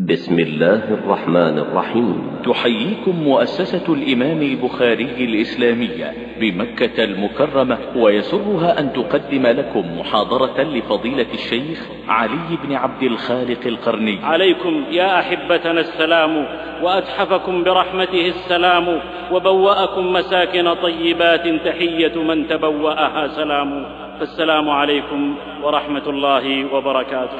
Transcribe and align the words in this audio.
بسم 0.00 0.38
الله 0.38 0.94
الرحمن 0.94 1.58
الرحيم. 1.58 2.40
تحييكم 2.44 3.16
مؤسسة 3.16 3.94
الإمام 3.94 4.42
البخاري 4.42 5.04
الإسلامية 5.04 6.12
بمكة 6.40 7.04
المكرمة 7.04 7.78
ويسرها 7.96 8.80
أن 8.80 8.92
تقدم 8.92 9.46
لكم 9.46 9.98
محاضرة 9.98 10.62
لفضيلة 10.62 11.26
الشيخ 11.34 11.88
علي 12.08 12.56
بن 12.64 12.72
عبد 12.74 13.02
الخالق 13.02 13.66
القرني. 13.66 14.18
عليكم 14.22 14.84
يا 14.90 15.20
أحبتنا 15.20 15.80
السلام 15.80 16.46
وأتحفكم 16.82 17.64
برحمته 17.64 18.28
السلام 18.28 19.00
وبوأكم 19.32 20.12
مساكن 20.12 20.74
طيبات 20.74 21.48
تحية 21.64 22.22
من 22.22 22.48
تبوأها 22.48 23.28
سلام. 23.28 23.86
فالسلام 24.20 24.70
عليكم 24.70 25.34
ورحمة 25.62 26.02
الله 26.06 26.74
وبركاته. 26.74 27.36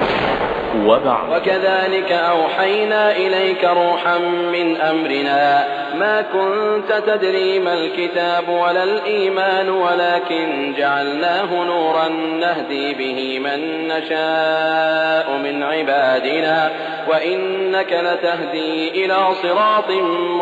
وبعد. 0.87 1.29
وكذلك 1.31 2.11
أوحينا 2.11 3.11
إليك 3.11 3.63
روحا 3.63 4.17
من 4.53 4.75
أمرنا. 4.75 5.67
ما 5.99 6.21
كنت 6.21 7.03
تدري 7.07 7.59
ما 7.59 7.73
الكتاب 7.73 8.49
ولا 8.49 8.83
الإيمان 8.83 9.69
ولكن 9.69 10.73
جعلناه 10.77 11.65
نورا 11.65 12.07
نهدي 12.39 12.93
به 12.93 13.39
من 13.39 13.87
نشاء 13.87 15.37
من 15.43 15.63
عبادنا. 15.63 16.71
وإنك 17.07 17.93
لتهدي 17.93 19.05
إلى 19.05 19.17
صراط 19.43 19.91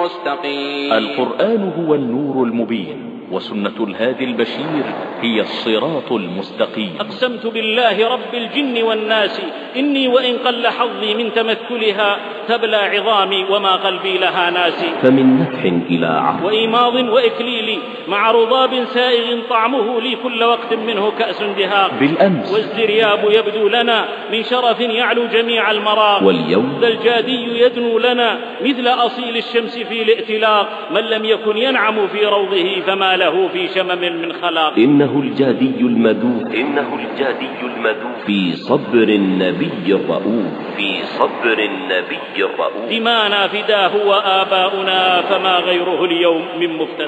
مستقيم. 0.03 0.93
القرآن 0.93 1.71
هو 1.79 1.95
النور 1.95 2.45
المبين. 2.45 3.18
وسنة 3.31 3.77
الهادي 3.79 4.23
البشير 4.23 4.83
هي 5.21 5.41
الصراط 5.41 6.11
المستقيم. 6.11 6.95
أقسمت 6.99 7.47
بالله 7.47 8.13
رب 8.13 8.33
الجن 8.33 8.83
والناس 8.83 9.41
إني 9.75 10.07
وإن 10.07 10.37
قل 10.37 10.67
حظي 10.67 11.13
من 11.13 11.33
تمثلها 11.33 12.17
تبلى 12.47 12.77
عظامي 12.77 13.45
وما 13.49 13.75
قلبي 13.75 14.17
لها 14.17 14.49
ناسي. 14.49 14.89
فمن 15.01 15.39
نفح 15.39 15.63
إلى 15.89 16.07
عهد 16.07 16.45
وإيماض 16.45 16.95
وإكليل 16.95 17.79
مع 18.07 18.31
رضاب 18.31 18.85
سائغ 18.85 19.39
طعمه 19.49 20.01
لي 20.01 20.15
كل 20.23 20.43
وقت 20.43 20.73
منه 20.73 21.11
كأس 21.19 21.43
دهاق 21.43 21.91
بالأمس. 21.99 22.53
والزرياب 22.53 23.19
يبدو 23.31 23.67
لنا 23.67 24.05
من 24.31 24.43
شرف 24.43 24.79
يعلو 24.79 25.25
جميع 25.25 25.71
المراق. 25.71 26.23
واليوم. 26.23 26.77
ذا 26.81 26.87
الجادي 26.87 27.61
يدنو 27.61 27.99
لنا 27.99 28.39
مثل 28.61 28.87
أصيل 28.87 29.37
الشمس 29.37 29.77
في 29.77 30.01
الائتلاق. 30.01 30.69
من 30.91 31.01
لم 31.01 31.25
يكن 31.25 31.57
ينعم 31.57 32.07
في 32.07 32.25
روضه 32.25 32.81
فما 32.87 33.18
له 33.19 33.47
في 33.47 33.67
شمم 33.67 34.21
من 34.21 34.33
خلاق. 34.33 34.73
إنه 34.77 35.19
الجادي 35.23 35.75
المدوح. 35.79 36.53
إنه 36.53 36.99
الجادي 36.99 37.49
المدوح. 37.63 38.19
في 38.25 38.51
صبر 38.55 39.03
النبي 39.03 39.87
الرؤوف. 39.87 40.75
في 40.77 41.03
صبر 41.03 41.59
النبي 41.59 42.37
الرؤوف. 42.37 42.89
دمانا 42.89 43.47
فداه 43.47 44.07
وآباؤنا 44.07 45.21
فما 45.21 45.55
غيره 45.57 46.05
اليوم 46.05 46.45
من 46.59 46.77
مفتدى. 46.77 47.07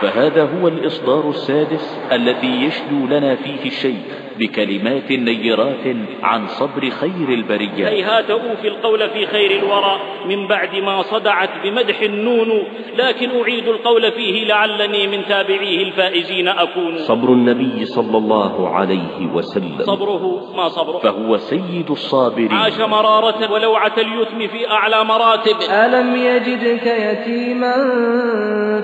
فهذا 0.00 0.42
هو 0.42 0.68
الإصدار 0.68 1.30
السادس 1.30 1.98
الذي 2.12 2.64
يشدو 2.64 3.06
لنا 3.06 3.34
فيه 3.34 3.66
الشيخ 3.66 4.27
بكلمات 4.38 5.12
نيرات 5.12 5.96
عن 6.22 6.46
صبر 6.46 6.90
خير 6.90 7.28
البريات 7.28 7.92
هيهات 7.92 8.30
أوفي 8.30 8.68
القول 8.68 9.10
في 9.10 9.26
خير 9.26 9.50
الورى 9.50 10.00
من 10.28 10.48
بعد 10.48 10.76
ما 10.76 11.02
صدعت 11.02 11.50
بمدح 11.64 12.00
النون. 12.00 12.62
لكن 12.98 13.40
أعيد 13.40 13.68
القول 13.68 14.12
فيه 14.12 14.44
لعلني 14.44 15.06
من 15.06 15.24
تابعيه 15.28 15.82
الفائزين 15.82 16.48
أكون. 16.48 16.98
صبر 16.98 17.28
النبي 17.28 17.84
صلى 17.84 18.18
الله 18.18 18.68
عليه 18.68 19.26
وسلم. 19.34 19.78
صبره 19.78 20.52
ما 20.56 20.68
صبره. 20.68 20.98
فهو 20.98 21.36
سيد 21.36 21.90
الصابرين. 21.90 22.52
عاش 22.52 22.80
مرارة 22.80 23.52
ولوعة 23.52 23.92
اليتم 23.98 24.46
في 24.46 24.70
أعلى 24.70 25.04
مراتب. 25.04 25.56
ألم 25.70 26.16
يجدك 26.16 26.86
يتيما 26.86 27.74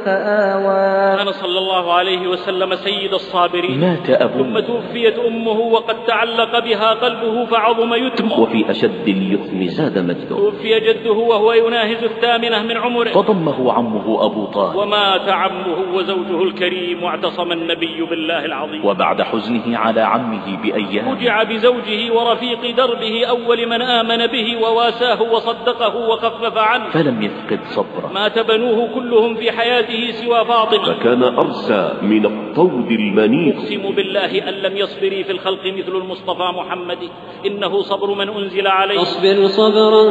فآوى. 0.04 1.16
كان 1.16 1.32
صلى 1.32 1.58
الله 1.58 1.92
عليه 1.92 2.28
وسلم 2.28 2.74
سيد 2.74 3.14
الصابرين. 3.14 3.80
مات 3.80 4.06
ثم 4.06 4.22
أبوه 4.22 4.60
توفيت 4.60 5.18
أمه 5.18 5.43
وقد 5.48 6.04
تعلق 6.04 6.58
بها 6.58 6.94
قلبه 6.94 7.44
فعظم 7.44 7.94
يتمه. 7.94 8.40
وفي 8.40 8.70
أشد 8.70 9.08
اليتم 9.08 9.64
زاد 9.66 9.98
مجده. 9.98 10.28
توفي 10.28 10.80
جده 10.80 11.12
وهو 11.12 11.52
يناهز 11.52 12.04
الثامنة 12.04 12.62
من 12.62 12.76
عمره. 12.76 13.10
فضمه 13.10 13.72
عمه 13.72 14.26
أبو 14.26 14.44
طالب. 14.44 14.76
ومات 14.76 15.28
عمه 15.28 15.94
وزوجه 15.94 16.42
الكريم 16.42 17.02
واعتصم 17.02 17.52
النبي 17.52 18.02
بالله 18.10 18.44
العظيم. 18.44 18.84
وبعد 18.84 19.22
حزنه 19.22 19.78
على 19.78 20.00
عمه 20.00 20.62
بأيام. 20.62 21.16
فجع 21.16 21.42
بزوجه 21.42 22.12
ورفيق 22.12 22.76
دربه 22.76 23.26
أول 23.26 23.66
من 23.66 23.82
آمن 23.82 24.26
به 24.26 24.56
وواساه 24.62 25.22
وصدقه 25.22 25.96
وخفف 25.96 26.58
عنه. 26.58 26.90
فلم 26.90 27.22
يفقد 27.22 27.60
صبره. 27.64 28.10
مات 28.14 28.38
بنوه 28.38 28.94
كلهم 28.94 29.34
في 29.34 29.52
حياته 29.52 30.10
سوى 30.10 30.44
فاطمة. 30.44 30.84
فكان 30.84 31.22
أرسى 31.22 31.94
من 32.02 32.26
الطود 32.26 32.90
المنيق 32.90 33.54
أقسم 33.54 33.94
بالله 33.94 34.48
أن 34.48 34.54
لم 34.54 34.76
يصبري 34.76 35.24
في 35.24 35.32
الخلق 35.34 35.64
مثل 35.66 35.96
المصطفى 35.96 36.48
محمد. 36.58 36.98
إنه 37.46 37.82
صبر 37.82 38.14
من 38.14 38.28
أنزل 38.28 38.66
عليه. 38.66 39.02
اصبر 39.02 39.46
صبرا 39.46 40.04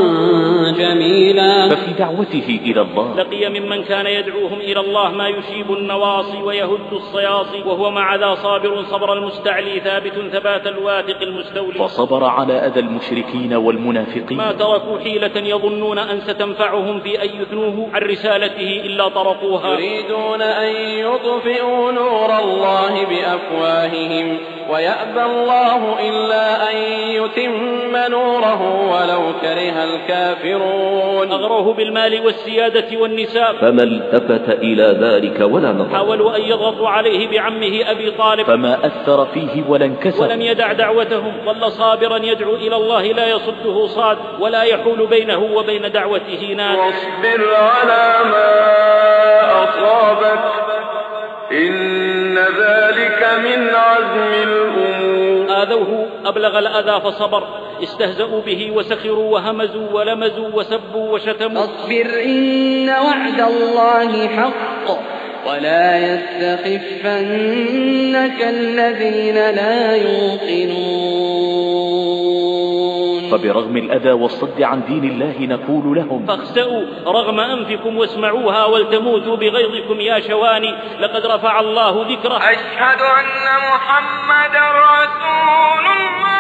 جميلا. 0.72 1.70
ففي 1.70 1.94
دعوته 2.00 2.60
إلى 2.66 2.82
الله. 2.82 3.16
لقي 3.18 3.50
ممن 3.60 3.84
كان 3.84 4.08
يدعوهم 4.08 4.60
إلى 4.60 4.80
الله 4.80 5.12
ما 5.12 5.28
يشيب 5.28 5.72
النواصي 5.72 6.38
ويهد 6.38 6.94
الصياصي 6.94 7.62
وهو 7.66 7.92
مع 7.92 8.16
ذا 8.16 8.36
صابر 8.36 8.84
صبر 8.84 9.14
المستعلي 9.14 9.80
ثابت 9.80 10.14
ثبات 10.32 10.68
الواثق 10.68 11.22
المستولي. 11.22 11.80
فصبر 11.80 12.24
على 12.24 12.54
أذى 12.54 12.80
المشركين 12.80 13.54
والمنافقين. 13.54 14.38
ما 14.38 14.52
تركوا 14.52 15.00
حيلة 15.00 15.38
يظنون 15.38 15.98
أن 15.98 16.20
ستنفعهم 16.20 17.00
في 17.00 17.24
أن 17.24 17.42
يثنوه. 17.42 17.90
عن 17.94 18.02
رسالته 18.02 18.82
إلا 18.86 19.08
طرقوها. 19.08 19.74
يريدون 19.74 20.42
أن 20.42 20.76
يطفئوا 21.00 21.92
نور 21.92 22.40
الله 22.40 23.06
بأفواههم. 23.06 24.38
ويأبى 24.74 25.22
الله 25.22 26.00
إلا 26.10 26.72
أن 26.72 26.78
يتم 27.18 27.98
نوره 28.12 28.62
ولو 28.92 29.22
كره 29.42 29.84
الكافرون. 29.84 31.32
أغروه 31.32 31.74
بالمال 31.74 32.26
والسيادة 32.26 32.98
والنساء. 32.98 33.54
فما 33.54 33.84
التفت 33.84 34.50
إلى 34.50 34.98
ذلك 35.02 35.54
ولا 35.54 35.72
نظر 35.72 35.96
حاولوا 35.96 36.36
أن 36.38 36.42
يضغطوا 36.42 36.90
عليه 36.90 37.28
بعمه 37.28 37.92
أبي 37.92 38.12
طالب. 38.12 38.46
فما 38.46 38.86
أثر 38.86 39.26
فيه 39.26 39.64
ولا 39.68 39.86
انكسر. 39.86 40.24
ولم 40.24 40.42
يدع 40.42 40.74
دعوتهم. 40.74 41.34
ظل 41.46 41.72
صابرا 41.72 42.18
يدعو 42.18 42.56
إلى 42.56 42.76
الله 42.76 43.02
لا 43.02 43.28
يصده 43.28 43.88
صاد 43.88 44.18
ولا 44.40 44.64
يحول 44.64 45.08
بينه 45.08 45.44
وبين 45.54 45.92
دعوته 45.92 46.54
ناد. 46.58 46.78
واصبر 46.78 47.56
على 47.56 48.30
ما 48.32 48.50
أصابك. 49.64 50.40
إن 51.52 51.93
من 53.44 53.70
عزم 53.76 54.50
الأمور. 54.50 55.64
آذوه 55.64 56.06
أبلغ 56.26 56.60
الأذى 56.60 57.02
فصبر. 57.04 57.44
استهزأوا 57.84 58.42
به 58.42 58.72
وسخروا 58.72 59.34
وهمزوا 59.34 59.92
ولمزوا 59.92 60.50
وسبوا 60.54 61.14
وشتموا. 61.14 61.66
فاصبر 61.66 62.24
إن 62.26 62.90
وعد 62.90 63.42
الله 63.42 64.28
حق. 64.28 65.14
ولا 65.50 66.14
يستخفنك 66.14 66.74
الذين 68.42 69.36
لا 69.36 69.96
يوقنون. 69.96 71.33
فبرغم 73.34 73.78
الأذى 73.78 74.12
والصد 74.12 74.62
عن 74.62 74.82
دين 74.88 75.04
الله 75.04 75.36
نقول 75.40 75.96
لهم 75.98 76.26
فاخسأوا 76.26 76.82
رغم 77.06 77.40
أنفكم 77.40 77.98
واسمعوها 77.98 78.66
ولتموتوا 78.66 79.36
بغيظكم 79.36 80.00
يا 80.00 80.20
شواني 80.20 80.76
لقد 81.00 81.26
رفع 81.26 81.60
الله 81.60 82.06
ذكره. 82.12 82.38
أشهد 82.38 83.02
أن 83.02 83.48
محمد 83.70 84.56
رسول 84.56 85.86
الله. 85.86 86.34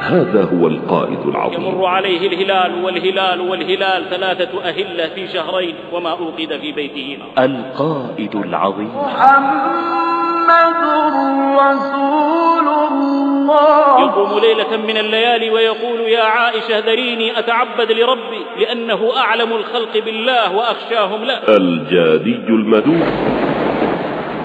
هذا 0.00 0.42
هو 0.44 0.66
القائد 0.66 1.26
العظيم. 1.26 1.66
يمر 1.66 1.86
عليه 1.86 2.28
الهلال 2.28 2.84
والهلال 2.84 3.40
والهلال 3.40 4.10
ثلاثة 4.10 4.68
أهلة 4.68 5.08
في 5.14 5.28
شهرين 5.28 5.74
وما 5.92 6.10
أوقد 6.10 6.58
في 6.60 6.72
بيته 6.72 7.18
نار 7.18 7.44
القائد 7.44 8.36
العظيم. 8.36 8.90
محمد 8.96 10.37
رسول 11.58 12.68
الله. 12.92 14.00
يقوم 14.00 14.38
ليلة 14.38 14.76
من 14.76 14.96
الليالي 14.96 15.50
ويقول 15.50 16.00
يا 16.00 16.22
عائشة 16.22 16.78
ذريني 16.78 17.38
أتعبد 17.38 17.92
لربي 17.92 18.46
لأنه 18.58 19.10
أعلم 19.16 19.52
الخلق 19.52 20.04
بالله 20.04 20.56
وأخشاهم 20.56 21.24
له. 21.24 21.38
الجادي 21.48 22.44
المدوح. 22.48 23.08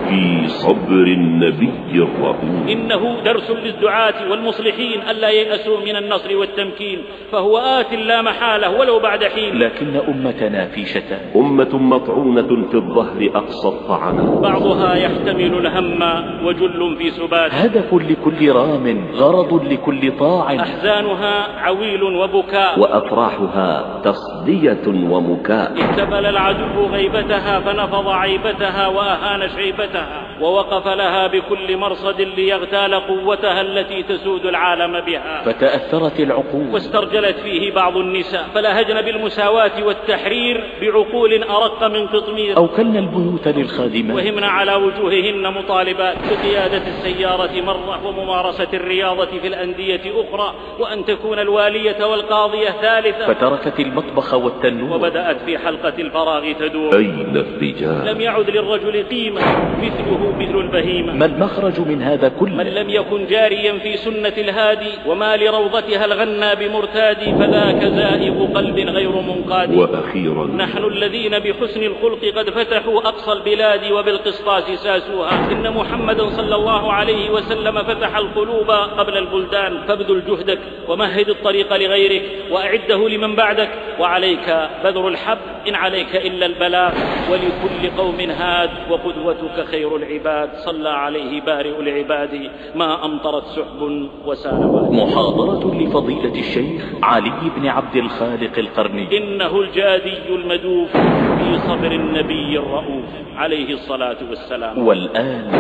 في 0.10 0.48
صبر 0.48 1.04
النبي 1.18 1.72
الرؤوف 1.94 2.36
إنه 2.70 3.22
درس 3.26 3.52
للدعاة 3.52 4.32
والمصلحين 4.32 5.02
ألا 5.12 5.30
ييأسوا 5.30 5.78
من 5.86 5.96
النصر 5.96 6.38
والتمكين 6.38 7.00
فهو 7.32 7.58
آت 7.58 7.94
لا 7.94 8.22
محالة 8.22 8.80
ولو 8.80 9.00
بعد 9.00 9.24
حين. 9.24 9.60
لكن 9.60 9.96
أمتنا 9.96 10.66
في 10.66 10.86
شتان 10.86 11.20
أمة 11.36 11.78
مطعونة 11.78 12.68
في 12.72 12.76
الظهر 12.76 13.30
أقصى 13.36 13.68
الطعنة 13.68 14.40
بعضها 14.40 14.96
يحتمل 14.96 15.68
الهم 15.68 16.04
وجل 16.46 16.96
في 16.98 17.12
سبات. 17.12 17.52
هدف 17.54 17.94
لكل 17.94 18.52
رام 18.52 19.08
غرض 19.16 19.68
لكل 19.72 20.18
طاع. 20.20 20.56
أحزانها 20.56 21.60
عويل 21.60 22.04
وبكاء. 22.04 22.80
وأفراحها 22.80 24.02
تصدية 24.04 24.88
ومكاء. 24.88 25.74
احتفل 25.82 26.26
العدو 26.26 26.86
غيبتها 26.92 27.60
فنفض 27.60 28.08
عيبتها 28.08 28.88
وأهان 28.88 29.50
شيبتها 29.50 29.93
ووقف 30.42 30.88
لها 30.88 31.28
بكل 31.28 31.78
مرصد 31.78 32.22
ليغتال 32.22 32.94
قوتها 32.94 33.62
التي 33.62 34.04
تسود 34.04 34.46
العالم 34.46 35.00
بها. 35.00 35.44
فتأثرت 35.46 36.20
العقول. 36.20 36.68
واسترجلت 36.74 37.40
فيه 37.40 37.72
بعض 37.72 37.98
النساء. 37.98 38.46
فلهجن 38.56 39.02
بالمساواة 39.02 39.84
والتحرير 39.84 40.64
بعقول 40.82 41.44
أرق 41.44 41.84
من 41.84 42.08
قطمير 42.08 42.58
أوكلنا 42.58 43.00
البيوت 43.00 43.48
للخادمات. 43.48 44.16
وهمن 44.16 44.44
على 44.44 44.76
وجوههن 44.76 45.54
مطالبات 45.54 46.18
بقيادة 46.32 46.88
السيارة 46.88 47.62
مرة 47.62 48.08
وممارسة 48.08 48.68
الرياضة 48.74 49.26
في 49.42 49.48
الأندية 49.48 50.02
أخرى 50.06 50.54
وأن 50.80 51.06
تكون 51.06 51.40
الوالية 51.40 52.06
والقاضية 52.06 52.70
ثالثة. 52.70 53.34
فتركت 53.34 53.80
المطبخ 53.80 54.34
والتنور. 54.34 54.96
وبدأت 54.98 55.38
في 55.46 55.58
حلقة 55.58 55.94
الفراغ 56.00 56.52
تدور. 56.52 56.96
أين 56.98 57.38
الرجال؟ 57.38 58.06
لم 58.06 58.22
يعد 58.22 58.50
للرجل 58.50 59.04
قيمة. 59.04 59.42
مثله 59.86 60.36
مثل 60.40 60.58
البهيمة. 60.58 61.14
ما 61.14 61.26
المخرج 61.26 61.80
من 61.80 62.02
هذا 62.02 62.30
من 62.30 62.40
كله 62.40 62.64
لم 62.64 62.90
يكن 62.90 63.28
جاريا 63.28 63.74
في 63.80 63.98
سنة 63.98 64.34
الهادي 64.38 64.92
وما 65.08 65.38
لروضتها 65.38 66.06
الغنى 66.06 66.56
بمرتاد 66.56 67.18
فذاك 67.18 67.84
زائغ 67.84 68.46
قلب 68.54 68.80
غير 68.80 69.12
منقاد. 69.12 69.76
وأخيرا 69.76 70.46
نحن 70.48 70.84
الذين 70.84 71.40
بحسن 71.40 71.84
الخلق 71.84 72.26
قد 72.38 72.50
فتحوا 72.50 72.98
أقصى 73.00 73.32
البلاد 73.32 73.92
وبالقسطاس 73.92 74.64
ساسوها. 74.80 75.52
إن 75.52 75.74
محمدا 75.74 76.30
صلى 76.30 76.56
الله 76.56 76.94
عليه 76.94 77.30
وسلم 77.30 77.84
فتح 77.84 78.18
القلوب 78.18 78.72
قبل 78.72 79.18
البلدان 79.18 79.82
فابذل 79.88 80.22
جهدك 80.28 80.60
ومهد 80.88 81.30
الطريق 81.30 81.76
لغيرك 81.76 82.24
وأعده 82.52 83.10
لمن 83.10 83.36
بعدك. 83.36 83.70
وعليك 84.00 84.48
بذر 84.84 85.08
الحب 85.08 85.38
إن 85.68 85.76
عليك 85.76 86.16
إلا 86.16 86.46
البلاغ 86.46 86.94
ولكل 87.32 87.98
قوم 87.98 88.20
هاد 88.20 88.70
وقدوتك 88.90 89.66
خير. 89.72 89.73
العباد 89.78 90.50
صلى 90.56 90.90
عليه 90.90 91.42
بارئ 91.42 91.80
العباد. 91.80 92.52
ما 92.76 93.06
أمطرت 93.06 93.44
سحب 93.44 94.10
وسال 94.26 94.90
محاضرة 94.92 95.76
لفضيلة 95.76 96.40
الشيخ 96.40 96.94
علي 97.04 97.52
بن 97.58 97.68
عبد 97.68 97.96
الخالق 97.96 98.60
القرني. 98.60 99.18
إنه 99.18 99.62
الجادي 99.62 100.36
المدوف 100.36 100.92
في 101.38 101.60
صبر 101.68 101.92
النبي 101.92 102.58
الرؤوف. 102.58 103.06
عليه 103.36 103.74
الصلاة 103.74 104.18
والسلام. 104.30 104.88
والآن 104.88 105.52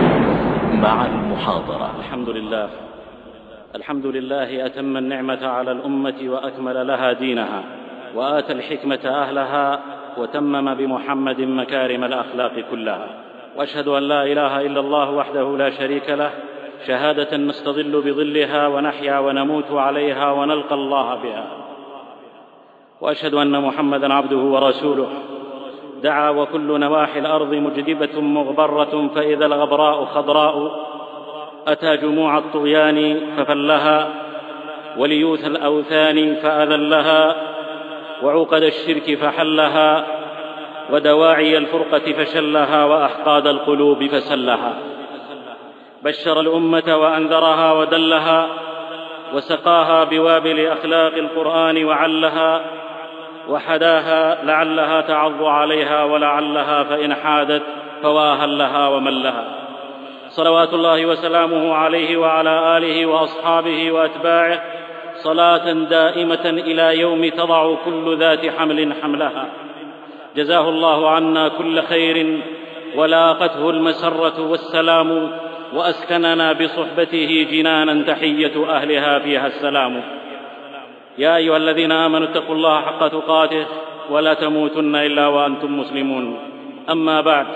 مع 0.81 1.05
المحاضرة. 1.05 1.91
الحمد 1.99 2.29
لله. 2.29 2.69
الحمد 3.75 4.05
لله 4.05 4.65
أتم 4.65 4.97
النعمة 4.97 5.47
على 5.47 5.71
الأمة 5.71 6.15
وأكمل 6.27 6.87
لها 6.87 7.13
دينها. 7.13 7.63
وآتى 8.15 8.53
الحكمة 8.53 8.99
أهلها 9.05 9.79
وتمم 10.17 10.73
بمحمد 10.73 11.41
مكارم 11.41 12.03
الأخلاق 12.03 12.53
كلها. 12.71 13.22
وأشهد 13.57 13.87
أن 13.87 14.03
لا 14.03 14.23
إله 14.23 14.61
إلا 14.61 14.79
الله 14.79 15.11
وحده 15.11 15.57
لا 15.57 15.69
شريك 15.69 16.09
له 16.09 16.31
شهادة 16.87 17.37
نستظل 17.37 18.01
بظلها 18.01 18.67
ونحيا 18.67 19.19
ونموت 19.19 19.71
عليها 19.71 20.31
ونلقى 20.31 20.75
الله 20.75 21.15
بها. 21.15 21.47
وأشهد 23.01 23.33
أن 23.33 23.61
محمدا 23.61 24.13
عبده 24.13 24.37
ورسوله. 24.37 25.07
دعا 26.03 26.29
وكل 26.29 26.79
نواحي 26.79 27.19
الأرض 27.19 27.53
مجدبة 27.53 28.21
مغبرة 28.21 29.07
فإذا 29.15 29.45
الغبراء 29.45 30.05
خضراء. 30.05 30.85
أتى 31.67 31.97
جموع 31.97 32.37
الطغيان 32.37 33.19
ففلها 33.37 34.09
وليوث 34.97 35.45
الأوثان 35.45 36.35
فأذلها 36.35 37.35
وعقد 38.23 38.63
الشرك 38.63 39.17
فحلها. 39.17 40.22
ودواعي 40.91 41.57
الفرقة 41.57 42.13
فشلها 42.13 42.85
وأحقاد 42.85 43.47
القلوب 43.47 44.07
فسلها. 44.07 44.73
بشر 46.03 46.39
الأمة 46.39 46.97
وأنذرها 46.97 47.71
ودلها 47.71 48.47
وسقاها 49.33 50.03
بوابل 50.03 50.67
أخلاق 50.67 51.13
القرآن 51.13 51.85
وعلها 51.85 52.61
وحداها 53.49 54.45
لعلها 54.45 55.01
تعض 55.01 55.43
عليها 55.43 56.03
ولعلها 56.03 56.83
فإن 56.83 57.13
حادت 57.13 57.63
فواها 58.03 58.47
لها 58.47 58.87
ومن 58.87 59.23
لها 59.23 59.45
صلوات 60.29 60.73
الله 60.73 61.05
وسلامه 61.05 61.73
عليه 61.73 62.17
وعلى 62.17 62.77
آله 62.77 63.05
وأصحابه 63.05 63.91
وأتباعه 63.91 64.61
صلاة 65.15 65.71
دائمة 65.73 66.45
إلى 66.45 66.99
يوم 66.99 67.29
تضع 67.29 67.75
كل 67.85 68.17
ذات 68.17 68.45
حمل 68.45 68.93
حملها. 69.01 69.45
جزاه 70.35 70.69
الله 70.69 71.09
عنا 71.09 71.47
كل 71.47 71.81
خير 71.81 72.39
ولاقته 72.95 73.69
المسرة 73.69 74.49
والسلام 74.49 75.31
وأسكننا 75.73 76.53
بصحبته 76.53 77.47
جنانا 77.51 78.03
تحية 78.03 78.69
أهلها 78.69 79.19
فيها 79.19 79.47
السلام. 79.47 80.03
يا 81.17 81.35
أيها 81.35 81.57
الذين 81.57 81.91
آمنوا 81.91 82.27
اتقوا 82.27 82.55
الله 82.55 82.81
حق 82.81 83.07
تقاته 83.07 83.65
ولا 84.09 84.33
تموتن 84.33 84.95
إلا 84.95 85.27
وأنتم 85.27 85.79
مسلمون. 85.79 86.39
أما 86.89 87.21
بعد 87.21 87.47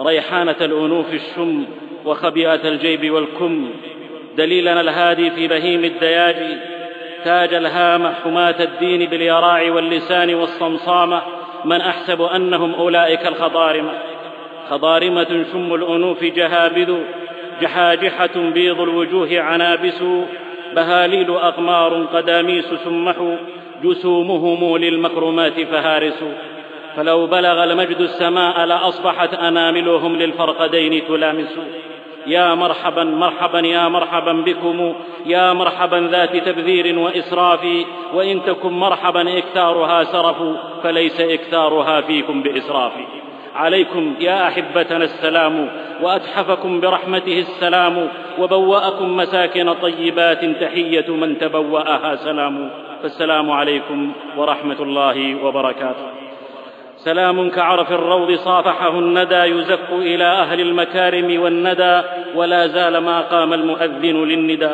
ريحانة 0.00 0.56
الأنوف 0.60 1.14
الشم 1.14 1.64
وخبيئة 2.04 2.68
الجيب 2.68 3.10
والكم 3.10 3.70
دليلنا 4.36 4.80
الهادي 4.80 5.30
في 5.30 5.48
بهيم 5.48 5.84
الدياجي 5.84 6.56
تاج 7.24 7.54
الهامة 7.54 8.14
حماة 8.24 8.62
الدين 8.62 9.10
باليراع 9.10 9.72
واللسان 9.72 10.34
والصمصامة 10.34 11.22
من 11.64 11.80
أحسب 11.80 12.22
أنهم 12.22 12.74
أولئك 12.74 13.26
الخضارمة 13.26 13.92
خضارمة 14.70 15.44
شم 15.52 15.74
الأنوف 15.74 16.24
جهابذ 16.24 16.94
جحاجحة 17.62 18.36
بيض 18.36 18.80
الوجوه 18.80 19.40
عنابس 19.40 20.02
بهاليل 20.76 21.30
أقمار 21.30 22.04
قداميس 22.04 22.64
سمحوا 22.84 23.36
جسومهم 23.84 24.76
للمكرمات 24.76 25.60
فهارس. 25.60 26.24
فلو 26.96 27.26
بلغ 27.26 27.64
المجد 27.64 28.00
السماء 28.00 28.64
لأصبحت 28.64 29.34
أناملهم 29.34 30.16
للفرقدين 30.16 31.06
تلامس. 31.08 31.58
يا 32.30 32.54
مرحبا 32.54 33.04
مرحبا 33.04 33.58
يا 33.58 33.88
مرحبا 33.88 34.32
بكم 34.32 34.94
يا 35.26 35.52
مرحبا 35.52 36.08
ذات 36.10 36.36
تبذير 36.36 36.98
وإسراف 36.98 37.66
وإن 38.14 38.42
تكن 38.46 38.72
مرحبا 38.72 39.38
إكثارها 39.38 40.04
سرف 40.04 40.42
فليس 40.82 41.20
إكثارها 41.20 42.00
فيكم 42.00 42.42
بإسراف. 42.42 42.92
عليكم 43.56 44.14
يا 44.20 44.48
أحبتنا 44.48 45.04
السلام 45.04 45.68
وأتحفكم 46.02 46.80
برحمته 46.80 47.38
السلام 47.38 48.08
وبوأكم 48.38 49.16
مساكن 49.16 49.72
طيبات 49.72 50.44
تحية 50.44 51.08
من 51.08 51.38
تبوأها 51.38 52.16
سلام. 52.16 52.70
فالسلام 53.02 53.50
عليكم 53.50 54.12
ورحمة 54.36 54.82
الله 54.82 55.44
وبركاته. 55.44 56.19
سلام 57.04 57.50
كعرف 57.50 57.92
الروض 57.92 58.34
صافحه 58.34 58.98
الندى 58.98 59.34
يزك 59.34 59.88
إلى 59.92 60.24
أهل 60.24 60.60
المكارم 60.60 61.42
والندى 61.42 62.02
ولا 62.34 62.66
زال 62.66 62.98
ما 62.98 63.20
قام 63.20 63.52
المؤذن 63.52 64.24
للندى. 64.24 64.70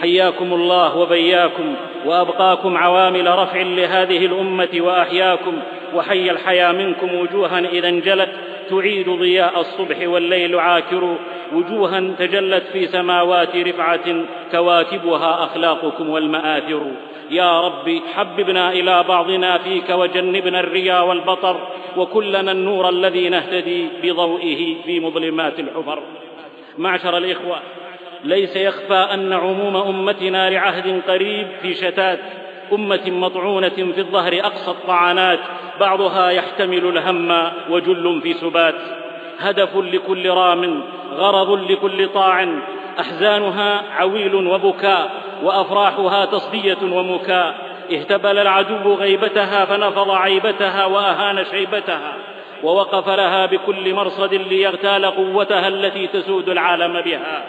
حياكم 0.00 0.52
الله 0.52 0.96
وبياكم 0.96 1.74
وأبقاكم 2.06 2.76
عوامل 2.76 3.38
رفع 3.38 3.62
لهذه 3.62 4.26
الأمة 4.26 4.68
وأحياكم 4.78 5.52
وحي 5.94 6.30
الحيا 6.30 6.72
منكم 6.72 7.14
وجوها 7.14 7.58
إذا 7.58 7.88
انجلت. 7.88 8.30
تعيد 8.70 9.08
ضياء 9.08 9.60
الصبح 9.60 10.08
والليل 10.08 10.58
عاكر 10.58 11.16
وجوها 11.52 12.00
تجلت 12.18 12.64
في 12.72 12.86
سماوات 12.86 13.56
رفعة 13.56 14.24
كواكبها 14.52 15.44
أخلاقكم 15.44 16.10
والمآثر. 16.10 16.82
يا 17.30 17.60
رب 17.60 18.00
حببنا 18.14 18.72
إلى 18.72 19.04
بعضنا 19.08 19.58
فيك 19.58 19.90
وجنبنا 19.90 20.60
الريا 20.60 21.00
والبطر 21.00 21.68
وكلنا 21.96 22.52
النور 22.52 22.88
الذي 22.88 23.28
نهتدي 23.28 23.88
بضوئه 24.02 24.74
في 24.84 25.00
مظلمات 25.00 25.60
الحفر. 25.60 26.02
معشر 26.78 27.16
الإخوة 27.16 27.56
ليس 28.24 28.56
يخفى 28.56 28.94
أن 28.94 29.32
عموم 29.32 29.76
أمتنا 29.76 30.50
لعهد 30.50 31.02
قريب 31.08 31.46
في 31.62 31.74
شتات 31.74 32.20
أمة 32.72 33.10
مطعونة 33.10 33.68
في 33.68 33.98
الظهر 33.98 34.40
أقصى 34.40 34.70
الطعنات 34.70 35.38
بعضها 35.80 36.30
يحتمل 36.30 36.88
الهم 36.88 37.50
وجل 37.70 38.20
في 38.22 38.34
سبات. 38.34 38.74
هدف 39.38 39.76
لكل 39.76 40.30
رام 40.30 40.82
غرض 41.14 41.70
لكل 41.70 42.08
طاع. 42.08 42.48
أحزانها 43.00 43.82
عويل 43.98 44.34
وبكاء 44.34 45.10
وأفراحها 45.42 46.24
تصديه 46.24 46.78
ومكاء. 46.82 47.54
اهتبل 47.92 48.38
العدو 48.38 48.94
غيبتها 48.94 49.64
فنفض 49.64 50.10
عيبتها 50.10 50.86
وأهان 50.86 51.44
شيبتها. 51.44 52.12
ووقف 52.62 53.08
لها 53.08 53.46
بكل 53.46 53.94
مرصد 53.94 54.34
ليغتال 54.34 55.06
قوتها 55.06 55.68
التي 55.68 56.06
تسود 56.06 56.48
العالم 56.48 57.00
بها. 57.00 57.44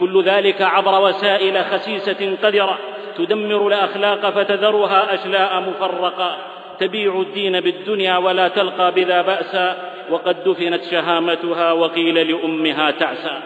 كل 0.00 0.24
ذلك 0.24 0.62
عبر 0.62 1.02
وسائل 1.02 1.64
خسيسة 1.64 2.36
قذرة 2.42 2.78
تدمر 3.16 3.68
الأخلاق 3.68 4.30
فتذرها 4.30 5.14
أشلاء 5.14 5.60
مفرقة. 5.60 6.36
تبيع 6.78 7.20
الدين 7.20 7.60
بالدنيا 7.60 8.16
ولا 8.16 8.48
تلقى 8.48 8.92
بذا 8.92 9.22
باسا 9.22 9.92
وقد 10.10 10.44
دفنت 10.44 10.84
شهامتها 10.84 11.72
وقيل 11.72 12.30
لأمها 12.30 12.90
تعسى. 12.90 13.40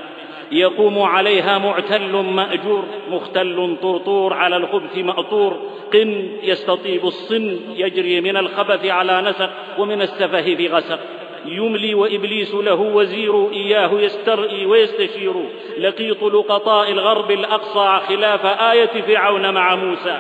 يقوم 0.52 1.02
عليها 1.02 1.58
معتل 1.58 2.12
مأجور 2.12 2.84
مختل 3.10 3.76
طرطور 3.82 4.34
على 4.34 4.56
الخبث 4.56 4.98
مأطور. 4.98 5.58
قن 5.92 6.28
يستطيب 6.42 7.06
الصن 7.06 7.58
يجري 7.76 8.20
من 8.20 8.36
الخبث 8.36 8.86
على 8.86 9.22
نسق 9.22 9.50
ومن 9.78 10.02
السفه 10.02 10.54
في 10.54 10.68
غسق. 10.68 11.00
يملي 11.46 11.94
وإبليس 11.94 12.54
له 12.54 12.80
وزير 12.80 13.52
إياه 13.52 13.90
يسترئي 13.92 14.66
ويستشير. 14.66 15.34
لقيط 15.78 16.24
لقطاء 16.24 16.90
الغرب 16.90 17.30
الأقصى 17.30 18.06
خلاف 18.08 18.46
آية 18.46 19.02
فرعون 19.02 19.54
مع 19.54 19.74
موسى. 19.74 20.18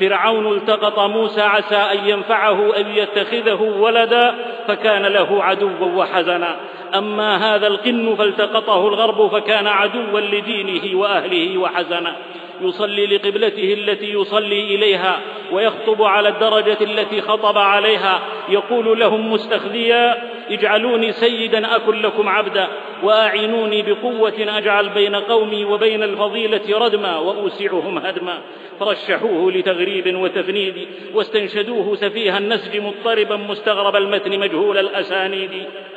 فرعون 0.00 0.56
التقط 0.56 0.98
موسى 0.98 1.40
عسى 1.40 1.76
أن 1.76 2.08
ينفعه 2.08 2.76
أن 2.76 2.86
يتخذه 2.94 3.62
ولدا 3.62 4.34
فكان 4.66 5.06
له 5.06 5.44
عدوا 5.44 5.86
وحزنا. 5.96 6.56
أما 6.94 7.54
هذا 7.54 7.66
القن 7.66 8.14
فالتقطه 8.14 8.88
الغرب 8.88 9.28
فكان 9.28 9.66
عدوا 9.66 10.20
لدينه 10.20 10.98
وأهله 10.98 11.58
وحزنا. 11.58 12.16
يصلي 12.62 13.06
لقبلته 13.06 13.72
التي 13.74 14.12
يصلي 14.12 14.74
إليها 14.74 15.20
ويخطب 15.52 16.02
على 16.02 16.28
الدرجة 16.28 16.78
التي 16.80 17.20
خطب 17.20 17.58
عليها 17.58 18.20
يقول 18.48 19.00
لهم 19.00 19.32
مستخذيا 19.32 20.30
اجعلوني 20.50 21.12
سيدا 21.12 21.76
أكن 21.76 22.02
لكم 22.02 22.28
عبدا 22.28 22.68
وأعينوني 23.02 23.82
بقوة 23.82 24.34
أجعل 24.38 24.88
بين 24.88 25.14
قومي 25.14 25.64
وبين 25.64 26.02
الفضيلة 26.02 26.78
ردما 26.78 27.18
وأوسعهم 27.18 27.98
هدما. 27.98 28.38
فرشحوه 28.80 29.52
لتغريب 29.52 30.16
وتفنيد 30.16 30.88
واستنشدوه 31.14 31.96
سفيه 31.96 32.38
النسج 32.38 32.76
مضطربا 32.76 33.36
مستغرب 33.36 33.96
المتن 33.96 34.38
مجهول 34.38 34.78
الأسانيد. 34.78 35.50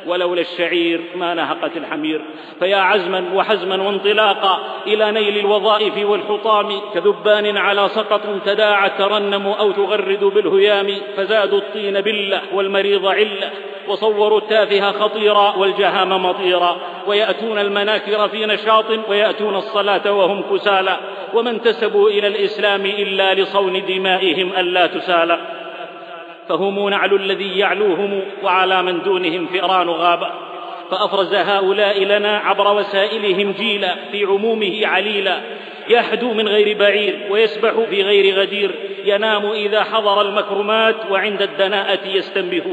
ولولا 0.06 0.40
الشعير 0.40 1.00
ما 1.16 1.34
نهقت 1.34 1.76
الحمير. 1.76 2.20
فيا 2.60 2.76
عزما 2.76 3.24
وحزما 3.34 3.82
وانطلاقا 3.82 4.58
إلى 4.86 5.12
نيل 5.12 5.38
الوظائف 5.38 6.06
والحطام. 6.06 6.80
كذبان 6.94 7.56
على 7.56 7.88
سقط 7.88 8.20
تداعى 8.46 8.90
ترنم 8.98 9.46
أو 9.46 9.72
تغرد 9.72 10.24
بالهيام. 10.24 10.94
فزادوا 11.16 11.58
الطين 11.58 12.00
بلة 12.00 12.42
والمريض 12.52 13.06
علة. 13.06 13.50
وصوروا 13.88 14.38
التافه 14.38 14.92
خطيرا 14.92 15.56
والجهام 15.56 16.26
مطيرا. 16.26 16.76
ويأتون 17.06 17.58
المناكر 17.58 18.28
في 18.28 18.46
نشاط. 18.46 19.08
ويأتون 19.08 19.56
الصلاة 19.56 20.12
وهم 20.12 20.42
كسالى. 20.42 20.96
وما 21.34 21.50
انتسبوا 21.50 22.10
إلى 22.10 22.26
الإسلام 22.74 22.86
إلا 22.86 23.34
لصون 23.34 23.86
دمائهم 23.86 24.52
ألا 24.58 24.86
تسالى 24.86 25.38
فهم 26.48 26.88
نعل 26.88 27.14
الذي 27.14 27.58
يعلوهم 27.58 28.22
وعلى 28.42 28.82
من 28.82 29.02
دونهم 29.02 29.46
فئران 29.46 29.88
غابه 29.88 30.30
فأفرز 30.90 31.34
هؤلاء 31.34 32.04
لنا 32.04 32.38
عبر 32.38 32.76
وسائلهم 32.76 33.52
جيلا 33.52 33.94
في 34.12 34.24
عمومه 34.24 34.86
عليلا. 34.86 35.40
يحدو 35.88 36.32
من 36.32 36.48
غير 36.48 36.78
بعير 36.78 37.18
ويسبح 37.30 37.72
في 37.90 38.02
غير 38.02 38.40
غدير. 38.40 38.70
ينام 39.04 39.50
إذا 39.50 39.82
حضر 39.82 40.20
المكرمات 40.20 40.96
وعند 41.10 41.42
الدناءة 41.42 41.98
يستنبه. 42.06 42.64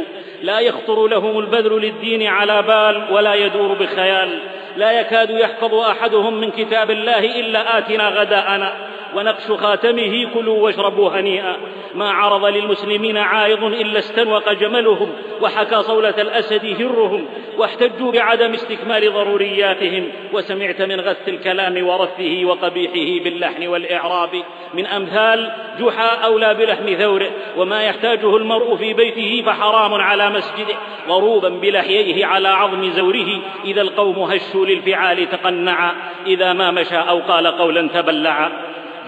لا 0.41 0.60
يخطر 0.60 1.08
لهم 1.08 1.39
البذل 1.39 1.81
للدين 1.81 2.27
على 2.27 2.62
بال 2.62 3.13
ولا 3.13 3.34
يدور 3.34 3.74
بخيال. 3.74 4.39
لا 4.77 5.00
يكاد 5.00 5.29
يحفظ 5.29 5.74
أحدهم 5.74 6.41
من 6.41 6.51
كتاب 6.51 6.91
الله 6.91 7.39
إلا 7.39 7.77
آتنا 7.77 8.10
غداءنا. 8.10 8.91
ونقش 9.15 9.51
خاتمه 9.51 10.27
كلوا 10.34 10.63
واشربوا 10.63 11.10
هنيئا. 11.10 11.58
ما 11.96 12.12
عرض 12.12 12.46
للمسلمين 12.46 13.18
عائض 13.18 13.63
إلا 13.63 14.00
استنوق 14.00 14.53
جملهم 14.53 15.13
وحكى 15.41 15.84
صولة 15.84 16.22
الأسد 16.22 16.82
هرهم 16.82 17.25
واحتجوا 17.58 18.12
بعدم 18.12 18.53
استكمال 18.53 19.13
ضرورياتهم. 19.13 20.08
وسمعت 20.34 20.82
من 20.82 21.01
غث 21.01 21.27
الكلام 21.27 21.88
ورثه 21.88 22.46
وقبيحه 22.46 23.24
باللحن 23.24 23.68
والإعراب 23.68 24.30
من 24.74 24.86
أمثال 24.86 25.51
جحا 25.80 26.25
اولى 26.25 26.53
بلحم 26.53 26.96
ثوره 26.96 27.32
وما 27.58 27.84
يحتاجه 27.84 28.38
المرء 28.38 28.75
في 28.75 28.94
بيته 28.94 29.44
فحرام 29.46 29.94
على 29.94 30.30
مسجده. 30.30 30.75
ضروبا 31.08 31.50
بلحييه 31.50 32.25
على 32.25 32.48
عظم 32.48 32.91
زوره. 32.91 33.41
إذا 33.65 33.82
القوم 33.82 34.20
هشوا 34.20 34.65
للفعال 34.65 35.30
تقنعا. 35.30 35.91
إذا 36.27 36.53
ما 36.53 36.72
مشى 36.72 36.98
أو 36.98 37.20
قال 37.20 37.48
قولا 37.48 37.88
تبلعا. 37.88 38.51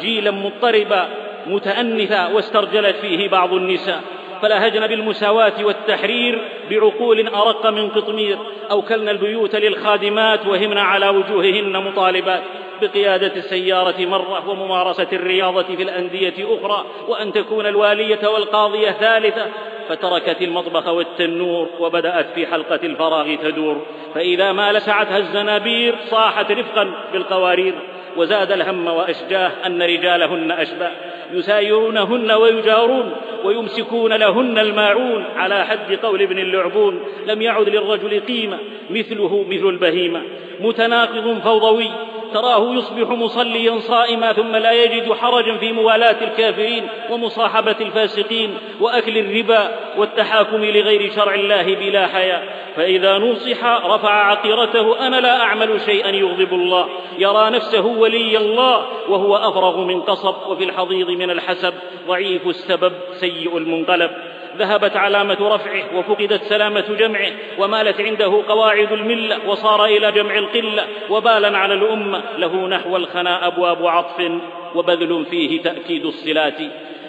جيلا 0.03 0.31
مضطربا 0.31 1.07
متأنثا 1.47 2.27
واسترجلت 2.27 2.95
فيه 2.95 3.29
بعض 3.29 3.53
النساء. 3.53 4.01
فلهجن 4.41 4.87
بالمساواة 4.87 5.53
والتحرير 5.65 6.41
بعقول 6.69 7.27
أرق 7.27 7.67
من 7.67 7.89
قطمير. 7.89 8.37
أوكلن 8.71 9.09
البيوت 9.09 9.55
للخادمات 9.55 10.45
وهمن 10.45 10.77
على 10.77 11.09
وجوههن 11.09 11.83
مطالبات. 11.83 12.43
بقيادة 12.81 13.35
السيارة 13.35 14.05
مرة 14.05 14.49
وممارسة 14.49 15.07
الرياضة 15.13 15.75
في 15.75 15.83
الأندية 15.83 16.33
أخرى. 16.39 16.85
وأن 17.07 17.33
تكون 17.33 17.65
الوالية 17.65 18.27
والقاضية 18.27 18.91
ثالثة. 18.91 19.45
فتركت 19.89 20.41
المطبخ 20.41 20.87
والتنور 20.87 21.69
وبدأت 21.79 22.25
في 22.35 22.47
حلقة 22.47 22.79
الفراغ 22.83 23.35
تدور. 23.35 23.85
فإذا 24.15 24.51
ما 24.51 24.73
لسعتها 24.73 25.17
الزنابير 25.17 25.95
صاحت 26.09 26.51
رفقا 26.51 26.93
بالقوارير 27.13 27.73
وزاد 28.17 28.51
الهم 28.51 28.87
وأشجاه 28.87 29.51
أن 29.65 29.81
رجالهن 29.81 30.51
اشباه 30.51 30.91
يسايرونهن 31.31 32.31
ويجارون 32.31 33.15
ويمسكون 33.43 34.13
لهن 34.13 34.59
الماعون. 34.59 35.25
على 35.35 35.65
حد 35.65 35.95
قول 36.03 36.21
ابن 36.21 36.39
اللعبون 36.39 36.99
لم 37.27 37.41
يعد 37.41 37.69
للرجل 37.69 38.19
قيمة 38.19 38.57
مثله 38.89 39.45
مثل 39.49 39.65
البهيمة. 39.65 40.21
متناقض 40.59 41.41
فوضوي 41.43 41.91
تراه 42.33 42.73
يصبح 42.73 43.09
مصليا 43.09 43.79
صائما 43.79 44.33
ثم 44.33 44.55
لا 44.55 44.71
يجد 44.71 45.13
حرجا 45.13 45.57
في 45.57 45.71
موالاة 45.71 46.23
الكافرين 46.23 46.87
ومصاحبة 47.09 47.75
الفاسقين 47.81 48.57
وأكل 48.81 49.17
الربا. 49.17 49.72
والتحاكم 49.97 50.65
لغير 50.65 51.11
شرع 51.11 51.33
الله 51.33 51.75
بلا 51.75 52.07
حياء. 52.07 52.63
فإذا 52.75 53.17
نصح 53.17 53.65
رفع 53.85 54.09
عقيرته 54.09 55.07
أنا 55.07 55.15
لا 55.15 55.41
أعمل 55.41 55.81
شيئا 55.81 56.09
يغضب 56.09 56.53
الله. 56.53 56.89
يرى 57.19 57.49
نفسه 57.49 57.85
ولي 57.85 58.37
الله 58.37 58.85
وهو 59.09 59.35
أفرغ 59.35 59.79
من 59.79 60.01
قصب 60.01 60.35
وفي 60.47 60.63
الحضيض 60.63 61.09
من 61.09 61.31
الحسب. 61.31 61.73
ضعيف 62.07 62.47
السبب 62.47 62.93
سيء 63.13 63.57
المنقلب. 63.57 64.11
ذهبت 64.57 64.97
علامة 64.97 65.37
رفعه 65.41 65.97
وفقدت 65.97 66.43
سلامة 66.43 66.85
جمعه 66.99 67.31
ومالت 67.59 68.01
عنده 68.01 68.43
قواعد 68.47 68.91
الملة 68.91 69.37
وصار 69.47 69.85
إلى 69.85 70.11
جمع 70.11 70.37
القلة 70.37 70.85
وبالا 71.09 71.57
على 71.57 71.73
الأمة. 71.73 72.21
له 72.37 72.67
نحو 72.67 72.97
الخنا 72.97 73.47
أبواب 73.47 73.87
عطف 73.87 74.31
وبذل 74.75 75.25
فيه 75.25 75.61
تأكيد 75.61 76.05
الصلات. 76.05 76.57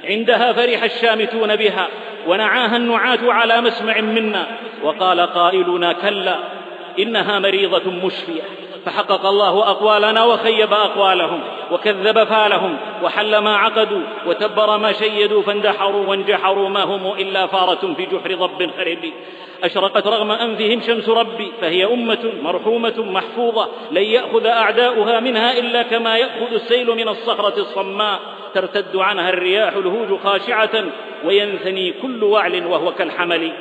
عندها 0.05 0.53
فرح 0.53 0.83
الشامتون 0.83 1.57
بها 1.57 1.89
ونعاها 2.27 2.77
النعاة 2.77 3.33
على 3.33 3.61
مسمع 3.61 4.01
منا. 4.01 4.47
وقال 4.83 5.21
قائلنا 5.21 5.93
كلا 5.93 6.39
إنها 6.99 7.39
مريضة 7.39 7.91
مشفية. 7.91 8.43
فحقق 8.87 9.27
الله 9.27 9.71
أقوالنا 9.71 10.25
وخيب 10.25 10.73
أقوالهم 10.73 11.41
وكذب 11.73 12.25
فالهم 12.25 12.77
وحل 13.03 13.39
ما 13.39 13.57
عقدوا 13.57 14.01
وتبر 14.27 14.79
ما 14.79 14.93
شيدوا 14.93 15.43
فاندحروا 15.43 16.07
وانجحروا 16.07 16.69
ما 16.69 16.83
هم 16.83 17.13
إلا 17.13 17.47
فارة 17.47 17.95
في 17.97 18.07
جحر 18.07 18.35
ضب 18.35 18.71
خرب 18.79 19.13
أشرقت 19.65 20.07
رغم 20.07 20.31
أنفهم 20.31 20.81
شمس 20.81 21.09
ربي 21.09 21.53
فهي 21.61 21.85
أمة 21.85 22.33
مرحومة 22.43 22.95
محفوظة 22.99 23.69
لن 23.91 24.03
يأخذ 24.03 24.47
أعداؤها 24.47 25.21
منها 25.21 25.59
إلا 25.59 25.83
كما 25.83 26.17
يأخذ 26.17 26.53
السيل 26.53 26.87
من 26.87 27.09
الصخرة 27.09 27.61
الصماء. 27.61 28.21
ترتد 28.55 28.97
عنها 28.97 29.29
الرياح 29.29 29.73
الهوج 29.77 30.21
خاشعة 30.21 30.85
وينثني 31.25 31.93
كل 31.93 32.25
وعل 32.25 32.67
وهو 32.67 32.93
كالحمل. 32.93 33.53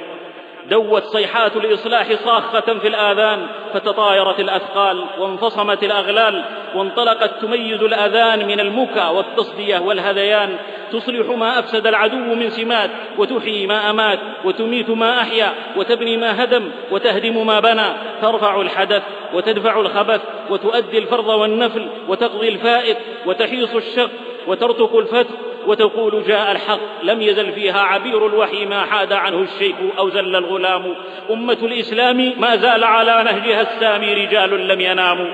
دوت 0.70 1.03
صيحات 1.03 1.55
الإصلاح 1.55 2.13
صاخة 2.13 2.79
في 2.79 2.88
الآذان 2.88 3.48
فتطايرت 3.74 4.39
الأثقال 4.39 5.05
وانفصمت 5.20 5.84
الأغلال 5.84 6.43
وانطلقت 6.75 7.41
تميز 7.41 7.82
الأذان 7.82 8.48
من 8.48 8.60
المكى 8.60 9.05
والتصدية 9.13 9.79
والهذيان 9.79 10.58
تصلح 10.91 11.27
ما 11.27 11.60
أفسد 11.60 11.88
العدو 11.88 12.17
من 12.17 12.50
سمات 12.50 12.89
وتحيي 13.17 13.67
ما 13.67 13.89
أمات 13.89 14.20
وتميت 14.46 14.89
ما 14.89 15.22
أحيا 15.22 15.53
وتبني 15.77 16.17
ما 16.17 16.43
هدم 16.43 16.72
وتهدم 16.91 17.48
ما 17.48 17.60
بنى 17.60 17.88
ترفع 18.22 18.62
الحدث 18.62 19.03
وتدفع 19.34 19.79
الخبث 19.79 20.22
وتؤدي 20.50 20.98
الفرض 20.98 21.27
والنفل 21.27 21.88
وتقضي 22.08 22.50
الفائت 22.50 22.98
وتحيص 23.25 23.75
الشق 23.75 24.10
وترتق 24.47 24.95
الفتح 24.95 25.35
وتقول 25.67 26.23
جاء 26.27 26.51
الحق 26.51 26.79
لم 27.03 27.21
يزل 27.21 27.51
فيها 27.51 27.81
عبير 27.81 28.27
الوحي 28.27 28.65
ما 28.65 28.81
حاد 28.81 29.13
عنه 29.13 29.38
الشيخ 29.38 29.75
أو 29.97 30.09
زل 30.09 30.35
الغلام. 30.35 30.95
أمة 31.31 31.57
الإسلام 31.63 32.33
ما 32.38 32.55
زال 32.55 32.83
على 32.83 33.23
نهجها 33.23 33.62
السامي 33.62 34.13
رجال 34.13 34.67
لم 34.67 34.81
يناموا. 34.81 35.27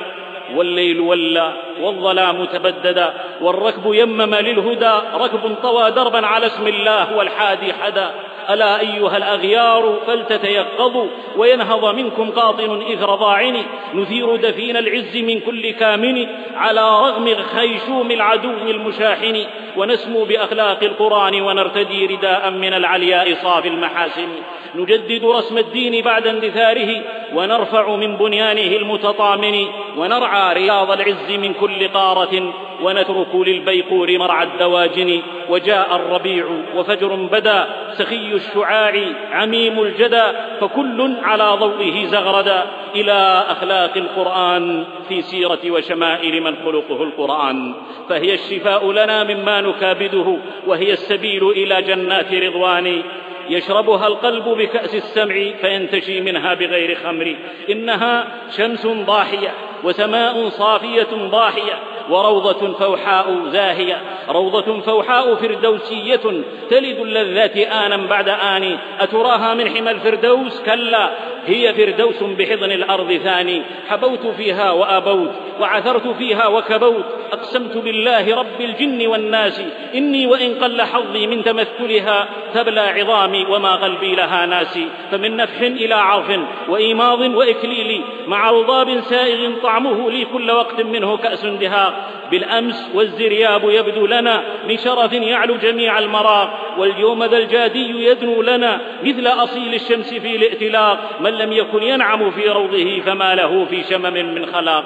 والليل 0.56 1.00
ولى 1.00 1.54
والظلام 1.82 2.46
تبددا 2.46 3.14
والركب 3.42 3.94
يمم 3.94 4.36
للهدى 4.36 5.00
ركب 5.14 5.56
طوى 5.64 5.92
دربا 5.92 6.28
على 6.28 6.46
اسم 6.46 6.68
الله 6.68 7.18
والحادي 7.18 7.74
حدا. 7.74 8.12
ألا 8.50 8.80
أيها 8.80 9.18
الأغيار 9.18 10.00
فلتتيقظوا 10.08 11.08
وينهض 11.38 11.96
منكم 11.96 12.32
قاطن 12.32 12.82
إثر 12.94 13.16
ضاعن 13.16 13.58
نثير 13.94 14.36
دفين 14.36 14.78
العز 14.78 15.18
من 15.18 15.40
كل 15.40 15.72
كامن 15.72 16.28
على 16.56 16.82
رغم 16.82 17.36
خيشوم 17.56 18.12
العدو 18.12 18.50
المشاحن. 18.50 19.46
ونسمو 19.78 20.24
بأخلاق 20.24 20.84
القرآن 20.84 21.42
ونرتدي 21.42 22.06
رداء 22.06 22.50
من 22.52 22.74
العلياء 22.74 23.34
صافي 23.34 23.68
المحاسن. 23.68 24.28
نجدد 24.76 25.26
رسم 25.26 25.58
الدين 25.58 26.04
بعد 26.04 26.28
اندثاره 26.28 27.02
ونرفع 27.36 27.96
من 27.96 28.18
بنيانه 28.18 28.78
المتطامن. 28.78 29.68
ونرعى 29.98 30.54
رياض 30.54 30.92
العز 30.92 31.32
من 31.32 31.54
كل 31.54 31.88
قارة 31.88 32.54
ونترك 32.84 33.36
للبيقور 33.36 34.18
مرعى 34.18 34.44
الدواجن. 34.44 35.22
وجاء 35.50 35.96
الربيع 35.96 36.46
وفجر 36.76 37.16
بدا. 37.16 37.68
سخي 37.98 38.39
الشعاع 38.40 38.94
عميم 39.32 39.84
الجدى 39.84 40.24
فكل 40.62 41.16
على 41.24 41.58
ضوئه 41.60 42.06
زغردا. 42.06 42.66
إلى 42.96 43.46
أخلاق 43.48 43.98
القرآن 43.98 44.86
في 45.10 45.22
سيرة 45.22 45.60
وشمائل 45.72 46.44
من 46.44 46.56
خلقه 46.56 47.04
القرآن. 47.04 47.74
فهي 48.10 48.34
الشفاء 48.34 48.92
لنا 48.92 49.24
مما 49.24 49.62
نكابده 49.62 50.38
وهي 50.68 50.94
السبيل 50.94 51.50
إلى 51.50 51.82
جنات 51.82 52.34
رضوان. 52.34 53.02
يشربها 53.50 54.08
القلب 54.08 54.44
بكأس 54.44 54.96
السمع 54.96 55.36
فينتشي 55.62 56.22
منها 56.22 56.54
بغير 56.54 56.96
خمر. 56.96 57.36
إنها 57.70 58.28
شمس 58.58 58.88
ضاحية. 58.88 59.54
وسماء 59.84 60.50
صافية 60.50 61.08
ضاحية 61.14 61.80
وروضة 62.10 62.74
فوحاء 62.74 63.40
زاهية. 63.46 64.02
روضة 64.30 64.82
فوحاء 64.82 65.36
فردوسية 65.36 66.44
تلد 66.70 67.00
اللذات 67.00 67.58
آنا 67.58 67.98
بعد 67.98 68.30
آن. 68.30 68.78
أتراها 69.00 69.54
من 69.54 69.70
حمى 69.70 69.92
الفردوس؟ 69.92 70.62
كلا. 70.62 71.10
هي 71.46 71.74
فردوس 71.74 72.24
بحضن 72.24 72.72
الأرض 72.72 73.14
ثاني. 73.14 73.62
حبوت 73.90 74.28
فيها 74.28 74.72
وأبوت 74.72 75.32
وعثرت 75.60 76.08
فيها 76.08 76.48
وكبوت. 76.48 77.06
أقسمت 77.32 77.78
بالله 77.78 78.36
رب 78.36 78.62
الجن 78.62 79.08
والناس. 79.08 79.62
إني 79.96 80.28
وإن 80.28 80.56
قل 80.56 80.82
حظي 80.82 81.28
من 81.28 81.44
تمثلها 81.44 82.30
تبلى 82.54 82.82
عظامي 82.82 83.46
وما 83.46 83.76
قلبي 83.76 84.16
لها 84.16 84.46
ناسي. 84.46 84.88
فمن 85.12 85.38
نفح 85.38 85.62
إلى 85.62 85.94
عرف 85.94 86.40
وإيماض 86.70 87.20
وإكليل 87.20 88.02
مع 88.28 88.52
رضاب 88.52 89.00
سائغ 89.00 89.50
طعمه 89.70 90.12
لي 90.12 90.26
كل 90.26 90.52
وقت 90.52 90.82
منه 90.82 91.18
كأس 91.18 91.46
دهاق. 91.46 91.94
بالأمس 92.32 92.90
والزرياب 92.94 93.70
يبدو 93.70 94.06
لنا 94.06 94.44
من 94.68 94.78
شرف 94.78 95.14
يعلو 95.14 95.56
جميع 95.56 96.00
المراق. 96.00 96.50
واليوم 96.78 97.24
ذا 97.24 97.38
الجادي 97.38 98.06
يدنو 98.06 98.42
لنا 98.42 98.82
مثل 99.04 99.28
أصيل 99.28 99.74
الشمس 99.74 100.14
في 100.14 100.36
الائتلاق. 100.36 100.98
من 101.20 101.32
لم 101.32 101.52
يكن 101.52 101.84
ينعم 101.84 102.32
في 102.32 102.50
روضه 102.50 103.02
فما 103.06 103.36
له 103.36 103.66
في 103.66 103.84
شمم 103.84 104.14
من 104.36 104.46
خلاق. 104.46 104.84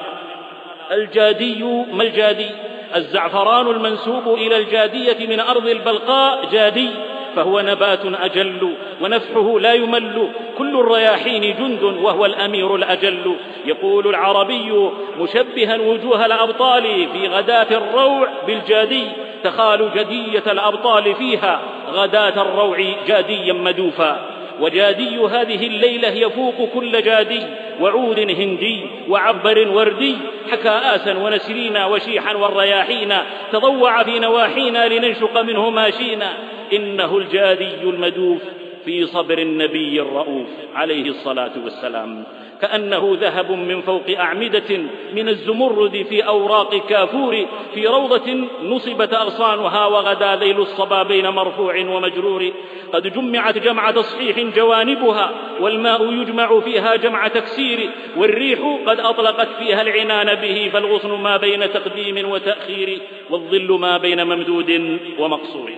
الجادي 0.92 1.64
ما 1.92 2.04
الجادي؟ 2.04 2.50
الزعفران 2.96 3.68
المنسوب 3.68 4.28
إلى 4.28 4.58
الجادية 4.58 5.28
من 5.28 5.40
أرض 5.40 5.68
البلقاء 5.68 6.46
جادي 6.52 6.90
فهو 7.36 7.62
نبات 7.62 8.00
أجل 8.06 8.76
ونفحه 9.02 9.60
لا 9.60 9.74
يمل 9.74 10.30
كل 10.58 10.80
الرياحين 10.80 11.56
جند 11.56 11.84
وهو 11.84 12.26
الأمير 12.26 12.76
الأجل. 12.76 13.36
يقول 13.66 14.08
العربي 14.08 14.90
مشبها 15.20 15.78
وجوه 15.78 16.26
الأبطال 16.26 16.84
في 17.14 17.28
غداة 17.28 17.68
الروع 17.72 18.28
بالجادي 18.48 19.04
تخال 19.44 19.90
جدية 19.96 20.44
الأبطال 20.52 21.16
فيها 21.16 21.62
غداة 21.94 22.42
الروع 22.42 22.78
جاديا 23.08 23.54
مدوفا. 23.54 24.30
وجادي 24.60 25.18
هذه 25.18 25.68
الليلة 25.68 26.08
يفوق 26.08 26.70
كل 26.74 27.02
جادي 27.02 27.42
وعود 27.82 28.20
هندي 28.20 28.82
وعبر 29.10 29.68
وردي 29.68 30.16
حكى 30.52 30.70
آسا 30.70 31.18
ونسرينا 31.18 31.86
وشيحا 31.86 32.34
والرياحين 32.34 33.14
تضوع 33.52 34.04
في 34.04 34.20
نواحينا 34.20 34.88
لننشق 34.88 35.42
منه 35.42 35.70
ماشينا 35.70 36.34
إنه 36.74 37.18
الجادي 37.18 37.74
المدوف. 37.84 38.42
في 38.86 39.06
صبر 39.06 39.38
النبي 39.38 40.02
الرؤوف 40.02 40.48
عليه 40.76 41.10
الصلاة 41.10 41.52
والسلام. 41.64 42.24
كأنه 42.62 43.18
ذهب 43.22 43.52
من 43.52 43.82
فوق 43.82 44.10
أعمدة 44.20 44.78
من 45.14 45.30
الزمرد 45.30 46.06
في 46.10 46.28
أوراق 46.28 46.88
كافور 46.88 47.46
في 47.74 47.88
روضة 47.88 48.34
نصبت 48.64 49.14
أغصانها 49.14 49.86
وغدا 49.86 50.36
ذيل 50.36 50.60
الصبا 50.60 51.04
بين 51.04 51.28
مرفوع 51.30 51.78
ومجرور. 51.78 52.52
قد 52.94 53.14
جمعت 53.14 53.58
جمع 53.58 53.92
تصحيح 53.92 54.40
جوانبها 54.56 55.32
والماء 55.60 56.14
يجمع 56.14 56.60
فيها 56.60 56.96
جمع 56.96 57.28
تكسير 57.28 57.90
والريح 58.18 58.60
قد 58.88 59.00
أطلقت 59.00 59.48
فيها 59.60 59.82
العنان 59.82 60.36
به 60.36 60.70
فالغصن 60.74 61.12
ما 61.12 61.38
بين 61.38 61.74
تقديم 61.74 62.30
وتأخير 62.30 63.00
والظل 63.30 63.80
ما 63.80 63.98
بين 63.98 64.24
ممدود 64.24 65.00
ومقصور. 65.20 65.72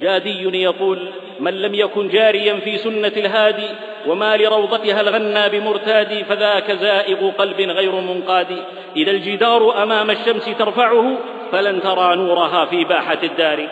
جادي 0.00 0.62
يقول 0.62 1.08
من 1.40 1.62
لم 1.62 1.74
يكن 1.74 2.08
جاريا 2.08 2.54
في 2.54 2.78
سنة 2.78 3.12
الهادي 3.16 3.68
وما 4.06 4.36
لروضتها 4.36 5.00
الغنى 5.00 5.48
بمرتاد 5.48 6.24
فذاك 6.28 6.72
زائغ 6.72 7.30
قلب 7.30 7.60
غير 7.60 7.92
منقاد. 7.92 8.64
إذا 8.96 9.10
الجدار 9.10 9.82
أمام 9.82 10.10
الشمس 10.10 10.44
ترفعه 10.58 11.18
فلن 11.52 11.80
ترى 11.80 12.16
نورها 12.16 12.64
في 12.64 12.84
باحة 12.84 13.18
الدار. 13.22 13.68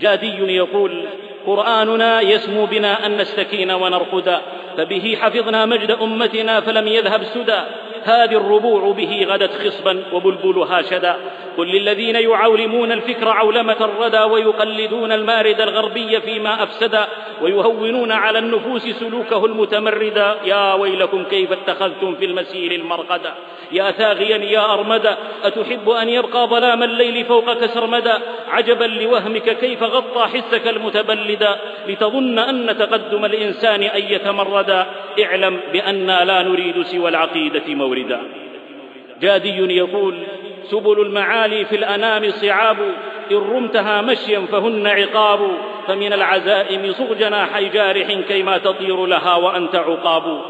جادي 0.00 0.54
يقول 0.56 1.04
قرآننا 1.46 2.20
يسمو 2.20 2.66
بنا 2.66 3.06
أن 3.06 3.16
نستكين 3.16 3.70
ونرقدا 3.70 4.40
فبه 4.76 5.18
حفظنا 5.20 5.66
مجد 5.66 5.90
أمتنا 5.90 6.60
فلم 6.60 6.86
يذهب 6.86 7.24
سدى 7.24 7.60
هذه 8.04 8.36
الربوع 8.36 8.92
به 8.92 9.26
غدت 9.30 9.52
خصبا 9.52 10.02
وبلبلها 10.12 10.82
شدا. 10.82 11.16
قل 11.56 11.66
للذين 11.66 12.16
يعولمون 12.16 12.92
الفكر 12.92 13.28
عولمة 13.28 13.76
الردى 13.80 14.20
ويقلدون 14.20 15.12
المارد 15.12 15.60
الغربي 15.60 16.20
فيما 16.20 16.62
أفسدا 16.62 17.06
ويهونون 17.42 18.12
على 18.12 18.38
النفوس 18.38 18.82
سلوكه 18.82 19.46
المتمردا 19.46 20.36
يا 20.44 20.74
ويلكم 20.74 21.24
كيف 21.24 21.52
اتخذتم 21.52 22.14
في 22.14 22.24
المسير 22.24 22.72
المرقدا 22.72 23.34
يا 23.72 23.90
ثاغيا 23.90 24.36
يا 24.36 24.72
أرمدا 24.74 25.16
أتحب 25.44 25.90
أن 25.90 26.08
يبقى 26.08 26.46
ظلام 26.46 26.82
الليل 26.82 27.24
فوقك 27.24 27.66
سرمدا 27.66 28.18
عجبا 28.48 28.84
لوهمك 28.84 29.58
كيف 29.58 29.82
غطى 29.82 30.26
حسك 30.26 30.68
المتبلدا 30.68 31.58
لتظن 31.88 32.38
أن 32.38 32.76
تقدم 32.78 33.24
الإنسان 33.24 33.82
أن 33.82 34.02
يتمردا 34.02 34.86
اعلم 35.24 35.60
بأنا 35.72 36.24
لا 36.24 36.42
نريد 36.42 36.82
سوى 36.82 37.08
العقيدة 37.08 37.74
موردا. 37.90 38.20
جادي 39.20 39.74
يقول 39.76 40.14
سبل 40.62 41.00
المعالي 41.00 41.64
في 41.64 41.76
الأنام 41.76 42.30
صعاب 42.30 42.76
إن 43.30 43.36
رمتها 43.36 44.02
مشيا 44.02 44.40
فهن 44.52 44.86
عقاب. 44.86 45.40
فمن 45.86 46.12
العزائم 46.12 46.92
صغ 46.92 47.14
جناحي 47.14 47.68
جارح 47.68 48.12
كيما 48.28 48.58
تطير 48.58 49.06
لها 49.06 49.36
وأنت 49.36 49.74
عقاب. 49.76 50.40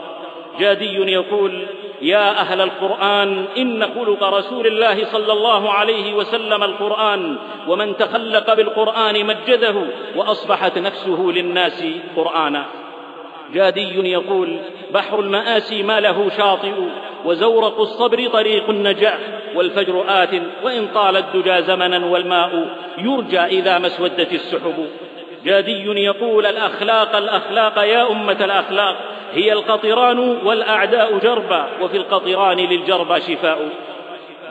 جادي 0.60 1.12
يقول 1.12 1.66
يا 2.02 2.30
أهل 2.30 2.60
القرآن 2.60 3.44
إن 3.56 3.84
خلق 3.94 4.24
رسول 4.24 4.66
الله 4.66 5.04
صلى 5.04 5.32
الله 5.32 5.72
عليه 5.72 6.14
وسلم 6.14 6.62
القرآن 6.62 7.36
ومن 7.68 7.96
تخلق 7.96 8.54
بالقرآن 8.54 9.26
مجده 9.26 9.74
وأصبحت 10.16 10.78
نفسه 10.78 11.32
للناس 11.34 11.84
قرآنا. 12.16 12.66
جادي 13.54 14.10
يقول 14.10 14.58
بحر 14.94 15.20
المآسي 15.20 15.82
ما 15.82 16.00
له 16.00 16.30
شاطئ 16.36 16.72
وزورق 17.24 17.80
الصبر 17.80 18.26
طريق 18.26 18.70
النجاح 18.70 19.18
والفجر 19.54 20.04
آت 20.08 20.42
وإن 20.62 20.88
طال 20.94 21.16
الدجى 21.16 21.62
زمنا 21.62 22.06
والماء 22.06 22.66
يرجى 22.98 23.40
إذا 23.40 23.78
ما 23.78 23.86
اسودت 23.86 24.32
السحب. 24.32 24.86
جادي 25.44 25.84
يقول 25.86 26.46
الأخلاق 26.46 27.16
الأخلاق 27.16 27.78
يا 27.78 28.10
أمة 28.10 28.44
الأخلاق 28.44 28.96
هي 29.32 29.52
القطران 29.52 30.18
والأعداء 30.18 31.18
جربا 31.18 31.66
وفي 31.82 31.96
القطران 31.96 32.56
للجربى 32.56 33.20
شفاء. 33.20 33.68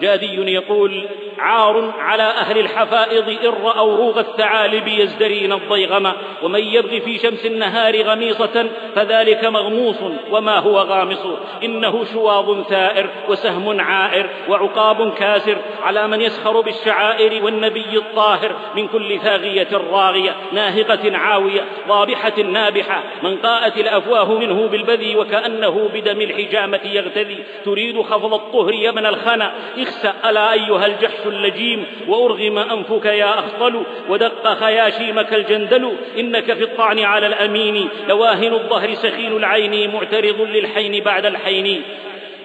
جادي 0.02 0.52
يقول 0.52 1.08
عار 1.40 1.94
على 2.00 2.24
أهل 2.24 2.58
الحفائض 2.58 3.30
إن 3.30 3.54
رأوا 3.64 3.98
روغ 3.98 4.20
الثعالب 4.20 4.88
يزدرين 4.88 5.54
الضيغم 5.54 6.14
ومن 6.44 6.60
يبغي 6.60 7.02
في 7.02 7.18
شمس 7.18 7.46
النهار 7.46 8.02
غميصة 8.02 8.70
فذلك 8.96 9.46
مغموص 9.46 9.96
وما 10.32 10.60
هو 10.60 10.80
غامص. 10.80 11.26
إنه 11.64 12.06
شواظ 12.14 12.62
ثائر 12.62 13.10
وسهم 13.30 13.82
عائر 13.82 14.30
وعقاب 14.50 15.14
كاسر 15.14 15.58
على 15.84 16.08
من 16.08 16.22
يسخر 16.22 16.62
بالشعائر 16.62 17.44
والنبي 17.44 17.98
الطاهر 17.98 18.56
من 18.76 18.88
كل 18.88 19.20
ثاغية 19.20 19.68
راغية 19.92 20.36
ناهقة 20.52 21.18
عاوية 21.18 21.66
ضابحة 21.88 22.42
نابحة 22.42 23.04
من 23.24 23.38
قاءت 23.38 23.78
الأفواه 23.78 24.38
منه 24.38 24.68
بالبذي 24.68 25.16
وكأنه 25.16 25.90
بدم 25.94 26.22
الحجامة 26.22 26.80
يغتذي 26.84 27.44
تريد 27.66 28.02
خفض 28.02 28.34
الطهر 28.34 28.74
ابن 28.90 29.06
الخنا. 29.06 29.54
اخسأ 29.90 30.14
ألا 30.30 30.54
أيها 30.54 30.86
الجحش 30.86 31.26
اللجيم؟ 31.26 31.86
وأرغم 32.08 32.58
أنفك 32.58 33.06
يا 33.06 33.40
أخطل 33.40 33.84
ودق 34.10 34.54
خياشيمك 34.54 35.34
الجندل 35.34 35.98
إنك 36.20 36.54
في 36.54 36.64
الطعن 36.64 37.00
على 37.00 37.28
الأمين. 37.28 37.90
لواهن 38.08 38.54
الظهر 38.54 38.94
سخين 38.94 39.38
العين 39.38 39.92
معترض 39.92 40.42
للحين 40.42 41.04
بعد 41.04 41.26
الحين. 41.26 41.84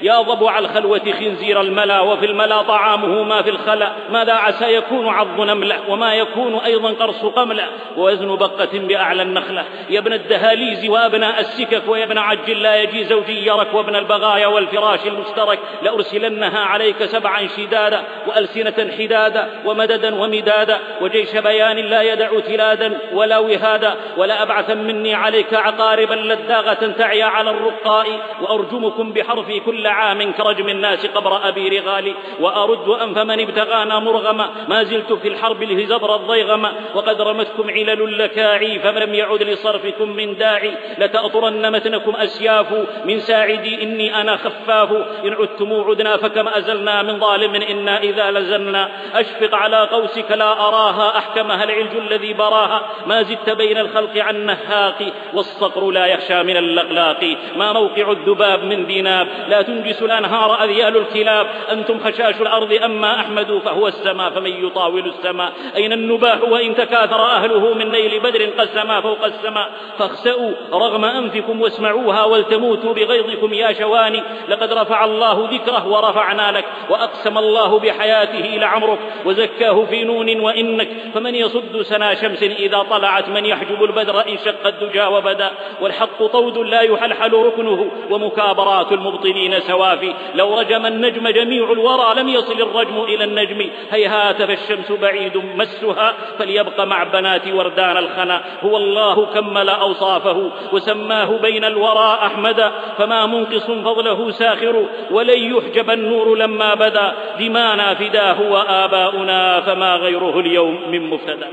يا 0.04 0.20
ضبع 0.22 0.58
الخلوة 0.58 1.12
خنزير 1.20 1.60
الملا 1.60 2.00
وفي 2.00 2.26
الملا 2.26 2.62
طعامه 2.62 3.22
ما 3.22 3.42
في 3.42 3.50
الخلا. 3.50 3.92
ماذا 4.10 4.32
عسى 4.32 4.74
يكون 4.74 5.08
عض 5.08 5.40
نملة 5.40 5.76
وما 5.88 6.14
يكون 6.14 6.54
أيضا 6.54 6.90
قرص 6.90 7.24
قملة 7.24 7.64
ووزن 7.96 8.36
بقة 8.36 8.68
بأعلى 8.72 9.22
النخلة. 9.22 9.64
يا 9.90 9.98
ابن 9.98 10.12
الدهاليز 10.12 10.88
وأبناء 10.88 11.40
السكك 11.40 11.82
ويا 11.88 12.04
ابن 12.04 12.18
عجل 12.18 12.62
لا 12.62 12.76
يجي 12.82 13.04
زوجي 13.04 13.46
يرك. 13.46 13.74
وابن 13.74 13.96
البغايا 13.96 14.46
والفراش 14.46 15.06
المشترك. 15.06 15.58
لأرسلنها 15.82 16.60
عليك 16.60 17.04
سبعا 17.04 17.46
شدادا 17.46 18.02
وألسنة 18.26 18.92
حدادا 18.98 19.48
ومددا 19.64 20.14
ومدادا. 20.14 20.78
وجيش 21.00 21.36
بيان 21.36 21.76
لا 21.76 22.02
يدع 22.02 22.40
تلادا 22.40 22.98
ولا 23.12 23.38
وهادا. 23.38 23.94
ولا 24.16 24.42
أبعثا 24.42 24.74
مني 24.74 25.14
عليك 25.14 25.54
عقاربا 25.54 26.14
لداغة 26.14 26.92
تعيا 26.98 27.24
على 27.24 27.50
الرقاء. 27.50 28.06
وأرجمكم 28.40 29.12
بحرفي 29.12 29.60
كل 29.60 29.93
عام 29.94 30.32
كرجم 30.32 30.68
الناس 30.68 31.06
قبر 31.06 31.48
أبي 31.48 31.78
رغالي 31.78 32.14
وأرد 32.40 32.88
أنف 32.88 33.18
من 33.18 33.40
ابتغانا 33.40 33.98
مرغما. 33.98 34.46
ما 34.68 34.82
زلت 34.82 35.12
في 35.12 35.28
الحرب 35.28 35.62
الهزبر 35.62 36.14
الضيغما. 36.14 36.72
وقد 36.94 37.20
رمتكم 37.20 37.70
علل 37.70 38.02
اللكاعي 38.02 38.78
فلم 38.78 39.14
يعد 39.14 39.42
لصرفكم 39.42 40.08
من 40.08 40.36
داعي. 40.36 40.72
لتأطرن 40.98 41.72
متنكم 41.72 42.16
أسياف. 42.16 42.66
من 43.04 43.20
ساعدي 43.20 43.82
إني 43.82 44.20
أنا 44.20 44.36
خفاف. 44.36 44.90
إن 45.24 45.32
عدتم 45.32 45.70
عدنا 45.88 46.16
فكم 46.16 46.48
أزلنا 46.48 47.02
من 47.02 47.20
ظالم. 47.20 47.54
إنا 47.54 47.98
إذا 47.98 48.30
لزلنا. 48.30 48.90
أشفق 49.14 49.54
على 49.54 49.88
قوسك 49.92 50.30
لا 50.30 50.52
أراها. 50.52 51.18
أحكمها 51.18 51.64
العلج 51.64 51.96
الذي 51.96 52.32
براها. 52.32 52.80
ما 53.06 53.22
زدت 53.22 53.50
بين 53.50 53.78
الخلق 53.78 54.16
عن 54.16 54.46
نهاق 54.46 55.12
والصقر 55.34 55.90
لا 55.90 56.06
يخشى 56.06 56.42
من 56.42 56.56
اللقلاق 56.56 57.36
ما 57.56 57.72
موقع 57.72 58.10
الذباب 58.10 58.64
من 58.64 58.84
ذناب 58.84 59.28
لا 59.48 59.62
تنجس 59.74 60.02
الأنهار 60.02 60.64
أذيال 60.64 60.96
الكلاب. 60.96 61.46
أنتم 61.72 61.98
خشاش 61.98 62.40
الأرض 62.40 62.72
أما 62.72 63.20
أحمد 63.20 63.60
فهو 63.64 63.88
السماء 63.88 64.30
فمن 64.30 64.66
يطاول 64.66 65.06
السماء. 65.06 65.52
أين 65.76 65.92
النباح 65.92 66.42
وإن 66.42 66.74
تكاثر 66.74 67.20
أهله 67.26 67.74
من 67.74 67.90
نيل 67.90 68.20
بدر 68.20 68.44
قسما 68.44 69.00
فوق 69.00 69.24
السماء؟ 69.24 69.70
فاخسأوا 69.98 70.52
رغم 70.72 71.04
أنفكم 71.04 71.60
واسمعوها 71.60 72.24
ولتموتوا 72.24 72.94
بغيظكم 72.94 73.54
يا 73.54 73.72
شواني. 73.72 74.22
لقد 74.48 74.72
رفع 74.72 75.04
الله 75.04 75.48
ذكره 75.52 75.88
ورفعنا 75.88 76.58
لك 76.58 76.64
وأقسم 76.90 77.38
الله 77.38 77.78
بحياته 77.78 78.58
لعمرك 78.58 78.98
وزكاه 79.24 79.84
في 79.84 80.04
نون 80.04 80.40
وإنك. 80.40 80.88
فمن 81.14 81.34
يصد 81.34 81.82
سنا 81.82 82.14
شمس 82.14 82.42
إذا 82.42 82.86
طلعت؟ 82.90 83.28
من 83.28 83.46
يحجب 83.46 83.84
البدر 83.84 84.20
إن 84.28 84.38
شق 84.44 84.66
الدجى 84.66 85.04
وبدا. 85.04 85.50
والحق 85.80 86.26
طود 86.26 86.58
لا 86.58 86.80
يحلحل 86.80 87.32
ركنه 87.32 87.90
ومكابرات 88.10 88.92
المبطلين 88.92 89.60
سوافي 89.66 90.14
لو 90.34 90.58
رجم 90.60 90.86
النجم 90.86 91.28
جميع 91.28 91.72
الورى 91.72 92.20
لم 92.20 92.28
يصل 92.28 92.62
الرجم 92.62 93.04
إلى 93.04 93.24
النجم. 93.24 93.70
هيهات 93.90 94.42
فالشمس 94.42 94.92
بعيد 94.92 95.36
مسها 95.36 96.14
فليبق 96.38 96.80
مع 96.80 97.04
بنات 97.04 97.48
وردان 97.48 97.96
الخنا. 97.96 98.40
هو 98.64 98.76
الله 98.76 99.26
كمل 99.26 99.68
أوصافه 99.68 100.50
وسماه 100.72 101.38
بين 101.42 101.64
الورى 101.64 102.18
أحمدا 102.22 102.72
فما 102.98 103.26
منقص 103.26 103.66
فضله 103.66 104.30
ساخر 104.30 104.86
ولن 105.10 105.56
يحجب 105.56 105.90
النور 105.90 106.36
لما 106.36 106.74
بدا. 106.74 107.14
دمانا 107.38 107.94
فداه 107.94 108.52
وآباؤنا 108.52 109.60
فما 109.60 109.96
غيره 109.96 110.40
اليوم 110.40 110.90
من 110.90 111.10
مفتدى. 111.10 111.46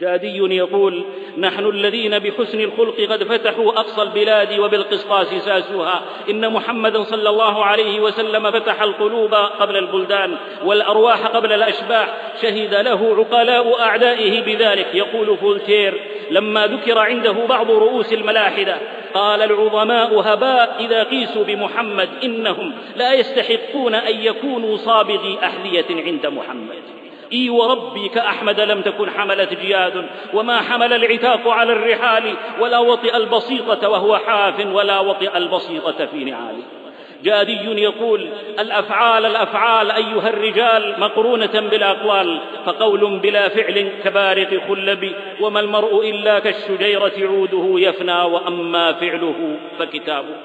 جادي 0.00 0.56
يقول 0.56 1.04
نحن 1.38 1.66
الذين 1.66 2.18
بحسن 2.18 2.60
الخلق 2.60 3.00
قد 3.00 3.24
فتحوا 3.24 3.72
أقصى 3.72 4.02
البلاد 4.02 4.58
وبالقسطاس 4.58 5.26
ساسوها. 5.26 6.02
إن 6.30 6.52
محمدا 6.52 7.02
صلى 7.02 7.28
الله 7.28 7.64
عليه 7.64 8.00
وسلم 8.00 8.50
فتح 8.50 8.82
القلوب 8.82 9.34
قبل 9.34 9.76
البلدان 9.76 10.36
والأرواح 10.64 11.26
قبل 11.26 11.52
الأشباح. 11.52 12.16
شهد 12.42 12.74
له 12.74 13.16
عقلاء 13.18 13.80
أعدائه 13.80 14.40
بذلك. 14.40 14.86
يقول 14.94 15.36
فولتير 15.36 16.00
لما 16.30 16.66
ذكر 16.66 16.98
عنده 16.98 17.32
بعض 17.32 17.70
رؤوس 17.70 18.12
الملاحدة 18.12 18.78
قال 19.14 19.42
العظماء 19.42 20.20
هباء 20.20 20.76
إذا 20.80 21.02
قيسوا 21.02 21.44
بمحمد 21.44 22.08
إنهم 22.24 22.72
لا 22.96 23.14
يستحقون 23.14 23.94
أن 23.94 24.20
يكونوا 24.20 24.76
صابغي 24.76 25.38
أحذية 25.42 25.86
عند 25.90 26.26
محمد. 26.26 27.05
إي 27.32 27.50
وربي 27.50 28.08
كأحمد 28.08 28.60
لم 28.60 28.82
تكن 28.82 29.10
حملت 29.10 29.54
جياد 29.54 30.06
وما 30.34 30.60
حمل 30.60 30.92
العتاق 30.92 31.48
على 31.48 31.72
الرحال 31.72 32.34
ولا 32.60 32.78
وطئ 32.78 33.16
البسيطة 33.16 33.88
وهو 33.88 34.16
حاف 34.16 34.66
ولا 34.66 35.00
وطئ 35.00 35.36
البسيطة 35.36 36.06
في 36.06 36.24
نعاله 36.24 36.62
جادي 37.24 37.82
يقول 37.82 38.28
الأفعال 38.58 39.26
الأفعال 39.26 39.90
أيها 39.90 40.28
الرجال 40.28 40.94
مقرونة 40.98 41.60
بالاقوال 41.70 42.40
فقول 42.66 43.18
بلا 43.18 43.48
فعل 43.48 43.92
كبارق 44.04 44.62
خلب 44.68 45.12
وما 45.40 45.60
المرء 45.60 46.10
إلا 46.10 46.38
كالشجيرة 46.38 47.12
عوده 47.18 47.88
يفنى 47.88 48.22
وأما 48.22 48.92
فعله 48.92 49.56
فكتابه 49.78 50.36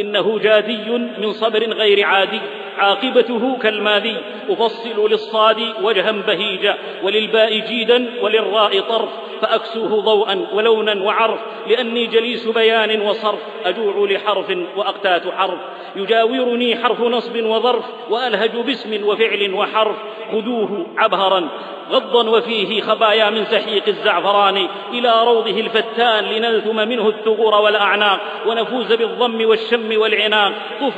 إنه 0.00 0.38
جادي 0.38 0.90
من 1.18 1.32
صبر 1.32 1.58
غير 1.58 2.06
عادي 2.06 2.40
عاقبته 2.78 3.58
كالماذي 3.58 4.16
أفصل 4.48 5.10
للصاد 5.10 5.74
وجها 5.82 6.12
بهيجا 6.12 6.78
وللباء 7.02 7.58
جيدا 7.58 8.10
وللراء 8.22 8.80
طرف 8.80 9.10
فأكسوه 9.42 10.02
ضوءا 10.02 10.46
ولونا 10.52 11.02
وعرف 11.02 11.40
لأني 11.66 12.06
جليس 12.06 12.48
بيان 12.48 13.00
وصرف 13.00 13.40
أجوع 13.64 14.10
لحرف 14.10 14.58
وأقتات 14.76 15.22
حرف. 15.34 15.58
يجاورني 15.96 16.76
حرف 16.76 17.00
نصب 17.00 17.44
وظرف 17.44 17.84
وألهج 18.10 18.50
باسم 18.50 19.06
وفعل 19.06 19.54
وحرف. 19.54 19.96
خذوه 20.32 20.86
عبهرا 20.96 21.48
غضا 21.90 22.30
وفيه 22.30 22.80
خبايا 22.80 23.30
من 23.30 23.44
سحيق 23.44 23.88
الزعفران. 23.88 24.68
إلى 24.92 25.24
روضه 25.24 25.60
الفتان 25.60 26.24
لنلثم 26.24 26.76
منه 26.76 27.08
الثغور 27.08 27.54
والأعناق 27.54 28.20
ونفوز 28.46 28.92
بالضم 28.92 29.48
والشم 29.48 30.00
والعناق. 30.00 30.52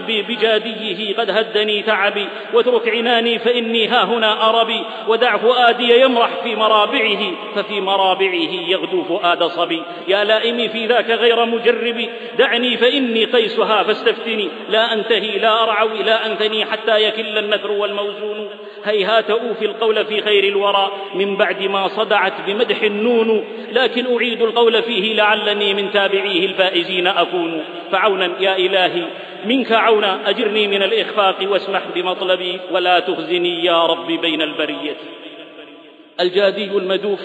بي 0.07 0.23
بجاديه 0.23 1.17
قد 1.17 1.31
هدني 1.31 1.64
تعبي 1.83 2.29
واترك 2.53 2.89
عناني 2.89 3.39
فإني 3.39 3.89
ها 3.89 4.05
هنا 4.05 4.51
أربي. 4.51 4.85
ودع 5.09 5.37
فؤادي 5.37 6.01
يمرح 6.01 6.31
في 6.43 6.57
مرابعه 6.57 7.33
ففي 7.55 7.81
مرابعه 7.81 8.53
يغدو 8.69 9.05
فؤاد 9.05 9.45
صبي. 9.45 9.83
يا 10.09 10.25
لائمي 10.25 10.69
في 10.69 10.87
ذاك 10.87 11.11
غير 11.11 11.45
مجربي 11.45 12.11
دعني 12.39 12.77
فإني 12.77 13.25
قيسها 13.25 13.83
فاستفتني. 13.83 14.49
لا 14.69 14.93
أنتهي 14.93 15.39
لا 15.39 15.63
أرعوي 15.63 16.03
لا 16.03 16.27
أنثني 16.27 16.65
حتى 16.65 17.05
يكل 17.05 17.39
النثر 17.39 17.71
والموزون. 17.71 18.51
هيهات 18.85 19.31
أوفي 19.31 19.65
القول 19.65 20.05
في 20.05 20.21
خير 20.21 20.45
الورى 20.45 20.91
من 21.15 21.37
بعد 21.37 21.63
ما 21.63 21.89
صدعت 21.89 22.33
بمدح 22.47 22.83
النون. 22.83 23.45
لكن 23.73 24.17
أعيد 24.17 24.43
القول 24.43 24.83
فيه 24.83 25.15
لعلني 25.15 25.75
من 25.75 25.91
تابعيه 25.91 26.47
الفائزين 26.47 27.07
أكون. 27.07 27.65
فعونا 27.93 28.31
يا 28.41 28.57
إلهي 28.57 29.05
منك 29.47 29.73
عونا 29.73 30.29
أجرني 30.31 30.69
من 30.69 30.83
الإخفاق 30.83 31.37
واسمح 31.43 31.83
بمطلبي 31.95 32.61
ولا 32.71 33.01
تخزني 33.01 33.65
يا 33.65 33.87
رب 33.87 34.07
بين 34.07 34.43
البرية. 34.43 34.97
الجادي 36.21 36.65
المدوف 36.65 37.21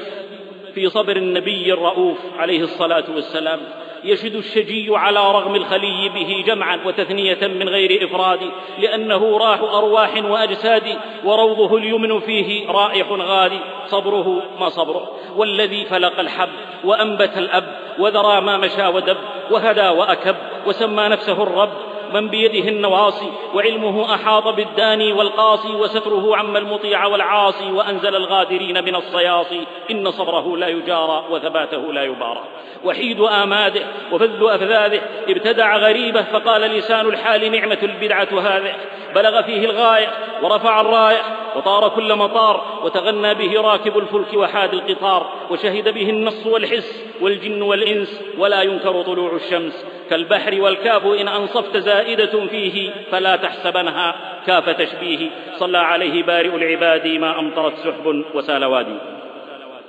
في 0.75 0.89
صبر 0.89 1.15
النبي 1.15 1.73
الرؤوف 1.73 2.17
عليه 2.38 2.63
الصلاة 2.63 3.03
والسلام 3.15 3.60
يشد 4.03 4.36
الشجي 4.36 4.88
على 4.95 5.19
رغم 5.19 5.55
الخلي 5.55 6.10
به 6.10 6.43
جمعا 6.47 6.79
وتثنية 6.86 7.47
من 7.47 7.69
غير 7.69 8.05
إفراد 8.05 8.39
لأنه 8.79 9.38
راح 9.38 9.60
أرواح 9.60 10.23
وأجساد 10.23 10.97
وروضه 11.23 11.77
اليمن 11.77 12.19
فيه 12.19 12.71
رائح 12.71 13.12
غادي 13.12 13.60
صبره 13.88 14.41
ما 14.60 14.69
صبره 14.69 15.12
والذي 15.36 15.86
فلق 15.86 16.19
الحب 16.19 16.49
وأنبت 16.84 17.38
الأب 17.38 17.79
وذرى 17.99 18.41
ما 18.41 18.58
مشى 18.58 18.88
ودب 18.88 19.17
وهدى 19.51 19.88
وأكب 19.88 20.36
وسمى 20.67 21.03
نفسه 21.03 21.43
الرب. 21.43 21.88
من 22.13 22.27
بيده 22.27 22.69
النواصي 22.69 23.31
وعلمه 23.55 24.13
أحاط 24.13 24.47
بالداني 24.47 25.13
والقاصي 25.13 25.75
وستره 25.75 26.37
عم 26.37 26.57
المطيع 26.57 27.05
والعاصي 27.05 27.71
وأنزل 27.71 28.15
الغادرين 28.15 28.83
من 28.83 28.95
الصياصي. 28.95 29.65
إن 29.91 30.11
صبره 30.11 30.57
لا 30.57 30.67
يجارى 30.67 31.23
وثباته 31.29 31.93
لا 31.93 32.03
يبارى. 32.03 32.43
وحيد 32.83 33.21
آماده 33.21 33.81
وفذ 34.11 34.43
أفذاذه. 34.43 35.01
ابتدع 35.29 35.77
غريبه 35.77 36.21
فقال 36.21 36.61
لسان 36.61 37.05
الحال 37.05 37.51
نعمة 37.51 37.79
البدعة 37.83 38.39
هذه. 38.41 38.75
بلغ 39.15 39.41
فيه 39.41 39.65
الغاية 39.65 40.07
ورفع 40.43 40.81
الراية 40.81 41.21
وطار 41.55 41.89
كل 41.89 42.15
مطار 42.15 42.79
وتغنى 42.83 43.33
به 43.33 43.61
راكب 43.61 43.97
الفلك 43.97 44.33
وحاد 44.33 44.73
القطار 44.73 45.29
وشهد 45.51 45.93
به 45.93 46.09
النص 46.09 46.45
والحس 46.45 47.03
والجن 47.21 47.61
والإنس 47.61 48.21
ولا 48.37 48.61
ينكر 48.61 49.01
طلوع 49.01 49.35
الشمس. 49.35 49.85
كالبحر 50.09 50.61
والكاف 50.61 51.05
إن 51.05 51.27
أنصفت 51.27 51.77
زائدة 51.77 52.47
فيه 52.47 52.91
فلا 53.11 53.35
تحسبنها 53.35 54.15
كاف 54.47 54.69
تشبيه. 54.69 55.29
صلى 55.55 55.77
عليه 55.77 56.23
بارئ 56.23 56.55
العباد 56.55 57.07
ما 57.07 57.39
أمطرت 57.39 57.73
سحب 57.77 58.23
وسال 58.33 58.65
وادي. 58.65 58.97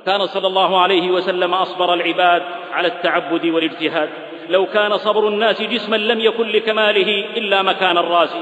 كان 0.07 0.27
صلى 0.27 0.47
الله 0.47 0.81
عليه 0.81 1.11
وسلم 1.11 1.55
أصبر 1.55 1.95
العباد 1.95 2.43
على 2.73 2.89
التعبد 2.89 3.47
والاجتهاد. 3.47 4.09
لو 4.49 4.67
كان 4.67 4.99
صبر 4.99 5.29
الناس 5.29 5.63
جسما 5.63 5.97
لم 5.97 6.21
يكن 6.21 6.49
لكماله 6.49 7.25
إلا 7.37 7.63
مكان 7.63 7.99
الراس 7.99 8.37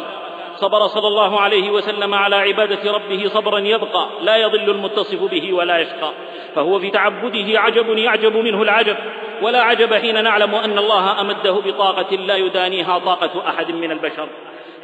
صبر 0.56 0.86
صلى 0.86 1.08
الله 1.08 1.40
عليه 1.40 1.70
وسلم 1.70 2.14
على 2.14 2.36
عبادة 2.36 2.92
ربه 2.92 3.28
صبرا 3.28 3.58
يبقى 3.58 4.08
لا 4.22 4.36
يضل 4.36 4.70
المتصف 4.70 5.22
به 5.22 5.52
ولا 5.52 5.78
يشقى. 5.78 6.12
فهو 6.54 6.78
في 6.78 6.90
تعبده 6.90 7.60
عجب 7.60 7.98
يعجب 7.98 8.36
منه 8.36 8.62
العجب. 8.62 8.96
ولا 9.42 9.62
عجب 9.62 9.94
حين 9.94 10.24
نعلم 10.24 10.54
أن 10.54 10.78
الله 10.78 11.20
أمده 11.20 11.52
بطاقة 11.52 12.16
لا 12.16 12.36
يدانيها 12.36 12.98
طاقة 12.98 13.48
أحد 13.48 13.70
من 13.70 13.90
البشر. 13.90 14.28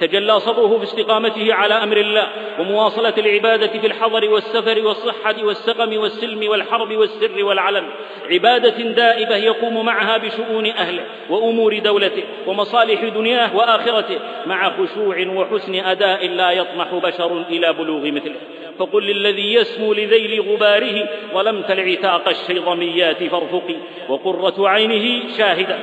تجلى 0.01 0.41
صبره 0.41 0.79
في 0.79 0.85
استقامته 0.85 1.55
على 1.55 1.75
أمر 1.75 1.97
الله 1.97 2.29
ومواصلة 2.61 3.15
العبادة 3.19 3.81
في 3.81 3.87
الحضر 3.87 4.31
والسفر 4.31 4.87
والصحة 4.87 5.45
والسقم 5.45 5.97
والسلم 5.97 6.51
والحرب 6.51 6.97
والسر 6.97 7.45
والعلن 7.45 7.85
عبادة 8.31 8.83
دائبة 8.83 9.37
يقوم 9.37 9.85
معها 9.85 10.17
بشؤون 10.17 10.67
أهله 10.67 11.05
وأمور 11.31 11.79
دولته 11.79 12.23
ومصالح 12.47 13.05
دنياه 13.05 13.57
وآخرته 13.57 14.19
مع 14.47 14.71
خشوع 14.71 15.27
وحسن 15.27 15.75
أداء 15.75 16.29
لا 16.29 16.51
يطمح 16.51 16.95
بشر 16.95 17.43
إلى 17.49 17.73
بلوغ 17.73 18.11
مثله. 18.11 18.37
فقل 18.79 19.03
للذي 19.03 19.55
يسمو 19.55 19.93
لذيل 19.93 20.41
غباره 20.41 21.09
ظلمت 21.35 21.71
العتاق 21.71 22.29
الشيظميات 22.29 23.23
فارفقي. 23.25 23.77
وقرة 24.09 24.69
عينه 24.69 25.37
شاهدة. 25.39 25.79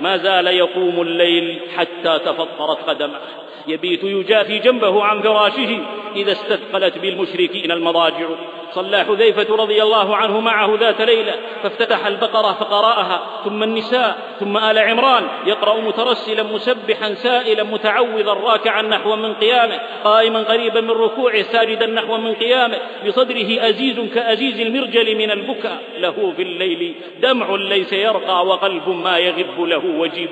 ما 0.00 0.16
زال 0.16 0.46
يقوم 0.46 1.02
الليل 1.02 1.60
حتى 1.76 2.18
تفطرت 2.18 2.78
قدمه. 2.88 3.20
يبيت 3.66 4.04
يجافي 4.04 4.58
جنبه 4.58 5.04
عن 5.04 5.22
فراشه 5.22 5.80
إذا 6.16 6.32
استثقلت 6.32 6.98
بالمشركين 6.98 7.72
المضاجع. 7.72 8.28
صلى 8.74 9.04
حذيفة 9.04 9.56
رضي 9.56 9.82
الله 9.82 10.16
عنه 10.16 10.40
معه 10.40 10.76
ذات 10.80 11.00
ليلة 11.00 11.34
فافتتح 11.62 12.06
البقرة 12.06 12.52
فقرأها 12.52 13.20
ثم 13.44 13.62
النساء 13.62 14.18
ثم 14.40 14.56
آل 14.56 14.78
عمران 14.78 15.28
يقرأ 15.46 15.80
مترسلا 15.80 16.42
مسبحا 16.42 17.14
سائلا 17.14 17.62
متعوذا 17.62 18.32
راكعا 18.32 18.82
نحو 18.82 19.16
من 19.16 19.34
قيامه 19.34 19.80
قائما 20.04 20.42
قريبا 20.42 20.80
من 20.80 20.90
ركوعه 20.90 21.42
ساجدا 21.42 21.86
نحو 21.86 22.16
من 22.16 22.34
قيامه 22.34 22.78
بصدره 23.06 23.68
أزيز 23.68 24.00
كأزيز 24.14 24.60
المرجل 24.60 25.16
من 25.16 25.30
البكاء 25.30 25.82
له 25.98 26.32
في 26.36 26.42
الليل 26.42 26.94
دمع 27.22 27.54
ليس 27.54 27.92
يرقى 27.92 28.46
وقلب 28.46 28.88
ما 28.88 29.18
يغب 29.18 29.60
له 29.60 29.82
وجيب. 29.86 30.30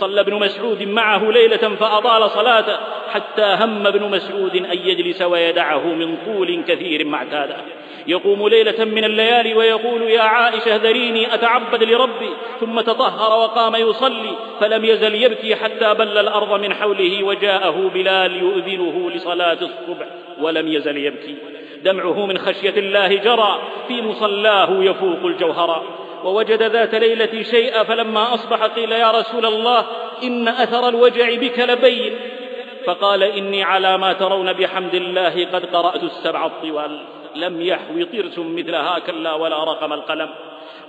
صلى 0.00 0.20
ابن 0.20 0.34
مسعود 0.34 0.82
معه 0.82 1.30
ليلة 1.30 1.56
فأطال 1.56 2.30
صلاته 2.30 2.76
حتى 3.10 3.56
هم 3.60 3.86
ابن 3.86 4.10
مسعود 4.10 4.56
أن 4.56 4.78
يجلس 4.78 5.22
ويدعه 5.22 5.86
من 5.86 6.16
طول 6.26 6.62
كثير 6.68 7.06
ما 7.06 7.16
اعتاده 7.16 7.56
يقوم 8.06 8.48
ليلة 8.48 8.84
من 8.84 9.04
الليالي 9.04 9.54
ويقول 9.54 10.02
يا 10.02 10.22
عائشة 10.22 10.76
ذريني 10.76 11.34
أتعبد 11.34 11.82
لربي؟ 11.82 12.30
ثم 12.60 12.80
تطهر 12.80 13.38
وقام 13.38 13.74
يصلي 13.74 14.36
فلم 14.60 14.84
يزل 14.84 15.14
يبكي 15.14 15.56
حتى 15.56 15.94
بل 15.94 16.18
الأرض 16.18 16.60
من 16.60 16.74
حوله 16.74 17.24
وجاءه 17.24 17.90
بلال 17.94 18.36
يؤذنه 18.36 19.10
لصلاة 19.10 19.58
الصبح 19.62 20.06
ولم 20.40 20.68
يزل 20.68 20.96
يبكي. 20.96 21.36
دمعه 21.84 22.26
من 22.26 22.38
خشية 22.38 22.74
الله 22.76 23.08
جرى 23.08 23.62
في 23.88 24.02
مصلاه 24.02 24.82
يفوق 24.82 25.24
الجوهرا 25.24 25.82
ووجد 26.24 26.62
ذات 26.62 26.94
ليلة 26.94 27.42
شيئا 27.42 27.82
فلما 27.82 28.34
أصبح 28.34 28.64
قيل 28.64 28.92
يا 28.92 29.10
رسول 29.10 29.46
الله 29.46 29.86
إن 30.22 30.48
أثر 30.48 30.88
الوجع 30.88 31.34
بك 31.34 31.58
لبين. 31.58 32.18
فقال 32.86 33.22
إني 33.22 33.64
على 33.64 33.98
ما 33.98 34.12
ترون 34.12 34.52
بحمد 34.52 34.94
الله 34.94 35.46
قد 35.52 35.66
قرأت 35.66 36.02
السبع 36.02 36.46
الطوال. 36.46 37.00
لم 37.36 37.62
يحوي 37.62 38.04
طرس 38.04 38.38
مثلها 38.38 38.98
كلا 38.98 39.34
ولا 39.34 39.64
رقم 39.64 39.92
القلم. 39.92 40.30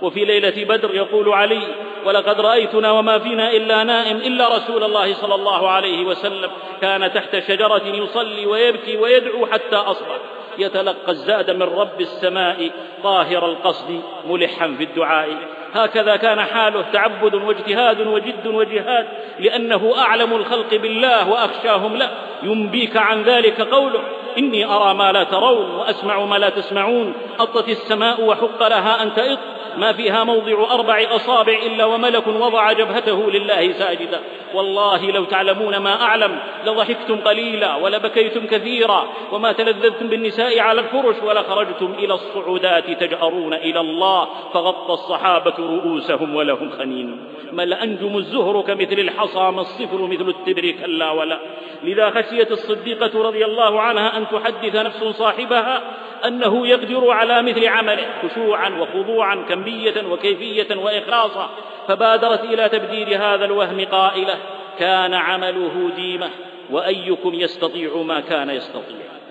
وفي 0.02 0.24
ليلة 0.24 0.64
بدر 0.64 0.94
يقول 0.94 1.28
علي 1.32 1.62
ولقد 2.04 2.40
رأيتنا 2.40 2.90
وما 2.90 3.18
فينا 3.18 3.50
إلا 3.52 3.84
نائم 3.84 4.16
إلا 4.16 4.56
رسول 4.56 4.84
الله 4.84 5.14
صلى 5.14 5.34
الله 5.34 5.68
عليه 5.68 6.04
وسلم. 6.04 6.50
كان 6.80 7.12
تحت 7.12 7.38
شجرة 7.48 7.82
يصلي 7.86 8.46
ويبكي 8.46 8.96
ويدعو 8.96 9.46
حتى 9.46 9.76
أصبح. 9.76 10.18
يتلقى 10.58 11.12
الزاد 11.12 11.50
من 11.50 11.62
رب 11.62 12.00
السماء 12.00 12.70
طاهر 13.02 13.46
القصد 13.46 14.00
ملحا 14.26 14.74
في 14.78 14.84
الدعاء. 14.84 15.61
هكذا 15.74 16.16
كان 16.16 16.40
حاله 16.40 16.84
تعبد 16.92 17.34
واجتهاد 17.34 18.06
وجد 18.06 18.46
وجهاد 18.46 19.08
لأنه 19.38 19.92
أعلم 19.98 20.36
الخلق 20.36 20.74
بالله 20.74 21.30
وأخشاهم 21.30 21.96
له. 21.96 22.10
ينبيك 22.42 22.96
عن 22.96 23.22
ذلك 23.22 23.60
قوله 23.60 24.00
إني 24.38 24.64
أرى 24.64 24.94
ما 24.94 25.12
لا 25.12 25.24
ترون 25.24 25.70
وأسمع 25.70 26.24
ما 26.24 26.36
لا 26.36 26.48
تسمعون. 26.48 27.14
أطت 27.38 27.68
السماء 27.68 28.24
وحق 28.24 28.68
لها 28.68 29.02
أن 29.02 29.14
تئط 29.14 29.38
ما 29.76 29.92
فيها 29.92 30.24
موضع 30.24 30.74
أربع 30.74 31.02
أصابع 31.10 31.52
إلا 31.66 31.84
وملك 31.84 32.26
وضع 32.26 32.72
جبهته 32.72 33.30
لله 33.30 33.72
ساجدا. 33.72 34.20
والله 34.54 35.10
لو 35.10 35.24
تعلمون 35.24 35.76
ما 35.76 36.02
أعلم 36.02 36.38
لضحكتم 36.66 37.20
قليلا 37.20 37.74
ولبكيتم 37.74 38.46
كثيرا. 38.46 39.08
وما 39.32 39.52
تلذذتم 39.52 40.08
بالنساء 40.08 40.60
على 40.60 40.80
الفرش 40.80 41.16
ولخرجتم 41.22 41.94
إلى 41.98 42.14
الصعودات 42.14 42.90
تجأرون 42.90 43.54
إلى 43.54 43.80
الله. 43.80 44.28
فغطى 44.54 44.92
الصحابة 44.92 45.54
رؤوسهم 45.62 46.36
ولهم 46.36 46.70
خنين. 46.70 47.24
ما 47.52 47.62
الأنجم 47.62 48.16
الزهر 48.16 48.60
كمثل 48.60 48.98
الحصى 48.98 49.50
ما 49.50 49.60
الصفر 49.60 50.06
مثل 50.06 50.28
التبر 50.28 50.70
كلا 50.70 51.10
ولا. 51.10 51.38
لذا 51.84 52.10
خشيت 52.10 52.52
الصديقة 52.52 53.22
رضي 53.22 53.44
الله 53.44 53.80
عنها 53.80 54.16
أن 54.16 54.26
تحدث 54.28 54.76
نفس 54.76 55.04
صاحبها 55.04 55.82
أنه 56.26 56.66
يقدر 56.66 57.10
على 57.10 57.42
مثل 57.42 57.66
عمله 57.66 58.06
خشوعا 58.22 58.68
وخضوعا 58.68 59.34
كمية 59.48 59.94
وكيفية 60.10 60.76
وإخلاصا. 60.76 61.50
فبادرت 61.88 62.44
إلى 62.44 62.68
تبديل 62.68 63.14
هذا 63.14 63.44
الوهم 63.44 63.84
قائلة 63.84 64.34
كان 64.78 65.14
عمله 65.14 65.90
ديمة 65.96 66.30
وأيكم 66.70 67.34
يستطيع 67.34 67.96
ما 67.96 68.20
كان 68.20 68.50
يستطيع. 68.50 69.21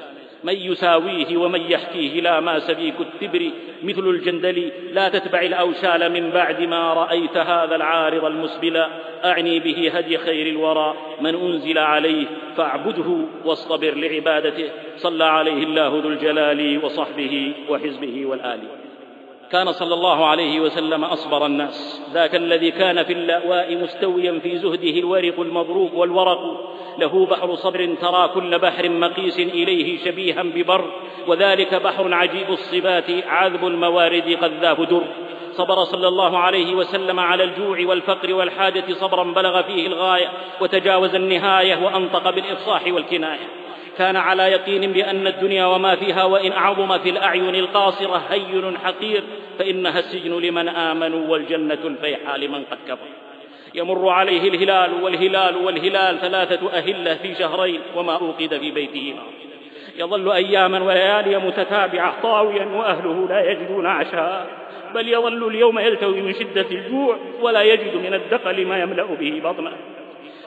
من 0.44 0.54
يساويه 0.54 1.38
ومن 1.38 1.62
يحكيه 1.62 2.22
لا 2.22 2.40
ما 2.40 2.60
سبيك 2.60 2.94
التبر 3.00 3.52
مثل 3.84 4.10
الجندل 4.10 4.72
لا 4.92 5.10
تتبع 5.10 5.42
الأوشال 5.42 6.12
من 6.12 6.30
بعد 6.30 6.62
ما 6.62 6.94
رأيت 6.94 7.38
هذا 7.38 7.76
العارض 7.76 8.26
المسبلا 8.26 8.88
أعني 9.26 9.60
به 9.60 9.92
هدي 9.94 10.18
خير 10.18 10.48
الورى 10.48 10.96
من 11.22 11.36
أنزل 11.36 11.78
عليه 11.78 12.26
فاعبده 12.58 13.18
واصطبر 13.46 13.94
لعبادته. 13.96 14.70
صلى 14.98 15.24
عليه 15.24 15.64
الله 15.64 15.88
ذو 15.88 16.10
الجلال 16.10 16.86
وصحبه 16.86 17.54
وحزبه 17.70 18.26
والآل. 18.26 18.60
كان 19.52 19.72
صلى 19.72 19.94
الله 19.94 20.26
عليه 20.26 20.60
وسلم 20.60 21.04
أصبر 21.04 21.46
الناس. 21.46 22.02
ذاك 22.14 22.36
الذي 22.36 22.72
كان 22.72 23.04
في 23.04 23.14
اللأواء 23.14 23.76
مستويا 23.76 24.40
في 24.40 24.58
زهده 24.58 25.00
الورق 25.00 25.40
المضروب 25.40 25.94
والورق. 25.94 26.72
له 27.00 27.26
بحر 27.26 27.56
صبر 27.56 27.96
ترى 28.02 28.28
كل 28.28 28.60
بحر 28.60 28.90
مقيس 28.90 29.40
إليه 29.40 30.06
شبيها 30.06 30.44
ببر. 30.44 30.86
وذلك 31.28 31.76
بحر 31.76 32.14
عجيب 32.14 32.50
الصبات 32.50 33.12
عذب 33.28 33.68
الموارد 33.68 34.38
قذاف 34.42 34.82
در. 34.82 35.04
صبر 35.52 35.84
صلى 35.84 36.08
الله 36.08 36.38
عليه 36.38 36.76
وسلم 36.76 37.20
على 37.20 37.44
الجوع 37.44 37.80
والفقر 37.86 38.34
والحاجة 38.34 38.94
صبرا 38.94 39.24
بلغ 39.24 39.62
فيه 39.62 39.88
الغاية. 39.88 40.28
وتجاوز 40.62 41.16
النهاية 41.16 41.86
وأنطق 41.86 42.30
بالإفصاح 42.30 42.82
والكناية. 42.88 43.48
كان 43.98 44.16
على 44.16 44.44
يقين 44.44 44.92
بأن 44.92 45.28
الدنيا 45.28 45.66
وما 45.66 45.96
فيها 45.96 46.24
وإن 46.24 46.52
أعظم 46.52 46.98
في 46.98 47.10
الأعين 47.10 47.56
القاصرة 47.56 48.22
هين 48.30 48.78
حقير 48.78 49.24
فإنها 49.60 50.00
السجن 50.00 50.40
لمن 50.40 50.70
آمنوا 50.70 51.28
والجنة 51.28 51.80
الفيحاء 51.84 52.38
لمن 52.38 52.64
قد 52.72 52.78
كفر. 52.88 53.08
يمر 53.76 54.10
عليه 54.10 54.50
الهلال 54.50 55.04
والهلال 55.04 55.56
والهلال 55.58 56.20
ثلاثة 56.20 56.74
أهلة 56.74 57.16
في 57.16 57.36
شهرين 57.36 57.80
وما 57.96 58.14
أوقد 58.14 58.58
في 58.58 58.72
بيته 58.72 59.14
نار 59.16 59.32
يظل 59.98 60.32
أياما 60.32 60.84
وليالي 60.84 61.38
متتابعة 61.38 62.22
طاويا 62.24 62.66
وأهله 62.66 63.28
لا 63.30 63.52
يجدون 63.52 63.86
عشاء 63.86 64.48
بل 64.94 65.10
يظل 65.10 65.48
اليوم 65.48 65.80
يلتوي 65.80 66.22
من 66.22 66.34
شدة 66.34 66.66
الجوع 66.72 67.18
ولا 67.42 67.62
يجد 67.62 67.96
من 67.96 68.14
الدقل 68.14 68.66
ما 68.66 68.80
يملأ 68.80 69.06
به 69.06 69.42
بطنه 69.44 69.72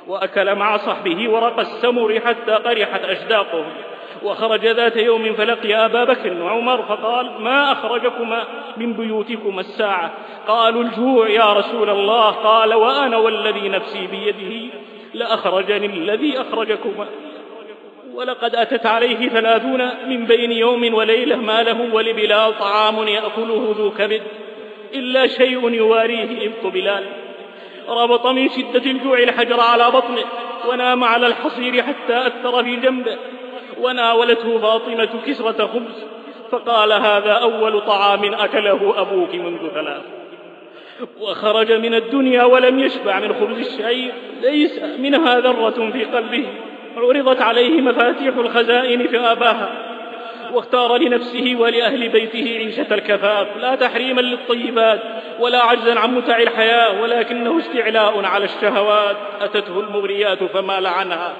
وأكل 0.08 0.54
مع 0.54 0.76
صحبه 0.76 1.28
ورق 1.30 1.60
السمر 1.60 2.20
حتى 2.20 2.52
قرحت 2.52 3.04
أشداقهم 3.04 3.72
وخرج 4.22 4.66
ذات 4.66 4.96
يوم 4.96 5.32
فلقي 5.32 5.74
أبا 5.74 6.04
بكر 6.04 6.42
وعمر 6.42 6.82
فقال 6.82 7.30
ما 7.40 7.72
أخرجكما 7.72 8.44
من 8.76 8.92
بيوتكما 8.92 9.60
الساعة؟ 9.60 10.12
قالوا 10.48 10.82
الجوع 10.82 11.28
يا 11.28 11.52
رسول 11.52 11.90
الله. 11.90 12.30
قال 12.30 12.74
وأنا 12.74 13.16
والذي 13.16 13.68
نفسي 13.68 14.06
بيده 14.06 14.74
لأخرجني 15.14 15.86
الذي 15.86 16.40
أخرجكما. 16.40 17.06
ولقد 18.14 18.56
أتت 18.56 18.86
عليه 18.86 19.28
ثلاثون 19.28 20.08
من 20.08 20.24
بين 20.24 20.52
يوم 20.52 20.94
وليلة 20.94 21.36
ما 21.36 21.62
له 21.62 21.94
ولبلال 21.94 22.58
طعام 22.58 23.08
يأكله 23.08 23.74
ذو 23.78 23.90
كبد 23.90 24.22
إلا 24.94 25.26
شيء 25.26 25.70
يواريه 25.70 26.46
إبط 26.46 26.72
بلال. 26.72 27.23
ربط 27.88 28.26
من 28.26 28.48
شدة 28.48 28.90
الجوع 28.90 29.18
الحجر 29.18 29.60
على 29.60 29.90
بطنه 29.90 30.24
ونام 30.68 31.04
على 31.04 31.26
الحصير 31.26 31.82
حتى 31.82 32.26
أثر 32.26 32.64
في 32.64 32.76
جنبه 32.76 33.16
وناولته 33.80 34.58
فاطمة 34.58 35.08
كسرة 35.26 35.66
خبز 35.66 36.04
فقال 36.50 36.92
هذا 36.92 37.32
أول 37.32 37.80
طعام 37.80 38.34
أكله 38.34 38.94
أبوك 39.00 39.34
منذ 39.34 39.68
ثلاث. 39.74 40.02
وخرج 41.20 41.72
من 41.72 41.94
الدنيا 41.94 42.44
ولم 42.44 42.78
يشبع 42.78 43.20
من 43.20 43.34
خبز 43.34 43.66
الشعير 43.66 44.12
ليس 44.42 44.78
منها 44.98 45.40
ذرة 45.40 45.90
في 45.92 46.04
قلبه 46.04 46.46
عرضت 46.96 47.42
عليه 47.42 47.80
مفاتيح 47.80 48.36
الخزائن 48.36 49.06
فأباها 49.06 49.93
واختار 50.54 50.96
لنفسه 50.96 51.56
ولأهل 51.58 52.08
بيته 52.08 52.56
عيشة 52.58 52.94
الكفاف. 52.94 53.56
لا 53.56 53.74
تحريما 53.74 54.20
للطيبات 54.20 55.00
ولا 55.40 55.62
عجزا 55.62 55.98
عن 55.98 56.14
متع 56.14 56.36
الحياة 56.36 57.02
ولكنه 57.02 57.58
استعلاء 57.58 58.24
على 58.24 58.44
الشهوات. 58.44 59.16
أتته 59.40 59.80
المغريات 59.80 60.44
فمال 60.44 60.86
عنها 60.86 61.32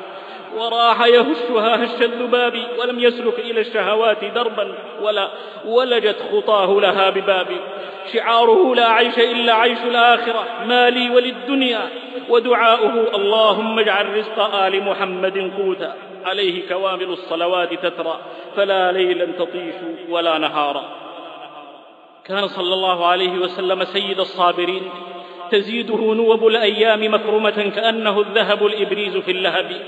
وراح 0.56 1.06
يهشها 1.06 1.84
هش 1.84 2.02
الذباب 2.02 2.58
ولم 2.78 3.00
يسلك 3.00 3.38
إلى 3.38 3.60
الشهوات 3.60 4.24
دربا 4.24 4.74
ولا 5.02 5.28
ولجت 5.66 6.16
خطاه 6.32 6.80
لها 6.80 7.10
بباب. 7.10 7.46
شعاره 8.12 8.74
لا 8.74 8.88
عيش 8.88 9.18
إلا 9.18 9.54
عيش 9.54 9.78
الآخرة. 9.78 10.46
مالي 10.66 11.10
وللدنيا 11.10 11.88
ودعاؤه 12.28 13.16
اللهم 13.16 13.78
اجعل 13.78 14.16
رزق 14.16 14.54
آل 14.54 14.82
محمد 14.82 15.50
قوتا. 15.56 15.94
عليه 16.24 16.68
كوامل 16.68 17.04
الصلوات 17.04 17.74
تترى 17.74 18.20
فلا 18.56 18.92
ليلا 18.92 19.26
تطيش 19.38 19.74
ولا 20.08 20.38
نهارا. 20.38 20.84
كان 22.24 22.48
صلى 22.48 22.74
الله 22.74 23.06
عليه 23.06 23.32
وسلم 23.32 23.84
سيد 23.84 24.20
الصابرين 24.20 24.82
تزيده 25.50 26.14
نوب 26.14 26.46
الأيام 26.46 27.14
مكرمة 27.14 27.70
كأنه 27.76 28.20
الذهب 28.20 28.66
الإبريز 28.66 29.16
في 29.16 29.30
اللهب. 29.30 29.82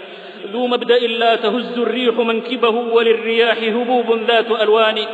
ذو 0.52 0.66
مبدأ 0.66 0.98
لا 0.98 1.36
تهز 1.36 1.78
الريح 1.78 2.14
منكبه 2.14 2.68
وللرياح 2.68 3.58
هبوب 3.58 4.18
ذات 4.28 4.50
ألوان. 4.50 5.06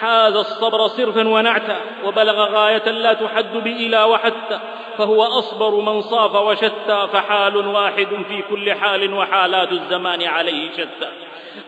حاز 0.00 0.36
الصبر 0.36 0.86
صرفا 0.86 1.28
ونعتا 1.28 1.76
وبلغ 2.04 2.44
غاية 2.44 2.90
لا 2.90 3.12
تحد 3.12 3.56
بإلى 3.56 4.02
وحتى 4.02 4.60
فهو 4.98 5.22
أصبر 5.22 5.74
من 5.74 6.00
صاف 6.00 6.34
وشتى 6.34 7.08
فحال 7.12 7.56
واحد 7.56 8.08
في 8.28 8.42
كل 8.50 8.74
حال 8.74 9.14
وحالات 9.14 9.72
الزمان 9.72 10.22
عليه 10.22 10.72
شتى 10.72 11.08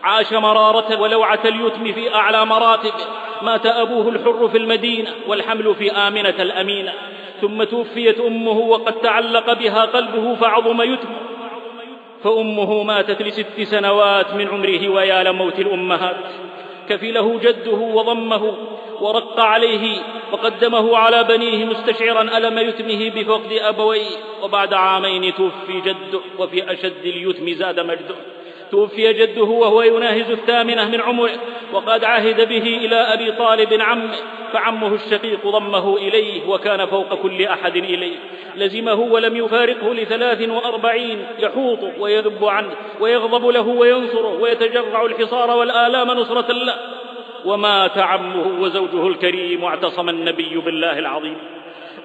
عاش 0.03 0.33
مرارة 0.33 1.01
ولوعة 1.01 1.39
اليتم 1.45 1.93
في 1.93 2.15
أعلى 2.15 2.45
مراتب 2.45 2.93
مات 3.41 3.65
أبوه 3.65 4.09
الحر 4.09 4.47
في 4.47 4.57
المدينة 4.57 5.11
والحمل 5.27 5.75
في 5.75 5.91
آمنة 5.91 6.35
الأمينة. 6.39 6.93
ثم 7.41 7.63
توفيت 7.63 8.19
أمه 8.19 8.57
وقد 8.59 8.93
تعلق 8.93 9.53
بها 9.53 9.85
قلبه 9.85 10.35
فعظم 10.35 10.81
يتمه 10.81 11.17
فأمه 12.23 12.83
ماتت 12.83 13.21
لست 13.21 13.61
سنوات 13.61 14.33
من 14.33 14.47
عمره 14.47 14.89
ويا 14.89 15.23
لموت 15.23 15.59
الأمهات. 15.59 16.25
كفله 16.89 17.39
جده 17.39 17.71
وضمه 17.71 18.57
ورق 19.01 19.39
عليه 19.39 20.01
وقدمه 20.31 20.97
على 20.97 21.23
بنيه 21.23 21.65
مستشعرا 21.65 22.37
ألم 22.37 22.57
يتمه 22.57 23.09
بفقد 23.09 23.51
أبويه 23.51 24.15
وبعد 24.43 24.73
عامين 24.73 25.33
توفي 25.35 25.81
جده 25.85 26.19
وفي 26.39 26.73
أشد 26.73 27.03
اليتم 27.05 27.53
زاد 27.53 27.79
مجده. 27.79 28.15
توفي 28.73 29.13
جده 29.13 29.43
وهو 29.43 29.81
يناهز 29.81 30.31
الثامنة 30.31 30.89
من 30.89 31.01
عمره 31.01 31.31
وقد 31.73 32.03
عهد 32.03 32.49
به 32.49 32.77
إلى 32.85 32.95
أبي 32.95 33.31
طالب 33.31 33.81
عمه 33.81 34.15
فعمه 34.53 34.95
الشقيق 34.95 35.47
ضمه 35.47 35.97
إليه 35.97 36.47
وكان 36.47 36.85
فوق 36.85 37.13
كل 37.13 37.45
أحد 37.45 37.75
إليه. 37.75 38.15
لزمه 38.55 38.93
ولم 38.93 39.35
يفارقه 39.37 39.93
لثلاث 39.93 40.49
وأربعين 40.49 41.25
يحوط 41.39 41.79
ويذب 41.99 42.45
عنه 42.45 42.69
ويغضب 42.99 43.47
له 43.47 43.67
وينصره 43.67 44.41
ويتجرع 44.41 45.05
الحصار 45.05 45.57
والآلام 45.57 46.07
نصرة 46.07 46.51
له. 46.51 46.75
ومات 47.45 47.97
عمه 47.97 48.61
وزوجه 48.61 49.07
الكريم 49.07 49.63
واعتصم 49.63 50.09
النبي 50.09 50.57
بالله 50.57 50.99
العظيم. 50.99 51.37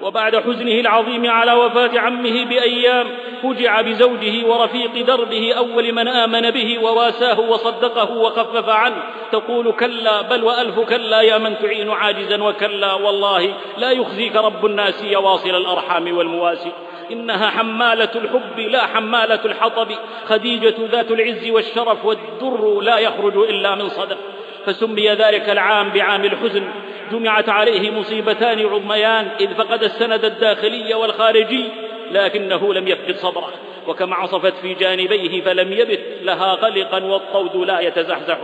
وبعد 0.03 0.37
حزنه 0.37 0.81
العظيم 0.81 1.31
على 1.31 1.53
وفاة 1.53 1.99
عمه 1.99 2.45
بأيام 2.45 3.07
فجع 3.43 3.81
بزوجه 3.81 4.47
ورفيق 4.47 5.07
دربه 5.07 5.53
أول 5.53 5.93
من 5.93 6.09
آمن 6.09 6.51
به 6.51 6.79
وواساه 6.79 7.41
وصدقه 7.41 8.11
وخفف 8.11 8.69
عنه. 8.69 9.03
تقول 9.33 9.73
كلا 9.73 10.23
بل 10.23 10.45
وألف 10.45 10.81
كلا 10.81 11.21
يا 11.21 11.39
من 11.39 11.59
تعين 11.59 11.91
عاجزا 11.91 12.43
وكلا 12.43 12.95
والله 12.95 13.55
لا 13.79 13.91
يخزيك 13.91 14.37
رب 14.37 14.67
الناس 14.67 15.05
يا 15.05 15.19
واصل 15.19 15.51
الأرحام 15.51 16.17
والمواسي 16.17 16.73
إنها 17.13 17.51
حمالة 17.51 18.11
الحب 18.15 18.59
لا 18.59 18.87
حمالة 18.87 19.41
الحطب. 19.45 19.89
خديجة 20.29 20.75
ذات 20.91 21.11
العز 21.11 21.51
والشرف 21.51 22.05
والدر 22.05 22.81
لا 22.81 22.99
يخرج 22.99 23.37
إلا 23.37 23.75
من 23.75 23.89
صدق 23.89 24.19
فسمي 24.67 25.09
ذلك 25.09 25.51
العام 25.51 25.89
بعام 25.89 26.25
الحزن. 26.25 26.69
جمعت 27.12 27.49
عليه 27.49 27.90
مصيبتان 27.90 28.66
عظميان 28.66 29.29
إذ 29.40 29.55
فقد 29.55 29.83
السند 29.83 30.25
الداخلي 30.25 30.94
والخارجي. 30.94 31.64
لكنه 32.12 32.75
لم 32.75 32.88
يفقد 32.88 33.16
صبره. 33.16 33.53
وكما 33.87 34.16
عصفت 34.16 34.55
في 34.62 34.75
جانبيه 34.75 35.42
فلم 35.42 35.73
يبت 35.73 36.01
لها 36.23 36.55
قلقا 36.55 37.05
والطود 37.05 37.57
لا 37.57 37.81
يتزحزح. 37.81 38.38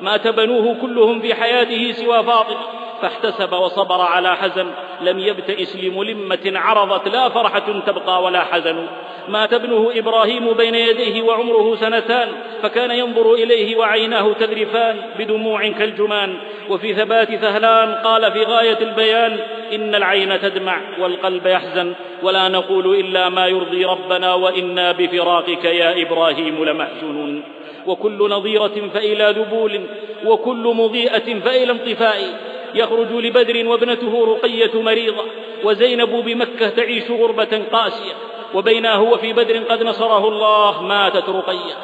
مات 0.00 0.28
بنوه 0.28 0.76
كلهم 0.80 1.20
في 1.20 1.34
حياته 1.34 1.92
سوى 1.92 2.22
فاطمة. 2.22 2.60
فاحتسب 3.02 3.52
وصبر 3.52 4.00
على 4.00 4.36
حزن. 4.36 4.66
لم 5.00 5.18
يبتئس 5.18 5.76
لملمة 5.76 6.52
عرضت 6.54 7.08
لا 7.08 7.28
فرحة 7.28 7.80
تبقى 7.86 8.22
ولا 8.22 8.44
حزن. 8.44 8.86
مات 9.28 9.52
ابنه 9.52 9.90
إبراهيم 9.94 10.52
بين 10.52 10.74
يديه 10.74 11.22
وعمره 11.22 11.76
سنتان. 11.76 12.28
فكان 12.62 12.90
ينظر 12.90 13.34
إليه 13.34 13.76
وعيناه 13.76 14.32
تذرفان 14.32 14.96
بدموع 15.18 15.68
كالجمان. 15.68 16.38
وفي 16.70 16.94
ثبات 16.94 17.34
ثهلان 17.34 17.94
قال 17.94 18.32
في 18.32 18.42
غاية 18.42 18.78
البيان 18.80 19.38
إن 19.72 19.94
العين 19.94 20.40
تدمع 20.40 20.80
والقلب 20.98 21.46
يحزن. 21.46 21.94
ولا 22.22 22.48
نقول 22.48 22.94
إلا 23.00 23.28
ما 23.28 23.46
يرضي 23.46 23.84
ربنا 23.84 24.34
وإنا 24.34 24.92
بفراقك 24.92 25.64
يا 25.64 26.02
إبراهيم 26.02 26.64
لمحزونون 26.64 27.42
وكل 27.86 28.30
نظيرة 28.30 28.90
فإلى 28.94 29.34
ذبول 29.38 29.80
وكل 30.26 30.72
مضيئة 30.76 31.40
فإلى 31.40 31.72
انطفاء. 31.72 32.48
يخرج 32.74 33.12
لبدر 33.12 33.68
وابنته 33.68 34.34
رقية 34.34 34.82
مريضة 34.82 35.24
وزينب 35.64 36.10
بمكة 36.24 36.68
تعيش 36.68 37.10
غربة 37.10 37.62
قاسية. 37.72 38.12
وبينا 38.54 38.94
هو 38.94 39.16
في 39.16 39.32
بدر 39.32 39.58
قد 39.58 39.82
نصره 39.82 40.28
الله 40.28 40.82
ماتت 40.82 41.28
رقية. 41.28 41.74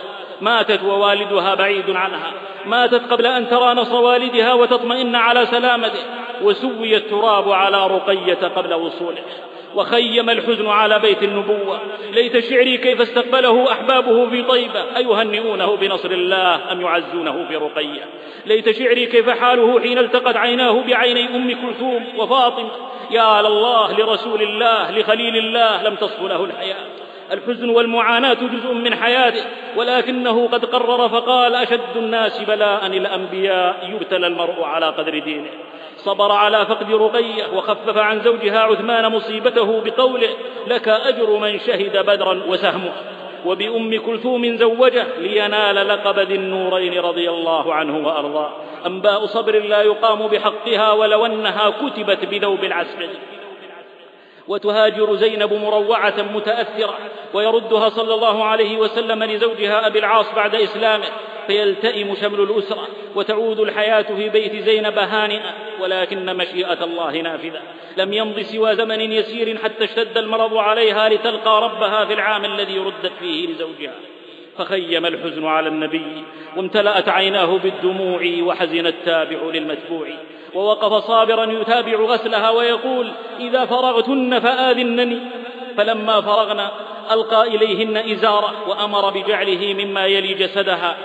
ماتت 0.40 0.82
ووالدها 0.82 1.54
بعيد 1.54 1.90
عنها. 1.90 2.32
ماتت 2.66 3.12
قبل 3.12 3.26
أن 3.26 3.48
ترى 3.48 3.74
نصر 3.74 3.96
والدها 3.96 4.52
وتطمئن 4.52 5.14
على 5.14 5.46
سلامته. 5.46 6.04
وسوي 6.42 6.96
التراب 6.96 7.52
على 7.52 7.86
رقية 7.86 8.48
قبل 8.56 8.74
وصوله. 8.74 9.22
وخيم 9.74 10.30
الحزن 10.30 10.66
على 10.66 10.98
بيت 10.98 11.22
النبوة. 11.22 11.80
ليت 12.12 12.38
شعري 12.38 12.76
كيف 12.76 13.00
استقبله 13.00 13.72
أحبابه 13.72 14.30
في 14.30 14.42
طيبة. 14.42 14.96
أيهنئونه 14.96 15.76
بنصر 15.76 16.10
الله 16.10 16.72
أم 16.72 16.80
يعزونه 16.80 17.48
في 17.48 17.56
رقية 17.56 18.04
ليت 18.46 18.70
شعري 18.70 19.06
كيف 19.06 19.30
حاله 19.30 19.80
حين 19.80 19.98
التقت 19.98 20.36
عيناه 20.36 20.84
بعيني 20.86 21.36
أم 21.36 21.52
كلثوم 21.52 22.04
وفاطمة. 22.18 22.70
يا 23.10 23.42
لله 23.42 24.00
لرسول 24.00 24.42
الله 24.42 24.90
لخليل 24.90 25.36
الله 25.36 25.82
لم 25.82 25.94
تصف 25.94 26.22
له 26.22 26.44
الحياة. 26.44 27.03
الحزن 27.32 27.68
والمعاناة 27.68 28.34
جزء 28.34 28.72
من 28.72 28.94
حياته 28.94 29.44
ولكنه 29.76 30.48
قد 30.48 30.64
قرر 30.64 31.08
فقال 31.08 31.54
أشد 31.54 31.96
الناس 31.96 32.42
بلاء 32.42 32.86
الأنبياء 32.86 33.90
يبتلى 33.90 34.26
المرء 34.26 34.62
على 34.62 34.86
قدر 34.86 35.18
دينه. 35.18 35.50
صبر 35.96 36.32
على 36.32 36.66
فقد 36.66 36.92
رقية 36.92 37.44
وخفف 37.54 37.98
عن 37.98 38.20
زوجها 38.20 38.60
عثمان 38.60 39.12
مصيبته 39.12 39.82
بقوله 39.84 40.28
لك 40.66 40.88
أجر 40.88 41.38
من 41.38 41.58
شهد 41.58 42.06
بدرا 42.06 42.42
وسهمه. 42.48 42.92
وبأم 43.46 44.00
كلثوم 44.06 44.56
زوجه 44.56 45.06
لينال 45.18 45.88
لقب 45.88 46.18
ذي 46.18 46.34
النورين 46.34 47.00
رضي 47.00 47.30
الله 47.30 47.74
عنه 47.74 48.06
وأرضاه. 48.06 48.50
أنباء 48.86 49.26
صبر 49.26 49.58
لا 49.58 49.82
يقام 49.82 50.26
بحقها 50.26 50.92
ولو 50.92 51.26
أنها 51.26 51.70
كتبت 51.70 52.24
بذوب 52.24 52.64
العسكر 52.64 53.08
وتهاجر 54.48 55.16
زينب 55.16 55.52
مروعة 55.52 56.22
متأثرة 56.34 56.98
ويردها 57.34 57.88
صلى 57.88 58.14
الله 58.14 58.44
عليه 58.44 58.76
وسلم 58.76 59.24
لزوجها 59.24 59.86
أبي 59.86 59.98
العاص 59.98 60.26
بعد 60.36 60.54
إسلامه 60.54 61.06
فيلتئم 61.46 62.14
شمل 62.14 62.40
الأسرة 62.40 62.88
وتعود 63.14 63.60
الحياة 63.60 64.02
في 64.02 64.28
بيت 64.28 64.56
زينب 64.56 64.98
هانئة 64.98 65.54
ولكن 65.80 66.36
مشيئة 66.36 66.84
الله 66.84 67.20
نافذة. 67.20 67.60
لم 67.96 68.12
يمض 68.12 68.40
سوى 68.40 68.76
زمن 68.76 69.12
يسير 69.12 69.58
حتى 69.58 69.84
اشتد 69.84 70.18
المرض 70.18 70.56
عليها 70.56 71.08
لتلقى 71.08 71.62
ربها 71.62 72.04
في 72.04 72.12
العام 72.12 72.44
الذي 72.44 72.78
ردت 72.78 73.12
فيه 73.20 73.46
لزوجها. 73.46 73.94
فخيم 74.58 75.06
الحزن 75.06 75.46
على 75.46 75.68
النبي 75.68 76.24
وامتلأت 76.56 77.08
عيناه 77.08 77.58
بالدموع 77.58 78.20
وحزن 78.42 78.86
التابع 78.86 79.38
للمتبوع 79.54 80.06
ووقف 80.54 81.04
صابرا 81.04 81.52
يتابع 81.52 81.96
غسلها 81.96 82.50
ويقول 82.50 83.12
إذا 83.40 83.64
فرغتن 83.64 84.40
فآذنني 84.40 85.18
فلما 85.76 86.20
فرغنا 86.20 86.70
ألقى 87.12 87.42
إليهن 87.42 87.96
إزارة 87.96 88.68
وأمر 88.68 89.10
بجعله 89.10 89.74
مما 89.84 90.06
يلي 90.06 90.34
جسدها 90.34 90.96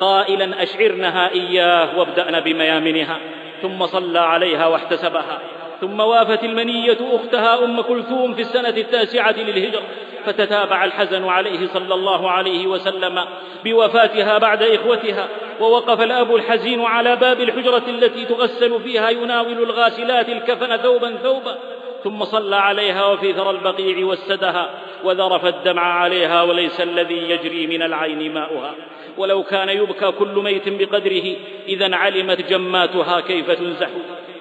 قائلا 0.00 0.62
أشعرنها 0.62 1.30
إياه 1.30 1.98
وابدأن 1.98 2.40
بميامنها 2.40 3.18
ثم 3.62 3.86
صلى 3.86 4.18
عليها 4.18 4.66
واحتسبها 4.66 5.40
ثم 5.80 6.00
وافت 6.00 6.44
المنية 6.44 6.98
أختها 7.12 7.64
أم 7.64 7.80
كلثوم 7.80 8.34
في 8.34 8.40
السنة 8.40 8.68
التاسعة 8.68 9.34
للهجرة 9.38 9.82
فتتابع 10.26 10.84
الحزن 10.84 11.24
عليه 11.24 11.66
صلى 11.66 11.94
الله 11.94 12.30
عليه 12.30 12.66
وسلم 12.66 13.24
بوفاتها 13.64 14.38
بعد 14.38 14.62
إخوتها 14.62 15.28
ووقف 15.60 16.02
الأب 16.02 16.34
الحزين 16.34 16.84
على 16.84 17.16
باب 17.16 17.40
الحجرة 17.40 17.82
التي 17.88 18.24
تغسل 18.24 18.80
فيها 18.80 19.10
يناول 19.10 19.62
الغاسلات 19.62 20.28
الكفن 20.28 20.76
ثوبا 20.76 21.16
ثوبا 21.22 21.56
ثم 22.04 22.24
صلى 22.24 22.56
عليها 22.56 23.06
وفي 23.06 23.32
ثرى 23.32 23.50
البقيع 23.50 24.06
وسدها 24.06 24.70
وذرف 25.04 25.46
الدمع 25.46 25.82
عليها 25.82 26.42
وليس 26.42 26.80
الذي 26.80 27.30
يجري 27.30 27.66
من 27.66 27.82
العين 27.82 28.34
ماؤها. 28.34 28.74
ولو 29.18 29.42
كان 29.42 29.68
يبكى 29.68 30.12
كل 30.12 30.28
ميت 30.28 30.68
بقدره 30.68 31.36
إذا 31.68 31.96
علمت 31.96 32.50
جماتها 32.50 33.20
كيف 33.20 33.50
تنزح. 33.50 33.88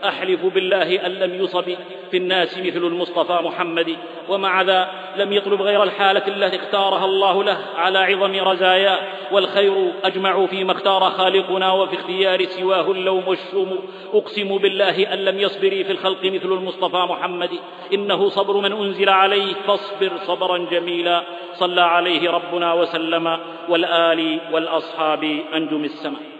أحلف 0.10 0.45
بالله 0.45 1.06
أن 1.06 1.12
لم 1.12 1.43
يصب 1.43 1.76
في 2.12 2.18
الناس 2.18 2.58
مثل 2.58 2.78
المصطفى 2.78 3.39
محمد 3.43 3.95
ومع 4.30 4.62
ذا 4.62 4.89
لم 5.18 5.34
يطلب 5.34 5.62
غير 5.62 5.84
الحالة 5.84 6.28
التي 6.28 6.56
اختارها 6.56 7.06
الله 7.06 7.43
له 7.43 7.58
على 7.76 7.99
عظم 7.99 8.36
رزاياه 8.49 8.99
والخير 9.32 9.91
أجمع 10.03 10.45
فيما 10.45 10.72
اختار 10.72 11.01
خالقنا 11.01 11.72
وفي 11.72 11.95
اختيار 11.95 12.45
سواه 12.45 12.91
اللوم 12.91 13.28
والشوم 13.28 13.80
أقسم 14.14 14.58
بالله 14.58 15.14
أن 15.14 15.20
لم 15.20 15.39
يصبري 15.39 15.84
في 15.84 15.91
الخلق 15.91 16.26
مثل 16.26 16.51
المصطفى 16.51 16.97
محمد 16.97 17.51
إنه 17.93 18.30
صبر 18.30 18.58
من 18.58 18.72
أنزل 18.72 19.10
عليه 19.10 19.53
فاصبر 19.68 20.12
صبرا 20.18 20.58
جميلا. 20.58 21.24
صلى 21.53 21.82
عليه 21.82 22.32
ربنا 22.32 22.74
وسلم 22.74 23.39
والآل 23.70 24.39
والأصحاب 24.51 25.24
أنجم 25.53 25.84
السماء. 25.84 26.35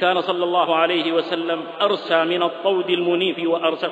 كان 0.00 0.20
صلى 0.20 0.44
الله 0.44 0.76
عليه 0.76 1.12
وسلم 1.12 1.60
أرسى 1.82 2.24
من 2.24 2.42
الطود 2.42 2.90
المنيف 2.90 3.36
وأرسخ. 3.44 3.90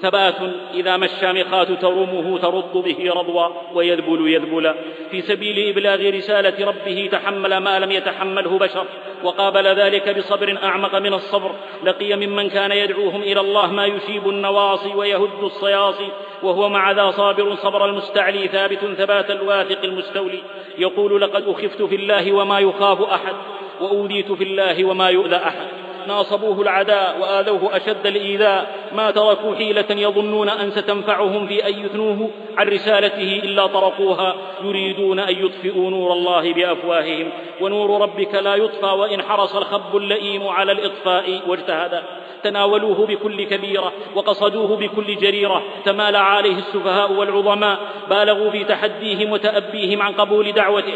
ثبات 0.00 0.34
إذا 0.74 0.96
ما 0.96 1.04
الشامخات 1.04 1.72
ترمه 1.72 2.38
ترد 2.38 2.72
به 2.72 3.12
رضوا 3.14 3.46
ويذبل 3.74 4.28
يذبلا 4.28 4.74
في 5.10 5.20
سبيل 5.20 5.68
إبلاغ 5.68 6.10
رسالة 6.10 6.66
ربه 6.66 7.08
تحمل 7.12 7.56
ما 7.56 7.78
لم 7.78 7.92
يتحمله 7.92 8.58
بشر. 8.58 8.86
وقابل 9.24 9.66
ذلك 9.66 10.16
بصبر 10.18 10.58
أعمق 10.62 10.94
من 10.98 11.14
الصبر. 11.14 11.50
لقي 11.84 12.16
ممن 12.16 12.48
كان 12.48 12.72
يدعوهم 12.72 13.22
إلى 13.22 13.40
الله 13.40 13.72
ما 13.72 13.86
يشيب 13.86 14.28
النواصي 14.28 14.94
ويهد 14.94 15.42
الصياصي. 15.42 16.08
وهو 16.42 16.68
مع 16.68 16.90
ذا 16.90 17.10
صابر 17.10 17.54
صبر 17.54 17.84
المستعلي 17.84 18.48
ثابت 18.48 18.78
ثبات 18.78 19.30
الواثق 19.30 19.84
المستولي. 19.84 20.42
يقول 20.78 21.20
لقد 21.20 21.48
أخفت 21.48 21.82
في 21.82 21.94
الله 21.94 22.32
وما 22.32 22.58
يخاف 22.58 23.00
أحد. 23.00 23.34
وأوذيت 23.80 24.32
في 24.32 24.44
الله 24.44 24.84
وما 24.84 25.08
يؤذى 25.08 25.36
أحد. 25.36 25.66
ناصبوه 26.08 26.62
العداء 26.62 27.18
وآذوه 27.20 27.76
أشد 27.76 28.06
الإيذاء. 28.06 28.90
ما 28.96 29.10
تركوا 29.10 29.54
حيلة 29.54 29.84
يظنون 29.90 30.48
أن 30.48 30.70
ستنفعهم 30.70 31.46
في 31.46 31.68
أن 31.68 31.84
يثنوه. 31.84 32.30
عن 32.56 32.68
رسالته 32.68 33.40
إلا 33.44 33.66
طرقوها. 33.66 34.34
يريدون 34.64 35.18
أن 35.18 35.44
يطفئوا 35.44 35.90
نور 35.90 36.12
الله 36.12 36.52
بأفواههم. 36.52 37.30
ونور 37.60 38.00
ربك 38.00 38.34
لا 38.34 38.54
يطفى 38.54 38.86
وإن 38.86 39.22
حرص 39.22 39.56
الخب 39.56 39.96
اللئيم 39.96 40.48
على 40.48 40.72
الإطفاء 40.72 41.40
واجتهد. 41.48 42.02
تناولوه 42.42 43.06
بكل 43.06 43.44
كبيرة 43.44 43.92
وقصدوه 44.14 44.76
بكل 44.76 45.16
جريرة. 45.16 45.62
تمالى 45.84 46.18
عليه 46.18 46.56
السفهاء 46.56 47.12
والعظماء. 47.12 47.78
بالغوا 48.10 48.50
في 48.50 48.64
تحديهم 48.64 49.32
وتأبيهم 49.32 50.02
عن 50.02 50.12
قبول 50.12 50.52
دعوته. 50.52 50.94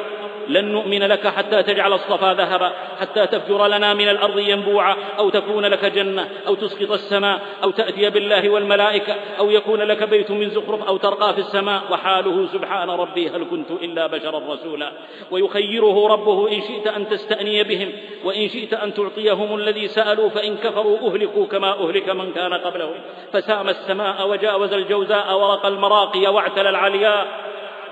لن 0.49 0.65
نؤمن 0.65 1.03
لك 1.03 1.27
حتى 1.27 1.63
تجعل 1.63 1.93
الصفا 1.93 2.35
ذهبا 2.35 2.73
حتى 3.01 3.27
تفجر 3.27 3.67
لنا 3.67 3.95
من 3.95 4.09
الأرض 4.09 4.39
ينبوعا 4.39 4.97
أو 5.19 5.31
تكون 5.31 5.67
لك 5.67 5.85
جنة 5.85 6.29
أو 6.47 6.55
تسقط 6.55 6.91
السماء 6.91 7.41
أو 7.63 7.71
تأتي 7.71 8.11
بالله 8.11 8.49
والملائكة 8.49 9.15
أو 9.39 9.51
يكون 9.51 9.83
لك 9.83 10.03
بيت 10.03 10.31
من 10.31 10.51
زخرف 10.51 10.89
أو 10.89 10.97
ترقى 10.97 11.35
في 11.35 11.41
السماء 11.41 11.83
وحاله 11.91 12.47
سبحان 12.47 12.91
ربي 12.91 13.29
هل 13.29 13.47
كنت 13.51 13.71
إلا 13.71 14.07
بشرا 14.07 14.55
رسولا؟ 14.55 14.93
ويخيره 15.31 16.09
ربه 16.09 16.53
إن 16.53 16.61
شئت 16.61 16.87
أن 16.87 17.09
تستأني 17.09 17.65
بهم 17.65 17.93
وإن 18.25 18.49
شئت 18.49 18.75
أن 18.75 18.95
تعطيهم 18.95 19.55
الذي 19.55 19.89
سألوا 19.89 20.29
فإن 20.29 20.57
كفروا 20.57 20.99
أهلكوا 20.99 21.47
كما 21.47 21.73
أهلك 21.73 22.09
من 22.09 22.33
كان 22.33 22.55
قبلهم 22.55 22.95
فسام 23.33 23.69
السماء 23.69 24.29
وجاوز 24.29 24.73
الجوزاء 24.73 25.39
ورق 25.39 25.67
المراقي 25.67 26.27
واعتلى 26.27 26.69
العلياء 26.69 27.27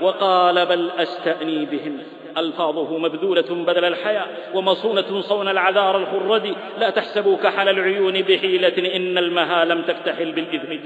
وقال 0.01 0.67
بل 0.67 0.91
أستأني 0.91 1.65
بهم. 1.65 2.16
ألفاظه 2.39 2.99
مبذولة 2.99 3.65
بدل 3.65 3.85
الحياة 3.85 4.27
ومصونة 4.55 5.21
صون 5.21 5.49
العذار 5.49 5.97
الخرد. 5.99 6.55
لا 6.79 6.91
تحسبوا 6.91 7.37
كحل 7.37 7.69
العيون 7.69 8.23
بحيلة 8.23 8.97
إن 8.97 9.19
المها 9.19 9.65
لم 9.65 9.83
تكتحل 9.83 10.33
بالإذن. 10.33 10.81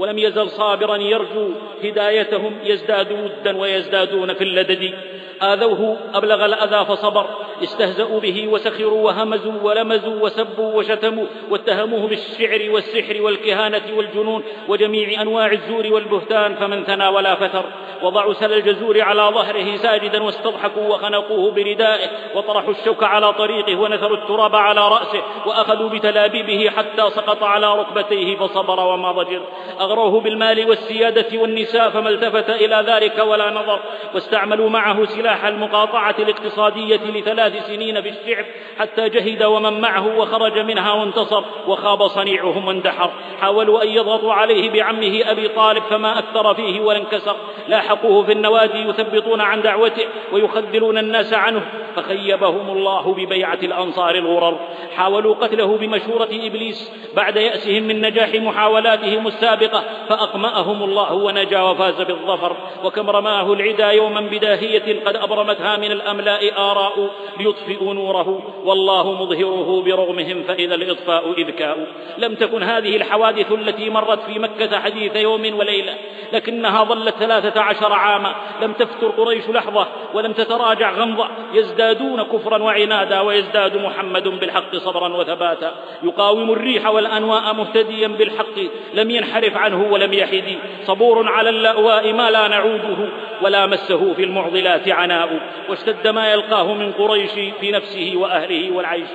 ولم 0.00 0.18
يزل 0.18 0.50
صابرا 0.50 0.96
يرجو 0.96 1.48
هدايتهم 1.84 2.58
يزداد 2.64 3.12
ودا 3.12 3.56
ويزدادون 3.56 4.34
في 4.34 4.44
اللدد. 4.44 4.94
آذوه 5.42 5.96
أبلغ 6.14 6.44
الأذى 6.44 6.84
فصبر. 6.84 7.26
استهزأوا 7.62 8.20
به 8.20 8.48
وسخروا 8.48 9.04
وهمزوا 9.04 9.52
ولمزوا 9.62 10.20
وسبوا 10.20 10.74
وشتموا 10.74 11.26
واتهموه 11.50 12.06
بالشعر 12.08 12.70
والسحر 12.70 13.22
والكهانة 13.22 13.82
والجنون 13.96 14.42
وجميع 14.68 15.22
أنواع 15.22 15.52
الزور 15.52 15.92
والبهتان 15.92 16.54
فمن 16.54 16.84
ثنى 16.84 17.08
ولا 17.08 17.34
فتر. 17.34 17.64
وضعوا 18.02 18.32
سل 18.32 18.52
الجزور 18.52 19.00
على 19.00 19.22
ظهره 19.22 19.76
ساجدا 19.76 20.22
واستضحكوا 20.22 20.88
وخنقوه 20.88 21.50
بردائه 21.50 22.08
وطرحوا 22.34 22.70
الشوك 22.70 23.04
على 23.04 23.32
طريقه 23.32 23.80
ونثروا 23.80 24.16
التراب 24.16 24.56
على 24.56 24.88
رأسه 24.88 25.22
وأخذوا 25.46 25.88
بتلابيبه 25.88 26.70
حتى 26.70 27.10
سقط 27.10 27.42
على 27.42 27.78
ركبتيه 27.78 28.36
فصبر 28.36 28.80
وما 28.80 29.12
ضجر. 29.12 29.42
أغروه 29.90 30.20
بالمال 30.20 30.68
والسيادة 30.68 31.38
والنساء 31.38 31.90
فما 31.90 32.10
التفت 32.10 32.50
إلى 32.50 32.84
ذلك 32.86 33.18
ولا 33.18 33.50
نظر. 33.50 33.80
واستعملوا 34.14 34.70
معه 34.70 35.04
سلاح 35.04 35.44
المقاطعة 35.44 36.14
الاقتصادية 36.18 36.96
لثلاث 36.96 37.66
سنين 37.66 38.02
في 38.02 38.08
الشعب 38.08 38.44
حتى 38.78 39.08
جهد 39.08 39.42
ومن 39.42 39.80
معه 39.80 40.18
وخرج 40.18 40.58
منها 40.58 40.92
وانتصر 40.92 41.44
وخاب 41.66 42.06
صنيعهم 42.06 42.68
واندحر. 42.68 43.10
حاولوا 43.40 43.82
أن 43.82 43.88
يضغطوا 43.88 44.32
عليه 44.32 44.70
بعمه 44.70 45.20
أبي 45.24 45.48
طالب 45.48 45.82
فما 45.82 46.18
أكثر 46.18 46.54
فيه 46.54 46.80
ولا 46.80 46.98
انكسر. 46.98 47.36
لاحقوه 47.68 48.24
في 48.26 48.32
النوادي 48.32 48.78
يثبطون 48.78 49.40
عن 49.40 49.62
دعوته 49.62 50.04
ويخذلون 50.32 50.98
الناس 50.98 51.32
عنه 51.32 51.62
فخيبهم 51.96 52.70
الله 52.70 53.14
ببيعة 53.14 53.58
الأنصار 53.62 54.14
الغرر. 54.14 54.58
حاولوا 54.96 55.34
قتله 55.34 55.76
بمشورة 55.76 56.28
إبليس 56.32 56.92
بعد 57.16 57.36
يأسهم 57.36 57.82
من 57.82 58.00
نجاح 58.00 58.34
محاولاتهم 58.34 59.26
السابقة 59.26 59.79
فأقمأهم 60.08 60.82
الله 60.82 61.12
ونجا 61.12 61.60
وفاز 61.62 62.02
بالظفر. 62.02 62.56
وكم 62.84 63.10
رماه 63.10 63.52
العدا 63.52 63.90
يوما 63.90 64.20
بداهية 64.20 65.04
قد 65.04 65.16
أبرمتها 65.16 65.76
من 65.76 65.92
الأملاء 65.92 66.58
آراء 66.58 67.10
ليطفئوا 67.38 67.94
نوره. 67.94 68.42
والله 68.64 69.12
مظهره 69.12 69.82
برغمهم 69.82 70.42
فإذا 70.42 70.74
الإطفاء 70.74 71.32
إذكاء. 71.38 71.86
لم 72.18 72.34
تكن 72.34 72.62
هذه 72.62 72.96
الحوادث 72.96 73.52
التي 73.52 73.90
مرت 73.90 74.20
في 74.26 74.38
مكة 74.38 74.80
حديث 74.80 75.16
يوم 75.16 75.58
وليلة 75.58 75.94
لكنها 76.32 76.84
ظلت 76.84 77.14
ثلاثة 77.14 77.60
عشر 77.60 77.92
عاما. 77.92 78.34
لم 78.62 78.72
تفتر 78.72 79.08
قريش 79.08 79.48
لحظة 79.48 79.86
ولم 80.14 80.32
تتراجع 80.32 80.92
غمضة. 80.92 81.28
يزدادون 81.54 82.22
كفرا 82.22 82.62
وعنادا 82.62 83.20
ويزداد 83.20 83.76
محمد 83.76 84.28
بالحق 84.28 84.76
صبرا 84.76 85.16
وثباتا. 85.16 85.74
يقاوم 86.02 86.50
الريح 86.50 86.88
والأنواء 86.88 87.54
مهتديا 87.54 88.08
بالحق. 88.08 88.58
لم 88.94 89.10
ينحرف 89.10 89.56
عنه 89.60 89.92
ولم 89.92 90.12
يحد. 90.12 90.58
صبور 90.84 91.28
على 91.28 91.50
اللأواء 91.50 92.12
ما 92.12 92.30
لا 92.30 92.48
نعوده 92.48 93.08
ولا 93.42 93.66
مسه 93.66 94.14
في 94.14 94.24
المعضلات 94.24 94.88
عناء. 94.88 95.40
واشتد 95.68 96.08
ما 96.08 96.32
يلقاه 96.32 96.74
من 96.74 96.92
قريش 96.92 97.32
في 97.60 97.70
نفسه 97.70 98.12
وأهله 98.16 98.76
والعيش. 98.76 99.08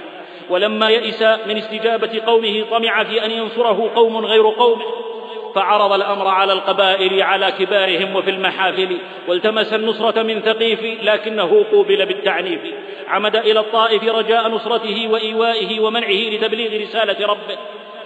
ولما 0.50 0.90
يئس 0.90 1.22
من 1.22 1.58
استجابة 1.58 2.22
قومه 2.26 2.66
طمع 2.72 3.04
في 3.04 3.26
أن 3.26 3.32
ينصره 3.32 3.92
قوم 3.96 4.26
غير 4.26 4.48
قومه. 4.48 4.86
فعرض 5.56 5.94
الأمر 5.94 6.28
على 6.28 6.54
القبائل 6.54 7.22
على 7.22 7.52
كبارهم 7.52 8.16
وفي 8.16 8.30
المحافل 8.30 8.98
والتمس 9.28 9.74
النصرة 9.74 10.24
من 10.24 10.42
ثقيف 10.42 11.04
لكنه 11.04 11.66
قوبل 11.72 12.06
بالتعنيف. 12.06 12.62
عمد 13.08 13.36
إلى 13.36 13.60
الطائف 13.60 14.04
رجاء 14.04 14.50
نصرته 14.50 15.08
وإيوائه 15.08 15.80
ومنعه 15.80 16.30
لتبليغ 16.30 16.82
رسالة 16.82 17.28
ربه. 17.28 17.58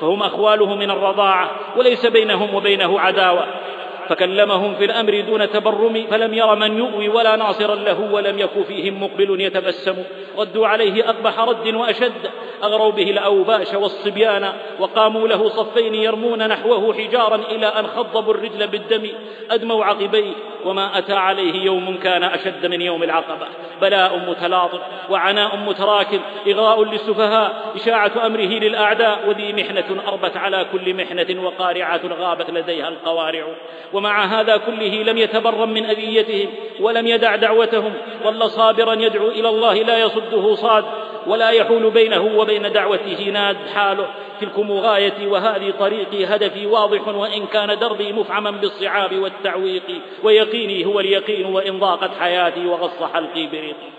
فهم 0.02 0.24
أخواله 0.24 0.76
من 0.76 0.91
الرضاعة 0.91 1.50
وليس 1.78 2.06
بينهم 2.06 2.56
وبينه 2.56 3.00
عداوة. 3.00 3.45
فكلمهم 4.10 4.76
في 4.76 4.86
الأمر 4.86 5.22
دون 5.22 5.49
تبرم 5.49 6.07
فلم 6.12 6.34
ير 6.34 6.55
من 6.55 6.78
يؤوي 6.78 7.10
ولا 7.10 7.36
ناصرا 7.36 7.76
له 7.76 7.99
ولم 8.12 8.39
يك 8.39 8.62
فيهم 8.68 9.03
مقبل 9.03 9.41
يتبسم. 9.41 9.95
ردوا 10.38 10.68
عليه 10.68 11.10
أقبح 11.10 11.39
رد 11.39 11.76
وأشد. 11.76 12.32
أغروا 12.64 12.91
به 12.91 13.12
الأوباش 13.12 13.74
والصبيان 13.74 14.53
وقاموا 14.80 15.28
له 15.28 15.49
صفين 15.49 15.95
يرمون 15.95 16.47
نحوه 16.47 16.93
حجارا 16.93 17.36
إلى 17.36 17.66
أن 17.66 17.88
خضبوا 17.88 18.34
الرجل 18.34 18.68
بالدم. 18.68 19.10
أدموا 19.51 19.86
عقبيه 19.86 20.32
وما 20.66 20.97
أتى 20.97 21.14
عليه 21.14 21.53
يوم 21.66 21.97
كان 22.03 22.24
أشد 22.24 22.66
من 22.66 22.82
يوم 22.82 23.03
العقبة. 23.03 23.47
بلاء 23.82 24.18
متلاطم 24.18 24.80
وعناء 25.10 25.57
متراكم 25.57 26.20
إغراء 26.47 26.84
للسفهاء. 26.84 27.72
إشاعة 27.76 28.12
أمره 28.26 28.60
للأعداء 28.60 29.28
وذي 29.28 29.53
محنة 29.53 30.03
أربت 30.07 30.38
على 30.38 30.66
كل 30.72 30.93
محنة 30.93 31.43
وقارعة 31.43 32.01
غابت 32.20 32.49
لديها 32.49 32.88
القوارع. 32.88 33.45
ومع 34.00 34.26
هذا 34.26 34.58
كله 34.58 35.04
لم 35.04 35.18
يتبرم 35.18 35.70
من 35.70 35.86
أذيتهم 35.86 36.50
ولم 36.80 37.08
يدع 37.08 37.36
دعوتهم 37.36 37.93
ظل 38.24 38.50
صابرا 38.50 38.93
يدعو 38.93 39.28
إلى 39.28 39.50
الله 39.50 39.74
لا 39.74 39.97
يصده 39.97 40.56
صاد 40.56 40.86
ولا 41.28 41.50
يحول 41.50 41.89
بينه 41.89 42.38
وبين 42.38 42.72
دعوته 42.72 43.30
ناد 43.34 43.58
حاله. 43.76 44.08
تلكم 44.41 44.72
غايتي 44.72 45.28
وهذه 45.28 45.74
طريقي 45.80 46.26
هدفي 46.26 46.66
واضح 46.66 47.08
وإن 47.08 47.45
كان 47.45 47.80
دربي 47.80 48.14
مفعما 48.14 48.52
بالصعاب 48.52 49.16
والتعويق 49.16 49.84
ويقيني 50.24 50.86
هو 50.86 51.00
اليقين 51.00 51.45
وإن 51.45 51.80
ضاقت 51.80 52.12
حياتي 52.20 52.66
وغص 52.66 53.04
حلقي 53.14 53.47
بريقي 53.47 53.89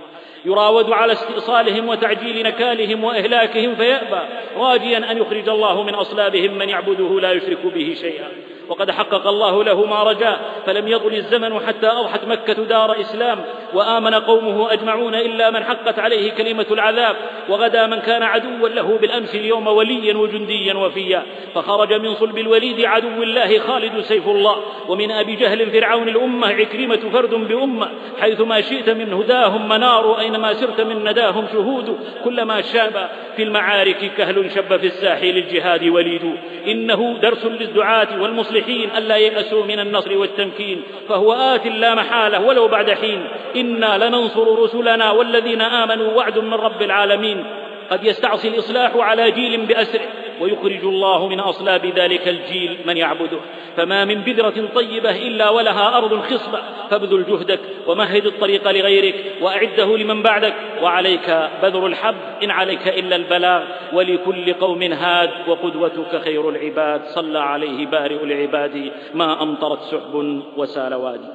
يراود 0.45 0.93
على 0.93 1.13
استئصالهم 1.13 1.89
وتعجيل 1.89 2.43
نكالهم 2.43 3.05
وإهلاكهم 3.05 3.75
فيأبى 3.75 4.21
راجيا 4.57 5.11
أن 5.11 5.19
يخرج 5.19 5.49
الله 5.49 5.83
من 5.83 5.95
أصلابهم 5.95 6.59
من 6.59 6.69
يعبده 6.69 7.21
لا 7.21 7.33
يشرك 7.33 7.67
به 7.75 7.97
شيئا. 8.01 8.29
وقد 8.71 8.91
حقق 8.91 9.27
الله 9.27 9.65
له 9.65 9.87
ما 9.87 10.03
رجاه 10.03 10.37
فلم 10.67 10.89
يطل 10.89 11.15
الزمن 11.15 11.61
حتى 11.67 11.87
أضحت 11.87 12.25
مكة 12.25 12.53
دار 12.53 13.01
إسلام 13.01 13.45
وآمن 13.75 14.15
قومه 14.15 14.73
أجمعون 14.73 15.15
إلا 15.15 15.51
من 15.51 15.65
حقت 15.65 15.99
عليه 15.99 16.31
كلمة 16.31 16.67
العذاب 16.71 17.17
وغدا 17.49 17.87
من 17.87 18.01
كان 18.01 18.23
عدوا 18.23 18.69
له 18.69 18.99
بالأمس 19.01 19.35
اليوم 19.35 19.67
وليا 19.67 20.17
وجنديا 20.17 20.75
وفيا 20.75 21.23
فخرج 21.55 21.93
من 21.93 22.15
صلب 22.15 22.39
الوليد 22.39 22.85
عدو 22.85 23.23
الله 23.23 23.59
خالد 23.59 24.01
سيف 24.01 24.29
الله 24.29 24.57
ومن 24.89 25.11
أبي 25.11 25.37
جهل 25.37 25.71
فرعون 25.71 26.09
الأمة 26.09 26.49
عكرمة 26.49 27.01
فرد 27.13 27.35
بأمة 27.35 27.91
حيثما 28.21 28.61
شئت 28.61 28.91
من 28.91 29.13
هداهم 29.13 29.69
منار 29.69 30.21
أينما 30.21 30.55
سرت 30.55 30.81
من 30.81 31.05
نداهم 31.05 31.47
شهود 31.53 31.99
كلما 32.25 32.61
شاب 32.61 33.11
في 33.37 33.43
المعارك 33.43 34.13
كهل 34.17 34.51
شب 34.51 34.77
في 34.77 34.87
الساحل 34.87 35.37
الجهاد 35.39 35.89
وليد. 35.89 36.37
إنه 36.67 37.19
درس 37.23 37.45
للدعاة 37.45 38.23
والمصلحين. 38.23 38.60
ألا 38.69 39.17
ييأسوا 39.17 39.65
من 39.65 39.81
النصر 39.81 40.19
والتمكين 40.19 40.83
فهو 41.09 41.33
آت 41.33 41.67
لا 41.67 41.95
محالة 41.95 42.47
ولو 42.47 42.69
بعد 42.69 42.91
حين. 42.91 43.29
إنا 43.57 44.09
لننصر 44.09 44.63
رسلنا 44.63 45.11
والذين 45.11 45.63
آمنوا 45.63 46.13
وعد 46.13 46.39
من 46.39 46.55
رب 46.55 46.83
العالمين. 46.83 47.45
قد 47.91 48.05
يستعصي 48.05 48.49
الإصلاح 48.49 48.97
على 48.97 49.31
جيل 49.31 49.67
بأسره 49.67 50.01
ويخرج 50.41 50.85
الله 50.85 51.29
من 51.29 51.41
أصلاب 51.41 51.87
ذلك 51.87 52.29
الجيل 52.29 52.79
من 52.87 52.97
يعبده 52.97 53.41
فما 53.77 54.05
من 54.05 54.15
بذرة 54.15 54.69
طيبة 54.75 55.11
إلا 55.11 55.51
ولها 55.51 55.99
أرض 55.99 56.21
خصبة. 56.21 56.61
فابذل 56.91 57.25
جهدك 57.29 57.61
ومهد 57.87 58.27
الطريق 58.27 58.71
لغيرك 58.71 59.15
وأعده 59.41 59.97
لمن 59.97 60.23
بعدك. 60.23 60.55
وعليك 60.83 61.51
بذر 61.63 61.87
الحب. 61.87 62.15
إن 62.43 62.51
عليك 62.51 62.89
إلا 62.89 63.17
البلاغ. 63.17 63.63
ولكل 63.93 64.53
قوم 64.53 64.83
هاد. 64.83 65.31
وقدوتك 65.49 66.21
خير 66.25 66.49
العباد. 66.49 67.05
صلى 67.05 67.39
عليه 67.39 67.87
بارئ 67.87 68.25
العباد. 68.25 68.93
ما 69.15 69.43
أمطرت 69.43 69.81
سحب 69.81 70.43
وسال 70.57 70.95
وادي. 70.95 71.29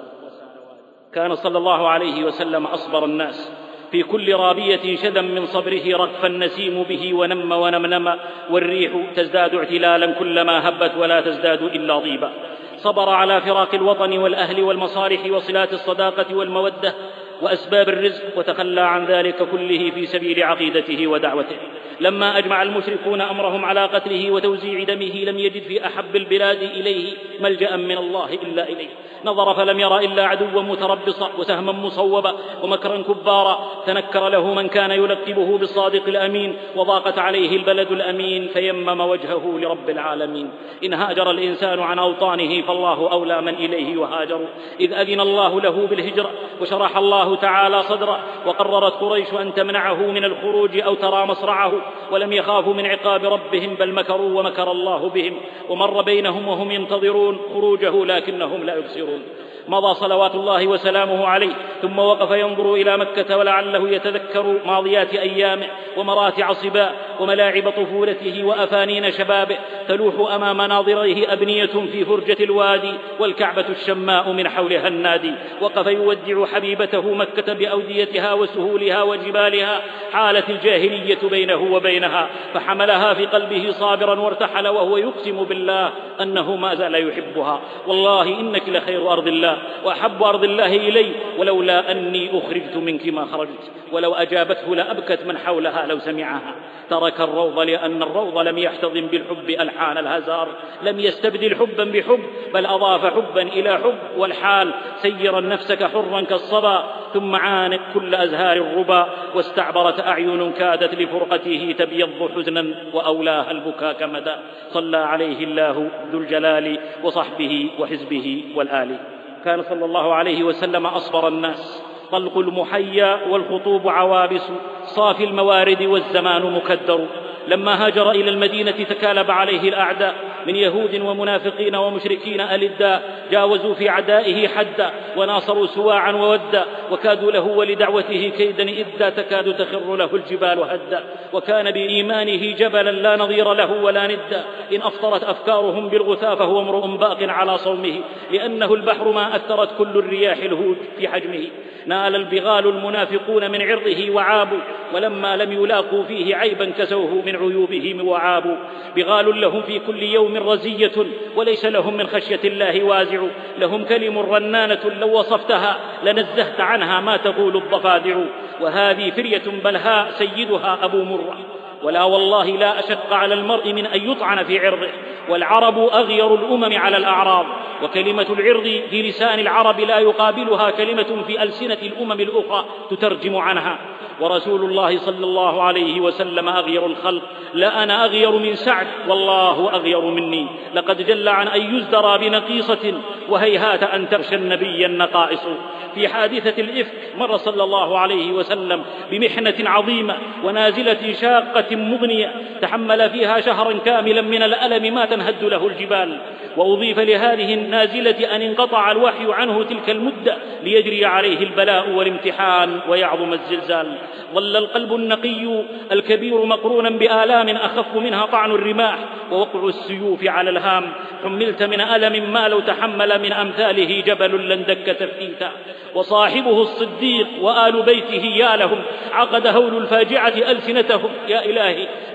كان 1.14 1.36
صلى 1.36 1.58
الله 1.58 1.88
عليه 1.88 2.24
وسلم 2.24 2.66
أصبر 2.66 3.06
الناس. 3.06 3.65
في 3.96 4.04
كل 4.04 4.34
رابية 4.34 4.96
شذا 4.96 5.22
من 5.22 5.46
صبره 5.46 5.98
رغف 5.98 6.26
النسيم 6.26 6.84
به 6.84 7.14
ونم 7.14 7.52
ونمنم 7.52 8.16
والريح 8.50 8.92
تزداد 9.16 9.56
اعتلالا 9.56 10.12
كلما 10.12 10.70
هبت 10.70 10.92
ولا 10.98 11.22
تزداد 11.22 11.62
إلا 11.62 12.00
طيبا. 12.00 12.32
صبر 12.78 13.10
على 13.10 13.42
فراق 13.42 13.76
الوطن 13.76 14.18
والأهل 14.18 14.64
والمصالح 14.64 15.32
وصلات 15.32 15.74
الصداقة 15.74 16.36
والمودة 16.36 16.94
وأسباب 17.42 17.90
الرزق 17.90 18.38
وتخلى 18.38 18.82
عن 18.82 19.06
ذلك 19.06 19.50
كله 19.52 19.92
في 19.96 20.06
سبيل 20.06 20.44
عقيدته 20.44 21.08
ودعوته. 21.08 21.58
لما 22.00 22.38
أجمع 22.38 22.64
المشركون 22.64 23.22
أمرهم 23.22 23.66
على 23.66 23.86
قتله 23.86 24.32
وتوزيع 24.32 24.84
دمه 24.84 25.24
لم 25.24 25.40
يجد 25.40 25.64
في 25.64 25.86
أحب 25.86 26.16
البلاد 26.16 26.62
إليه 26.62 27.14
ملجأ 27.40 27.76
من 27.76 27.98
الله 27.98 28.34
إلا 28.34 28.70
إليه. 28.70 28.90
نظر 29.26 29.54
فلم 29.54 29.80
ير 29.80 29.98
إلا 29.98 30.26
عدوا 30.26 30.62
متربصا 30.62 31.30
وسهما 31.38 31.72
مصوبا 31.72 32.36
ومكرا 32.64 32.98
كبارا. 32.98 33.84
تنكر 33.88 34.30
له 34.30 34.54
من 34.54 34.68
كان 34.68 34.92
يلقبه 34.92 35.58
بالصادق 35.58 36.08
الأمين 36.08 36.56
وضاقت 36.76 37.20
عليه 37.20 37.56
البلد 37.58 37.92
الأمين 37.92 38.48
فيمم 38.48 39.02
وجهه 39.02 39.60
لرب 39.60 39.90
العالمين. 39.90 40.50
إن 40.84 40.94
هاجر 40.94 41.32
الإنسان 41.32 41.80
عن 41.80 42.00
أوطانه 42.00 42.62
فالله 42.62 43.12
أولى 43.12 43.42
من 43.42 43.54
إليه 43.54 43.96
يهاجر 44.02 44.40
إذ 44.80 44.94
أذن 44.94 45.20
الله 45.22 45.62
له 45.62 45.88
بالهجرة 45.88 46.32
وشرح 46.62 46.98
الله 46.98 47.25
تعالى 47.36 47.84
صدره 47.84 48.20
وقررت 48.46 48.94
قريش 48.94 49.34
أن 49.34 49.54
تمنعه 49.54 50.00
من 50.12 50.24
الخروج 50.24 50.80
أو 50.80 50.94
ترى 50.94 51.26
مصرعه 51.26 51.72
ولم 52.12 52.34
يخافوا 52.34 52.74
من 52.74 52.86
عقاب 52.86 53.26
ربهم 53.26 53.76
بل 53.76 53.94
مكروا 53.94 54.40
ومكر 54.40 54.72
الله 54.72 55.10
بهم 55.10 55.34
ومر 55.70 56.02
بينهم 56.02 56.48
وهم 56.48 56.72
ينتظرون 56.72 57.40
خروجه 57.54 58.06
لكنهم 58.06 58.64
لا 58.64 58.76
يبصرون. 58.76 59.22
مضى 59.68 59.94
صلوات 59.94 60.36
الله 60.36 60.68
وسلامه 60.68 61.28
عليه 61.28 61.54
ثم 61.82 62.00
وقف 62.00 62.32
ينظر 62.32 62.74
إلى 62.74 62.98
مكة 62.98 63.38
ولعله 63.38 63.90
يتذكر 63.90 64.56
ماضيات 64.66 65.16
أيامه 65.16 65.68
ومراتع 65.98 66.54
صباه 66.54 66.92
وملاعب 67.20 67.70
طفولته 67.70 68.44
وأفانين 68.44 69.12
شبابه 69.12 69.58
تلوح 69.88 70.34
أمام 70.36 70.62
ناظريه 70.62 71.34
أبنية 71.34 71.66
في 71.66 72.06
فرجة 72.06 72.44
الوادي 72.44 72.94
والكعبة 73.20 73.66
الشماء 73.70 74.32
من 74.32 74.50
حولها 74.50 74.88
النادي 74.88 75.32
وقف 75.62 75.88
يودع 75.88 76.46
حبيبته 76.46 77.14
مكة 77.14 77.54
بأوديتها 77.54 78.34
وسهولها 78.34 79.04
وجبالها 79.04 79.82
حالت 80.12 80.50
الجاهلية 80.50 81.20
بينه 81.30 81.74
وبينها 81.74 82.30
فحملها 82.54 83.14
في 83.14 83.26
قلبه 83.26 83.72
صابرا 83.72 84.20
وارتحل 84.20 84.68
وهو 84.68 84.98
يقسم 84.98 85.44
بالله 85.44 85.92
أنه 86.22 86.56
ما 86.56 86.76
زال 86.76 87.10
يحبها 87.10 87.62
والله 87.88 88.40
إنك 88.40 88.70
لخير 88.70 89.12
أرض 89.12 89.28
الله. 89.28 89.55
وأحب 89.86 90.24
أرض 90.24 90.44
الله 90.44 90.76
إلي 90.76 91.12
ولولا 91.38 91.92
أني 91.92 92.30
أخرجت 92.38 92.76
منك 92.76 93.08
ما 93.08 93.26
خرجت 93.26 93.72
ولو 93.92 94.14
أجابته 94.14 94.76
لأبكت 94.76 95.20
من 95.26 95.38
حولها 95.38 95.86
لو 95.86 96.00
سمعها. 96.00 96.56
ترك 96.90 97.22
الروض 97.22 97.60
لأن 97.60 98.04
الروض 98.04 98.38
لم 98.38 98.58
يحتضن 98.58 99.08
بالحب 99.08 99.50
ألحان 99.50 99.98
الهزار. 99.98 100.48
لم 100.84 101.00
يستبدل 101.00 101.56
حبا 101.56 101.84
بحب 101.84 102.20
بل 102.54 102.66
أضاف 102.66 103.06
حبا 103.06 103.42
إلى 103.42 103.78
حب. 103.78 103.98
والحال 104.18 104.74
سيرا 105.02 105.40
نفسك 105.40 105.84
حرا 105.84 106.22
كالصبا 106.22 106.84
ثم 107.14 107.36
عانق 107.36 107.80
كل 107.94 108.16
أزهار 108.16 108.58
الربا. 108.58 109.10
واستعبرت 109.36 110.00
أعين 110.00 110.52
كادت 110.52 110.96
لفرقته 110.96 111.76
تبيض 111.78 112.30
حزنا 112.36 112.76
وأولاها 112.94 113.52
البكاء 113.52 113.94
كمدى 113.94 114.36
صلى 114.70 114.98
عليه 114.98 115.44
الله 115.44 115.90
ذو 116.12 116.20
الجلال 116.20 116.80
وصحبه 117.04 117.70
وحزبه 117.80 118.44
والآل. 118.56 119.15
كان 119.46 119.64
صلى 119.64 119.86
الله 119.86 120.14
عليه 120.14 120.44
وسلم 120.44 120.86
أصبر 120.86 121.28
الناس. 121.28 121.84
طلق 122.12 122.38
المحيا 122.38 123.28
والخطوب 123.28 123.88
عوابس. 123.88 124.52
صافي 124.86 125.24
الموارد 125.24 125.82
والزمان 125.82 126.54
مكدر. 126.54 127.08
لما 127.48 127.86
هاجر 127.86 128.12
إلى 128.12 128.30
المدينة 128.30 128.72
تكالب 128.72 129.32
عليه 129.32 129.70
الأعداء 129.70 130.16
من 130.48 130.56
يهود 130.56 131.02
ومنافقين 131.02 131.76
ومشركين 131.76 132.42
ألدا 132.42 133.02
جاوزوا 133.32 133.74
في 133.74 133.90
عدائه 133.90 134.48
حدا 134.48 134.92
وناصروا 135.18 135.68
سواعا 135.68 136.12
وودا 136.12 136.66
وكادوا 136.92 137.32
له 137.32 137.42
ولدعوته 137.42 138.32
كيدا 138.38 138.64
إذا 138.64 139.10
تكاد 139.10 139.58
تخر 139.58 139.96
له 139.96 140.10
الجبال 140.14 140.60
هدا 140.60 141.04
وكان 141.34 141.72
بإيمانه 141.72 142.56
جبلا 142.56 142.92
لا 142.92 143.16
نظير 143.16 143.54
له 143.54 143.84
ولا 143.84 144.08
ندا 144.08 144.44
إن 144.74 144.82
أفطرت 144.82 145.24
أفكارهم 145.24 145.90
بالغثاء 145.90 146.36
فهو 146.36 146.60
امرؤ 146.60 146.88
باق 146.88 147.18
على 147.22 147.58
صومه 147.58 148.00
لأنه 148.32 148.74
البحر 148.74 149.12
ما 149.12 149.36
أثرت 149.36 149.78
كل 149.78 150.00
الرياح 150.00 150.38
الهوج 150.38 150.76
في 150.98 151.08
حجمه. 151.08 151.48
نال 151.86 152.16
البغال 152.16 152.68
المنافقون 152.68 153.52
من 153.52 153.62
عرضه 153.62 154.10
وعابوا 154.12 154.60
ولما 154.94 155.38
لم 155.38 155.52
يلاقوا 155.52 156.04
فيه 156.04 156.36
عيبا 156.36 156.72
كسوه 156.78 157.22
من 157.26 157.35
عيوبهم 157.36 158.08
وعابوا. 158.08 158.56
بغال 158.96 159.42
لهم 159.42 159.62
في 159.62 159.80
كل 159.80 160.04
يوم 160.04 160.38
رزية 160.38 160.92
وليس 161.36 161.66
لهم 161.66 161.98
من 161.98 162.08
خشية 162.08 162.40
الله 162.44 162.84
وازع. 162.84 163.24
لهم 163.58 163.84
كلم 163.84 164.20
رنانة 164.20 164.92
لو 165.00 165.20
وصفتها 165.20 165.80
لنزهت 166.04 166.62
عنها 166.62 167.02
ما 167.02 167.18
تقول 167.18 167.58
الضفادع. 167.58 168.18
وهذه 168.62 169.12
فرية 169.12 169.44
بلهاء 169.64 170.12
سيدها 170.12 170.80
أبو 170.82 171.04
مرة. 171.04 171.38
ولا 171.86 172.04
والله 172.04 172.46
لا 172.46 172.80
أشق 172.80 173.14
على 173.14 173.34
المرء 173.34 173.74
من 173.74 173.86
أن 173.86 174.12
يطعن 174.12 174.44
في 174.44 174.68
عرضه. 174.68 174.90
والعرب 175.30 175.78
أغير 175.78 176.36
الأمم 176.36 176.78
على 176.78 176.98
الأعراض. 176.98 177.46
وكلمة 177.84 178.26
العرض 178.30 178.82
في 178.90 179.02
لسان 179.02 179.40
العرب 179.40 179.80
لا 179.80 180.00
يقابلها 180.00 180.70
كلمة 180.70 181.24
في 181.28 181.44
ألسنة 181.44 181.78
الأمم 181.82 182.12
الأخرى 182.12 182.66
تترجم 182.90 183.36
عنها. 183.36 183.78
ورسول 184.22 184.64
الله 184.64 184.98
صلى 184.98 185.26
الله 185.26 185.64
عليه 185.64 186.02
وسلم 186.02 186.50
أغير 186.50 186.86
الخلق. 186.86 187.24
لا 187.54 187.84
أنا 187.84 188.06
أغير 188.06 188.32
من 188.32 188.56
سعد 188.56 188.88
والله 189.08 189.70
أغير 189.74 190.02
مني. 190.02 190.48
لقد 190.74 191.06
جل 191.06 191.28
عن 191.28 191.48
أن 191.48 191.76
يزدرى 191.76 192.18
بنقيصة 192.18 192.94
وهيهات 193.30 193.84
أن 193.84 194.10
تغشى 194.10 194.36
النبي 194.36 194.86
النقائص. 194.86 195.48
في 195.96 196.08
حادثة 196.08 196.62
الإفك 196.62 196.92
مر 197.18 197.38
صلى 197.38 197.64
الله 197.64 198.00
عليه 198.00 198.32
وسلم 198.32 198.84
بمحنة 199.12 199.70
عظيمة 199.70 200.16
ونازلة 200.44 201.14
شاقة 201.14 201.75
مغنية 201.76 202.32
تحمل 202.62 203.10
فيها 203.10 203.42
شهرا 203.42 203.74
كاملا 203.86 204.22
من 204.22 204.44
الألم 204.44 204.96
ما 204.96 205.06
تنهد 205.06 205.44
له 205.44 205.68
الجبال. 205.68 206.18
وأضيف 206.58 207.00
لهذه 207.00 207.54
النازلة 207.54 208.36
أن 208.36 208.42
انقطع 208.42 208.92
الوحي 208.92 209.34
عنه 209.34 209.64
تلك 209.64 209.90
المدة 209.90 210.38
ليجري 210.64 211.06
عليه 211.06 211.38
البلاء 211.38 211.90
والامتحان 211.90 212.80
ويعظم 212.90 213.34
الزلزال. 213.34 213.98
ظل 214.34 214.58
القلب 214.58 214.94
النقي 214.94 215.64
الكبير 215.92 216.46
مقرونا 216.46 216.90
بآلام 216.90 217.50
أخف 217.50 217.96
منها 217.96 218.26
طعن 218.26 218.52
الرماح 218.52 219.00
ووقع 219.32 219.68
السيوف 219.68 220.28
على 220.28 220.50
الهام. 220.50 220.84
حملت 221.24 221.64
من 221.64 221.82
ألم 221.82 222.34
ما 222.34 222.48
لو 222.48 222.60
تحمل 222.60 223.22
من 223.22 223.34
أمثاله 223.34 224.02
جبل 224.02 224.50
لندك 224.50 224.96
تفكيتا 225.00 225.52
وصاحبه 225.96 226.62
الصديق 226.62 227.28
وآل 227.42 227.84
بيته 227.84 228.26
يا 228.26 228.56
لهم 228.56 228.82
عقد 229.12 229.48
هول 229.48 229.78
الفاجعة 229.78 230.34
ألسنتهم. 230.52 231.10
يا 231.28 231.46
إلهي 231.46 231.65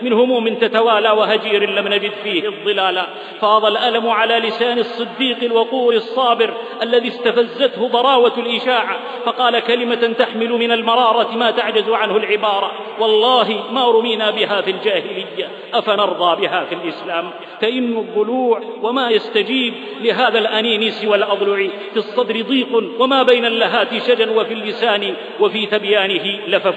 من 0.03 0.13
هموم 0.13 0.55
تتوالى 0.55 1.11
وهجير 1.11 1.71
لم 1.71 1.89
نجد 1.89 2.13
فيه 2.25 2.49
الظلال. 2.49 3.07
فاض 3.41 3.65
الألم 3.65 4.09
على 4.09 4.39
لسان 4.39 4.79
الصديق 4.79 5.37
الوقور 5.43 5.95
الصابر 5.95 6.55
الذي 6.83 7.09
استفزته 7.09 7.89
ضراوة 7.89 8.33
الإشاعة 8.39 8.99
فقال 9.25 9.59
كلمة 9.59 10.15
تحمل 10.19 10.51
من 10.51 10.73
المرارة 10.73 11.37
ما 11.37 11.51
تعجز 11.51 11.89
عنه 11.89 12.17
العبارة. 12.17 12.73
والله 13.01 13.65
ما 13.73 13.91
رمينا 13.91 14.31
بها 14.31 14.61
في 14.61 14.71
الجاهلية 14.71 15.49
أفنرضى 15.75 16.41
بها 16.41 16.65
في 16.65 16.75
الإسلام. 16.75 17.31
تئن 17.61 17.99
الضلوع 17.99 18.61
وما 18.83 19.11
يستجيب 19.11 19.75
لهذا 20.01 20.39
الأنين 20.39 20.91
سوى 20.91 21.17
الأضلع. 21.17 21.69
في 21.93 21.97
الصدر 21.97 22.43
ضيق 22.43 22.69
وما 22.99 23.23
بين 23.23 23.45
اللهات 23.45 24.03
شجا 24.03 24.31
وفي 24.31 24.55
اللسان 24.55 25.15
وفي 25.41 25.67
تبيانه 25.67 26.41
لفف. 26.47 26.75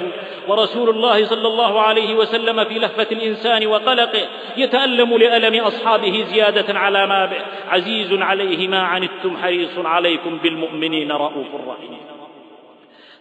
ورسول 0.47 0.89
الله 0.89 1.25
صلى 1.25 1.47
الله 1.47 1.81
عليه 1.81 2.15
وسلم 2.15 2.52
في 2.59 2.79
لهفة 2.79 3.07
الإنسان 3.11 3.67
وقلقه 3.67 4.27
يتألم 4.57 5.17
لألم 5.17 5.63
أصحابه 5.63 6.25
زيادة 6.33 6.79
على 6.79 7.07
ما 7.07 7.25
به. 7.25 7.41
عزيز 7.69 8.13
عليه 8.13 8.67
ما 8.67 8.81
عنتم 8.81 9.37
حريص 9.37 9.77
عليكم 9.77 10.37
بالمؤمنين 10.37 11.11
رؤوف 11.11 11.47
رحيم. 11.67 11.97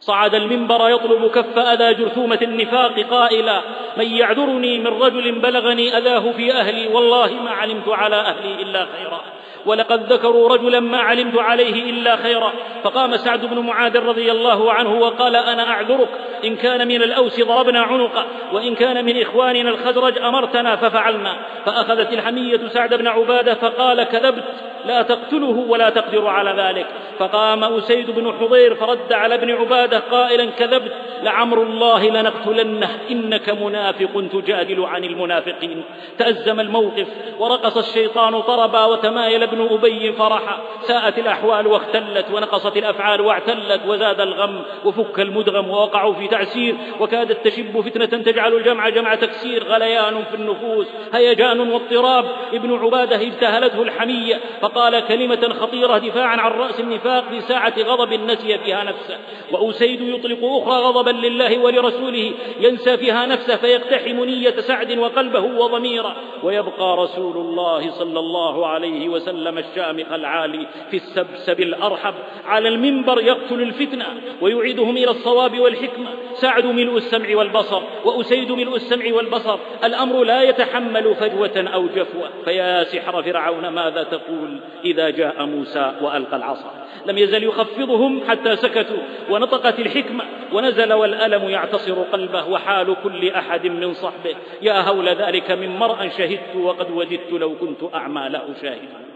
صعد 0.00 0.34
المنبر 0.34 0.88
يطلب 0.88 1.30
كف 1.30 1.58
أذى 1.58 1.94
جرثومة 1.94 2.38
النفاق 2.42 3.00
قائلا 3.00 3.60
من 3.96 4.06
يعذرني 4.06 4.78
من 4.78 4.86
رجل 4.86 5.32
بلغني 5.38 5.98
أذاه 5.98 6.32
في 6.32 6.52
أهلي 6.52 6.86
والله 6.86 7.32
ما 7.32 7.50
علمت 7.50 7.88
على 7.88 8.16
أهلي 8.16 8.62
إلا 8.62 8.86
خيرا. 8.96 9.20
ولقد 9.66 10.12
ذكروا 10.12 10.48
رجلا 10.48 10.80
ما 10.80 10.98
علمت 10.98 11.38
عليه 11.38 11.90
إلا 11.90 12.16
خيرا. 12.16 12.52
فقام 12.84 13.16
سعد 13.16 13.46
بن 13.46 13.58
معاذ 13.58 13.98
رضي 13.98 14.32
الله 14.32 14.72
عنه 14.72 14.94
وقال 15.00 15.36
أنا 15.36 15.70
أعذرك. 15.70 16.08
إن 16.44 16.56
كان 16.56 16.88
من 16.88 17.02
الأوس 17.02 17.40
ضربنا 17.40 17.80
عنقه 17.80 18.24
وإن 18.52 18.74
كان 18.74 19.04
من 19.04 19.22
إخواننا 19.22 19.70
الخزرج 19.70 20.18
أمرتنا 20.18 20.76
ففعلنا. 20.76 21.36
فأخذت 21.66 22.12
الحمية 22.12 22.68
سعد 22.68 22.94
بن 22.94 23.06
عبادة 23.06 23.54
فقال 23.54 24.02
كذبت 24.02 24.44
لا 24.86 25.02
تقتله 25.02 25.64
ولا 25.68 25.90
تقدر 25.90 26.26
على 26.26 26.62
ذلك. 26.62 26.86
فقام 27.18 27.64
أسيد 27.64 28.10
بن 28.10 28.32
حضير 28.40 28.74
فرد 28.74 29.12
على 29.12 29.34
ابن 29.34 29.50
عبادة 29.50 29.98
قائلا 29.98 30.50
كذبت 30.50 30.92
لعمر 31.22 31.62
الله 31.62 32.10
لنقتلنه 32.10 32.90
إنك 33.10 33.50
منافق 33.50 34.24
تجادل 34.32 34.84
عن 34.84 35.04
المنافقين. 35.04 35.84
تأزم 36.18 36.60
الموقف 36.60 37.06
ورقص 37.38 37.76
الشيطان 37.76 38.40
طربا 38.40 38.84
وتمايل 38.84 39.46
ابن 39.52 39.74
أبي 39.74 40.12
فرحا 40.12 40.62
ساءت 40.82 41.18
الأحوال 41.18 41.66
واختلت 41.66 42.26
ونقصت 42.32 42.76
الأفعال 42.76 43.20
واعتلت 43.20 43.80
وزاد 43.86 44.20
الغم 44.20 44.62
وفك 44.84 45.20
المدغم 45.20 45.70
ووقعوا 45.70 46.14
في 46.14 46.28
تعسير 46.28 46.76
وكادت 47.00 47.44
تشب 47.44 47.80
فتنة 47.80 48.22
تجعل 48.22 48.54
الجمع 48.54 48.88
جمع 48.88 49.14
تكسير 49.14 49.64
غليان 49.64 50.24
في 50.24 50.34
النفوس 50.34 50.86
هيجان 51.12 51.60
واضطراب. 51.60 52.24
ابن 52.52 52.72
عبادة 52.72 53.16
اجتهلته 53.16 53.82
الحمية 53.82 54.40
فقال 54.60 55.00
كلمة 55.00 55.54
خطيرة 55.60 55.98
دفاعا 55.98 56.36
عن 56.36 56.50
رأس 56.50 56.80
النفاق 56.80 57.24
في 57.28 57.40
ساعة 57.40 57.74
غضب 57.78 58.12
نسي 58.12 58.58
فيها 58.58 58.84
نفسه. 58.84 59.18
وأسيد 59.52 60.00
يطلق 60.00 60.38
أخرى 60.42 60.82
غضبا 60.82 61.10
لله 61.10 61.58
ولرسوله 61.58 62.32
ينسى 62.60 62.96
فيها 62.96 63.26
نفسه 63.26 63.56
فيقتحم 63.56 64.24
نية 64.24 64.60
سعد 64.60 64.98
وقلبه 64.98 65.40
وضميره. 65.40 66.16
ويبقى 66.42 66.96
رسول 66.96 67.36
الله 67.36 67.90
صلى 67.90 68.18
الله 68.18 68.66
عليه 68.66 69.08
وسلم 69.08 69.41
الشامخ 69.50 70.12
العالي 70.12 70.66
في 70.90 70.96
السبسب 70.96 71.60
الأرحب 71.60 72.14
على 72.46 72.68
المنبر 72.68 73.20
يقتل 73.20 73.62
الفتنة 73.62 74.06
ويعيدهم 74.40 74.96
إلى 74.96 75.10
الصواب 75.10 75.60
والحكمة. 75.60 76.10
سعد 76.34 76.66
ملء 76.66 76.96
السمع 76.96 77.36
والبصر 77.36 77.82
وأسيد 78.04 78.52
ملء 78.52 78.76
السمع 78.76 79.14
والبصر. 79.14 79.58
الأمر 79.84 80.24
لا 80.24 80.42
يتحمل 80.42 81.14
فجوة 81.14 81.64
أو 81.74 81.86
جفوة. 81.86 82.30
فيا 82.44 82.84
سحر 82.84 83.22
فرعون 83.22 83.68
ماذا 83.68 84.02
تقول 84.02 84.60
إذا 84.84 85.10
جاء 85.10 85.46
موسى 85.46 85.92
وألقى 86.02 86.36
العصا؟ 86.36 86.86
لم 87.06 87.18
يزل 87.18 87.44
يخفضهم 87.44 88.20
حتى 88.28 88.56
سكتوا 88.56 89.02
ونطقت 89.30 89.78
الحكمة. 89.78 90.24
ونزل 90.52 90.92
والألم 90.92 91.50
يعتصر 91.50 92.02
قلبه 92.02 92.48
وحال 92.48 92.96
كل 93.02 93.28
أحد 93.28 93.66
من 93.66 93.94
صحبه. 93.94 94.34
يا 94.62 94.80
هول 94.80 95.08
ذلك 95.08 95.50
من 95.50 95.68
مرأ 95.68 96.08
شهدت 96.08 96.56
وقد 96.56 96.90
وددت 96.90 97.32
لو 97.32 97.54
كنت 97.54 97.94
أعمى 97.94 98.28
لا 98.28 98.40
أشاهد. 98.52 99.11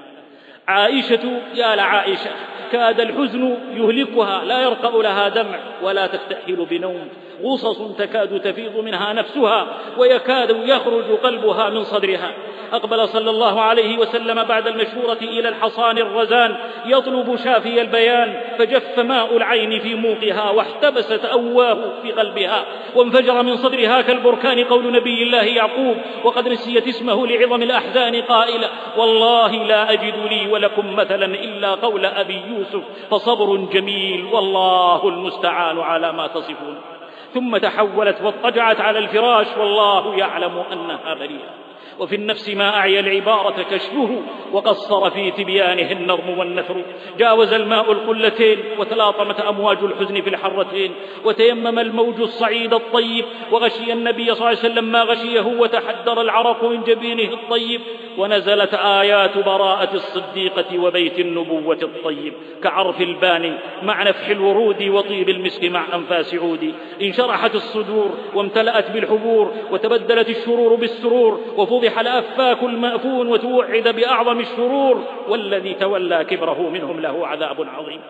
عائشة 0.69 1.41
يا 1.55 1.77
لعائشة 1.77 2.31
كاد 2.73 3.01
الحزن 3.01 3.57
يهلكها 3.75 4.45
لا 4.45 4.61
يرقأ 4.61 5.03
لها 5.03 5.29
دمع 5.29 5.59
ولا 5.83 6.07
تكتحل 6.07 6.67
بنوم. 6.71 7.09
غصص 7.43 7.79
تكاد 7.99 8.41
تفيض 8.41 8.77
منها 8.77 9.13
نفسها 9.13 9.67
ويكاد 9.99 10.57
يخرج 10.69 11.05
قلبها 11.23 11.71
من 11.71 11.85
صدرها. 11.85 12.33
أقبل 12.73 13.09
صلى 13.09 13.31
الله 13.31 13.61
عليه 13.61 13.99
وسلم 13.99 14.45
بعد 14.45 14.67
المشهورة 14.67 15.19
إلى 15.23 15.49
الحصان 15.49 15.99
الرزان 15.99 16.57
يطلب 16.87 17.37
شافي 17.37 17.81
البيان 17.81 18.41
فجف 18.59 18.99
ماء 18.99 19.37
العين 19.37 19.81
في 19.81 19.95
موقها 19.95 20.51
واحتبست 20.51 21.25
أواه 21.25 21.79
في 22.03 22.13
قلبها 22.13 22.65
وانفجر 22.95 23.43
من 23.43 23.57
صدرها 23.57 24.01
كالبركان 24.01 24.65
قول 24.65 24.93
نبي 24.93 25.23
الله 25.23 25.43
يعقوب 25.43 25.97
وقد 26.25 26.49
نسيت 26.49 26.89
اسمه 26.89 27.27
لعظم 27.27 27.63
الأحزان 27.63 28.23
قائلا 28.23 28.71
والله 28.97 29.65
لا 29.65 29.93
أجد 29.93 30.15
لي 30.31 30.49
ولكم 30.51 30.97
مثلا 30.97 31.27
إلا 31.27 31.75
قول 31.75 32.07
أبي 32.07 32.43
يوسف 32.49 32.83
فصبر 33.11 33.57
جميل 33.57 34.25
والله 34.25 35.09
المستعان 35.09 35.79
على 35.79 36.13
ما 36.13 36.27
تصفون. 36.27 36.96
ثم 37.37 37.57
تحولت 37.57 38.23
واضطجعت 38.23 38.81
على 38.81 38.99
الفراش 38.99 39.47
والله 39.59 40.19
يعلم 40.19 40.63
أنها 40.73 41.15
بريئة. 41.15 41.66
وفي 42.01 42.15
النفس 42.15 42.49
ما 42.49 42.77
أعيا 42.77 43.01
العبارة 43.01 43.63
كشفه 43.71 44.23
وقصر 44.53 45.11
في 45.11 45.31
تبيانه 45.31 45.93
النظم 45.93 46.39
والنثر. 46.39 46.83
جاوز 47.19 47.53
الماء 47.53 47.93
القلتين 47.93 48.59
وتلاطمت 48.79 49.41
أمواج 49.41 49.79
الحزن 49.83 50.21
في 50.21 50.31
الحرتين. 50.31 50.95
وتيمم 51.25 51.79
الموج 51.79 52.21
الصعيد 52.21 52.75
الطيب 52.75 53.25
وغشي 53.53 53.93
النبي 53.93 54.25
صلى 54.25 54.33
الله 54.35 54.47
عليه 54.47 54.59
وسلم 54.59 54.85
ما 54.85 55.03
غشيه 55.03 55.47
وتحدر 55.47 56.21
العرق 56.21 56.65
من 56.65 56.83
جبينه 56.83 57.35
الطيب. 57.35 57.81
ونزلت 58.19 58.75
آيات 58.75 59.39
براءة 59.39 59.95
الصديقة 59.95 60.79
وبيت 60.79 61.19
النبوة 61.19 61.79
الطيب. 61.83 62.33
كعرف 62.63 63.01
الباني 63.01 63.53
مع 63.83 64.03
نفح 64.03 64.29
الورود 64.29 64.83
وطيب 64.83 65.29
المسك 65.29 65.65
مع 65.65 65.85
أنفاس 65.95 66.35
عود. 66.35 66.75
انشرحت 67.03 67.55
الصدور 67.55 68.11
وامتلأت 68.35 68.91
بالحبور 68.91 69.53
وتبدلت 69.71 70.29
الشرور 70.29 70.75
بالسرور. 70.75 71.41
وفضح 71.57 71.86
وفضح 71.87 71.99
الأفاك 71.99 72.63
المأفون 72.63 73.29
وتوعد 73.29 73.89
بأعظم 73.89 74.41
الشرور 74.41 75.05
والذي 75.29 75.75
تولى 75.75 76.25
كبره 76.25 76.71
منهم 76.73 77.01
له 77.01 77.27
عذاب 77.27 77.67
عظيم. 77.79 78.01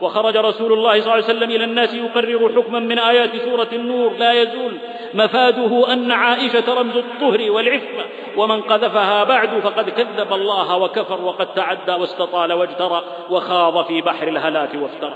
وخرج 0.00 0.36
رسول 0.36 0.72
الله 0.72 1.00
صلى 1.00 1.00
الله 1.00 1.12
عليه 1.12 1.24
وسلم 1.24 1.50
إلى 1.50 1.64
الناس 1.64 1.94
يقرر 1.94 2.52
حكما 2.56 2.78
من 2.78 2.98
آيات 2.98 3.36
سورة 3.36 3.68
النور. 3.72 4.12
لا 4.18 4.32
يزول 4.32 4.72
مفاده 5.14 5.92
أن 5.92 6.10
عائشة 6.12 6.74
رمز 6.74 6.96
الطهر 6.96 7.50
والعفة 7.50 8.04
ومن 8.36 8.60
قذفها 8.60 9.24
بعد 9.24 9.58
فقد 9.58 9.90
كذب 9.90 10.32
الله 10.32 10.76
وكفر 10.76 11.20
وقد 11.20 11.54
تعدى 11.54 11.92
واستطال 11.92 12.52
واجترى 12.52 13.02
وخاض 13.30 13.84
في 13.84 14.00
بحر 14.00 14.28
الهلاك 14.28 14.70
وافترى. 14.74 15.14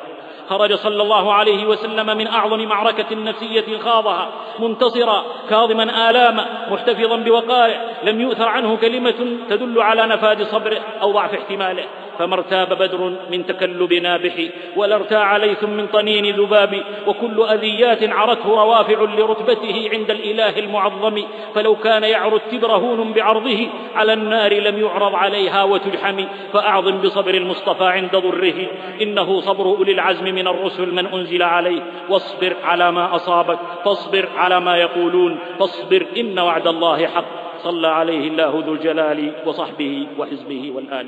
خرج 0.49 0.75
صلى 0.75 1.03
الله 1.03 1.33
عليه 1.33 1.67
وسلم 1.67 2.17
من 2.17 2.27
أعظم 2.27 2.65
معركة 2.65 3.17
نفسية 3.17 3.79
خاضها 3.79 4.29
منتصرا 4.59 5.25
كاظما 5.51 6.11
آلاما 6.11 6.47
محتفظا 6.71 7.17
بوقائع 7.17 7.81
لم 8.03 8.21
يؤثر 8.21 8.49
عنه 8.49 8.77
كلمة 8.77 9.39
تدل 9.51 9.83
على 9.83 10.07
نفاذ 10.07 10.45
صبره 10.45 10.81
أو 11.03 11.13
ضعف 11.13 11.35
احتماله. 11.35 11.85
فما 12.19 12.35
ارتاب 12.35 12.79
بدر 12.79 13.13
من 13.31 13.47
تكلب 13.47 13.93
نابح 13.93 14.33
ولا 14.77 14.95
ارتاع 14.95 15.37
ليث 15.37 15.65
من 15.65 15.87
طنين 15.87 16.37
ذباب 16.37 16.85
وكل 17.07 17.43
أذيات 17.43 18.11
عرته 18.11 18.49
روافع 18.49 19.03
لرتبته 19.03 19.91
عند 19.93 20.11
الإله 20.11 20.59
المعظم. 20.59 21.23
فلو 21.55 21.77
كان 21.77 22.03
يعرو 22.03 22.37
التبر 22.37 22.73
هون 22.73 23.13
بعرضه 23.13 23.69
على 23.95 24.13
النار 24.13 24.55
لم 24.55 24.79
يعرض 24.79 25.15
عليها 25.15 25.65
وتلحم. 25.65 26.25
فأعظم 26.53 26.99
بصبر 26.99 27.35
المصطفى 27.35 27.85
عند 27.85 28.17
ضره 28.17 28.67
إنه 29.03 29.41
صبر 29.41 29.65
أولي 29.65 29.93
العزم 29.93 30.38
من 30.39 30.49
الرسل 30.49 30.95
من 30.95 31.07
أنزل 31.07 31.43
عليه 31.43 31.83
واصبر 32.09 32.57
على 32.65 32.93
ما 32.93 33.17
أصابك. 33.17 33.59
فاصبر 33.85 34.29
على 34.37 34.61
ما 34.61 34.77
يقولون. 34.77 35.39
فاصبر 35.59 36.07
إن 36.17 36.39
وعد 36.39 36.67
الله 36.67 37.07
حق. 37.07 37.25
صلى 37.59 37.89
عليه 37.89 38.29
الله 38.29 38.63
ذو 38.67 38.73
الجلال 38.73 39.33
وصحبه 39.47 40.07
وحزبه 40.19 40.73
والآل. 40.75 41.07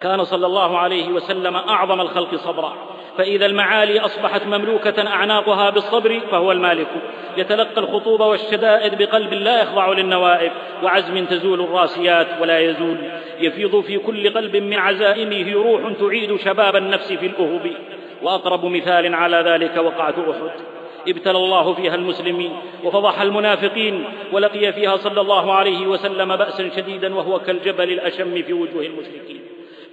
كان 0.00 0.24
صلى 0.24 0.46
الله 0.46 0.78
عليه 0.78 1.08
وسلم 1.08 1.56
أعظم 1.56 2.00
الخلق 2.00 2.34
صبرا. 2.34 2.74
فإذا 3.18 3.46
المعالي 3.46 4.00
أصبحت 4.00 4.46
مملوكة 4.46 5.08
أعناقها 5.08 5.70
بالصبر 5.70 6.20
فهو 6.30 6.52
المالك. 6.52 6.88
يتلقى 7.36 7.80
الخطوب 7.80 8.20
والشدائد 8.20 8.98
بقلب 8.98 9.34
لا 9.34 9.62
يخضع 9.62 9.92
للنوائب. 9.92 10.52
وعزم 10.82 11.24
تزول 11.24 11.60
الراسيات 11.60 12.26
ولا 12.40 12.60
يزول. 12.60 12.98
يفيض 13.40 13.80
في 13.80 13.98
كل 13.98 14.34
قلب 14.34 14.56
من 14.56 14.78
عزائمه 14.78 15.52
روح 15.62 15.92
تعيد 16.00 16.36
شباب 16.36 16.76
النفس 16.76 17.12
في 17.12 17.26
الأهب 17.26 17.70
وأقرب 18.24 18.64
مثال 18.64 19.14
على 19.14 19.36
ذلك 19.36 19.76
وقعة 19.76 20.14
أحد. 20.30 20.50
ابتلى 21.08 21.38
الله 21.38 21.74
فيها 21.74 21.94
المسلمين 21.94 22.52
وفضح 22.84 23.20
المنافقين 23.20 24.04
ولقي 24.32 24.72
فيها 24.72 24.96
صلى 24.96 25.20
الله 25.20 25.52
عليه 25.52 25.86
وسلم 25.86 26.36
بأسا 26.36 26.70
شديدا 26.76 27.14
وهو 27.14 27.38
كالجبل 27.38 27.92
الأشم 27.92 28.42
في 28.42 28.52
وجوه 28.52 28.86
المشركين. 28.86 29.40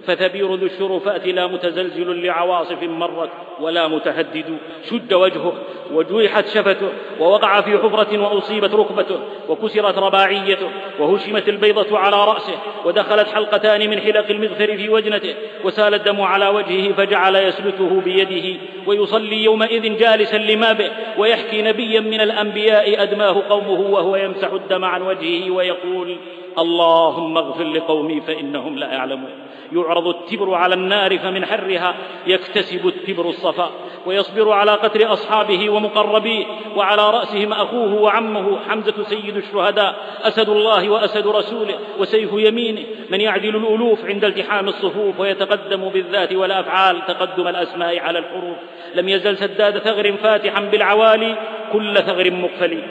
فثبير 0.06 0.54
ذو 0.54 0.66
الشرفات 0.66 1.26
لا 1.26 1.46
متزلزل 1.46 2.22
لعواصف 2.26 2.82
مرت 2.82 3.30
ولا 3.60 3.88
متهدد. 3.88 4.58
شد 4.90 5.14
وجهه 5.14 5.52
وجوحت 5.92 6.46
شفته 6.46 6.88
ووقع 7.20 7.60
في 7.60 7.78
حفرة 7.78 8.18
وأصيبت 8.18 8.74
ركبته 8.74 9.18
وكسرت 9.48 9.98
رباعيته 9.98 10.68
وهشمت 10.98 11.48
البيضة 11.48 11.98
على 11.98 12.16
رأسه 12.16 12.54
ودخلت 12.84 13.28
حلقتان 13.28 13.90
من 13.90 14.00
حلق 14.00 14.30
المغفر 14.30 14.76
في 14.76 14.88
وجنته 14.88 15.34
وسال 15.64 15.94
الدم 15.94 16.20
على 16.20 16.48
وجهه 16.48 16.92
فجعل 16.92 17.36
يسلته 17.36 18.00
بيده 18.00 18.60
ويصلي 18.86 19.44
يومئذ 19.44 19.96
جالسا 19.96 20.36
لما 20.36 20.72
به 20.72 20.90
ويحكي 21.18 21.62
نبيا 21.62 22.00
من 22.00 22.20
الأنبياء 22.20 23.02
أدماه 23.02 23.42
قومه 23.48 23.80
وهو 23.80 24.16
يمسح 24.16 24.52
الدم 24.52 24.84
عن 24.84 25.02
وجهه 25.02 25.50
ويقول 25.50 26.16
اللهم 26.58 27.38
اغفر 27.38 27.64
لقومي 27.64 28.20
فإنهم 28.20 28.78
لا 28.78 28.92
يعلمون. 28.92 29.30
يعرض 29.72 30.08
التبر 30.08 30.54
على 30.54 30.74
النار 30.74 31.18
فمن 31.18 31.46
حرها 31.46 31.94
يكتسب 32.26 32.86
التبر 32.86 33.28
الصفاء 33.28 33.70
ويصبر 34.06 34.52
على 34.52 34.72
قتل 34.72 35.04
أصحابه 35.04 35.70
ومقربيه 35.70 36.44
وعلى 36.76 37.10
رأسهم 37.10 37.52
أخوه 37.52 37.94
وعمه 37.94 38.58
حمزة 38.68 39.02
سيد 39.02 39.36
الشهداء 39.36 39.96
أسد 40.22 40.48
الله 40.48 40.90
وأسد 40.90 41.26
رسوله 41.26 41.74
وسيف 41.98 42.30
يمينه. 42.32 42.82
من 43.10 43.20
يعدل 43.20 43.56
الألوف 43.56 44.04
عند 44.04 44.24
التحام 44.24 44.68
الصفوف 44.68 45.20
ويتقدم 45.20 45.88
بالذات 45.88 46.32
والأفعال 46.32 47.06
تقدم 47.06 47.48
الأسماء 47.48 47.98
على 47.98 48.18
الحروف. 48.18 48.56
لم 48.94 49.08
يزل 49.08 49.36
سداد 49.36 49.78
ثغر 49.78 50.12
فاتحا 50.12 50.60
بالعوالي 50.60 51.36
كل 51.72 51.96
ثغر 51.96 52.30
مقفل 52.30 52.82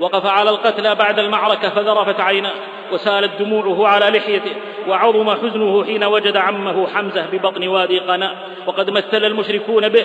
وقف 0.00 0.26
على 0.26 0.50
القتلى 0.50 0.94
بعد 0.94 1.18
المعركة 1.18 1.68
فذرفت 1.68 2.20
عيناه 2.20 2.54
وسالت 2.92 3.42
دموعه 3.42 3.86
على 3.86 4.18
لحيته 4.18 4.52
وعظم 4.88 5.30
حزنه 5.30 5.84
حين 5.84 6.04
وجد 6.04 6.36
عمه 6.36 6.86
حمزة 6.86 7.26
ببطن 7.32 7.68
وادي 7.68 7.98
قناء 7.98 8.36
وقد 8.66 8.90
مثل 8.90 9.24
المشركون 9.24 9.88
به 9.88 10.04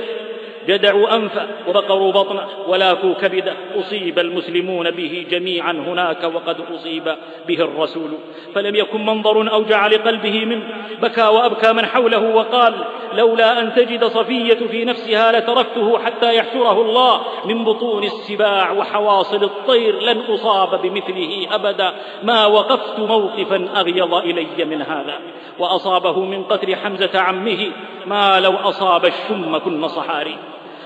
جدعوا 0.67 1.15
أنفه 1.15 1.47
وبقروا 1.67 2.11
بطنه 2.11 2.47
ولاكوا 2.67 3.13
كبده 3.13 3.53
أصيب 3.79 4.19
المسلمون 4.19 4.91
به 4.91 5.25
جميعا 5.29 5.71
هناك 5.71 6.23
وقد 6.23 6.57
أصيب 6.75 7.15
به 7.47 7.61
الرسول. 7.61 8.11
فلم 8.55 8.75
يكن 8.75 9.05
منظر 9.05 9.53
أوجع 9.53 9.87
لقلبه 9.87 10.45
منه. 10.45 10.63
بكى 11.01 11.21
وأبكى 11.21 11.73
من 11.73 11.85
حوله 11.85 12.35
وقال 12.35 12.73
لولا 13.13 13.59
أن 13.59 13.73
تجد 13.73 14.05
صفية 14.05 14.67
في 14.67 14.85
نفسها 14.85 15.31
لتركته 15.31 15.99
حتى 15.99 16.35
يحشره 16.35 16.81
الله 16.81 17.21
من 17.45 17.63
بطون 17.63 18.03
السباع 18.03 18.71
وحواصل 18.71 19.43
الطير 19.43 19.99
لن 19.99 20.19
أصاب 20.19 20.81
بمثله 20.81 21.55
أبدا. 21.55 21.93
ما 22.23 22.45
وقفت 22.45 22.99
موقفا 22.99 23.69
أغيض 23.75 24.13
إلي 24.13 24.65
من 24.65 24.81
هذا. 24.81 25.19
وأصابه 25.59 26.19
من 26.19 26.43
قتل 26.43 26.75
حمزة 26.75 27.19
عمه. 27.19 27.71
ما 28.05 28.39
لو 28.39 28.53
أصاب 28.63 29.05
الشم 29.05 29.57
كن 29.57 29.87
صحاري. 29.87 30.37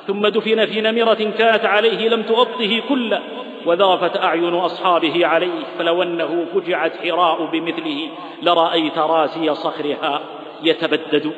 ثم 0.08 0.28
دفن 0.28 0.66
في 0.66 0.82
نمرة 0.82 1.34
كانت 1.38 1.66
عليه 1.66 2.10
لم 2.10 2.24
تغطه 2.24 2.82
كله 2.90 3.20
وذرفت 3.66 4.18
أعين 4.18 4.54
أصحابه 4.54 5.28
عليه 5.28 5.64
فلو 5.80 6.04
أنه 6.04 6.46
فجعت 6.54 6.92
حراء 6.98 7.46
بمثله 7.46 8.10
لرأيت 8.42 8.98
راسي 8.98 9.56
صخرها 9.56 10.22
يتبدد. 10.64 11.32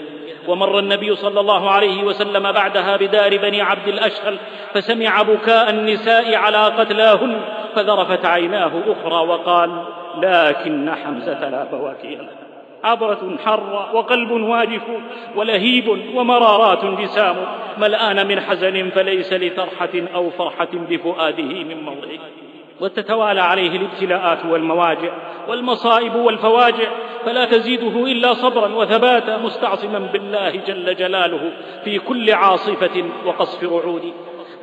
ومر 0.47 0.79
النبي 0.79 1.15
صلى 1.15 1.39
الله 1.39 1.71
عليه 1.71 2.03
وسلم 2.03 2.51
بعدها 2.51 2.97
بدار 2.97 3.37
بني 3.37 3.61
عبد 3.61 3.87
الأشهل 3.87 4.37
فسمع 4.73 5.21
بكاء 5.21 5.69
النساء 5.69 6.35
على 6.35 6.57
قتلاهن 6.57 7.41
فذرفت 7.75 8.25
عيناه 8.25 8.71
أخرى 8.87 9.27
وقال 9.27 9.85
لكن 10.17 10.91
حمزة 10.91 11.49
لا 11.49 11.63
بواكي 11.63 12.15
له. 12.15 12.48
عبرة 12.83 13.37
حرة 13.45 13.95
وقلب 13.95 14.31
واجف 14.31 14.81
ولهيب 15.35 15.87
ومرارات 16.15 16.85
جسام. 16.85 17.35
ملآن 17.77 18.27
من 18.27 18.39
حزن 18.39 18.89
فليس 18.89 19.33
لفرحة 19.33 19.89
أو 20.15 20.29
فرحة 20.29 20.69
بفؤاده 20.73 21.63
من 21.63 21.83
موضعه 21.83 22.19
وتتوالى 22.79 23.41
عليه 23.41 23.69
الابتلاءات 23.69 24.45
والمواجع 24.45 25.11
والمصائب 25.47 26.15
والفواجع. 26.15 26.89
فلا 27.25 27.45
تزيده 27.45 28.11
إلا 28.11 28.33
صبرا 28.33 28.75
وثباتا 28.75 29.37
مستعصما 29.37 29.99
بالله 29.99 30.49
جل 30.49 30.95
جلاله 30.95 31.51
في 31.83 31.99
كل 31.99 32.31
عاصفة 32.31 33.03
وقصف 33.25 33.63
رعود 33.63 34.13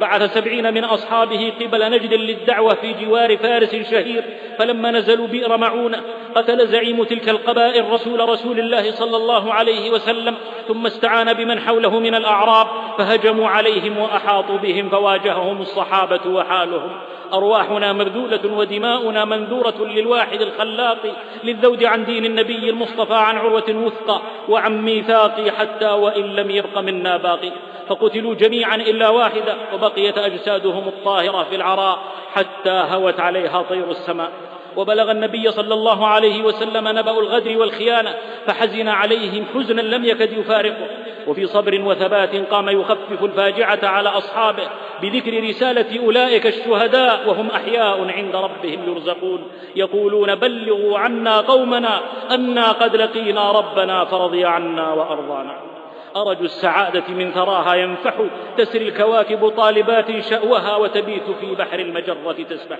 بعث 0.01 0.35
سبعين 0.35 0.75
من 0.75 0.85
أصحابه 0.85 1.53
قبل 1.61 1.91
نجد 1.91 2.15
للدعوة 2.15 2.75
في 2.75 2.93
جوار 2.93 3.37
فارس 3.37 3.77
شهير 3.91 4.25
فلما 4.59 4.91
نزلوا 4.91 5.27
بئر 5.27 5.57
معونة 5.57 6.01
قتل 6.35 6.69
زعيم 6.69 7.05
تلك 7.05 7.29
القبائل 7.29 7.91
رسول 7.91 8.29
رسول 8.29 8.59
الله 8.59 8.91
صلى 8.91 9.17
الله 9.17 9.55
عليه 9.55 9.91
وسلم 9.91 10.35
ثم 10.69 10.87
استعان 10.87 11.33
بمن 11.33 11.61
حوله 11.61 12.01
من 12.01 12.15
الأعراب 12.15 12.67
فهجموا 12.99 13.49
عليهم 13.49 13.99
وأحاطوا 13.99 14.57
بهم 14.57 14.89
فواجههم 14.89 15.61
الصحابة 15.61 16.21
وحالهم. 16.27 16.91
أرواحنا 17.33 17.93
مبذولة 17.93 18.41
ودماؤنا 18.53 19.25
منذورة 19.25 19.75
للواحد 19.81 20.41
الخلاق 20.41 20.99
للذود 21.45 21.85
عن 21.85 22.05
دين 22.05 22.25
النبي 22.25 22.71
المصطفى 22.71 23.15
عن 23.15 23.37
عروة 23.37 23.65
وثقى 23.69 24.21
وعن 24.49 24.83
ميثاقي 24.83 25.51
حتى 25.51 25.89
وإن 25.89 26.23
لم 26.23 26.51
يبق 26.51 26.79
منا 26.79 27.17
باقي. 27.17 27.53
فقتلوا 27.89 28.35
جميعا 28.35 28.77
إلا 28.77 29.09
واحدة 29.09 29.55
وبقيت 29.87 30.19
أجسادهم 30.19 30.89
الطاهرة 30.89 31.43
في 31.43 31.57
العراء 31.57 31.99
حتى 32.35 32.85
هوت 32.91 33.21
عليها 33.21 33.63
طير 33.63 33.91
السماء. 33.91 34.31
وبلغ 34.77 35.11
النبي 35.11 35.51
صلى 35.51 35.75
الله 35.75 36.07
عليه 36.07 36.43
وسلم 36.43 36.89
نبأ 36.89 37.11
الغدر 37.11 37.59
والخيانة 37.59 38.15
فحزن 38.47 38.89
عليهم 38.89 39.45
حزنا 39.55 39.81
لم 39.81 40.05
يكد 40.05 40.33
يفارقه. 40.33 40.87
وفي 41.27 41.47
صبر 41.47 41.81
وثبات 41.81 42.37
قام 42.51 42.69
يخفف 42.69 43.25
الفاجعة 43.25 43.79
على 43.83 44.09
أصحابه 44.09 44.69
بذكر 45.03 45.49
رسالة 45.49 46.07
أولئك 46.07 46.47
الشهداء 46.47 47.29
وهم 47.29 47.51
أحياء 47.51 48.11
عند 48.11 48.37
ربهم 48.37 48.91
يرزقون. 48.91 49.49
يقولون 49.77 50.35
بلغوا 50.35 50.99
عنا 50.99 51.41
قومنا 51.41 52.01
أنا 52.31 52.73
قد 52.73 52.97
لقينا 52.97 53.53
ربنا 53.53 54.05
فرضي 54.05 54.45
عنا 54.45 54.93
وأرضانا. 54.93 55.76
أرج 56.17 56.43
السعادة 56.43 57.09
من 57.09 57.33
ثراها 57.33 57.75
ينفح 57.75 58.15
تسري 58.59 58.89
الكواكب 58.89 59.49
طالبات 59.49 60.21
شأوها 60.21 60.77
وتبيت 60.77 61.31
في 61.41 61.55
بحر 61.55 61.79
المجرة 61.79 62.37
تسبح. 62.51 62.79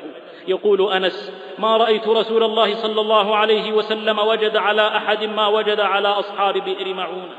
يقول 0.49 0.93
أنس 0.93 1.33
ما 1.59 1.77
رأيت 1.77 2.09
رسول 2.09 2.43
الله 2.43 2.75
صلى 2.75 3.01
الله 3.01 3.37
عليه 3.37 3.73
وسلم 3.73 4.19
وجد 4.19 4.57
على 4.57 4.89
أحد 4.89 5.25
ما 5.25 5.47
وجد 5.47 5.81
على 5.81 6.09
أصحاب 6.09 6.55
بئر 6.55 6.95
معونة. 6.95 7.37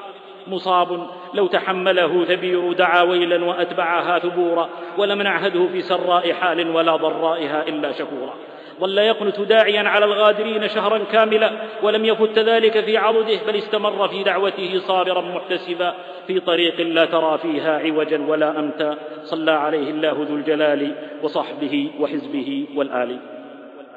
مصاب 0.47 1.07
لو 1.33 1.47
تحمله 1.47 2.25
ثبير 2.25 2.73
دعا 2.73 3.01
ويلا 3.01 3.45
وأتبعها 3.45 4.19
ثبورا 4.19 4.69
ولم 4.97 5.21
نعهده 5.21 5.67
في 5.67 5.81
سراء 5.81 6.33
حال 6.33 6.75
ولا 6.75 6.95
ضرائها 6.95 7.67
إلا 7.67 7.91
شكورا. 7.91 8.33
ظل 8.79 8.97
يقنت 8.97 9.39
داعيا 9.39 9.89
على 9.89 10.05
الغادرين 10.05 10.67
شهرا 10.67 10.97
كاملا 11.11 11.51
ولم 11.83 12.05
يفت 12.05 12.39
ذلك 12.39 12.79
في 12.79 12.97
عضده 12.97 13.39
بل 13.47 13.55
استمر 13.55 14.07
في 14.07 14.23
دعوته 14.23 14.79
صابرا 14.79 15.21
محتسبا 15.21 15.93
في 16.27 16.39
طريق 16.39 16.81
لا 16.81 17.05
ترى 17.05 17.37
فيها 17.37 17.79
عوجا 17.79 18.25
ولا 18.27 18.59
أمتا. 18.59 18.97
صلى 19.23 19.51
عليه 19.51 19.89
الله 19.89 20.25
ذو 20.29 20.35
الجلال 20.35 20.95
وصحبه 21.23 21.91
وحزبه 21.99 22.65
والآل. 22.75 23.19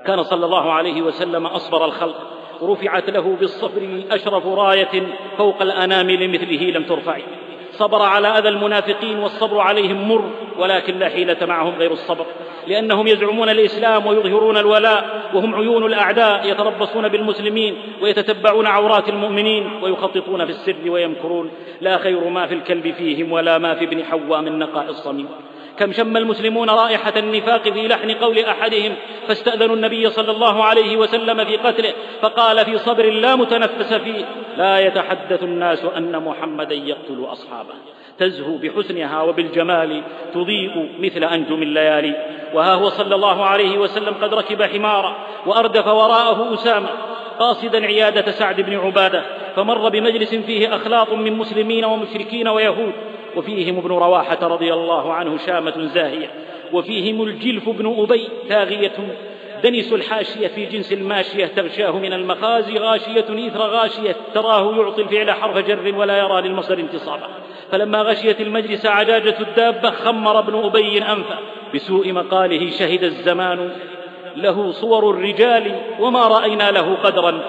كان 0.07 0.22
صلى 0.22 0.47
الله 0.47 0.72
عليه 0.72 1.03
وسلم 1.03 1.47
أصبر 1.47 1.85
الخلق. 1.85 2.16
رفعت 2.62 3.11
له 3.11 3.37
بالصبر 3.41 4.03
أشرف 4.11 4.47
راية 4.47 5.03
فوق 5.39 5.62
الانام 5.62 6.11
لمثله 6.11 6.70
لم 6.70 6.83
ترفع. 6.83 7.18
صبر 7.72 8.03
على 8.03 8.28
أذى 8.28 8.49
المنافقين 8.49 9.18
والصبر 9.18 9.61
عليهم 9.61 10.09
مر 10.09 10.31
ولكن 10.59 10.99
لا 10.99 11.09
حيلة 11.09 11.47
معهم 11.47 11.74
غير 11.78 11.93
الصبر. 11.93 12.26
لأنهم 12.66 13.06
يزعمون 13.06 13.48
الإسلام 13.48 14.06
ويظهرون 14.06 14.56
الولاء 14.56 15.30
وهم 15.34 15.54
عيون 15.54 15.86
الأعداء 15.86 16.50
يتربصون 16.50 17.08
بالمسلمين 17.08 17.76
ويتتبعون 18.02 18.66
عورات 18.66 19.08
المؤمنين 19.08 19.70
ويخططون 19.82 20.44
في 20.44 20.50
السر 20.50 20.90
ويمكرون. 20.90 21.50
لا 21.80 21.98
خير 21.98 22.28
ما 22.28 22.46
في 22.46 22.54
الكلب 22.54 22.94
فيهم 22.94 23.32
ولا 23.32 23.58
ما 23.58 23.74
في 23.74 23.84
ابن 23.84 24.04
حواء 24.04 24.40
من 24.40 24.58
نقاء 24.58 24.90
الصميم. 24.90 25.28
كم 25.78 25.92
شم 25.92 26.16
المسلمون 26.16 26.70
رائحة 26.70 27.12
النفاق 27.16 27.62
في 27.68 27.88
لحن 27.88 28.11
قول 28.11 28.38
أحدهم 28.38 28.94
فاستأذنوا 29.28 29.76
النبي 29.76 30.11
صلى 30.11 30.30
الله 30.30 30.64
عليه 30.64 30.96
وسلم 30.96 31.44
في 31.44 31.56
قتله 31.56 31.92
فقال 32.22 32.64
في 32.64 32.78
صبر 32.78 33.11
لا 33.11 33.36
متنفس 33.36 33.94
فيه. 33.94 34.24
لا 34.56 34.78
يتحدث 34.78 35.42
الناس 35.42 35.84
أن 35.84 36.22
محمدا 36.24 36.74
يقتل 36.74 37.24
أصحابه. 37.24 37.74
تزهو 38.20 38.56
بحسنها 38.56 39.22
وبالجمال 39.22 40.02
تضيء 40.34 40.88
مثل 40.98 41.24
أنجم 41.24 41.62
الليالي. 41.62 42.14
وها 42.54 42.74
هو 42.74 42.88
صلى 42.88 43.14
الله 43.14 43.44
عليه 43.44 43.78
وسلم 43.78 44.14
قد 44.22 44.34
ركب 44.34 44.62
حمارا 44.62 45.16
وأردف 45.46 45.86
وراءه 45.86 46.54
أسامة 46.54 46.88
قاصدا 47.38 47.86
عيادة 47.86 48.32
سعد 48.32 48.60
بن 48.60 48.76
عبادة 48.76 49.22
فمر 49.56 49.88
بمجلس 49.88 50.34
فيه 50.34 50.76
أخلاط 50.76 51.12
من 51.12 51.32
مسلمين 51.32 51.84
ومشركين 51.84 52.48
ويهود 52.48 52.92
وفيهم 53.36 53.78
ابن 53.78 53.88
رواحة 53.88 54.46
رضي 54.46 54.72
الله 54.74 55.12
عنه 55.12 55.38
شامة 55.46 55.88
زاهية 55.94 56.30
وفيهم 56.72 57.22
الجلف 57.22 57.68
بن 57.68 58.02
أبي 58.02 58.28
تاغية 58.48 58.92
دنس 59.64 59.92
الحاشية 59.92 60.48
في 60.48 60.66
جنس 60.66 60.92
الماشية 60.92 61.46
تغشاه 61.46 61.90
من 61.90 62.12
المخازي 62.12 62.78
غاشية 62.78 63.48
إثر 63.48 63.61
غاشية 63.61 64.16
تراه 64.34 64.76
يعطي 64.76 65.02
الفعل 65.02 65.30
حرف 65.30 65.58
جر 65.58 65.94
ولا 65.96 66.18
يرى 66.18 66.40
للمصدر 66.40 66.78
انتصابا. 66.78 67.28
فلما 67.72 68.02
غشيت 68.02 68.40
المجلس 68.40 68.86
عجاجة 68.86 69.40
الدابة 69.40 69.90
خمر 69.90 70.38
ابن 70.38 70.64
أبي 70.64 70.98
أنفا 70.98 71.38
بسوء 71.74 72.12
مقاله 72.12 72.70
شهد 72.70 73.04
الزمان. 73.04 73.70
له 74.36 74.72
صور 74.72 75.11
الرجال 75.11 75.80
وما 76.00 76.26
رأينا 76.26 76.70
له 76.70 76.94
قدرا 76.94 77.40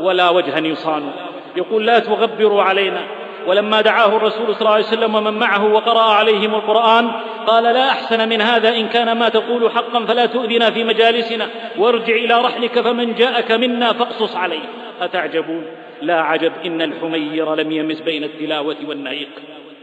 ولا 0.00 0.30
وجها 0.30 0.58
يصان. 0.58 1.10
يقول 1.56 1.86
لا 1.86 1.98
تغبروا 1.98 2.62
علينا. 2.62 3.17
ولما 3.48 3.80
دعاه 3.80 4.16
الرسول 4.16 4.54
صلى 4.54 4.60
الله 4.60 4.70
عليه 4.70 4.84
وسلم 4.84 5.14
ومن 5.14 5.38
معه 5.38 5.72
وقرأ 5.72 6.02
عليهم 6.02 6.54
القرآن 6.54 7.10
قال 7.46 7.64
لا 7.64 7.88
أحسن 7.88 8.28
من 8.28 8.40
هذا 8.40 8.68
إن 8.68 8.88
كان 8.88 9.18
ما 9.18 9.28
تقول 9.28 9.70
حقا 9.70 10.04
فلا 10.04 10.26
تؤذنا 10.26 10.70
في 10.70 10.84
مجالسنا 10.84 11.48
وارجع 11.78 12.14
إلى 12.14 12.40
رحلك 12.40 12.80
فمن 12.80 13.14
جاءك 13.14 13.52
منا 13.52 13.92
فاقصص 13.92 14.36
عليه. 14.36 14.64
أتعجبون؟ 15.00 15.62
لا 16.02 16.20
عجب 16.20 16.52
إن 16.66 16.82
الحمير 16.82 17.54
لم 17.54 17.72
يمس 17.72 18.00
بين 18.00 18.24
التلاوة 18.24 18.76
والنهيق. 18.86 19.28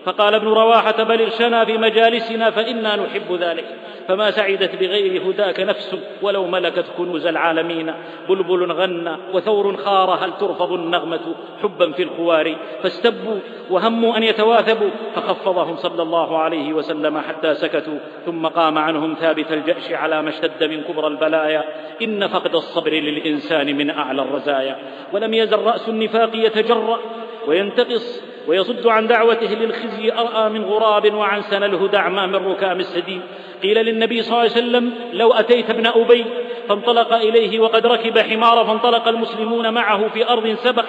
فقال 0.06 0.34
ابن 0.34 0.48
رواحة 0.48 1.04
بل 1.04 1.22
ارشنا 1.22 1.66
في 1.66 1.78
مجالسنا 1.78 2.52
فإنا 2.52 2.96
نحب 2.96 3.34
ذلك. 3.40 3.66
فما 4.08 4.32
سعدت 4.32 4.76
بغير 4.76 5.22
هداك 5.30 5.60
نفس 5.60 5.96
ولو 6.22 6.48
ملكت 6.48 6.86
كنوز 6.98 7.26
العالمين. 7.26 7.94
بلبل 8.30 8.72
غنى 8.72 9.18
وثور 9.34 9.78
خار 9.78 10.10
هل 10.10 10.38
ترفض 10.38 10.72
النغمة 10.72 11.36
حبا 11.64 11.92
في 11.92 12.04
الخوار؟ 12.04 12.56
فاستبوا 12.84 13.40
وهموا 13.70 14.18
أن 14.18 14.24
يتواثبوا. 14.24 14.90
فخفضهم 15.16 15.76
صلى 15.76 16.02
الله 16.02 16.38
عليه 16.38 16.74
وسلم 16.74 17.18
حتى 17.18 17.56
سكتوا. 17.56 17.98
ثم 18.26 18.48
قام 18.48 18.78
عنهم 18.78 19.14
ثابت 19.14 19.52
الجأش 19.52 19.92
على 19.92 20.22
ما 20.22 20.30
اشتد 20.30 20.64
من 20.64 20.82
كبر 20.82 21.08
البلايا. 21.08 21.64
إن 22.02 22.28
فقد 22.28 22.56
الصبر 22.56 22.92
للإنسان 22.92 23.76
من 23.78 23.90
أعلى 23.90 24.22
الرزايا. 24.22 24.76
ولم 25.14 25.34
يزل 25.34 25.60
رأس 25.60 25.90
النفاق 25.90 26.30
يتجرأ. 26.34 27.00
وينتقص 27.48 28.35
ويصد 28.48 28.88
عن 28.88 29.08
دعوته 29.08 29.54
للخزي 29.54 30.12
أرأى 30.12 30.50
من 30.50 30.66
غراب 30.66 31.14
وعن 31.14 31.42
سنى 31.42 31.66
الهدى 31.66 31.98
أعمى 31.98 32.28
من 32.28 32.48
ركام 32.48 32.80
السديد 32.80 33.22
قيل 33.64 33.86
للنبي 33.86 34.22
صلى 34.22 34.32
الله 34.32 34.42
عليه 34.42 34.52
وسلم 34.52 34.94
لو 35.14 35.34
أتيت 35.34 35.70
ابن 35.70 35.88
أبي 35.88 36.26
فانطلق 36.70 37.14
إليه 37.14 37.60
وقد 37.60 37.88
ركب 37.88 38.20
حمار 38.20 38.66
فانطلق 38.66 39.08
المسلمون 39.08 39.74
معه 39.74 40.08
في 40.08 40.30
أرض 40.30 40.56
سبق. 40.56 40.86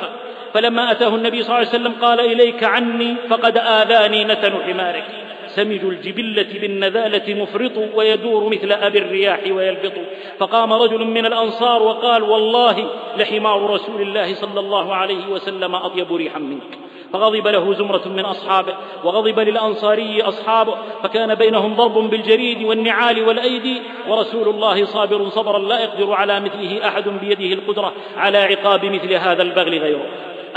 فلما 0.55 0.91
أتاه 0.91 1.15
النبي 1.15 1.43
صلى 1.43 1.57
الله 1.57 1.69
عليه 1.69 1.69
وسلم 1.69 1.93
قال 2.03 2.21
إليك 2.21 2.65
عني 2.65 3.15
فقد 3.31 3.59
آذاني 3.59 4.25
نتن 4.25 4.53
حمارك. 4.63 5.05
سمج 5.47 5.85
الجبلة 5.85 6.61
بالنذالة 6.61 7.35
مفرط 7.35 7.73
ويدور 7.95 8.49
مثل 8.49 8.73
أبي 8.73 8.99
الرياح 8.99 9.41
ويلبط. 9.51 9.93
فقام 10.39 10.73
رجل 10.73 11.05
من 11.05 11.27
الأنصار 11.27 11.83
وقال 11.83 12.23
والله 12.23 12.91
لحمار 13.17 13.71
رسول 13.71 14.03
الله 14.03 14.35
صلى 14.35 14.61
الله 14.61 14.95
عليه 14.95 15.27
وسلم 15.27 15.75
أطيب 15.75 16.13
ريحا 16.13 16.39
منك. 16.39 16.86
فغضب 17.13 17.47
له 17.47 17.75
زمرة 17.75 18.09
من 18.09 18.25
أصحابه 18.25 18.75
وغضب 19.05 19.41
للأنصاري 19.41 20.23
أصحابه 20.23 20.77
فكان 21.03 21.35
بينهم 21.35 21.75
ضرب 21.75 22.11
بالجريد 22.11 22.63
والنعال 22.63 23.29
والأيدي 23.29 23.83
ورسول 24.09 24.49
الله 24.49 24.85
صابر 24.85 25.29
صبرا 25.29 25.59
لا 25.59 25.81
يقدر 25.81 26.13
على 26.13 26.41
مثله 26.41 26.89
أحد 26.89 27.09
بيده 27.09 27.55
القدرة 27.55 27.93
على 28.17 28.39
عقاب 28.39 28.85
مثل 28.85 29.13
هذا 29.13 29.43
البغل 29.43 29.79
غيره. 29.79 30.07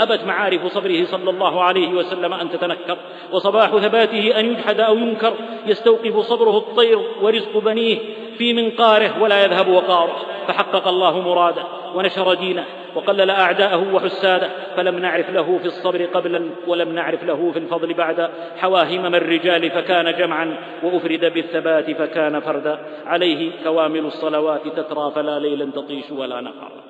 أبت 0.02 0.24
معارف 0.24 0.66
صبره 0.66 1.04
صلى 1.04 1.30
الله 1.30 1.62
عليه 1.62 1.88
وسلم 1.88 2.32
أن 2.32 2.50
تتنكر 2.50 2.96
وصباح 3.32 3.76
ثباته 3.76 4.40
أن 4.40 4.46
يجحد 4.46 4.80
أو 4.80 4.96
ينكر 4.96 5.32
يستوقف 5.66 6.18
صبره 6.18 6.58
الطير 6.58 6.98
ورزق 7.22 7.58
بنيه 7.58 7.98
في 8.38 8.52
منقاره 8.52 9.22
ولا 9.22 9.44
يذهب 9.44 9.68
وقاره. 9.68 10.16
فحقق 10.48 10.88
الله 10.88 11.20
مراده 11.20 11.62
ونشر 11.94 12.34
دينه 12.34 12.64
وقلل 12.94 13.30
أعداءه 13.30 13.94
وحساده 13.94 14.50
فلم 14.76 14.98
نعرف 14.98 15.30
له 15.30 15.58
في 15.58 15.66
الصبر 15.66 16.04
قبلا 16.04 16.50
ولم 16.66 16.88
نعرف 16.88 17.24
له 17.24 17.50
في 17.52 17.58
الفضل 17.58 17.94
بعد. 17.94 18.30
حوى 18.56 18.96
همم 18.96 19.14
الرجال 19.14 19.70
فكان 19.70 20.18
جمعا 20.18 20.56
وأفرد 20.82 21.32
بالثبات 21.34 21.90
فكان 21.90 22.40
فردا. 22.40 22.78
عليه 23.06 23.52
كوامل 23.64 24.06
الصلوات 24.06 24.68
تترى 24.68 25.12
فلا 25.14 25.38
ليلا 25.38 25.70
تطيش 25.70 26.10
ولا 26.10 26.40
نهارا 26.40 26.82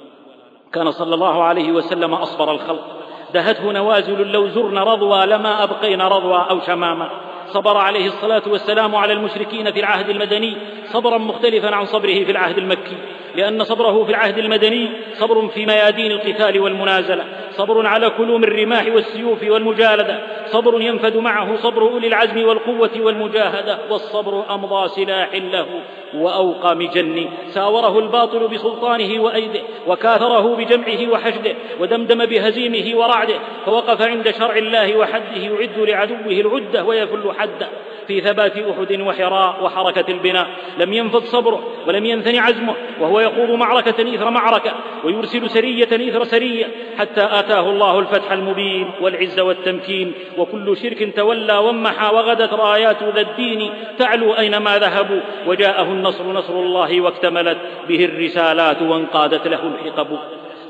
كان 0.73 0.91
صلى 0.91 1.15
الله 1.15 1.43
عليه 1.43 1.73
وسلم 1.73 2.15
أصبر 2.15 2.51
الخلق 2.51 3.00
دهته 3.35 3.73
نوازل 3.73 4.33
لو 4.33 4.49
زرن 4.49 4.79
رضوى 4.79 5.27
لما 5.27 5.63
أبقين 5.63 6.03
رضوى 6.03 6.47
أو 6.51 6.61
شماما. 6.61 7.11
صبر 7.47 7.77
عليه 7.77 8.07
الصلاة 8.07 8.43
والسلام 8.47 8.97
على 8.97 9.13
المشركين 9.13 9.73
في 9.73 9.81
العهد 9.81 10.09
المدني 10.09 10.57
صبرا 10.93 11.19
مختلفا 11.19 11.75
عن 11.75 11.85
صبره 11.85 12.25
في 12.25 12.31
العهد 12.31 12.59
المكي 12.59 12.97
لأن 13.37 13.65
صبره 13.65 14.05
في 14.05 14.11
العهد 14.11 14.39
المدني 14.39 14.89
صبر 15.15 15.49
في 15.49 15.67
ميادين 15.67 16.11
القتال 16.11 16.61
والمنازلة 16.61 17.25
صبر 17.53 17.87
على 17.87 18.11
كلوم 18.11 18.45
الرماح 18.45 18.87
والسيوف 18.95 19.43
والمجالدة 19.43 20.19
صبر 20.47 20.81
ينفد 20.81 21.17
معه 21.17 21.57
صبر 21.57 21.83
أولي 21.83 22.07
العزم 22.07 22.45
والقوة 22.49 22.91
والمجاهدة 23.01 23.79
والصبر 23.91 24.55
أمضى 24.55 24.89
سلاح 24.89 25.35
له 25.35 25.67
وأوقى 26.15 26.77
مجن 26.77 27.29
ساوره 27.49 27.99
الباطل 27.99 28.49
بسلطانه 28.49 29.23
وأيده 29.23 29.61
وكاثره 29.87 30.57
بجمعه 30.57 31.13
وحشده 31.13 31.55
ودمدم 31.81 32.27
بهزيمه 32.27 32.99
ورعده 32.99 33.35
فوقف 33.67 34.03
عند 34.03 34.31
شرع 34.31 34.57
الله 34.57 34.97
وحده 34.97 35.37
يعد 35.37 35.79
لعدوه 35.79 36.19
العدة 36.41 36.85
ويفل 36.85 37.33
حده 37.39 37.69
في 38.07 38.21
ثبات 38.21 38.53
أحد 38.59 39.01
وحراء 39.01 39.65
وحركة 39.65 40.05
البناء. 40.09 40.47
لم 40.81 40.93
ينفض 40.93 41.25
صبره 41.25 41.63
ولم 41.87 42.05
ينثني 42.05 42.39
عزمه 42.39 42.75
وهو 43.01 43.21
يخوض 43.21 43.51
معركة 43.51 44.15
إثر 44.15 44.31
معركة 44.31 44.73
ويرسل 45.05 45.51
سرية 45.51 46.09
إثر 46.09 46.25
سرية 46.25 46.67
حتى 46.99 47.29
آتاه 47.31 47.71
الله 47.71 47.99
الفتح 47.99 48.33
المبين 48.33 48.91
والعز 49.01 49.41
والتمكين 49.41 50.13
وكل 50.39 50.77
شرك 50.77 51.17
تولى 51.17 51.59
ومحى 51.59 52.15
وغدت 52.15 52.53
رآيات 52.53 53.03
ذا 53.03 53.21
الدين 53.21 53.71
تعلو 53.99 54.33
أينما 54.33 54.79
ذهبوا 54.79 55.21
وجاءه 55.47 55.83
النصر 55.83 56.33
نصر 56.33 56.55
الله 56.55 57.01
واكتملت 57.01 57.59
به 57.89 58.05
الرسالات 58.05 58.83
وانقادت 58.83 59.47
له 59.47 59.61
الحقب. 59.67 60.19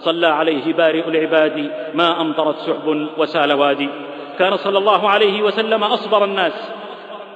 صلى 0.00 0.26
عليه 0.26 0.72
بارئ 0.72 1.08
العباد 1.08 1.70
ما 1.94 2.20
أمطرت 2.20 2.58
سحب 2.58 3.08
وسال 3.18 3.52
وادي. 3.52 3.88
كان 4.38 4.56
صلى 4.56 4.78
الله 4.78 5.08
عليه 5.08 5.42
وسلم 5.42 5.84
أصبر 5.84 6.24
الناس 6.24 6.79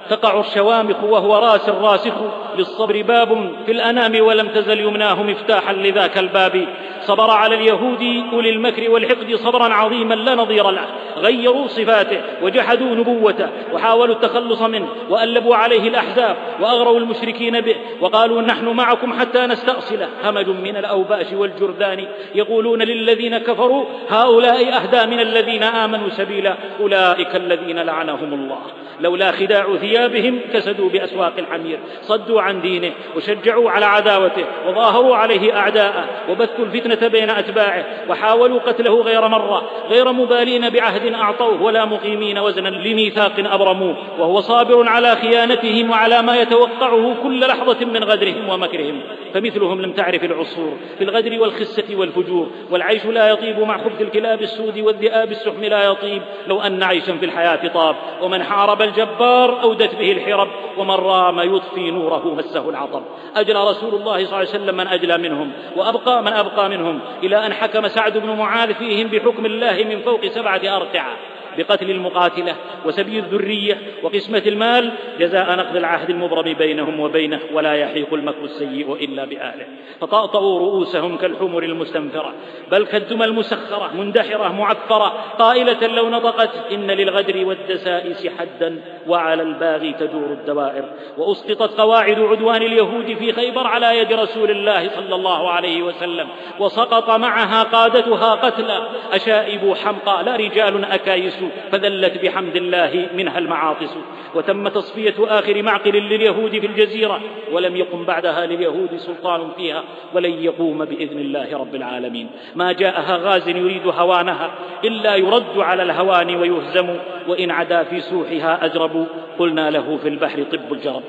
تقع 0.09 0.39
الشوامخ 0.39 1.03
وهو 1.03 1.37
راس 1.37 1.69
راسخ 1.69 2.13
للصبر 2.57 3.01
باب 3.01 3.51
في 3.65 3.71
الأنام 3.71 4.25
ولم 4.25 4.47
تزل 4.47 4.79
يمناه 4.79 5.23
مفتاحا 5.23 5.73
لذاك 5.73 6.17
الباب. 6.17 6.67
صبر 7.01 7.29
على 7.29 7.55
اليهود 7.55 8.23
أولي 8.33 8.49
المكر 8.49 8.91
والحقد 8.91 9.35
صبرا 9.35 9.73
عظيما 9.73 10.13
لا 10.13 10.35
نظير 10.35 10.71
له. 10.71 10.85
غيروا 11.17 11.67
صفاته 11.67 12.21
وجحدوا 12.41 12.95
نبوته 12.95 13.49
وحاولوا 13.73 14.15
التخلص 14.15 14.61
منه 14.61 14.87
وألبوا 15.09 15.55
عليه 15.55 15.87
الأحزاب 15.87 16.35
وأغروا 16.61 16.99
المشركين 16.99 17.61
به 17.61 17.75
وقالوا 18.01 18.41
نحن 18.41 18.65
معكم 18.65 19.19
حتى 19.19 19.47
نستأصله 19.47 20.09
همج 20.23 20.49
من 20.49 20.77
الأوباش 20.77 21.33
والجرذان 21.33 22.07
يقولون 22.35 22.81
للذين 22.81 23.37
كفروا 23.37 23.85
هؤلاء 24.09 24.75
أهدى 24.75 25.15
من 25.15 25.19
الذين 25.19 25.63
آمنوا 25.63 26.09
سبيلا 26.09 26.55
أولئك 26.79 27.35
الذين 27.35 27.79
لعنهم 27.79 28.33
الله. 28.33 28.59
لولا 29.01 29.31
خداع 29.31 29.65
ثيابهم 29.95 30.39
كسدوا 30.53 30.89
بأسواق 30.89 31.33
الحمير 31.37 31.79
صدوا 32.01 32.41
عن 32.41 32.61
دينه 32.61 32.91
وشجعوا 33.15 33.71
على 33.71 33.85
عداوته 33.85 34.45
وظاهروا 34.67 35.15
عليه 35.15 35.57
أعداءه 35.57 36.05
وبثوا 36.29 36.65
الفتنة 36.65 37.07
بين 37.07 37.29
أتباعه 37.29 37.85
وحاولوا 38.09 38.59
قتله 38.59 39.01
غير 39.01 39.27
مرة 39.27 39.69
غير 39.89 40.11
مبالين 40.11 40.69
بعهد 40.69 41.13
أعطوه 41.13 41.63
ولا 41.63 41.85
مقيمين 41.85 42.37
وزنا 42.37 42.69
لميثاق 42.69 43.33
أبرموه 43.37 43.97
وهو 44.19 44.39
صابر 44.41 44.89
على 44.89 45.15
خيانتهم 45.15 45.89
وعلى 45.89 46.21
ما 46.21 46.41
يتوقعه 46.41 47.15
كل 47.23 47.39
لحظة 47.39 47.85
من 47.85 48.03
غدرهم 48.03 48.49
ومكرهم. 48.49 49.01
فمثلهم 49.33 49.81
لم 49.81 49.91
تعرف 49.91 50.23
العصور 50.23 50.77
في 50.97 51.03
الغدر 51.03 51.41
والخسة 51.41 51.95
والفجور 51.95 52.49
والعيش 52.71 53.05
لا 53.05 53.29
يطيب 53.29 53.59
مع 53.59 53.77
خبث 53.77 54.01
الكلاب 54.01 54.41
السود 54.41 54.79
والذئاب 54.79 55.31
السحم 55.31 55.63
لا 55.63 55.83
يطيب. 55.83 56.21
لو 56.47 56.61
أن 56.61 56.83
عيشا 56.83 57.17
في 57.17 57.25
الحياة 57.25 57.67
طاب 57.67 57.95
ومن 58.21 58.43
حارب 58.43 58.81
الجبار 58.81 59.59
أودت 59.85 59.95
به 59.95 60.11
الحرب 60.11 60.47
ومن 60.77 60.95
رام 60.95 61.55
يطفي 61.55 61.91
نوره 61.91 62.35
مسه 62.35 62.69
العطب. 62.69 63.01
أجلى 63.35 63.69
رسول 63.69 63.95
الله 63.95 64.17
صلى 64.17 64.25
الله 64.25 64.37
عليه 64.37 64.49
وسلم 64.49 64.77
من 64.77 64.87
أجلى 64.87 65.17
منهم 65.17 65.51
وأبقى 65.75 66.23
من 66.23 66.33
أبقى 66.33 66.69
منهم 66.69 66.99
إلى 67.23 67.45
أن 67.45 67.53
حكم 67.53 67.87
سعد 67.87 68.17
بن 68.17 68.29
معاذ 68.29 68.73
فيهم 68.73 69.07
بحكم 69.07 69.45
الله 69.45 69.83
من 69.89 70.01
فوق 70.01 70.25
سبعة 70.25 70.61
أرتعة 70.75 71.17
بقتل 71.57 71.91
المقاتلة 71.91 72.55
وسبي 72.85 73.19
الذرية 73.19 73.77
وقسمة 74.03 74.43
المال 74.45 74.91
جزاء 75.19 75.55
نقض 75.55 75.75
العهد 75.75 76.09
المبرم 76.09 76.53
بينهم 76.53 76.99
وبينه 76.99 77.39
ولا 77.53 77.73
يحيق 77.73 78.13
المكر 78.13 78.43
السيء 78.43 78.93
إلا 78.93 79.25
بأهله 79.25 79.65
فطأطأوا 80.01 80.59
رؤوسهم 80.59 81.17
كالحمر 81.17 81.63
المستنفرة 81.63 82.33
بل 82.71 82.85
كالدمى 82.85 83.25
المسخرة 83.25 83.91
مندحرة 83.93 84.47
معفرة 84.47 85.07
قائلة 85.39 85.87
لو 85.87 86.09
نطقت 86.09 86.71
إن 86.71 86.91
للغدر 86.91 87.45
والدسائس 87.45 88.27
حدا 88.27 88.81
وعلى 89.07 89.43
الباغي 89.43 89.93
تدور 89.93 90.31
الدوائر. 90.31 90.85
وأسقطت 91.17 91.79
قواعد 91.79 92.19
عدوان 92.19 92.61
اليهود 92.61 93.13
في 93.13 93.33
خيبر 93.33 93.67
على 93.67 93.99
يد 93.99 94.13
رسول 94.13 94.51
الله 94.51 94.89
صلى 94.89 95.15
الله 95.15 95.49
عليه 95.49 95.83
وسلم. 95.83 96.27
وسقط 96.59 97.09
معها 97.09 97.63
قادتها 97.63 98.35
قتلى 98.35 98.87
أشائب 99.11 99.73
حمقى 99.83 100.23
لا 100.23 100.35
رجال 100.35 100.85
أكايس 100.85 101.37
فذلت 101.71 102.25
بحمد 102.25 102.55
الله 102.55 103.07
منها 103.15 103.37
المعاطس. 103.37 103.97
وتم 104.35 104.67
تصفية 104.67 105.15
آخر 105.19 105.63
معقل 105.63 105.91
لليهود 105.91 106.59
في 106.59 106.65
الجزيرة 106.67 107.21
ولم 107.51 107.75
يقم 107.75 108.05
بعدها 108.05 108.45
لليهود 108.45 108.97
سلطان 108.97 109.51
فيها 109.57 109.83
ولن 110.13 110.43
يقوم 110.43 110.85
بإذن 110.85 111.19
الله 111.19 111.57
رب 111.57 111.75
العالمين. 111.75 112.27
ما 112.55 112.71
جاءها 112.71 113.17
غاز 113.17 113.47
يريد 113.47 113.87
هوانها 113.87 114.51
إلا 114.83 115.15
يرد 115.15 115.57
على 115.57 115.83
الهوان 115.83 116.35
ويهزم 116.35 116.89
وإن 117.27 117.51
عدا 117.51 117.83
في 117.83 118.01
سوحها 118.01 118.65
أجرب 118.65 119.07
قلنا 119.39 119.69
له 119.69 119.97
في 119.97 120.07
البحر 120.07 120.43
طب 120.43 120.73
الجرب. 120.73 121.03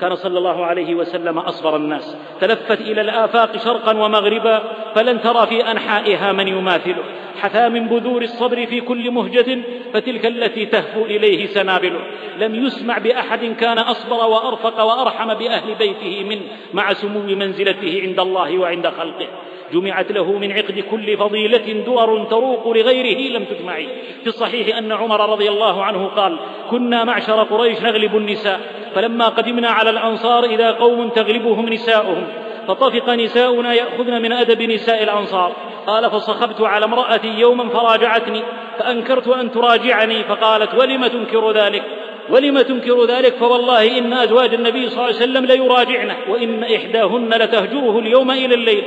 كان 0.00 0.16
صلى 0.16 0.38
الله 0.38 0.66
عليه 0.66 0.94
وسلم 0.94 1.38
أصبر 1.38 1.76
الناس. 1.76 2.16
تلفت 2.40 2.80
إلى 2.80 3.00
الآفاق 3.00 3.56
شرقا 3.56 3.96
ومغربا 3.96 4.62
فلن 4.94 5.20
ترى 5.20 5.46
في 5.46 5.70
أنحائها 5.70 6.32
من 6.32 6.48
يماثله. 6.48 7.04
حثى 7.40 7.68
من 7.68 7.88
بذور 7.88 8.22
الصبر 8.22 8.66
في 8.66 8.80
كل 8.80 9.10
مهجة 9.10 9.58
فتلك 9.92 10.26
التي 10.26 10.66
تهفو 10.66 11.04
إليه 11.04 11.46
سنابله. 11.46 12.00
لم 12.38 12.54
يسمع 12.54 12.98
بأحد 12.98 13.44
كان 13.44 13.78
أصبر 13.78 14.16
وأرفق 14.16 14.82
وأرحم 14.82 15.34
بأهل 15.34 15.74
بيته 15.74 16.24
من 16.24 16.40
مع 16.74 16.92
سمو 16.92 17.20
منزلته 17.20 18.00
عند 18.02 18.20
الله 18.20 18.58
وعند 18.58 18.86
خلقه. 18.88 19.28
جمعت 19.72 20.12
له 20.12 20.32
من 20.32 20.52
عقد 20.52 20.84
كل 20.90 21.16
فضيلة 21.16 21.84
دور 21.86 22.24
تروق 22.24 22.68
لغيره 22.68 23.38
لم 23.38 23.44
تجمع 23.44 23.76
في 24.22 24.26
الصحيح 24.26 24.76
أن 24.76 24.92
عمر 24.92 25.30
رضي 25.30 25.48
الله 25.48 25.84
عنه 25.84 26.06
قال 26.06 26.38
كنا 26.70 27.04
معشر 27.04 27.42
قريش 27.42 27.82
نغلب 27.82 28.16
النساء 28.16 28.60
فلما 28.94 29.28
قدمنا 29.28 29.68
على 29.68 29.90
الأنصار 29.90 30.44
إذا 30.44 30.70
قوم 30.70 31.08
تغلبهم 31.08 31.68
نساؤهم 31.68 32.26
فطفق 32.68 33.10
نساؤنا 33.10 33.74
يأخذن 33.74 34.22
من 34.22 34.32
أدب 34.32 34.62
نساء 34.62 35.02
الأنصار. 35.02 35.52
قال 35.86 36.10
فصخبت 36.10 36.60
على 36.60 36.84
امرأتي 36.84 37.28
يوما 37.28 37.68
فراجعتني 37.68 38.42
فأنكرت 38.78 39.28
أن 39.28 39.50
تراجعني 39.50 40.24
فقالت 40.24 40.74
ولم 40.74 41.06
تنكر 41.06 41.52
ذلك؟ 41.52 41.82
ولم 42.30 42.60
تنكر 42.60 43.04
ذلك؟ 43.04 43.34
فوالله 43.34 43.98
إن 43.98 44.12
أزواج 44.12 44.54
النبي 44.54 44.88
صلى 44.88 44.96
الله 44.96 45.04
عليه 45.04 45.16
وسلم 45.16 45.46
ليراجعنه 45.46 46.16
وإن 46.28 46.64
إحداهن 46.64 47.34
لتهجره 47.34 47.98
اليوم 47.98 48.30
إلى 48.30 48.54
الليل. 48.54 48.84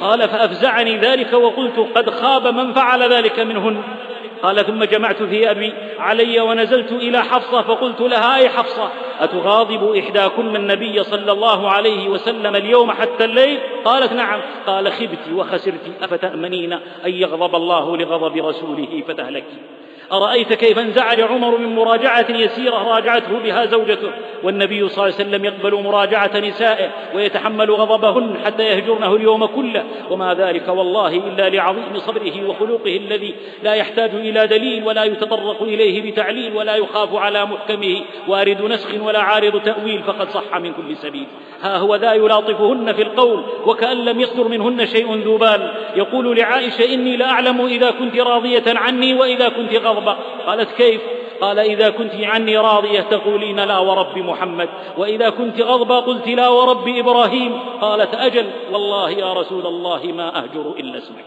قال 0.00 0.28
فأفزعني 0.28 0.98
ذلك 0.98 1.32
وقلت 1.32 1.78
قد 1.94 2.10
خاب 2.10 2.46
من 2.46 2.72
فعل 2.72 3.12
ذلك 3.12 3.40
منهن. 3.40 3.82
قال 4.42 4.66
ثم 4.66 4.84
جمعت 4.84 5.22
ثيابي 5.22 5.72
علي 5.98 6.40
ونزلت 6.40 6.92
إلى 6.92 7.24
حفصة 7.24 7.62
فقلت 7.62 8.00
لها 8.00 8.36
أي 8.36 8.48
حفصة 8.48 8.90
أتغاضب 9.20 9.96
إحداكن 9.96 10.56
النبي 10.56 11.02
صلى 11.02 11.32
الله 11.32 11.70
عليه 11.70 12.08
وسلم 12.08 12.56
اليوم 12.56 12.90
حتى 12.92 13.24
الليل؟ 13.24 13.58
قالت 13.84 14.12
نعم. 14.12 14.40
قال 14.66 14.92
خبت 14.92 15.32
وخسرت 15.34 15.92
أفتأمنين 16.02 16.72
أن 16.72 17.10
يغضب 17.10 17.54
الله 17.54 17.96
لغضب 17.96 18.46
رسوله 18.46 19.02
فتهلكي. 19.08 19.56
أرأيت 20.12 20.52
كيف 20.52 20.78
انزعج 20.78 21.20
عمر 21.20 21.58
من 21.58 21.74
مراجعة 21.74 22.26
يسيرة 22.30 22.94
راجعته 22.94 23.38
بها 23.38 23.66
زوجته 23.66 24.10
والنبي 24.42 24.88
صلى 24.88 25.04
الله 25.04 25.14
عليه 25.16 25.28
وسلم 25.28 25.44
يقبل 25.44 25.82
مراجعة 25.82 26.30
نسائه 26.38 26.90
ويتحمل 27.14 27.70
غضبهن 27.70 28.36
حتى 28.44 28.62
يهجرنه 28.62 29.16
اليوم 29.16 29.46
كله 29.46 29.84
وما 30.10 30.34
ذلك 30.34 30.68
والله 30.68 31.08
إلا 31.08 31.48
لعظيم 31.48 31.96
صبره 31.96 32.48
وخلقه 32.48 32.96
الذي 32.96 33.34
لا 33.62 33.74
يحتاج 33.74 34.10
إلى 34.14 34.46
دليل 34.46 34.84
ولا 34.84 35.04
يتطرق 35.04 35.62
إليه 35.62 36.10
بتعليل 36.10 36.56
ولا 36.56 36.76
يخاف 36.76 37.14
على 37.14 37.46
محكمه 37.46 38.00
وارد 38.28 38.62
نسخ 38.62 38.88
ولا 39.02 39.20
عارض 39.20 39.62
تأويل 39.62 40.02
فقد 40.02 40.28
صح 40.30 40.56
من 40.56 40.72
كل 40.72 40.96
سبيل. 40.96 41.26
ها 41.62 41.78
هو 41.78 41.96
ذا 41.96 42.12
يلاطفهن 42.12 42.92
في 42.92 43.02
القول 43.02 43.44
وكأن 43.66 44.04
لم 44.04 44.20
يصدر 44.20 44.48
منهن 44.48 44.86
شيء 44.86 45.14
ذو 45.14 45.36
بال. 45.36 45.72
يقول 45.96 46.36
لعائشة 46.36 46.94
إني 46.94 47.16
لأعلم 47.16 47.66
إذا 47.66 47.90
كنت 47.90 48.16
راضية 48.16 48.64
عني 48.66 49.14
وإذا 49.14 49.48
كنت 49.48 49.74
غضبة 49.74 49.99
قالت 50.46 50.70
كيف؟ 50.72 51.00
قال 51.40 51.58
إذا 51.58 51.90
كنت 51.90 52.12
عني 52.14 52.58
راضية 52.58 53.00
تقولين 53.00 53.60
لا 53.60 53.78
ورب 53.78 54.18
محمد 54.18 54.68
وإذا 54.96 55.30
كنت 55.30 55.60
غضبة 55.60 56.00
قلت 56.00 56.28
لا 56.28 56.48
ورب 56.48 56.88
إبراهيم. 56.88 57.60
قالت 57.80 58.14
أجل 58.14 58.46
والله 58.72 59.10
يا 59.10 59.32
رسول 59.32 59.66
الله 59.66 60.02
ما 60.04 60.38
أهجر 60.38 60.74
إلا 60.78 60.98
اسمك. 60.98 61.24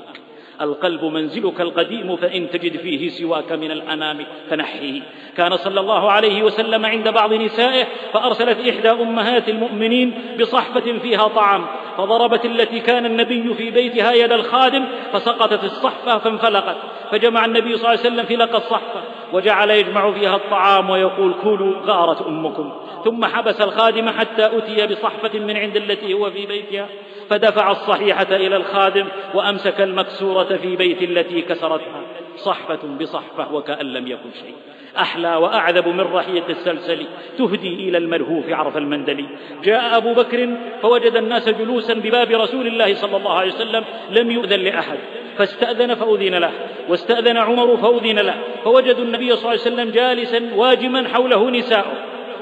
القلب 0.62 1.06
منزلك 1.06 1.62
القديم 1.62 2.16
فإن 2.16 2.50
تجد 2.50 2.78
فيه 2.78 3.10
سواك 3.10 3.52
من 3.52 3.72
الأنام 3.72 4.26
فنحيه 4.50 5.02
كان 5.38 5.58
صلى 5.58 5.80
الله 5.80 6.12
عليه 6.12 6.44
وسلم 6.44 6.86
عند 6.86 7.10
بعض 7.10 7.34
نسائه 7.34 7.88
فأرسلت 8.14 8.68
إحدى 8.70 8.90
أمهات 8.90 9.50
المؤمنين 9.50 10.14
بصحفة 10.40 11.00
فيها 11.00 11.28
طعام 11.28 11.66
فضربت 11.98 12.46
التي 12.46 12.80
كان 12.80 13.06
النبي 13.06 13.54
في 13.54 13.72
بيتها 13.72 14.14
يد 14.14 14.32
الخادم 14.32 14.86
فسقطت 15.14 15.64
الصحفة 15.64 16.18
فانفلقت. 16.18 16.76
فجمع 17.12 17.46
النبي 17.46 17.78
صلى 17.78 17.94
الله 17.94 18.00
عليه 18.00 18.00
وسلم 18.00 18.26
فلق 18.26 18.56
الصحفة 18.56 19.02
وجعل 19.34 19.70
يجمع 19.70 20.12
فيها 20.12 20.36
الطعام 20.36 20.90
ويقول 20.90 21.34
كلوا 21.44 21.74
غارت 21.86 22.22
أمكم. 22.22 22.74
ثم 23.06 23.26
حبس 23.26 23.62
الخادم 23.62 24.10
حتى 24.10 24.58
أتي 24.58 24.88
بصحفة 24.88 25.40
من 25.40 25.58
عند 25.58 25.76
التي 25.78 26.14
هو 26.14 26.32
في 26.32 26.46
بيتها 26.46 26.88
فدفع 27.30 27.72
الصحيحة 27.72 28.28
إلى 28.32 28.56
الخادم 28.56 29.08
وأمسك 29.34 29.82
المكسورة 29.82 30.58
في 30.58 30.76
بيت 30.76 31.02
التي 31.02 31.42
كسرتها. 31.42 32.02
صحفة 32.38 32.80
بصحفة 33.00 33.54
وكأن 33.54 33.86
لم 33.86 34.08
يكن 34.08 34.32
شيء 34.42 34.56
أحلى 34.98 35.36
وأعذب 35.36 35.88
من 35.88 36.02
رحيق 36.02 36.50
السلسل. 36.50 37.06
تهدي 37.38 37.90
إلى 37.90 37.98
الملهوف 37.98 38.50
عرف 38.50 38.78
المندل 38.78 39.26
جاء 39.64 39.98
أبو 39.98 40.14
بكر 40.14 40.50
فوجد 40.82 41.16
الناس 41.16 41.50
جلوسا 41.50 41.94
بباب 41.94 42.32
رسول 42.32 42.68
الله 42.68 42.94
صلى 42.94 43.18
الله 43.18 43.34
عليه 43.34 43.52
وسلم. 43.52 43.84
لم 44.12 44.32
يؤذن 44.32 44.60
لأحد. 44.60 44.98
فاستأذن 45.38 45.94
فأذن 45.94 46.36
له. 46.36 46.52
واستأذن 46.90 47.38
عمر 47.38 47.78
فأذن 47.78 48.20
له. 48.20 48.36
فوجدوا 48.64 49.04
النبي 49.04 49.36
صلى 49.36 49.40
الله 49.40 49.50
عليه 49.50 49.62
وسلم 49.62 49.90
جالسا 49.90 50.52
واجما 50.56 51.08
حوله 51.08 51.50
نساؤه. 51.50 51.94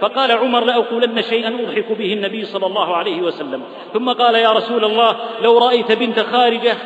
فقال 0.02 0.32
عمر 0.32 0.64
لأقولن 0.64 1.22
شيئا 1.22 1.48
أضحك 1.48 1.92
به 1.92 2.14
النبي 2.14 2.46
صلى 2.46 2.66
الله 2.66 2.96
عليه 2.96 3.22
وسلم. 3.22 3.64
ثم 3.94 4.10
قال 4.10 4.36
يا 4.36 4.52
رسول 4.52 4.86
الله 4.86 5.16
لو 5.44 5.58
رأيت 5.58 5.92
بنت 5.92 6.20
خارجة 6.20 6.78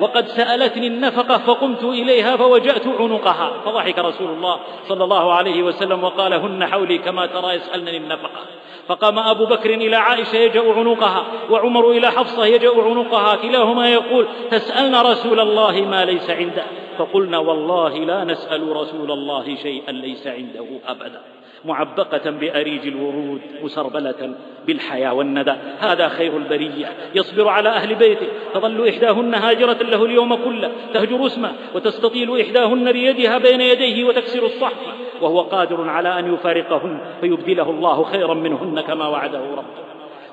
وقد 0.00 0.26
سألتني 0.28 0.86
النفقة 0.86 1.38
فقمت 1.38 1.84
إليها 1.84 2.36
فوجأت 2.36 2.86
عنقها. 2.86 3.52
فضحك 3.64 3.98
رسول 3.98 4.30
الله 4.30 4.60
صلى 4.88 5.04
الله 5.04 5.32
عليه 5.32 5.62
وسلم 5.62 6.04
وقال 6.04 6.32
هن 6.32 6.66
حولي 6.66 6.98
كما 6.98 7.26
ترى 7.26 7.52
يسألنني 7.54 7.96
النفقة. 7.96 8.40
فقام 8.88 9.18
أبو 9.18 9.46
بكر 9.46 9.70
إلى 9.70 9.96
عائشة 9.96 10.36
يجأ 10.36 10.72
عنقها 10.72 11.24
وعمر 11.50 11.90
إلى 11.90 12.10
حفصة 12.10 12.46
يجأ 12.46 12.70
عنقها 12.82 13.36
كلاهما 13.36 13.88
يقول 13.88 14.26
تسألن 14.50 14.94
رسول 14.94 15.40
الله 15.40 15.80
ما 15.80 16.04
ليس 16.04 16.30
عنده. 16.30 16.64
فقلنا 16.98 17.38
والله 17.38 17.98
لا 17.98 18.24
نسأل 18.24 18.76
رسول 18.76 19.10
الله 19.12 19.56
شيئا 19.56 19.92
ليس 19.92 20.26
عنده 20.26 20.66
أبدا. 20.86 21.20
معبقة 21.64 22.30
بأريج 22.30 22.86
الورود 22.86 23.40
مسربلة 23.62 24.34
بالحياة 24.66 25.14
والندى. 25.14 25.54
هذا 25.78 26.08
خير 26.08 26.36
البرية. 26.36 26.86
يصبر 27.14 27.48
على 27.48 27.68
أهل 27.68 27.94
بيته. 27.94 28.26
تظل 28.54 28.88
إحداهن 28.88 29.34
هاجرة 29.34 29.82
له 29.82 30.04
اليوم 30.04 30.34
كله. 30.34 30.70
تهجر 30.94 31.26
اسمه 31.26 31.52
وتستطيل 31.74 32.40
إحداهن 32.40 32.92
بيدها 32.92 33.38
بين 33.38 33.60
يديه 33.60 34.04
وتكسر 34.04 34.46
الصحف. 34.46 34.94
وهو 35.20 35.40
قادر 35.40 35.88
على 35.88 36.18
أن 36.18 36.34
يفارقهن 36.34 36.98
فيبدله 37.20 37.70
الله 37.70 38.04
خيرا 38.04 38.34
منهن 38.34 38.80
كما 38.80 39.08
وعده 39.08 39.40
ربه. 39.40 39.84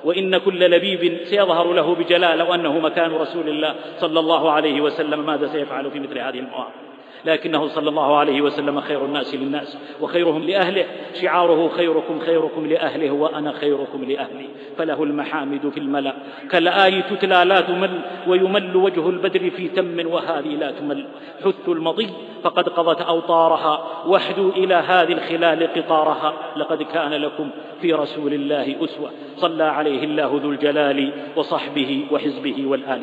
وإن 0.04 0.38
كل 0.38 0.70
لبيب 0.70 1.18
سيظهر 1.24 1.72
له 1.72 1.94
بجلال 1.94 2.38
لو 2.38 2.54
أنه 2.54 2.78
مكان 2.78 3.12
رسول 3.12 3.48
الله 3.48 3.74
صلى 3.98 4.20
الله 4.20 4.50
عليه 4.50 4.80
وسلم. 4.80 5.26
ماذا 5.26 5.46
سيفعل 5.46 5.90
في 5.90 6.00
مثل 6.00 6.18
هذه 6.18 6.38
المواقف؟ 6.38 6.81
لكنه 7.24 7.68
صلى 7.68 7.88
الله 7.88 8.16
عليه 8.16 8.40
وسلم 8.40 8.80
خير 8.80 9.04
الناس 9.04 9.34
للناس 9.34 9.78
وخيرهم 10.00 10.42
لأهله. 10.42 10.84
شعاره 11.14 11.68
خيركم 11.68 12.18
خيركم 12.18 12.66
لأهله 12.66 13.10
وأنا 13.10 13.52
خيركم 13.52 14.04
لأهلي. 14.04 14.48
فله 14.78 15.02
المحامد 15.02 15.68
في 15.68 15.80
الملأ. 15.80 16.14
كالآي 16.50 17.02
تتلى 17.02 17.44
لا 17.44 17.60
تمل 17.60 18.00
ويمل 18.26 18.76
وجه 18.76 19.08
البدر 19.08 19.50
في 19.50 19.68
تم 19.68 20.12
وهذه 20.12 20.48
لا 20.48 20.70
تمل. 20.70 21.06
حث 21.44 21.68
المضي 21.68 22.08
فقد 22.42 22.68
قضت 22.68 23.00
أوطارها. 23.00 23.86
واحدوا 24.06 24.52
إلى 24.52 24.74
هذه 24.74 25.12
الخلال 25.12 25.72
قطارها. 25.72 26.34
لقد 26.56 26.82
كان 26.82 27.10
لكم 27.10 27.50
في 27.80 27.92
رسول 27.92 28.34
الله 28.34 28.84
أسوة. 28.84 29.10
صلى 29.36 29.64
عليه 29.64 30.04
الله 30.04 30.40
ذو 30.42 30.50
الجلال 30.50 31.12
وصحبه 31.36 32.04
وحزبه 32.10 32.66
والآل. 32.66 33.02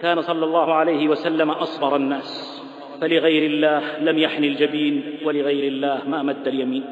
كان 0.00 0.22
صلى 0.22 0.44
الله 0.44 0.74
عليه 0.74 1.08
وسلم 1.08 1.50
أصبر 1.50 1.96
الناس. 1.96 2.59
فلغير 3.00 3.42
الله 3.50 3.82
لم 4.00 4.18
يحن 4.18 4.44
الجبين 4.44 5.02
ولغير 5.24 5.64
الله 5.72 6.08
ما 6.08 6.22
مد 6.22 6.48
اليمين 6.48 6.84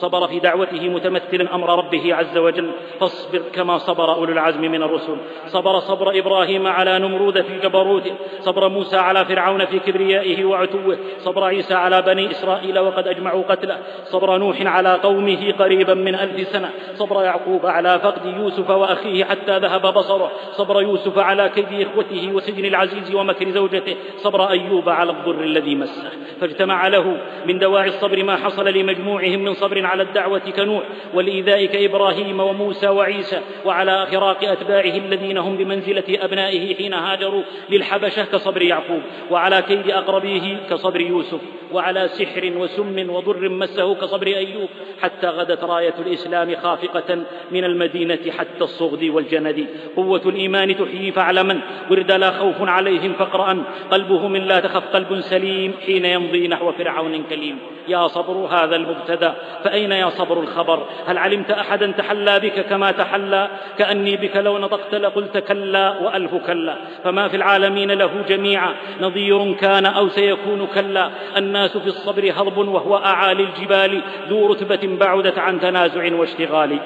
صبر 0.00 0.26
في 0.26 0.38
دعوته 0.38 0.88
متمثلا 0.88 1.54
أمر 1.54 1.78
ربه 1.78 2.14
عز 2.14 2.38
وجل. 2.38 2.70
فاصبر 3.00 3.42
كما 3.54 3.78
صبر 3.78 4.14
أولو 4.14 4.32
العزم 4.32 4.60
من 4.60 4.82
الرسل. 4.82 5.16
صبر 5.46 5.78
صبر 5.78 6.18
إبراهيم 6.18 6.66
على 6.66 6.98
نمرود 6.98 7.40
في 7.40 7.58
جبروته 7.58 8.12
صبر 8.40 8.68
موسى 8.68 8.96
على 8.96 9.24
فرعون 9.24 9.64
في 9.64 9.78
كبريائه 9.78 10.44
وعتوه. 10.44 10.98
صبر 11.18 11.44
عيسى 11.44 11.74
على 11.74 12.02
بني 12.02 12.30
إسرائيل 12.30 12.78
وقد 12.78 13.08
أجمعوا 13.08 13.42
قتله. 13.42 13.78
صبر 14.04 14.38
نوح 14.38 14.62
على 14.62 14.94
قومه 14.94 15.52
قريبا 15.58 15.94
من 15.94 16.14
ألف 16.14 16.48
سنة. 16.48 16.70
صبر 16.94 17.22
يعقوب 17.22 17.66
على 17.66 17.98
فقد 17.98 18.26
يوسف 18.26 18.70
وأخيه 18.70 19.24
حتى 19.24 19.58
ذهب 19.58 19.94
بصره. 19.94 20.30
صبر 20.52 20.82
يوسف 20.82 21.18
على 21.18 21.48
كيد 21.48 21.86
إخوته 21.88 22.32
وسجن 22.32 22.64
العزيز 22.64 23.14
ومكر 23.14 23.50
زوجته. 23.50 23.96
صبر 24.16 24.50
أيوب 24.50 24.88
على 24.88 25.10
الضر 25.10 25.40
الذي 25.40 25.74
مسه. 25.74 26.10
فاجتمع 26.40 26.88
له 26.88 27.16
من 27.46 27.58
دواعي 27.58 27.88
الصبر 27.88 28.24
ما 28.24 28.36
حصل 28.36 28.68
لمجموعهم 28.68 29.44
من 29.44 29.54
صبر 29.54 29.86
على 29.88 30.02
الدعوة 30.02 30.38
كنوح 30.38 30.82
والإيذاء 31.14 31.64
كإبراهيم 31.64 32.40
وموسى 32.40 32.88
وعيسى 32.88 33.40
وعلى 33.64 34.06
فراق 34.10 34.44
أتباعه 34.44 34.96
الذين 34.96 35.38
هم 35.38 35.56
بمنزلة 35.56 36.04
أبنائه 36.08 36.74
حين 36.74 36.94
هاجروا 36.94 37.42
للحبشة 37.70 38.24
كصبر 38.24 38.62
يعقوب 38.62 39.02
وعلى 39.30 39.62
كيد 39.62 39.90
أقربيه 39.90 40.56
كصبر 40.70 41.00
يوسف 41.00 41.40
وعلى 41.72 42.08
سحر 42.08 42.52
وسم 42.56 43.10
وضر 43.10 43.48
مسه 43.48 43.94
كصبر 43.94 44.26
أيوب 44.26 44.68
حتى 45.02 45.26
غدت 45.26 45.64
راية 45.64 45.94
الإسلام 46.06 46.56
خافقة 46.56 47.18
من 47.50 47.64
المدينة 47.64 48.18
حتى 48.38 48.64
الصغد 48.64 49.04
والجند. 49.04 49.66
قوة 49.96 50.22
الإيمان 50.26 50.76
تحيي 50.76 51.12
فاعلما 51.12 51.60
ورد 51.90 52.12
لا 52.12 52.30
خوف 52.30 52.56
عليهم 52.60 53.12
فاقرأ 53.12 53.64
قلبه 53.90 54.28
من 54.28 54.40
لا 54.40 54.60
تخف 54.60 54.84
قلب 54.92 55.20
سليم 55.20 55.74
حين 55.86 56.04
يمضي 56.04 56.48
نحو 56.48 56.72
فرعون 56.72 57.22
كليم. 57.30 57.58
يا 57.88 58.08
صبر 58.08 58.32
هذا 58.32 58.76
المبتدأ 58.76 59.34
فأين 59.78 59.92
يا 59.92 60.10
صبر 60.10 60.40
الخبر؟ 60.40 60.86
هل 61.06 61.18
علمت 61.18 61.50
أحدا 61.50 61.92
تحلى 61.98 62.40
بك 62.40 62.66
كما 62.66 62.90
تحلى؟ 62.90 63.50
كأني 63.78 64.16
بك 64.16 64.36
لو 64.36 64.58
نطقت 64.58 64.94
لقلت 64.94 65.38
كلا 65.38 65.98
وألف 65.98 66.34
كلا. 66.34 66.76
فما 67.04 67.28
في 67.28 67.36
العالمين 67.36 67.90
له 67.90 68.10
جميعا. 68.28 68.74
نظير 69.00 69.52
كان 69.52 69.86
أو 69.86 70.08
سيكون 70.08 70.66
كلا. 70.74 71.10
الناس 71.36 71.76
في 71.76 71.86
الصبر 71.86 72.32
هضب 72.36 72.58
وهو 72.58 72.96
أعالي 72.96 73.42
الجبال. 73.42 74.02
ذو 74.28 74.46
رتبة 74.46 74.96
بعدت 75.00 75.38
عن 75.38 75.60
تنازع 75.60 76.14
واشتغال. 76.14 76.78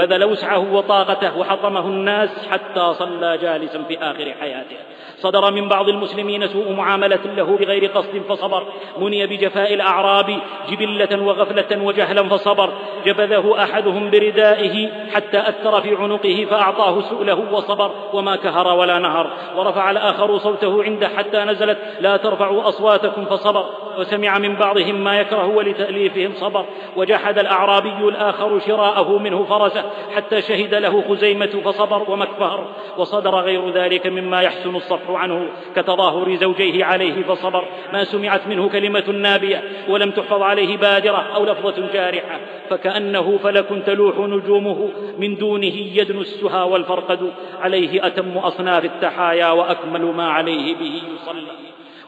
بذل 0.00 0.24
وسعه 0.24 0.72
وطاقته 0.72 1.38
وحطمه 1.38 1.86
الناس 1.86 2.48
حتى 2.50 2.94
صلى 2.94 3.38
جالسا 3.38 3.82
في 3.82 3.98
آخر 3.98 4.34
حياته. 4.40 4.76
صدر 5.16 5.52
من 5.52 5.68
بعض 5.68 5.88
المسلمين 5.88 6.46
سوء 6.46 6.72
معاملة 6.72 7.18
له 7.36 7.56
بغير 7.56 7.86
قصد 7.86 8.22
فصبر. 8.28 8.66
مني 8.98 9.26
بجفاء 9.26 9.74
الأعراب 9.74 10.38
جبلة 10.68 11.22
وغفلة 11.22 11.84
وجهلا 11.84 12.28
فصبر. 12.28 12.72
جبذه 13.06 13.62
أحدهم 13.62 14.10
بردائه 14.10 14.88
حتى 15.14 15.38
أثر 15.38 15.80
في 15.80 15.96
عنقه 15.96 16.46
فأعطاه 16.50 17.00
سؤله 17.00 17.52
وصبر. 17.52 17.90
وما 18.12 18.36
كهر 18.36 18.66
ولا 18.66 18.98
نهر. 18.98 19.30
ورفع 19.56 19.90
الآخر 19.90 20.38
صوته 20.38 20.82
عنده 20.84 21.08
حتى 21.08 21.38
نزلت 21.38 21.78
لا 22.00 22.16
ترفعوا 22.16 22.68
أصواتكم 22.68 23.24
فصبر. 23.24 23.64
وسمع 23.98 24.38
من 24.38 24.56
بعضهم 24.56 25.04
ما 25.04 25.20
يكره 25.20 25.46
ولتأليفهم 25.46 26.32
صبر. 26.34 26.64
وجحد 26.96 27.38
الأعرابي 27.38 28.08
الآخر 28.08 28.58
شراءه 28.58 29.18
منه 29.18 29.44
فرسه. 29.44 29.89
حتى 30.16 30.42
شهد 30.42 30.74
له 30.74 31.04
خزيمة 31.08 31.46
فصبر 31.46 32.10
ومكفهر 32.10 32.68
وصدر 32.98 33.34
غير 33.34 33.70
ذلك 33.70 34.06
مما 34.06 34.40
يحسن 34.40 34.76
الصفح 34.76 35.10
عنه 35.10 35.48
كتظاهر 35.76 36.34
زوجيه 36.34 36.84
عليه 36.84 37.22
فصبر. 37.22 37.64
ما 37.92 38.04
سمعت 38.04 38.46
منه 38.46 38.68
كلمة 38.68 39.10
نابية 39.10 39.62
ولم 39.88 40.10
تحفظ 40.10 40.42
عليه 40.42 40.76
بادرة 40.76 41.26
أو 41.34 41.44
لفظة 41.44 41.92
جارحة 41.92 42.40
فكأنه 42.70 43.38
فلك 43.42 43.66
تلوح 43.86 44.18
نجومه 44.18 44.88
من 45.18 45.36
دونه 45.36 45.74
يدنو 45.94 46.20
السها 46.20 46.62
والفرقد. 46.62 47.32
عليه 47.60 48.06
أتم 48.06 48.38
أصناف 48.38 48.84
التحايا 48.84 49.50
وأكمل 49.50 50.04
ما 50.04 50.28
عليه 50.28 50.74
به 50.74 51.02
يصلى. 51.14 51.52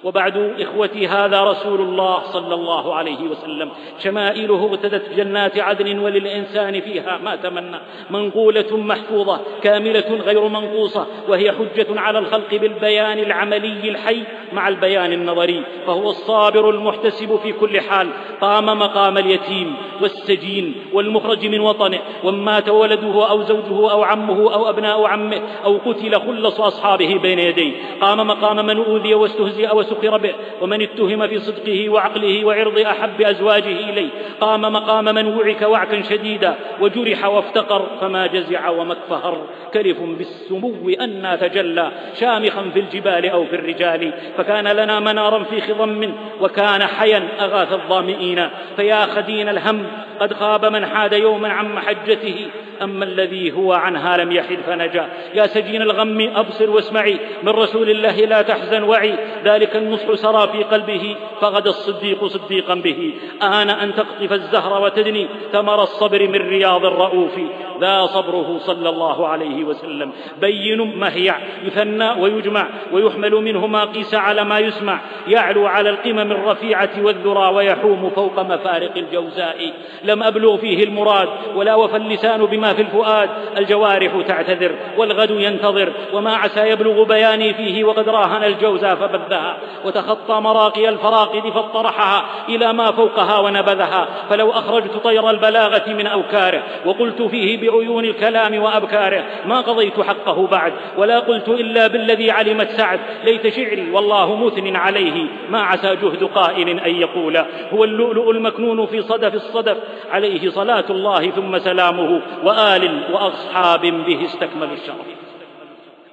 وبعد 0.04 0.54
إخوتي 0.60 1.08
هذا 1.08 1.44
رسول 1.44 1.80
الله 1.80 2.18
صلى 2.22 2.54
الله 2.54 2.94
عليه 2.94 3.22
وسلم. 3.22 3.70
شمائله 3.98 4.64
اغتدت 4.64 5.14
جنات 5.16 5.58
عدن 5.58 5.98
وللإنسان 5.98 6.80
فيها 6.80 7.18
ما 7.24 7.36
تمنى. 7.36 7.78
منقولة 8.10 8.76
محفوظة 8.76 9.40
كاملة 9.62 10.20
غير 10.24 10.48
منقوصة 10.48 11.06
وهي 11.28 11.52
حجة 11.52 12.00
على 12.00 12.18
الخلق 12.18 12.54
بالبيان 12.54 13.18
العملي 13.18 13.88
الحي 13.90 14.22
مع 14.52 14.68
البيان 14.68 15.12
النظري 15.12 15.62
فهو 15.86 16.10
الصابر 16.10 16.70
المحتسب 16.70 17.36
في 17.42 17.52
كل 17.52 17.80
حال. 17.80 18.08
قام 18.40 18.66
مقام 18.66 19.18
اليتيم 19.18 19.76
والسجين 20.00 20.74
والمخرج 20.92 21.46
من 21.46 21.60
وطنه 21.60 21.98
ومات 22.24 22.68
ولده 22.68 23.30
أو 23.30 23.42
زوجه 23.42 23.92
أو 23.92 24.02
عمه 24.02 24.54
أو 24.54 24.68
أبناء 24.68 25.04
عمه 25.04 25.40
أو 25.64 25.78
قتل 25.86 26.20
خلص 26.20 26.60
أصحابه 26.60 27.18
بين 27.22 27.38
يديه. 27.38 27.72
قام 28.00 28.26
مقام 28.26 28.66
من 28.66 28.76
أوذي 28.76 29.14
واستهزئ 29.14 29.76
وسخر 29.92 30.16
به 30.16 30.34
ومن 30.60 30.82
اتهم 30.82 31.26
في 31.26 31.38
صدقه 31.38 31.88
وعقله 31.88 32.44
وعرض 32.44 32.78
أحب 32.78 33.20
أزواجه 33.20 33.90
إليه 33.90 34.08
قام 34.40 34.60
مقام 34.60 35.04
من 35.04 35.26
وعك 35.26 35.62
وعكا 35.62 36.02
شديدا 36.02 36.54
وجرح 36.80 37.24
وافتقر 37.24 37.86
فما 38.00 38.26
جزع 38.26 38.68
وما 38.68 38.92
اكفهر. 38.92 39.46
كرف 39.74 40.00
بالسمو 40.00 40.90
أنى 41.00 41.36
تجلى 41.36 41.92
شامخا 42.20 42.70
في 42.74 42.80
الجبال 42.80 43.30
أو 43.30 43.44
في 43.44 43.56
الرجال 43.56 44.12
فكان 44.36 44.68
لنا 44.68 45.00
منارا 45.00 45.44
في 45.44 45.60
خضم 45.60 46.12
وكان 46.40 46.82
حيا 46.82 47.28
أغاث 47.40 47.72
الظامئين. 47.72 48.48
فيا 48.76 49.06
خدين 49.06 49.48
الهم 49.48 49.86
قد 50.20 50.32
خاب 50.32 50.64
من 50.64 50.86
حاد 50.86 51.12
يوما 51.12 51.48
عن 51.48 51.74
محجته. 51.74 52.46
أما 52.82 53.04
الذي 53.04 53.52
هو 53.52 53.72
عنها 53.72 54.16
لم 54.16 54.32
يحد 54.32 54.58
فنجا. 54.66 55.08
يا 55.34 55.46
سجين 55.46 55.82
الغم 55.82 56.30
أبصر 56.36 56.70
واسمعي 56.70 57.18
من 57.42 57.48
رسول 57.48 57.90
الله 57.90 58.16
لا 58.16 58.42
تحزن 58.42 58.82
وعي. 58.82 59.14
ذلك 59.44 59.76
النصح 59.82 60.14
سرى 60.14 60.48
في 60.52 60.62
قلبه 60.62 61.16
فغدا 61.40 61.70
الصديق 61.70 62.26
صديقا 62.26 62.74
به. 62.74 63.14
آن 63.42 63.70
أن 63.70 63.94
تقطف 63.94 64.32
الزهر 64.32 64.82
وتدني 64.82 65.26
ثمر 65.52 65.82
الصبر 65.82 66.28
من 66.28 66.48
رياض 66.48 66.84
الرؤوف. 66.84 67.40
ذا 67.80 68.06
صبره 68.06 68.58
صلى 68.58 68.88
الله 68.88 69.28
عليه 69.28 69.64
وسلم. 69.64 70.12
بين 70.40 70.98
مهيع 70.98 71.34
يثنى 71.64 72.10
ويجمع 72.10 72.66
ويحمل 72.92 73.34
منه 73.34 73.66
ما 73.66 73.84
قيس 73.84 74.14
على 74.14 74.44
ما 74.44 74.58
يسمع. 74.58 75.00
يعلو 75.28 75.66
على 75.66 75.90
القمم 75.90 76.32
الرفيعة 76.32 76.90
والذرى 76.98 77.54
ويحوم 77.54 78.10
فوق 78.10 78.40
مفارق 78.40 78.92
الجوزاء. 78.96 79.72
لم 80.04 80.22
أبلغ 80.22 80.56
فيه 80.56 80.84
المراد 80.84 81.28
ولا 81.54 81.74
وفى 81.74 81.96
اللسان 81.96 82.46
بما 82.46 82.74
في 82.74 82.82
الفؤاد. 82.82 83.30
الجوارح 83.58 84.12
تعتذر 84.26 84.72
والغد 84.98 85.30
ينتظر. 85.30 85.92
وما 86.12 86.36
عسى 86.36 86.68
يبلغ 86.68 87.02
بياني 87.02 87.54
فيه 87.54 87.84
وقد 87.84 88.08
راهن 88.08 88.44
الجوزى 88.44 88.96
فبذها. 88.96 89.58
وتخطى 89.84 90.40
مراقي 90.40 90.88
الفراقد 90.88 91.50
فاطرحها 91.50 92.24
إلى 92.48 92.72
ما 92.72 92.92
فوقها 92.92 93.38
ونبذها. 93.38 94.08
فلو 94.30 94.50
أخرجت 94.50 94.96
طير 95.04 95.30
البلاغة 95.30 95.92
من 95.92 96.06
أوكاره 96.06 96.62
وقلت 96.86 97.22
فيه 97.22 97.60
بعيون 97.60 98.04
الكلام 98.04 98.62
وأبكاره 98.62 99.24
ما 99.46 99.60
قضيت 99.60 100.00
حقه 100.00 100.46
بعد 100.46 100.72
ولا 100.98 101.18
قلت 101.18 101.48
إلا 101.48 101.86
بالذي 101.86 102.30
علمت 102.30 102.70
سعد. 102.70 103.00
ليت 103.24 103.48
شعري 103.48 103.90
والله 103.90 104.36
مثن 104.36 104.76
عليه 104.76 105.26
ما 105.50 105.62
عسى 105.62 105.96
جهد 105.96 106.24
قائل 106.24 106.68
أن 106.68 106.94
يقول. 106.94 107.36
هو 107.72 107.84
اللؤلؤ 107.84 108.30
المكنون 108.30 108.86
في 108.86 109.02
صدف 109.02 109.34
الصدف 109.34 109.76
عليه 110.10 110.50
صلاة 110.50 110.84
الله 110.90 111.30
ثم 111.30 111.58
سلامه 111.58 112.20
وآل 112.44 113.02
وأصحاب 113.12 113.80
به 113.80 114.24
استكملوا 114.24 114.74
الشرف. 114.74 115.21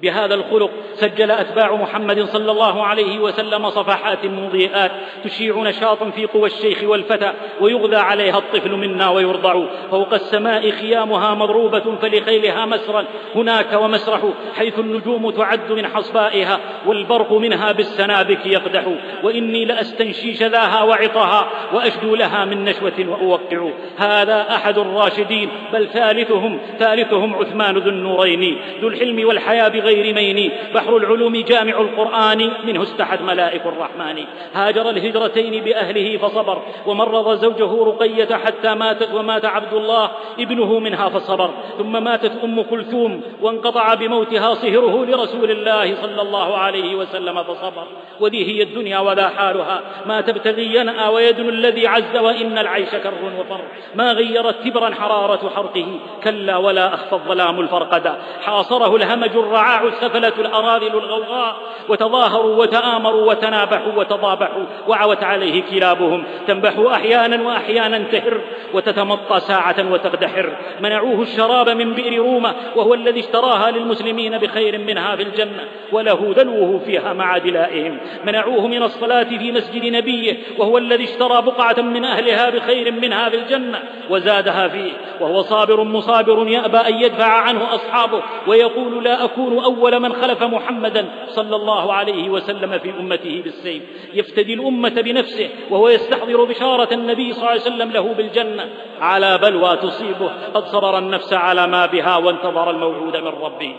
بهذا 0.01 0.35
الخلق 0.35 0.71
سجل 0.93 1.31
أتباع 1.31 1.75
محمد 1.75 2.23
صلى 2.23 2.51
الله 2.51 2.83
عليه 2.85 3.19
وسلم 3.19 3.69
صفحات 3.69 4.25
مضيئات 4.25 4.91
تشيع 5.23 5.55
نشاطا 5.55 6.09
في 6.09 6.25
قوى 6.25 6.47
الشيخ 6.47 6.83
والفتى 6.83 7.33
ويغذى 7.61 7.95
عليها 7.95 8.37
الطفل 8.37 8.71
منا 8.71 9.09
ويرضع. 9.09 9.65
فوق 9.91 10.13
السماء 10.13 10.71
خيامها 10.71 11.35
مضروبة 11.35 11.95
فلخيلها 12.01 12.65
مسرا. 12.65 13.05
هناك 13.35 13.73
ومسرح 13.73 14.21
حيث 14.55 14.79
النجوم 14.79 15.29
تعد 15.29 15.71
من 15.71 15.87
حصبائها 15.87 16.59
والبرق 16.85 17.33
منها 17.33 17.71
بالسنابك 17.71 18.45
يقدح. 18.45 18.83
وإني 19.23 19.65
لأستنشي 19.65 20.33
شذاها 20.33 20.83
وعطها 20.83 21.49
وأشدو 21.73 22.15
لها 22.15 22.45
من 22.45 22.63
نشوة 22.63 23.05
وأوقع. 23.07 23.69
هذا 23.97 24.55
أحد 24.55 24.77
الراشدين 24.77 25.49
بل 25.73 25.87
ثالثهم 25.87 26.59
ثالثهم 26.79 27.35
عثمان 27.35 27.77
ذو 27.77 27.89
النورين. 27.89 28.61
ذو 28.81 28.87
الحلم 28.87 29.27
والحياة 29.27 29.67
بغير 29.67 29.88
غير 29.89 30.15
مين 30.15 30.51
بحر 30.75 30.97
العلوم 30.97 31.35
جامع 31.35 31.81
القرآن 31.81 32.51
منه 32.65 32.83
استحد 32.83 33.21
ملائك 33.21 33.65
الرحمن. 33.65 34.23
هاجر 34.53 34.89
الهجرتين 34.89 35.63
بأهله 35.63 36.17
فصبر 36.17 36.61
ومرض 36.85 37.37
زوجه 37.37 37.83
رقية 37.83 38.35
حتى 38.35 38.75
ماتت 38.75 39.09
ومات 39.13 39.45
عبد 39.45 39.73
الله 39.73 40.11
ابنه 40.39 40.79
منها 40.79 41.09
فصبر. 41.09 41.49
ثم 41.77 42.03
ماتت 42.03 42.31
أم 42.43 42.61
كلثوم 42.61 43.21
وانقطع 43.41 43.93
بموتها 43.93 44.53
صهره 44.53 45.05
لرسول 45.05 45.51
الله 45.51 45.95
صلى 46.01 46.21
الله 46.21 46.57
عليه 46.57 46.95
وسلم 46.95 47.43
فصبر. 47.43 47.87
وذي 48.19 48.41
هي 48.45 48.63
الدنيا 48.63 48.99
وذا 48.99 49.27
حالها. 49.27 49.81
ما 50.05 50.21
تبتغي 50.21 50.75
ينأى 50.75 51.07
ويدن 51.07 51.49
الذي 51.49 51.87
عز 51.87 52.17
وإن 52.17 52.57
العيش 52.57 52.89
كر 52.89 53.13
وفر. 53.39 53.61
ما 53.95 54.11
غيرت 54.11 54.55
تبرا 54.65 54.89
حرارة 54.95 55.49
حرقه 55.55 55.99
كلا 56.23 56.57
ولا 56.57 56.93
أخفى 56.93 57.13
الظلام 57.13 57.59
الفرقدا 57.59 58.17
حاصره 58.41 58.95
الهمج 58.95 59.37
الرعاع 59.37 59.78
السفلة 59.87 60.33
الأراذل 60.39 60.87
الغوغاء 60.87 61.55
وتظاهروا 61.89 62.55
وتآمروا 62.55 63.29
وتنابحوا 63.29 63.93
وتضابحوا 63.93 64.63
وعوت 64.87 65.23
عليه 65.23 65.63
كلابهم. 65.71 66.23
تنبح 66.47 66.73
أحيانا 66.91 67.47
وأحيانا 67.47 67.97
تهر 67.97 68.41
وتتمطى 68.73 69.39
ساعة 69.39 69.91
وتقدحر. 69.91 70.57
منعوه 70.81 71.21
الشراب 71.21 71.69
من 71.69 71.93
بئر 71.93 72.17
رومة 72.17 72.55
وهو 72.75 72.93
الذي 72.93 73.19
اشتراها 73.19 73.71
للمسلمين 73.71 74.37
بخير 74.37 74.77
منها 74.77 75.15
في 75.15 75.23
الجنة 75.23 75.67
وله 75.91 76.33
دلوه 76.37 76.81
فيها 76.85 77.13
مع 77.13 77.37
دلائهم. 77.37 77.97
منعوه 78.25 78.67
من 78.67 78.83
الصلاة 78.83 79.23
في 79.23 79.51
مسجد 79.51 79.85
نبيه 79.85 80.37
وهو 80.57 80.77
الذي 80.77 81.03
اشترى 81.03 81.41
بقعة 81.41 81.81
من 81.81 82.05
أهلها 82.05 82.49
بخير 82.49 82.91
منها 82.91 83.29
في 83.29 83.35
الجنة 83.35 83.79
وزادها 84.09 84.67
فيه. 84.67 84.91
وهو 85.21 85.41
صابر 85.41 85.83
مصابر 85.83 86.47
يأبى 86.47 86.77
أن 86.77 86.93
يدفع 86.93 87.25
عنه 87.25 87.75
أصحابه 87.75 88.21
ويقول 88.47 89.03
لا 89.03 89.25
أكون 89.25 89.59
أول 89.69 89.99
من 89.99 90.13
خلف 90.13 90.43
محمدا 90.43 91.05
صلى 91.27 91.55
الله 91.55 91.93
عليه 91.93 92.29
وسلم 92.29 92.79
في 92.79 92.89
أمته 92.99 93.41
بالسيف. 93.43 93.83
يفتدي 94.13 94.53
الأمة 94.53 95.01
بنفسه 95.01 95.49
وهو 95.69 95.89
يستحضر 95.89 96.43
بشارة 96.43 96.93
النبي 96.93 97.33
صلى 97.33 97.41
الله 97.41 97.51
عليه 97.51 97.61
وسلم 97.61 97.91
له 97.91 98.13
بالجنة. 98.13 98.69
على 99.01 99.37
بلوى 99.37 99.77
تصيبه 99.77 100.31
قد 100.53 100.65
صبر 100.65 100.97
النفس 100.97 101.33
على 101.33 101.67
ما 101.67 101.85
بها 101.85 102.17
وانتظر 102.17 102.69
الموعود 102.69 103.17
من 103.17 103.27
ربه. 103.27 103.75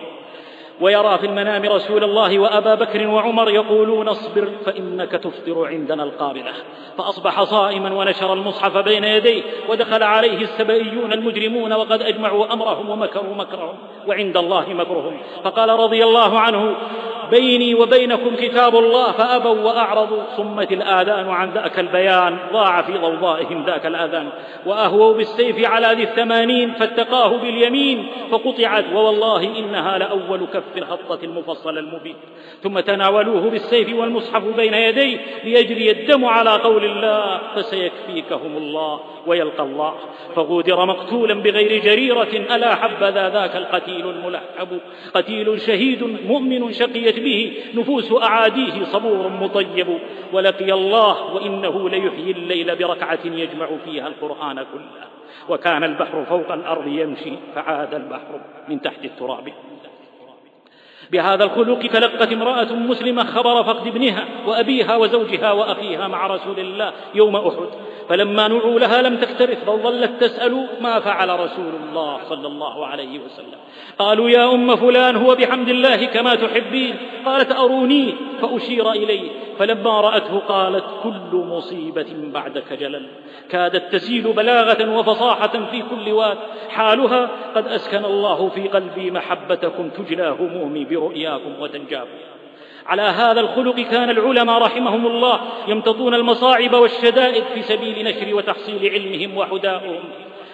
ويرى 0.81 1.19
في 1.19 1.27
المنام 1.27 1.65
رسول 1.65 2.05
الله 2.05 2.39
وأبا 2.39 2.75
بكر 2.75 3.07
وعمر 3.07 3.51
يقولون 3.51 4.09
اصبر 4.09 4.49
فإنك 4.67 5.11
تفطر 5.11 5.67
عندنا 5.67 6.03
القابلة. 6.03 6.53
فأصبح 6.99 7.43
صائما 7.43 7.95
ونشر 7.95 8.33
المصحف 8.33 8.77
بين 8.77 9.05
يديه 9.05 9.43
ودخل 9.69 10.03
عليه 10.03 10.43
السبئيون 10.43 11.13
المجرمون 11.13 11.73
وقد 11.73 12.03
أجمعوا 12.03 12.53
أمرهم 12.53 12.91
ومكروا 12.91 13.35
مكرهم 13.35 13.75
وعند 14.07 14.37
الله 14.37 14.69
مكرهم. 14.69 15.17
فقال 15.45 15.69
رضي 15.69 16.05
الله 16.05 16.39
عنه 16.39 16.77
بيني 17.31 17.75
وبينكم 17.75 18.37
كتاب 18.37 18.77
الله 18.77 19.13
فأبوا 19.13 19.63
وأعرضوا 19.63 20.23
صمت 20.37 20.73
الآذان 20.73 21.29
عن 21.29 21.51
ذاك 21.51 21.79
البيان 21.79 22.39
ضاع 22.53 22.83
في 22.83 22.99
ضوضائهم 22.99 23.65
ذاك 23.65 23.87
الآذان 23.87 24.29
وأهووا 24.67 25.15
بالسيف 25.15 25.69
على 25.69 25.87
ذي 25.87 26.03
الثمانين 26.03 26.73
فاتقاه 26.75 27.37
باليمين 27.37 28.07
فقطعت 28.31 28.85
ووالله 28.95 29.59
إنها 29.59 29.99
لأول 29.99 30.47
كف 30.55 30.70
في 30.73 30.79
الخطة 30.79 31.19
المفصل 31.25 31.79
المبين 31.79 32.17
ثم 32.63 32.81
تناولوه 32.81 33.51
بالسيف 33.51 33.95
والمصحف 33.95 34.43
بين 34.57 34.75
يديه 34.75 35.19
ليجري 35.45 35.91
الدم 35.91 36.25
على 36.25 36.51
قول 36.51 36.85
الله 36.85 37.41
فسيكفيكهم 37.55 38.57
الله 38.57 39.01
ويلقى 39.27 39.63
الله. 39.63 39.95
فغودر 40.35 40.87
مقتولا 40.87 41.35
بغير 41.35 41.83
جريرة 41.83 42.55
ألا 42.55 42.75
حبذا 42.75 43.29
ذاك 43.29 43.57
القتيل 43.57 44.11
الملحب. 44.11 44.81
قتيل 45.15 45.61
شهيد 45.61 46.03
مؤمن 46.27 46.73
شقيت 46.73 47.21
به 47.21 47.53
نفوس 47.75 48.13
أعاديه 48.13 48.85
صبور 48.85 49.29
مطيب. 49.29 49.99
ولقي 50.33 50.73
الله 50.73 51.35
وإنه 51.35 51.89
ليحيي 51.89 52.31
الليل 52.31 52.77
بركعة 52.77 53.19
يجمع 53.25 53.69
فيها 53.85 54.09
القرآن 54.09 54.57
كله. 54.57 55.11
وكان 55.49 55.85
البحر 55.85 56.25
فوق 56.25 56.53
الأرض 56.53 56.87
يمشي 56.87 57.33
فعاد 57.55 57.95
البحر 57.95 58.41
من 58.69 58.81
تحت 58.81 59.05
التراب. 59.05 59.53
بهذا 61.13 61.45
الخلق 61.45 61.87
تلقت 61.87 62.33
امرأة 62.33 62.73
مسلمة 62.73 63.25
خبر 63.25 63.65
فقد 63.65 63.87
ابنها 63.87 64.25
وأبيها 64.47 64.97
وزوجها 64.97 65.53
وأخيها 65.53 66.09
مع 66.09 66.27
رسول 66.27 66.59
الله 66.59 66.93
يوم 67.15 67.37
أحد. 67.37 67.69
فلما 68.11 68.49
نعوا 68.49 68.81
لها 68.81 69.03
لم 69.03 69.17
تكترث 69.17 69.65
بل 69.65 69.79
ظلت 69.83 70.11
تسأل 70.21 70.67
ما 70.81 71.01
فعل 71.01 71.41
رسول 71.41 71.73
الله 71.83 72.19
صلى 72.29 72.47
الله 72.47 72.87
عليه 72.87 73.19
وسلم. 73.19 73.59
قالوا 73.99 74.31
يا 74.31 74.55
أم 74.55 74.77
فلان 74.77 75.17
هو 75.17 75.35
بحمد 75.35 75.69
الله 75.69 76.07
كما 76.07 76.35
تحبين. 76.35 76.97
قالت 77.27 77.53
أروني؟ 77.53 78.15
فأشير 78.43 78.93
إليه. 78.93 79.31
فلما 79.59 80.01
رأته 80.01 80.39
قالت 80.39 80.85
كل 81.03 81.37
مصيبة 81.37 82.07
بعدك 82.15 82.73
جلل. 82.73 83.07
كادت 83.51 83.93
تسيل 83.93 84.33
بلاغة 84.33 84.99
وفصاحة 84.99 85.67
في 85.71 85.83
كل 85.83 86.13
واد. 86.13 86.39
حالها 86.69 87.29
قد 87.55 87.67
أسكن 87.67 88.05
الله 88.05 88.49
في 88.49 88.69
قلبي 88.69 89.11
محبتكم 89.11 89.89
تجلى 89.89 90.37
همومي 90.41 90.85
برؤياكم 90.85 91.53
وتنجاكم 91.61 92.30
على 92.91 93.03
هذا 93.03 93.41
الخلق 93.41 93.81
كان 93.81 94.11
العلماء 94.11 94.59
رحمهم 94.59 95.07
الله 95.07 95.41
يمتطون 95.69 96.15
المصاعب 96.15 96.75
والشدائد 96.75 97.45
في 97.55 97.63
سبيل 97.63 98.05
نشر 98.05 98.35
وتحصيل 98.35 98.93
علمهم 98.93 99.37
وحداؤهم 99.37 100.01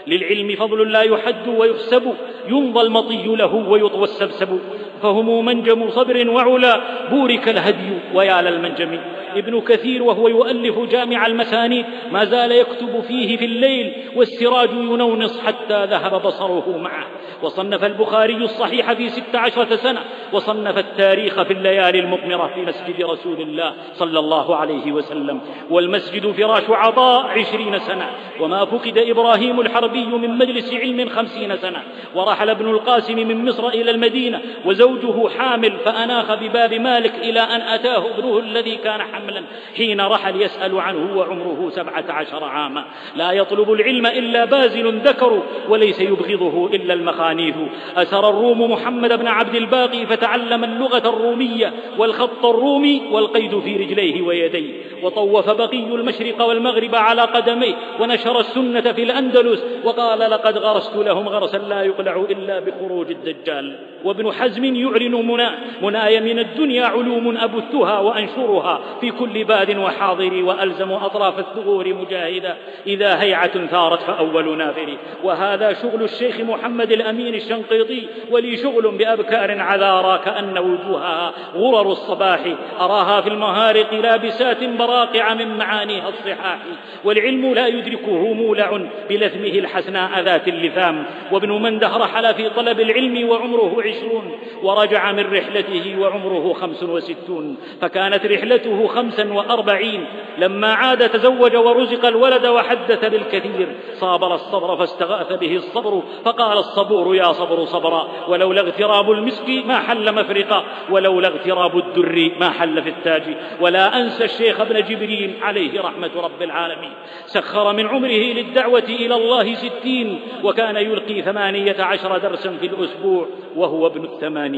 للعلم 0.06 0.56
فضل 0.56 0.92
لا 0.92 1.02
يحد 1.02 1.48
ويحسب 1.48 2.14
يمضى 2.48 2.80
المطي 2.80 3.26
له 3.26 3.54
ويطوى 3.54 4.04
السبسب. 4.04 4.60
فهم 5.02 5.44
منجم 5.44 5.90
صبر 5.90 6.30
وعلا 6.30 6.80
بورك 7.10 7.48
الهدي 7.48 7.98
ويا 8.14 8.42
للمنجم 8.42 8.98
ابن 9.36 9.60
كثير 9.60 10.02
وهو 10.02 10.28
يؤلف 10.28 10.78
جامع 10.78 11.26
المثاني 11.26 11.84
ما 12.12 12.24
زال 12.24 12.52
يكتب 12.52 13.00
فيه 13.08 13.36
في 13.36 13.44
الليل 13.44 13.92
والسراج 14.16 14.70
ينونص 14.70 15.40
حتى 15.40 15.86
ذهب 15.86 16.22
بصره 16.22 16.78
معه. 16.78 17.06
وصنف 17.42 17.84
البخاري 17.84 18.34
الصحيح 18.36 18.92
في 18.92 19.08
ست 19.08 19.34
عشرة 19.34 19.76
سنة 19.76 20.00
وصنف 20.32 20.78
التاريخ 20.78 21.42
في 21.42 21.52
الليالي 21.52 21.98
المقمرة 21.98 22.50
في 22.54 22.60
مسجد 22.60 23.02
رسول 23.04 23.40
الله 23.40 23.72
صلى 23.94 24.18
الله 24.18 24.56
عليه 24.56 24.92
وسلم. 24.92 25.40
والمسجد 25.70 26.30
فراش 26.30 26.70
عطاء 26.70 27.26
عشرين 27.26 27.78
سنة. 27.78 28.10
وما 28.40 28.64
فقد 28.64 28.98
إبراهيم 28.98 29.60
الحربي 29.60 30.06
من 30.06 30.38
مجلس 30.38 30.74
علم 30.74 31.08
خمسين 31.08 31.56
سنة. 31.56 31.82
ورحل 32.14 32.50
ابن 32.50 32.70
القاسم 32.70 33.28
من 33.28 33.44
مصر 33.44 33.68
إلى 33.68 33.90
المدينة 33.90 34.40
وزوج 34.66 34.85
وزوجه 34.86 35.28
حامل 35.28 35.72
فأناخ 35.84 36.34
بباب 36.34 36.74
مالك 36.74 37.14
إلى 37.14 37.40
أن 37.40 37.60
أتاه 37.60 38.06
ابنه 38.06 38.38
الذي 38.38 38.76
كان 38.76 39.02
حملا 39.02 39.42
حين 39.76 40.00
رحل 40.00 40.42
يسأل 40.42 40.80
عنه 40.80 41.18
وعمره 41.18 41.70
سبعة 41.70 42.04
عشر 42.08 42.44
عاما. 42.44 42.84
لا 43.16 43.32
يطلب 43.32 43.72
العلم 43.72 44.06
إلا 44.06 44.44
بازل 44.44 44.98
ذكر 44.98 45.42
وليس 45.68 46.00
يبغضه 46.00 46.66
إلا 46.66 46.94
المخانيث 46.94 47.54
أسر 47.96 48.28
الروم 48.28 48.72
محمد 48.72 49.18
بن 49.18 49.26
عبد 49.26 49.54
الباقي 49.54 50.06
فتعلم 50.06 50.64
اللغة 50.64 51.08
الرومية 51.08 51.72
والخط 51.98 52.44
الرومي 52.44 53.02
والقيد 53.10 53.60
في 53.60 53.76
رجليه 53.76 54.22
ويديه. 54.22 54.72
وطوف 55.02 55.50
بقي 55.50 55.78
المشرق 55.78 56.42
والمغرب 56.42 56.94
على 56.94 57.22
قدميه 57.22 57.74
ونشر 58.00 58.40
السنة 58.40 58.92
في 58.92 59.02
الأندلس 59.02 59.64
وقال 59.84 60.18
لقد 60.18 60.58
غرست 60.58 60.96
لهم 60.96 61.28
غرسا 61.28 61.56
لا 61.56 61.82
يقلع 61.82 62.24
إلا 62.30 62.60
بخروج 62.60 63.10
الدجال. 63.10 63.78
وابن 64.04 64.32
حزم 64.32 64.75
يعلن 64.76 65.14
منى 65.14 65.48
مناي 65.82 66.20
من 66.20 66.38
الدنيا 66.38 66.86
علوم 66.86 67.36
أبثها 67.36 67.98
وأنشرها 67.98 68.80
في 69.00 69.10
كل 69.10 69.44
باد 69.44 69.76
وحاضر 69.76 70.44
وألزم 70.44 70.92
أطراف 70.92 71.38
الثغور 71.38 71.94
مجاهدا. 71.94 72.56
إذا 72.86 73.22
هيعة 73.22 73.66
ثارت 73.66 74.00
فأول 74.00 74.58
نافر. 74.58 74.96
وهذا 75.24 75.72
شغل 75.82 76.02
الشيخ 76.02 76.40
محمد 76.40 76.92
الأمين 76.92 77.34
الشنقيطي 77.34 78.08
ولي 78.30 78.56
شغل 78.56 78.90
بأبكار 78.90 79.60
عذارى 79.60 80.20
كأن 80.24 80.58
وجوهها 80.58 81.32
غرر 81.54 81.92
الصباح. 81.92 82.40
أراها 82.80 83.20
في 83.20 83.28
المهارق 83.28 83.94
لابسات 83.94 84.64
براقع 84.64 85.34
من 85.34 85.58
معانيها 85.58 86.08
الصحاح. 86.08 86.58
والعلم 87.04 87.54
لا 87.54 87.66
يدركه 87.66 88.32
مولع 88.32 88.80
بلثمه 89.10 89.58
الحسناء 89.58 90.20
ذات 90.20 90.48
اللثام. 90.48 91.04
وابن 91.32 91.62
منده 91.62 91.96
رحل 91.96 92.34
في 92.34 92.48
طلب 92.48 92.80
العلم 92.80 93.28
وعمره 93.28 93.82
عشرون. 93.82 94.32
ورجع 94.66 95.12
من 95.12 95.32
رحلته 95.32 96.00
وعمره 96.00 96.52
خمس 96.52 96.82
وستون 96.82 97.56
فكانت 97.80 98.26
رحلته 98.26 98.86
خمسا 98.86 99.32
وأربعين. 99.32 100.06
لما 100.38 100.72
عاد 100.72 101.08
تزوج 101.08 101.56
ورزق 101.56 102.06
الولد 102.06 102.46
وحدث 102.46 103.04
بالكثير 103.04 103.68
صابر 103.92 104.34
الصبر 104.34 104.76
فاستغاث 104.76 105.32
به 105.32 105.56
الصبر 105.56 106.02
فقال 106.24 106.58
الصبور 106.58 107.16
يا 107.16 107.32
صبر 107.32 107.64
صبرا 107.64 108.08
ولولا 108.28 108.60
اغتراب 108.60 109.10
المسك 109.10 109.48
ما 109.66 109.78
حل 109.78 110.14
مفرقا 110.14 110.64
ولولا 110.90 111.28
اغتراب 111.28 111.78
الدر 111.78 112.30
ما 112.40 112.50
حل 112.50 112.82
في 112.82 112.88
التاج. 112.88 113.36
ولا 113.60 114.00
أنسى 114.00 114.24
الشيخ 114.24 114.60
ابن 114.60 114.80
جبريل 114.80 115.34
عليه 115.42 115.80
رحمة 115.80 116.10
رب 116.16 116.42
العالمين. 116.42 116.92
سخر 117.26 117.72
من 117.72 117.86
عمره 117.86 118.32
للدعوة 118.38 118.88
إلى 118.88 119.14
الله 119.14 119.54
ستين 119.54 120.20
وكان 120.44 120.76
يلقي 120.76 121.22
ثمانية 121.22 121.76
عشر 121.82 122.18
درسا 122.18 122.56
في 122.60 122.66
الأسبوع 122.66 123.26
وهو 123.56 123.86
ابن 123.86 124.04
الثمانين 124.04 124.55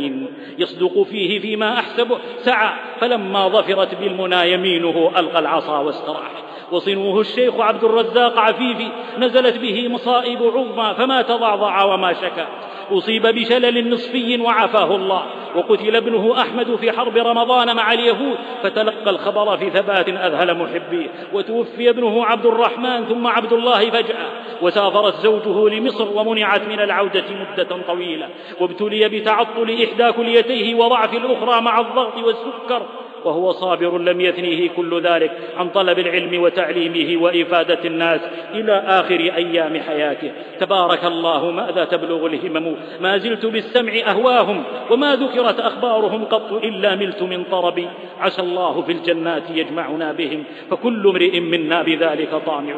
يصدق 0.59 1.03
فيه 1.03 1.41
فيما 1.41 1.79
أحسبه 1.79 2.19
سعى 2.39 2.75
فلما 3.01 3.49
ظفرت 3.49 3.95
بالمنى 3.95 4.53
يمينه 4.53 5.13
ألقى 5.19 5.39
العصا 5.39 5.79
واستراح. 5.79 6.31
وصنوه 6.73 7.21
الشيخ 7.21 7.61
عبد 7.61 7.85
الرزاق 7.85 8.39
عفيفي 8.39 8.89
نزلت 9.19 9.59
به 9.59 9.89
مصائب 9.89 10.43
عظمى 10.43 10.95
فما 10.99 11.23
تضعضع 11.23 11.85
وما 11.85 12.13
شكا 12.13 12.49
أصيب 12.93 13.23
بشلل 13.27 13.91
نصفي 13.91 14.41
وعافاه 14.41 14.97
الله. 14.97 15.23
وقتل 15.57 15.97
ابنه 15.97 16.43
أحمد 16.43 16.77
في 16.77 16.93
حرب 16.93 17.17
رمضان 17.17 17.77
مع 17.77 17.93
اليهود. 17.93 18.39
فتلقى 18.63 19.11
الخبر 19.11 19.57
في 19.57 19.71
ثبات 19.71 20.09
أذهل 20.09 20.59
محبيه. 20.59 21.07
وتوفي 21.33 21.91
ابنه 21.91 22.25
عبد 22.25 22.47
الرحمن 22.47 23.05
ثم 23.05 23.27
عبد 23.27 23.53
الله 23.53 23.91
فجأة. 23.91 24.27
وسافرت 24.63 25.15
زوجه 25.15 25.75
لمصر 25.75 26.09
ومنعت 26.15 26.63
من 26.69 26.81
العودة 26.81 27.25
مدة 27.31 27.83
طويلة. 27.87 28.29
وابتلي 28.61 29.09
بتعطل 29.09 29.85
إحدى 29.85 30.13
كليتيه 30.13 30.75
وضعف 30.75 31.15
الأخرى 31.15 31.61
مع 31.61 31.81
الضغط 31.81 32.17
والسكر. 32.25 32.83
وهو 33.25 33.53
صابر 33.53 33.99
لم 33.99 34.21
يثنيه 34.21 34.69
كل 34.69 35.03
ذلك 35.03 35.33
عن 35.57 35.69
طلب 35.69 35.99
العلم 35.99 36.43
وتعليمه 36.43 37.23
وإفادة 37.23 37.85
الناس 37.85 38.21
إلى 38.55 38.73
آخر 38.73 39.21
أيام 39.21 39.81
حياته. 39.81 40.33
تبارك 40.61 41.05
الله 41.05 41.51
ماذا 41.51 41.85
تبلغ 41.85 42.27
الهمم؟ 42.27 42.77
ما 43.01 43.19
زلت 43.19 43.47
بالسمع 43.47 43.93
أهواهم 44.07 44.63
وما 44.91 45.17
ذكرت 45.17 45.61
أخبارهم 45.61 46.25
قط 46.25 46.53
إلا 46.53 46.95
ملت 46.95 47.23
من 47.23 47.45
طربي 47.45 47.89
عسى 48.21 48.43
الله 48.43 48.83
في 48.83 48.93
الجنات 48.93 49.51
يجمعنا 49.51 50.13
بهم 50.13 50.45
فكل 50.71 51.07
امرئ 51.09 51.41
منا 51.41 51.83
بذلك 51.83 52.35
طامع. 52.47 52.75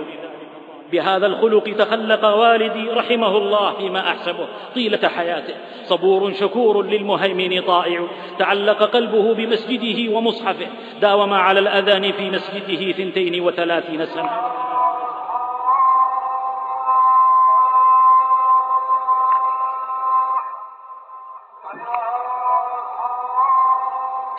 بهذا 0.93 1.27
الخلق 1.27 1.75
تخلق 1.79 2.25
والدي 2.25 2.91
رحمه 2.91 3.37
الله 3.37 3.73
فيما 3.73 4.01
أحسبه. 4.01 4.49
طيلة 4.75 5.09
حياته. 5.09 5.55
صبور 5.85 6.33
شكور 6.33 6.87
للمهيمن 6.87 7.61
طائع. 7.61 8.07
تعلق 8.39 8.83
قلبه 8.83 9.35
بمسجده 9.35 10.17
ومصحفه. 10.17 10.67
داوم 11.01 11.35
على 11.35 11.61
الأذان 11.61 12.13
في 12.13 12.31
مسجده 12.31 12.93
ثنتين 12.93 13.41
وثلاثين 13.41 14.07
سنة. 14.07 14.31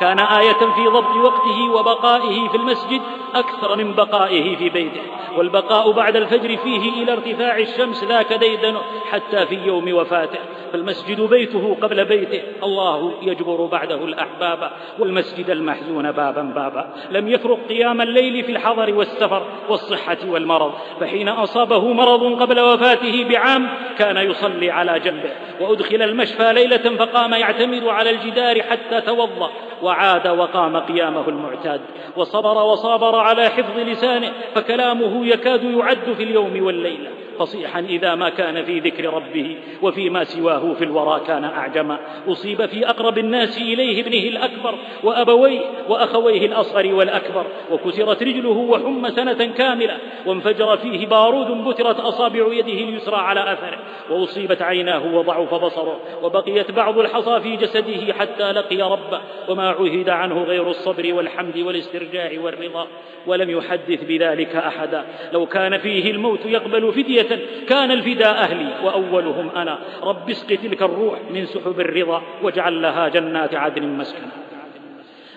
كان 0.02 0.20
آية 0.20 0.74
في 0.76 0.88
ضبط 0.88 1.16
وقته 1.16 1.70
وبقائه 1.72 2.48
في 2.48 2.58
المسجد 2.58 3.02
أكثر 3.36 3.76
من 3.76 3.94
بقائه 3.94 4.56
في 4.56 4.70
بيته 4.70 5.02
والبقاء 5.38 5.92
بعد 5.92 6.16
الفجر 6.16 6.58
فيه 6.58 7.04
إلى 7.04 7.14
ارتفاع 7.14 7.58
الشمس 7.58 8.04
ذاك 8.04 8.34
ديدن 8.34 8.78
حتى 9.12 9.46
في 9.46 9.56
يوم 9.56 9.94
وفاته 9.94 10.40
فالمسجد 10.72 11.22
بيته 11.22 11.78
قبل 11.82 12.06
بيته 12.06 12.42
الله 12.64 13.14
يجبر 13.22 13.66
بعده 13.66 13.96
الأحباب 13.96 14.72
والمسجد 15.00 15.50
المحزون 15.50 16.12
بابا 16.12 16.42
بابا 16.42 16.94
لم 17.12 17.28
يفرق 17.28 17.60
قيام 17.70 18.02
الليل 18.02 18.44
في 18.44 18.52
الحضر 18.52 18.94
والسفر 18.94 19.46
والصحة 19.70 20.18
والمرض 20.28 20.74
فحين 21.00 21.30
أصابه 21.30 21.94
مرض 21.94 22.42
قبل 22.42 22.60
وفاته 22.60 23.26
بعام 23.30 23.70
كان 23.98 24.18
يصلي 24.18 24.72
على 24.72 25.00
جنبه 25.00 25.32
وأدخل 25.62 26.02
المشفى 26.02 26.54
ليلة 26.54 26.98
فقام 26.98 27.34
يعتمد 27.34 27.84
على 27.84 28.10
الجدار 28.10 28.62
حتى 28.62 29.02
توضأ 29.02 29.52
وعاد 29.92 30.28
وقام 30.28 30.78
قيامه 30.78 31.30
المعتاد. 31.30 31.82
وصبر 32.18 32.64
وصابر 32.64 33.16
على 33.16 33.50
حفظ 33.50 33.80
لسانه 33.80 34.32
فكلامه 34.56 35.26
يكاد 35.26 35.64
يعد 35.64 36.14
في 36.18 36.24
اليوم 36.24 36.66
والليلة. 36.66 37.10
فصيحا 37.40 37.80
إذا 37.80 38.16
ما 38.16 38.30
كان 38.30 38.66
في 38.66 38.80
ذكر 38.80 39.14
ربه 39.14 39.58
وفيما 39.82 40.24
سواه 40.24 40.74
في 40.74 40.84
الورى 40.84 41.22
كان 41.28 41.44
اعجما 41.44 41.98
أصيب 42.28 42.66
في 42.66 42.90
أقرب 42.90 43.18
الناس 43.18 43.58
إليه 43.58 44.02
ابنه 44.02 44.38
الأكبر 44.38 44.76
وأبويه 45.04 45.60
وأخويه 45.90 46.46
الأصغر 46.46 46.94
والأكبر. 46.94 47.46
وكسرت 47.72 48.24
رجله 48.24 48.50
وحم 48.50 49.10
سنة 49.10 49.46
كاملة. 49.46 49.98
وانفجر 50.26 50.78
فيه 50.78 51.08
بارود 51.08 51.68
بترت 51.68 52.00
أصابع 52.00 52.54
يده 52.54 52.74
اليسرى 52.74 53.16
على 53.16 53.54
أثره. 53.54 53.80
وأصيبت 54.10 54.62
عيناه 54.62 55.16
وضعف 55.16 55.54
بصره. 55.54 56.00
وبقيت 56.24 56.72
بعض 56.72 57.00
الحصى 57.00 57.40
في 57.40 57.56
جسده 57.56 58.14
حتى 58.14 58.52
لقي 58.52 58.82
ربه. 58.82 59.22
وما 59.50 59.72
عهد 59.90 60.10
عنه 60.10 60.44
غير 60.44 60.70
الصبر 60.70 61.14
والحمد 61.14 61.58
والاسترجاع 61.58 62.32
والرضا 62.40 62.88
ولم 63.28 63.50
يحدث 63.50 64.04
بذلك 64.04 64.56
أحدا. 64.56 65.06
لو 65.34 65.46
كان 65.46 65.78
فيه 65.78 66.12
الموت 66.12 66.46
يقبل 66.46 66.94
فدية 66.94 67.40
كان 67.70 67.92
الفداء 67.92 68.34
أهلي 68.34 68.74
وأولهم 68.84 69.50
أنا. 69.50 69.80
رب 70.04 70.30
اسق 70.30 70.48
تلك 70.48 70.82
الروح 70.82 71.20
من 71.30 71.46
سحب 71.46 71.80
الرضا 71.80 72.22
واجعل 72.44 72.82
لها 72.82 73.08
جنات 73.08 73.56
عدن 73.56 73.88
مسكنا 73.88 74.32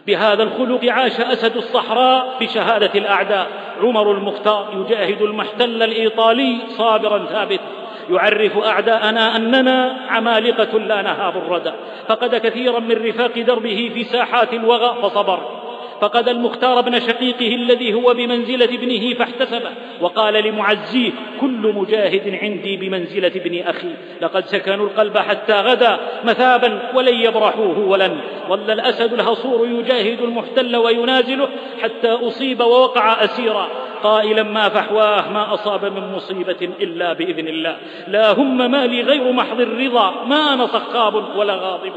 بهذا 0.07 0.43
الخلق 0.43 0.85
عاش 0.85 1.21
أسد 1.21 1.57
الصحراء 1.57 2.37
بشهادة 2.41 2.91
الأعداء. 2.95 3.49
عمر 3.81 4.13
المختار 4.13 4.87
يجاهد 4.87 5.23
المحتل 5.23 5.83
الإيطالي 5.83 6.59
صابرا 6.69 7.25
ثابتا. 7.25 7.84
يعرف 8.11 8.59
أعداءنا 8.59 9.37
أننا 9.37 9.97
عمالقة 10.09 10.79
لا 10.79 11.03
نهاب 11.03 11.37
الردى 11.37 11.73
فقد 12.09 12.35
كثيرا 12.35 12.79
من 12.79 13.07
رفاق 13.07 13.39
دربه 13.39 13.91
في 13.95 14.05
ساحات 14.05 14.53
الوغى 14.53 15.03
فصبر. 15.03 15.64
فقد 16.05 16.29
المختار 16.29 16.79
ابن 16.79 17.01
شقيقه 17.01 17.55
الذي 17.55 17.95
هو 17.95 18.15
بمنزلة 18.15 18.65
ابنه 18.65 19.15
فاحتسبه 19.15 19.71
وقال 20.01 20.35
لمعزيه 20.35 21.11
كل 21.41 21.73
مجاهد 21.75 22.39
عندي 22.43 22.77
بمنزلة 22.77 23.33
ابن 23.37 23.63
أخي 23.63 23.95
لقد 24.21 24.47
سكنوا 24.47 24.87
القلب 24.87 25.19
حتى 25.19 25.53
غدا 25.53 25.99
مثابا 26.25 26.93
ولن 26.95 27.15
يبرحوه 27.15 27.79
ولن. 27.79 28.21
ظل 28.49 28.71
الأسد 28.71 29.13
الهصور 29.13 29.69
يجاهد 29.69 30.21
المحتل 30.21 30.77
وينازله 30.77 31.49
حتى 31.83 32.09
أصيب 32.09 32.61
ووقع 32.61 33.25
أسيرا. 33.25 33.69
قائلا 34.03 34.43
ما 34.43 34.69
فحواه 34.69 35.33
ما 35.33 35.55
أصاب 35.55 35.85
من 35.85 36.13
مصيبة 36.13 36.69
إلا 36.81 37.13
بإذن 37.13 37.49
الله. 37.49 37.77
لا 38.09 38.33
هم 38.33 38.71
مالي 38.71 39.03
غير 39.03 39.33
محض 39.33 39.61
الرضا 39.61 40.25
ما 40.27 40.55
أنا 40.55 40.67
صخاب 40.67 41.15
ولا 41.37 41.55
غاضب. 41.55 41.93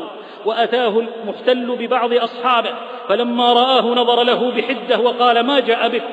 وأتاه 0.46 1.00
المحتل 1.00 1.76
ببعض 1.76 2.14
أصحابه 2.14 2.70
فلما 3.10 3.54
رآه 3.54 3.94
نظر 3.98 4.24
له 4.24 4.52
بحدة 4.52 5.00
وقال 5.00 5.40
ما 5.40 5.60
جاء 5.60 5.88
بك؟ 5.90 6.04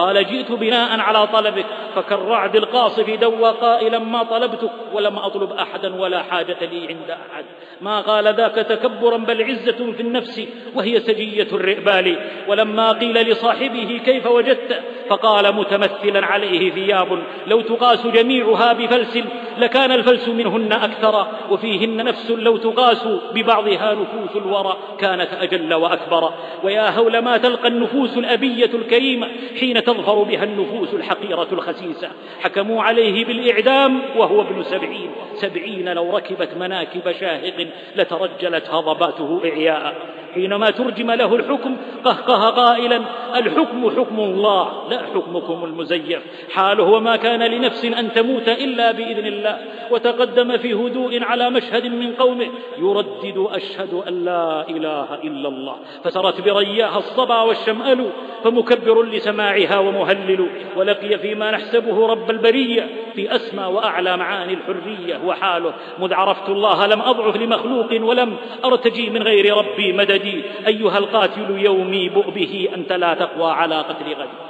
قال 0.00 0.26
جئت 0.26 0.52
بناء 0.52 1.00
على 1.00 1.26
طلبك 1.26 1.66
فكالرعد 1.94 2.56
القاصف 2.56 3.10
دوى 3.10 3.50
قائلا 3.50 3.98
ما 3.98 4.22
طلبتك 4.22 4.70
ولم 4.92 5.18
أطلب 5.18 5.52
أحدا 5.52 5.94
ولا 5.94 6.22
حاجة 6.22 6.56
لي 6.60 6.88
عند 6.88 7.10
أحد. 7.10 7.44
ما 7.80 8.00
قال 8.00 8.34
ذاك 8.34 8.54
تكبرا 8.54 9.16
بل 9.16 9.42
عزة 9.42 9.92
في 9.92 10.00
النفس 10.00 10.42
وهي 10.74 11.00
سجية 11.00 11.48
الرئبال 11.52 12.18
ولما 12.48 12.92
قيل 12.92 13.14
لصاحبه 13.14 14.00
كيف 14.04 14.26
وجدت 14.26 14.80
فقال 15.08 15.54
متمثلا 15.54 16.26
عليه 16.26 16.70
ثياب 16.70 17.22
لو 17.46 17.60
تقاس 17.60 18.06
جميعها 18.06 18.72
بفلس 18.72 19.18
لكان 19.58 19.92
الفلس 19.92 20.28
منهن 20.28 20.72
أكثر. 20.72 21.26
وفيهن 21.50 22.04
نفس 22.04 22.30
لو 22.30 22.56
تقاس 22.56 23.08
ببعضها 23.34 23.94
نفوس 23.94 24.36
الورى 24.36 24.76
كانت 24.98 25.28
أجل 25.40 25.74
وأكبر. 25.74 26.32
ويا 26.64 26.90
هول 26.90 27.18
ما 27.18 27.36
تلقى 27.36 27.68
النفوس 27.68 28.18
الأبية 28.18 28.70
الكريمة 28.74 29.28
حين 29.60 29.80
تظفر 29.92 30.22
بها 30.22 30.44
النفوس 30.44 30.94
الحقيرة 30.94 31.48
الخسيسة. 31.52 32.08
حكموا 32.40 32.82
عليه 32.82 33.24
بالإعدام 33.24 34.00
وهو 34.16 34.40
ابن 34.40 34.62
سبعين. 34.62 35.10
سبعين 35.34 35.92
لو 35.92 36.16
ركبت 36.16 36.48
مناكب 36.60 37.12
شاهق 37.20 37.66
لترجلت 37.96 38.70
هضباته 38.70 39.40
إعياء. 39.44 39.94
حينما 40.34 40.70
ترجم 40.70 41.10
له 41.10 41.36
الحكم 41.36 41.76
قهقه 42.04 42.50
قائلا 42.50 43.00
الحكم 43.36 43.90
حكم 43.90 44.20
الله 44.20 44.88
لا 44.90 45.02
حكمكم 45.14 45.64
المزيف. 45.64 46.22
حاله 46.52 46.84
وما 46.84 47.16
كان 47.16 47.42
لنفس 47.42 47.84
أن 47.84 48.12
تموت 48.12 48.48
إلا 48.48 48.92
بإذن 48.92 49.26
الله. 49.26 49.58
وتقدم 49.90 50.56
في 50.56 50.74
هدوء 50.74 51.24
على 51.24 51.50
مشهد 51.50 51.86
من 51.86 52.12
قومه 52.12 52.48
يردد 52.78 53.46
أشهد 53.50 53.94
أن 54.08 54.24
لا 54.24 54.68
إله 54.68 55.14
إلا 55.14 55.48
الله. 55.48 55.76
فسرت 56.04 56.40
برياها 56.40 56.98
الصبا 56.98 57.42
والشمأل 57.42 58.10
فمكبر 58.44 59.02
لسماعها 59.02 59.78
ومهلل 59.78 60.46
ولقي 60.76 61.18
فيما 61.18 61.50
نحسبه 61.50 62.06
رب 62.06 62.30
البرية 62.30 62.88
في 63.14 63.36
أسمى 63.36 63.64
وأعلى 63.64 64.16
معاني 64.16 64.54
الحرية 64.54 65.20
وحاله. 65.26 65.72
مذ 65.98 66.14
عرفت 66.14 66.48
الله 66.48 66.86
لم 66.86 67.02
أضعف 67.02 67.36
لمخلوق 67.36 68.02
ولم 68.02 68.36
أرتجي 68.64 69.10
من 69.10 69.22
غير 69.22 69.56
ربي 69.56 69.92
مددي. 69.92 70.42
أيها 70.66 70.98
القاتل 70.98 71.58
يومي 71.58 72.08
بؤ 72.08 72.30
به 72.30 72.68
أنت 72.76 72.92
لا 72.92 73.14
تقوى 73.14 73.52
على 73.52 73.78
قتل 73.78 74.14
غدي. 74.14 74.49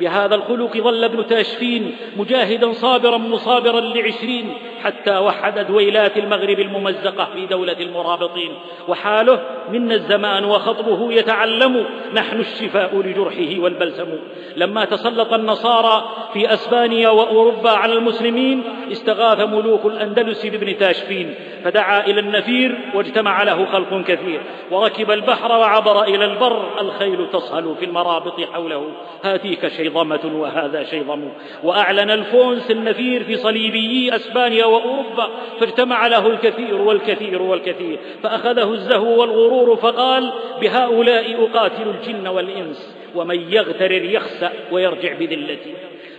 بهذا 0.00 0.34
الخلق 0.34 0.76
ظل 0.76 1.04
ابن 1.04 1.26
تاشفين 1.26 1.96
مجاهدا 2.16 2.72
صابرا 2.72 3.18
مصابرا 3.18 3.80
لعشرين 3.80 4.54
حتى 4.82 5.18
وحد 5.18 5.66
دويلات 5.66 6.16
المغرب 6.16 6.60
الممزقة 6.60 7.28
في 7.34 7.46
دولة 7.46 7.76
المرابطين. 7.80 8.50
وحاله 8.88 9.40
منا 9.72 9.94
الزمان 9.94 10.44
وخطبه 10.44 11.12
يتعلم 11.12 11.86
نحن 12.14 12.40
الشفاء 12.40 12.96
لجرحه 12.96 13.62
والبلسم. 13.62 14.08
لما 14.56 14.84
تسلط 14.84 15.32
النصارى 15.32 16.10
في 16.32 16.54
أسبانيا 16.54 17.08
وأوروبا 17.08 17.70
على 17.70 17.92
المسلمين 17.92 18.62
استغاث 18.92 19.40
ملوك 19.40 19.86
الأندلس 19.86 20.46
بابن 20.46 20.78
تاشفين. 20.78 21.34
فدعا 21.64 22.06
إلى 22.06 22.20
النفير 22.20 22.78
واجتمع 22.94 23.42
له 23.42 23.64
خلق 23.64 24.04
كثير. 24.04 24.40
وركب 24.70 25.10
البحر 25.10 25.52
وعبر 25.52 26.02
إلى 26.02 26.24
البر 26.24 26.80
الخيل 26.80 27.30
تصهل 27.32 27.74
في 27.78 27.84
المرابط 27.84 28.40
حوله. 28.40 28.88
هاتيك 29.24 29.68
شيظمة 29.84 30.40
وهذا 30.40 30.84
شيظم 30.84 31.28
وأعلن 31.62 32.10
الفونس 32.10 32.70
النفير 32.70 33.24
في 33.24 33.36
صليبيي 33.36 34.16
أسبانيا 34.16 34.64
وأوروبا 34.64 35.28
فاجتمع 35.60 36.06
له 36.06 36.26
الكثير 36.26 36.82
والكثير 36.82 37.42
والكثير 37.42 37.98
فأخذه 38.22 38.72
الزهو 38.72 39.20
والغرور 39.20 39.76
فقال 39.76 40.32
بهؤلاء 40.60 41.44
أقاتل 41.44 41.88
الجن 41.88 42.26
والإنس 42.26 42.96
ومن 43.14 43.52
يغترر 43.52 44.04
يخسأ 44.04 44.52
ويرجع 44.72 45.12
بذلتي. 45.12 45.74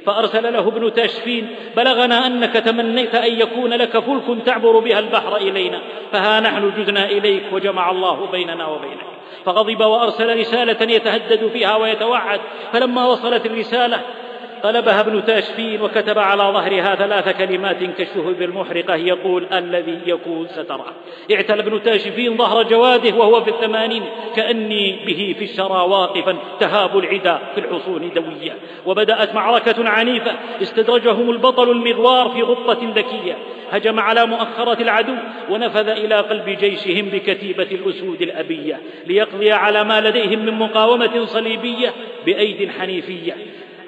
فأرسل 0.05 0.53
له 0.53 0.67
ابن 0.67 0.93
تاشفين 0.93 1.55
بلغنا 1.75 2.27
أنك 2.27 2.53
تمنيت 2.53 3.15
أن 3.15 3.39
يكون 3.39 3.73
لك 3.73 3.99
فلك 3.99 4.45
تعبر 4.45 4.79
بها 4.79 4.99
البحر 4.99 5.35
إلينا 5.35 5.81
فها 6.11 6.39
نحن 6.39 6.71
جزنا 6.77 7.05
إليك 7.05 7.43
وجمع 7.51 7.91
الله 7.91 8.27
بيننا 8.31 8.67
وبينك. 8.67 9.15
فغضب 9.45 9.81
وأرسل 9.81 10.39
رسالة 10.39 10.93
يتهدد 10.93 11.47
فيها 11.53 11.75
ويتوعد 11.75 12.39
فلما 12.73 13.05
وصلت 13.05 13.45
الرسالة 13.45 14.01
قلبها 14.65 14.99
ابن 14.99 15.25
تاشفين 15.25 15.81
وكتب 15.81 16.19
على 16.19 16.43
ظهرها 16.43 16.95
ثلاث 16.95 17.37
كلمات 17.37 17.83
كالشهب 17.97 18.41
المحرقة 18.41 18.95
يقول 18.95 19.47
الذي 19.53 19.99
يكون 20.05 20.47
سترى 20.47 20.85
اعتل 21.31 21.59
ابن 21.59 21.83
تاشفين 21.83 22.37
ظهر 22.37 22.63
جواده 22.63 23.15
وهو 23.15 23.43
في 23.43 23.49
الثمانين 23.49 24.03
كأني 24.35 25.05
به 25.05 25.35
في 25.39 25.45
الشرى 25.45 25.87
واقفا 25.89 26.37
تهاب 26.59 26.97
العدا 26.97 27.39
في 27.55 27.61
الحصون 27.61 28.11
دوية 28.15 28.57
وبدأت 28.85 29.35
معركة 29.35 29.89
عنيفة 29.89 30.31
استدرجهم 30.61 31.29
البطل 31.29 31.71
المغوار 31.71 32.29
في 32.29 32.41
غطة 32.41 32.93
ذكية. 32.95 33.37
هجم 33.71 33.99
على 33.99 34.25
مؤخرة 34.25 34.81
العدو 34.81 35.15
ونفذ 35.49 35.87
إلى 35.87 36.15
قلب 36.15 36.49
جيشهم 36.49 37.05
بكتيبة 37.05 37.63
الأسود 37.71 38.21
الأبية 38.21 38.79
ليقضي 39.07 39.51
على 39.51 39.83
ما 39.83 40.01
لديهم 40.01 40.45
من 40.45 40.53
مقاومة 40.53 41.25
صليبية 41.25 41.93
بأيد 42.25 42.71
حنيفية. 42.79 43.35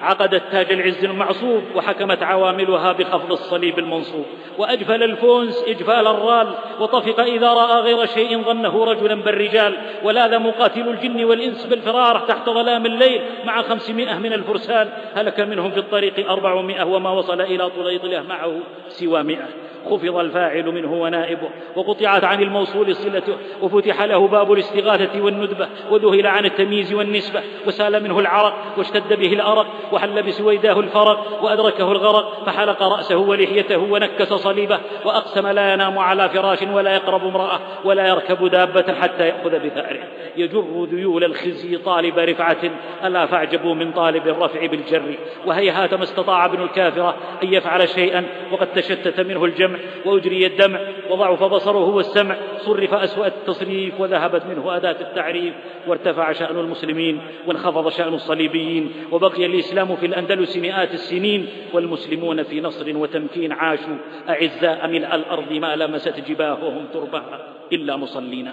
عقدت 0.01 0.43
تاج 0.51 0.71
العز 0.71 1.05
المعصوب 1.05 1.63
وحكمت 1.75 2.23
عواملها 2.23 2.91
بخفض 2.91 3.31
الصليب 3.31 3.79
المنصوب. 3.79 4.25
وأجفل 4.57 5.03
الفونس 5.03 5.63
إجفال 5.67 6.07
الرأل 6.07 6.47
وطفق 6.79 7.19
إذا 7.19 7.53
رأى 7.53 7.81
غير 7.81 8.05
شيء 8.05 8.43
ظنه 8.43 8.85
رجلا 8.85 9.15
بالرجال. 9.15 9.77
ولاذ 10.03 10.39
مقاتل 10.39 10.87
الجن 10.87 11.25
والإنس 11.25 11.65
بالفرار 11.65 12.19
تحت 12.19 12.49
ظلام 12.49 12.85
الليل 12.85 13.21
مع 13.45 13.61
خمسمائة 13.61 14.17
من 14.17 14.33
الفرسان. 14.33 14.89
هلك 15.15 15.39
منهم 15.39 15.71
في 15.71 15.79
الطريق 15.79 16.31
أربعمائة 16.31 16.83
وما 16.83 17.09
وصل 17.09 17.41
إلى 17.41 17.69
طليطلة 17.69 18.21
معه 18.21 18.59
سوى 18.87 19.23
مئة. 19.23 19.47
خفض 19.91 20.15
الفاعل 20.17 20.71
منه 20.71 20.93
ونائبه 20.93 21.49
وقطعت 21.75 22.23
عن 22.23 22.41
الموصول 22.41 22.95
صلته 22.95 23.33
وفتح 23.61 24.01
له 24.01 24.27
باب 24.27 24.51
الاستغاثة 24.51 25.21
والندبة 25.21 25.67
وذهل 25.91 26.27
عن 26.27 26.45
التمييز 26.45 26.93
والنسبة 26.93 27.41
وسال 27.67 28.03
منه 28.03 28.19
العرق 28.19 28.53
واشتد 28.77 29.19
به 29.19 29.33
الأرق 29.33 29.67
وحل 29.91 30.23
بسويداه 30.23 30.79
الفرق 30.79 31.43
وأدركه 31.43 31.91
الغرق 31.91 32.43
فحلق 32.45 32.83
رأسه 32.83 33.17
ولحيته 33.17 33.77
ونكس 33.77 34.33
صليبه 34.33 34.79
وأقسم 35.05 35.47
لا 35.47 35.73
ينام 35.73 35.97
على 35.97 36.29
فراش 36.29 36.61
ولا 36.61 36.95
يقرب 36.95 37.23
امرأة 37.27 37.59
ولا 37.83 38.07
يركب 38.07 38.47
دابة 38.47 38.93
حتى 38.93 39.27
يأخذ 39.27 39.59
بثأره. 39.59 40.03
يجر 40.37 40.87
ذيول 40.91 41.23
الخزي 41.23 41.77
طالب 41.77 42.19
رفعة 42.19 42.71
ألا 43.03 43.25
فاعجبوا 43.25 43.75
من 43.75 43.91
طالب 43.91 44.27
الرفع 44.27 44.65
بالجر. 44.65 45.15
وهيهات 45.45 45.93
ما 45.93 46.03
استطاع 46.03 46.45
ابن 46.45 46.61
الكافرة 46.61 47.15
أن 47.43 47.53
يفعل 47.53 47.89
شيئا 47.89 48.25
وقد 48.51 48.67
تشتت 48.73 49.19
منه 49.19 49.45
الجمع. 49.45 49.76
وأجري 50.05 50.45
الدمع 50.45 50.79
وضعف 51.09 51.43
بصره 51.43 51.85
والسمع 51.89 52.35
صرف 52.57 52.93
أسوأ 52.93 53.27
التصريف 53.27 53.99
وذهبت 53.99 54.45
منه 54.45 54.75
أداة 54.75 55.01
التعريف 55.01 55.53
وارتفع 55.87 56.31
شأن 56.31 56.59
المسلمين 56.59 57.21
وانخفض 57.47 57.89
شأن 57.89 58.13
الصليبيين 58.13 58.91
وبقي 59.11 59.45
الإسلام 59.45 59.95
في 59.95 60.05
الأندلس 60.05 60.57
مئات 60.57 60.93
السنين 60.93 61.47
والمسلمون 61.73 62.43
في 62.43 62.61
نصر 62.61 62.97
وتمكين 62.97 63.51
عاشوا 63.51 63.97
أعزاء 64.29 64.87
ملء 64.87 65.15
الأرض 65.15 65.51
ما 65.51 65.75
لمست 65.75 66.19
جباههم 66.29 66.85
تربها 66.93 67.47
إلا 67.73 67.97
مصلين 67.97 68.51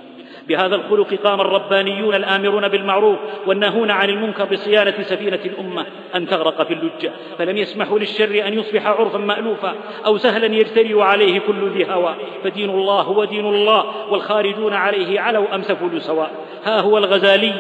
بهذا 0.49 0.75
الخلق 0.77 1.15
قام 1.15 1.41
الربانيون 1.41 2.15
الآمرون 2.15 2.69
بالمعروف 2.69 3.19
والناهون 3.47 3.91
عن 3.91 4.11
المنكر 4.11 4.45
بصيانة 4.45 4.95
سفينة 5.03 5.41
الأمة 5.45 5.87
أن 6.15 6.27
تغرق 6.27 6.63
في 6.63 6.75
اللجة 6.75 7.13
فلم 7.39 7.57
يسمحوا 7.57 7.99
للشر 7.99 8.47
أن 8.47 8.55
يصبح 8.55 8.87
عرفا 8.87 9.19
مألوفا 9.19 9.75
أو 10.07 10.17
سهلا 10.17 10.55
يجتري 10.55 11.03
عليه 11.03 11.39
كل 11.39 11.69
ذي 11.71 11.87
هوى 11.93 12.15
فدين 12.45 12.71
الله 12.71 13.03
هو 13.03 13.25
دين 13.25 13.47
الله 13.47 13.85
والخارجون 14.11 14.73
عليه 14.73 15.21
علوا 15.21 15.55
أم 15.55 15.63
سفلوا 15.63 15.99
سواء. 15.99 16.31
ها 16.65 16.81
هو 16.81 16.99
الغزالي 16.99 17.55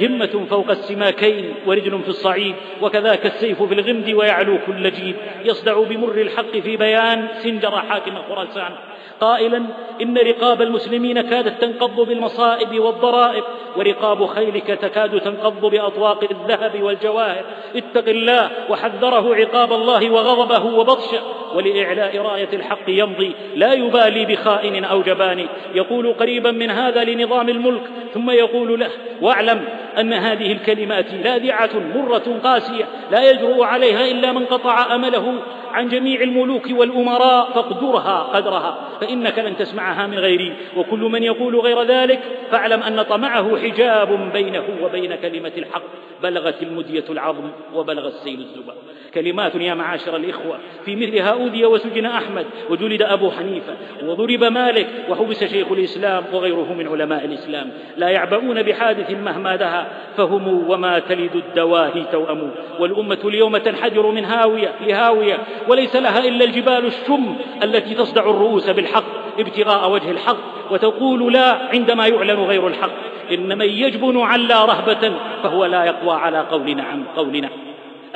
همة 0.00 0.46
فوق 0.50 0.70
السماكين 0.70 1.54
ورجل 1.66 2.02
في 2.02 2.08
الصعيد 2.08 2.54
وكذاك 2.82 3.26
السيف 3.26 3.62
في 3.62 3.74
الغمد 3.74 4.10
ويعلو 4.10 4.58
كل 4.66 4.90
جيد. 4.90 5.16
يصدع 5.44 5.80
بمر 5.80 6.12
الحق 6.12 6.50
في 6.50 6.76
بيان 6.76 7.28
سنجر 7.42 7.70
حاكم 7.70 8.18
خراسان 8.28 8.72
قائلا 9.20 9.64
إن 10.02 10.18
رقاب 10.18 10.62
المسلمين 10.62 11.20
كادت 11.20 11.64
تنقض 11.64 12.00
بالمصائب 12.00 12.80
والضرائب 12.80 13.44
ورقاب 13.76 14.26
خيلك 14.26 14.66
تكاد 14.66 15.20
تنقض 15.20 15.66
بأطواق 15.70 16.24
الذهب 16.30 16.82
والجواهر. 16.82 17.44
اتق 17.76 18.08
الله 18.08 18.50
وحذره 18.70 19.34
عقاب 19.34 19.72
الله 19.72 20.10
وغضبه 20.10 20.78
وبطشه 20.78 21.20
ولإعلاء 21.54 22.18
راية 22.18 22.48
الحق 22.52 22.88
يمضي 22.88 23.32
لا 23.54 23.72
يبالي 23.72 24.26
بخائن 24.26 24.84
أو 24.84 25.02
جبان. 25.02 25.46
يقول 25.74 26.12
قريبا 26.12 26.50
من 26.50 26.70
هذا 26.70 27.04
لنظام 27.04 27.48
الملك 27.48 27.82
ثم 28.14 28.30
يقول 28.30 28.80
له 28.80 28.90
واعلم 29.20 29.64
أن 30.00 30.12
هذه 30.12 30.52
الكلمات 30.52 31.14
لاذعة 31.14 31.70
مرة 31.96 32.40
قاسية 32.44 32.84
لا 33.10 33.30
يجرؤ 33.30 33.62
عليها 33.62 34.10
إلا 34.10 34.32
من 34.32 34.44
قطع 34.44 34.94
أمله 34.94 35.34
عن 35.72 35.88
جميع 35.88 36.20
الملوك 36.20 36.66
والأمراء 36.70 37.50
فاقدرها 37.50 38.22
قدرها 38.22 38.78
فإنك 39.00 39.38
لن 39.38 39.56
تسمعها 39.56 40.06
من 40.06 40.18
غيري. 40.18 40.56
وكل 40.76 40.98
من 40.98 41.22
يقول 41.22 41.60
غير 41.60 41.82
ذلك 41.82 42.20
فاعلم 42.50 42.82
أن 42.82 43.02
طمعه 43.02 43.58
حجاب 43.58 44.32
بينه 44.32 44.64
وبين 44.82 45.14
كلمة 45.14 45.52
الحق. 45.58 45.82
بلغت 46.22 46.62
المدية 46.62 47.04
العظم 47.10 47.50
وبلغ 47.74 48.06
السيل 48.06 48.40
الزبر 48.40 48.74
كلمات 49.14 49.54
يا 49.54 49.74
معاشر 49.74 50.16
الإخوة 50.16 50.58
في 50.84 50.96
مثلها 50.96 51.30
أوذي 51.30 51.64
وسجن 51.64 52.06
أحمد 52.06 52.46
وجلد 52.70 53.02
أبو 53.02 53.30
حنيفة 53.30 53.74
وضرب 54.02 54.44
مالك 54.44 54.86
وحبس 55.08 55.44
شيخ 55.44 55.72
الإسلام 55.72 56.24
وغيره 56.32 56.72
من 56.72 56.88
علماء 56.88 57.24
الإسلام. 57.24 57.70
لا 57.96 58.08
يعبؤون 58.08 58.62
بحادث 58.62 59.10
مهما 59.10 59.56
دها 59.56 59.87
فهم 60.16 60.70
وما 60.70 60.98
تلد 60.98 61.34
الدواهي 61.34 62.04
توأم. 62.12 62.50
والأمة 62.80 63.18
اليوم 63.24 63.56
تنحدر 63.56 64.06
من 64.06 64.24
هاوية 64.24 64.74
لهاوية 64.86 65.38
وليس 65.68 65.96
لها 65.96 66.18
إلا 66.18 66.44
الجبال 66.44 66.86
الشم 66.86 67.34
التي 67.62 67.94
تصدع 67.94 68.22
الرؤوس 68.22 68.70
بالحق 68.70 69.04
ابتغاء 69.38 69.90
وجه 69.90 70.10
الحق 70.10 70.36
وتقول 70.70 71.32
لا 71.32 71.58
عندما 71.72 72.06
يعلن 72.06 72.40
غير 72.40 72.66
الحق. 72.66 72.90
إن 73.32 73.58
من 73.58 73.68
يجبن 73.68 74.20
علا 74.20 74.64
رهبة 74.64 75.12
فهو 75.42 75.64
لا 75.64 75.84
يقوى 75.84 76.14
على 76.14 76.40
قول 76.40 76.76
نعم 76.76 77.04
قول 77.16 77.40
نعم 77.40 77.67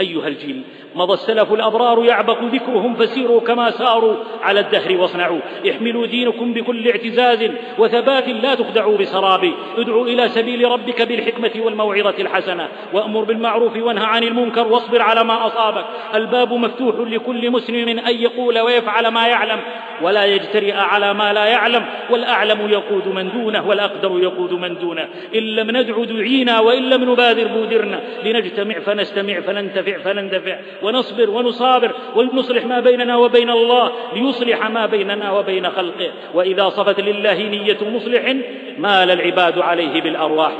أيها 0.02 0.28
الجيل 0.28 0.62
مضى 0.94 1.14
السلف 1.14 1.52
الأبرار 1.52 2.04
يعبق 2.04 2.42
ذكرهم 2.42 2.94
فسيروا 2.94 3.40
كما 3.40 3.70
ساروا 3.70 4.16
على 4.42 4.60
الدهر 4.60 4.96
واصنعوا. 4.96 5.40
احملوا 5.70 6.06
دينكم 6.06 6.52
بكل 6.52 6.88
اعتزاز 6.88 7.50
وثبات 7.78 8.28
لا 8.28 8.54
تخدعوا 8.54 8.98
بسراب. 8.98 9.52
ادعوا 9.78 10.06
إلى 10.06 10.28
سبيل 10.28 10.70
ربك 10.70 11.02
بالحكمة 11.02 11.50
والموعظة 11.64 12.14
الحسنة. 12.18 12.68
وأمر 12.92 13.24
بالمعروف 13.24 13.76
وانهى 13.76 14.04
عن 14.04 14.22
المنكر 14.22 14.66
واصبر 14.66 15.02
على 15.02 15.24
ما 15.24 15.46
أصابك. 15.46 15.84
الباب 16.14 16.52
مفتوح 16.52 16.94
لكل 16.98 17.50
مسلم 17.50 17.88
أن 17.88 18.14
يقول 18.14 18.58
ويفعل 18.60 19.08
ما 19.08 19.26
يعلم. 19.26 19.60
ولا 20.02 20.24
يجترئ 20.24 20.72
على 20.72 21.14
ما 21.14 21.32
لا 21.32 21.44
يعلم. 21.44 21.84
والأعلم 22.10 22.70
يقود 22.70 23.08
من 23.08 23.30
دونه 23.30 23.68
والأقدر 23.68 24.18
يقود 24.22 24.52
من 24.52 24.78
دونه. 24.78 25.08
إن 25.34 25.42
لم 25.42 25.76
ندع 25.76 26.04
دعينا 26.04 26.60
وإن 26.60 26.82
لم 26.90 27.10
نبادر 27.10 27.46
بودرنا. 27.46 28.00
لنجتمع 28.24 28.78
فنستمع 28.78 29.40
فننتفع 29.40 29.91
فنندفع 29.98 30.58
ونصبر 30.82 31.30
ونصابر 31.30 31.92
ونصلح 32.16 32.64
ما 32.64 32.80
بيننا 32.80 33.16
وبين 33.16 33.50
الله 33.50 33.92
ليصلح 34.14 34.70
ما 34.70 34.86
بيننا 34.86 35.32
وبين 35.32 35.70
خلقه. 35.70 36.10
وإذا 36.34 36.68
صفت 36.68 37.00
لله 37.00 37.34
نية 37.34 37.78
مصلح 37.82 38.34
مال 38.78 39.10
العباد 39.10 39.58
عليه 39.58 40.02
بالأرواح. 40.02 40.52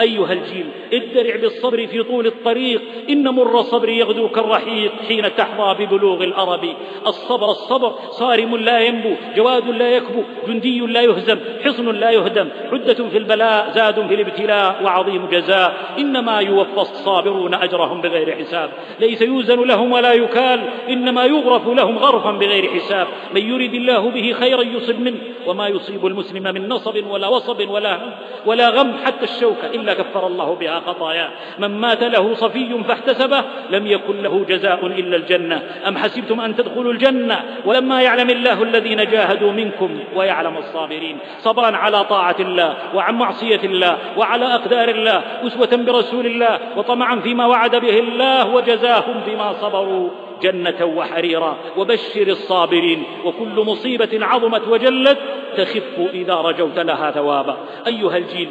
أيها 0.00 0.32
الجيل 0.32 0.66
ادرع 0.92 1.36
بالصبر 1.36 1.86
في 1.86 2.02
طول 2.02 2.26
الطريق. 2.26 2.82
إن 3.10 3.28
مر 3.28 3.60
الصبر 3.60 3.88
يغدو 3.88 4.28
كالرحيق 4.28 4.92
حين 5.08 5.36
تحظى 5.36 5.84
ببلوغ 5.84 6.24
الأرب. 6.24 6.74
الصبر 7.06 7.50
الصبر. 7.50 7.94
صارم 8.10 8.56
لا 8.56 8.80
ينبو 8.80 9.14
جواد 9.36 9.68
لا 9.68 9.96
يكبو 9.96 10.22
جندي 10.48 10.80
لا 10.80 11.00
يهزم 11.00 11.38
حصن 11.64 11.94
لا 11.94 12.10
يهدم. 12.10 12.48
حدة 12.70 13.08
في 13.08 13.18
البلاء 13.18 13.70
زاد 13.74 14.06
في 14.06 14.14
الابتلاء 14.14 14.82
وعظيم 14.84 15.26
جزاء. 15.26 15.94
إنما 15.98 16.40
يوفى 16.40 16.80
الصابرون 16.80 17.54
أجرهم 17.54 18.00
بغير 18.00 18.36
حساب. 18.36 18.70
ليس 19.00 19.22
يوزن 19.22 19.60
لهم 19.62 19.92
ولا 19.92 20.12
يكال 20.12 20.60
إنما 20.88 21.24
يغرف 21.24 21.68
لهم 21.68 21.98
غرفا 21.98 22.30
بغير 22.30 22.70
حساب. 22.70 23.06
من 23.34 23.40
يرد 23.40 23.74
الله 23.74 24.10
به 24.10 24.32
خيرا 24.40 24.62
يصب 24.62 25.00
منه 25.00 25.18
وما 25.46 25.68
يصيب 25.68 26.06
المسلم 26.06 26.42
من 26.54 26.68
نصب 26.68 27.06
ولا 27.10 27.28
وصب 27.28 27.59
ولا 27.68 27.96
هم 27.96 28.10
ولا 28.46 28.68
غم 28.68 28.92
حتى 29.04 29.24
الشوكة. 29.24 29.66
إلا 29.74 29.94
كفر 29.94 30.26
الله 30.26 30.54
بها 30.54 30.80
خطاياه 30.86 31.28
من 31.58 31.68
مات 31.68 32.02
له 32.02 32.34
صفي 32.34 32.82
فاحتسبه 32.88 33.44
لم 33.70 33.86
يكن 33.86 34.22
له 34.22 34.44
جزاء 34.48 34.86
إلا 34.86 35.16
الجنة. 35.16 35.62
أم 35.88 35.98
حسبتم 35.98 36.40
أن 36.40 36.56
تدخلوا 36.56 36.92
الجنة؟ 36.92 37.44
ولما 37.64 38.02
يعلم 38.02 38.30
الله 38.30 38.62
الذين 38.62 39.10
جاهدوا 39.10 39.52
منكم 39.52 40.00
ويعلم 40.16 40.56
الصابرين. 40.56 41.18
صبرا 41.38 41.76
على 41.76 42.04
طاعة 42.04 42.36
الله 42.40 42.74
وعن 42.94 43.14
معصية 43.14 43.60
الله 43.64 43.98
وعلى 44.16 44.54
أقدار 44.54 44.88
الله 44.88 45.22
أسوة 45.46 45.76
برسول 45.76 46.26
الله 46.26 46.58
وطمعا 46.76 47.16
فيما 47.16 47.46
وعد 47.46 47.76
به 47.76 47.98
الله 47.98 48.54
وجزاهم 48.54 49.20
بما 49.26 49.52
صبروا. 49.52 50.10
جنة 50.42 50.84
وحريرا 50.84 51.56
وبشر 51.76 52.28
الصابرين 52.28 53.02
وكل 53.24 53.64
مصيبة 53.66 54.08
عظمت 54.12 54.68
وجلت 54.68 55.18
تخف 55.56 55.98
إذا 56.14 56.34
رجوت 56.34 56.78
لها 56.78 57.10
ثوابا. 57.10 57.56
أيها 57.86 58.16
الجيل 58.16 58.48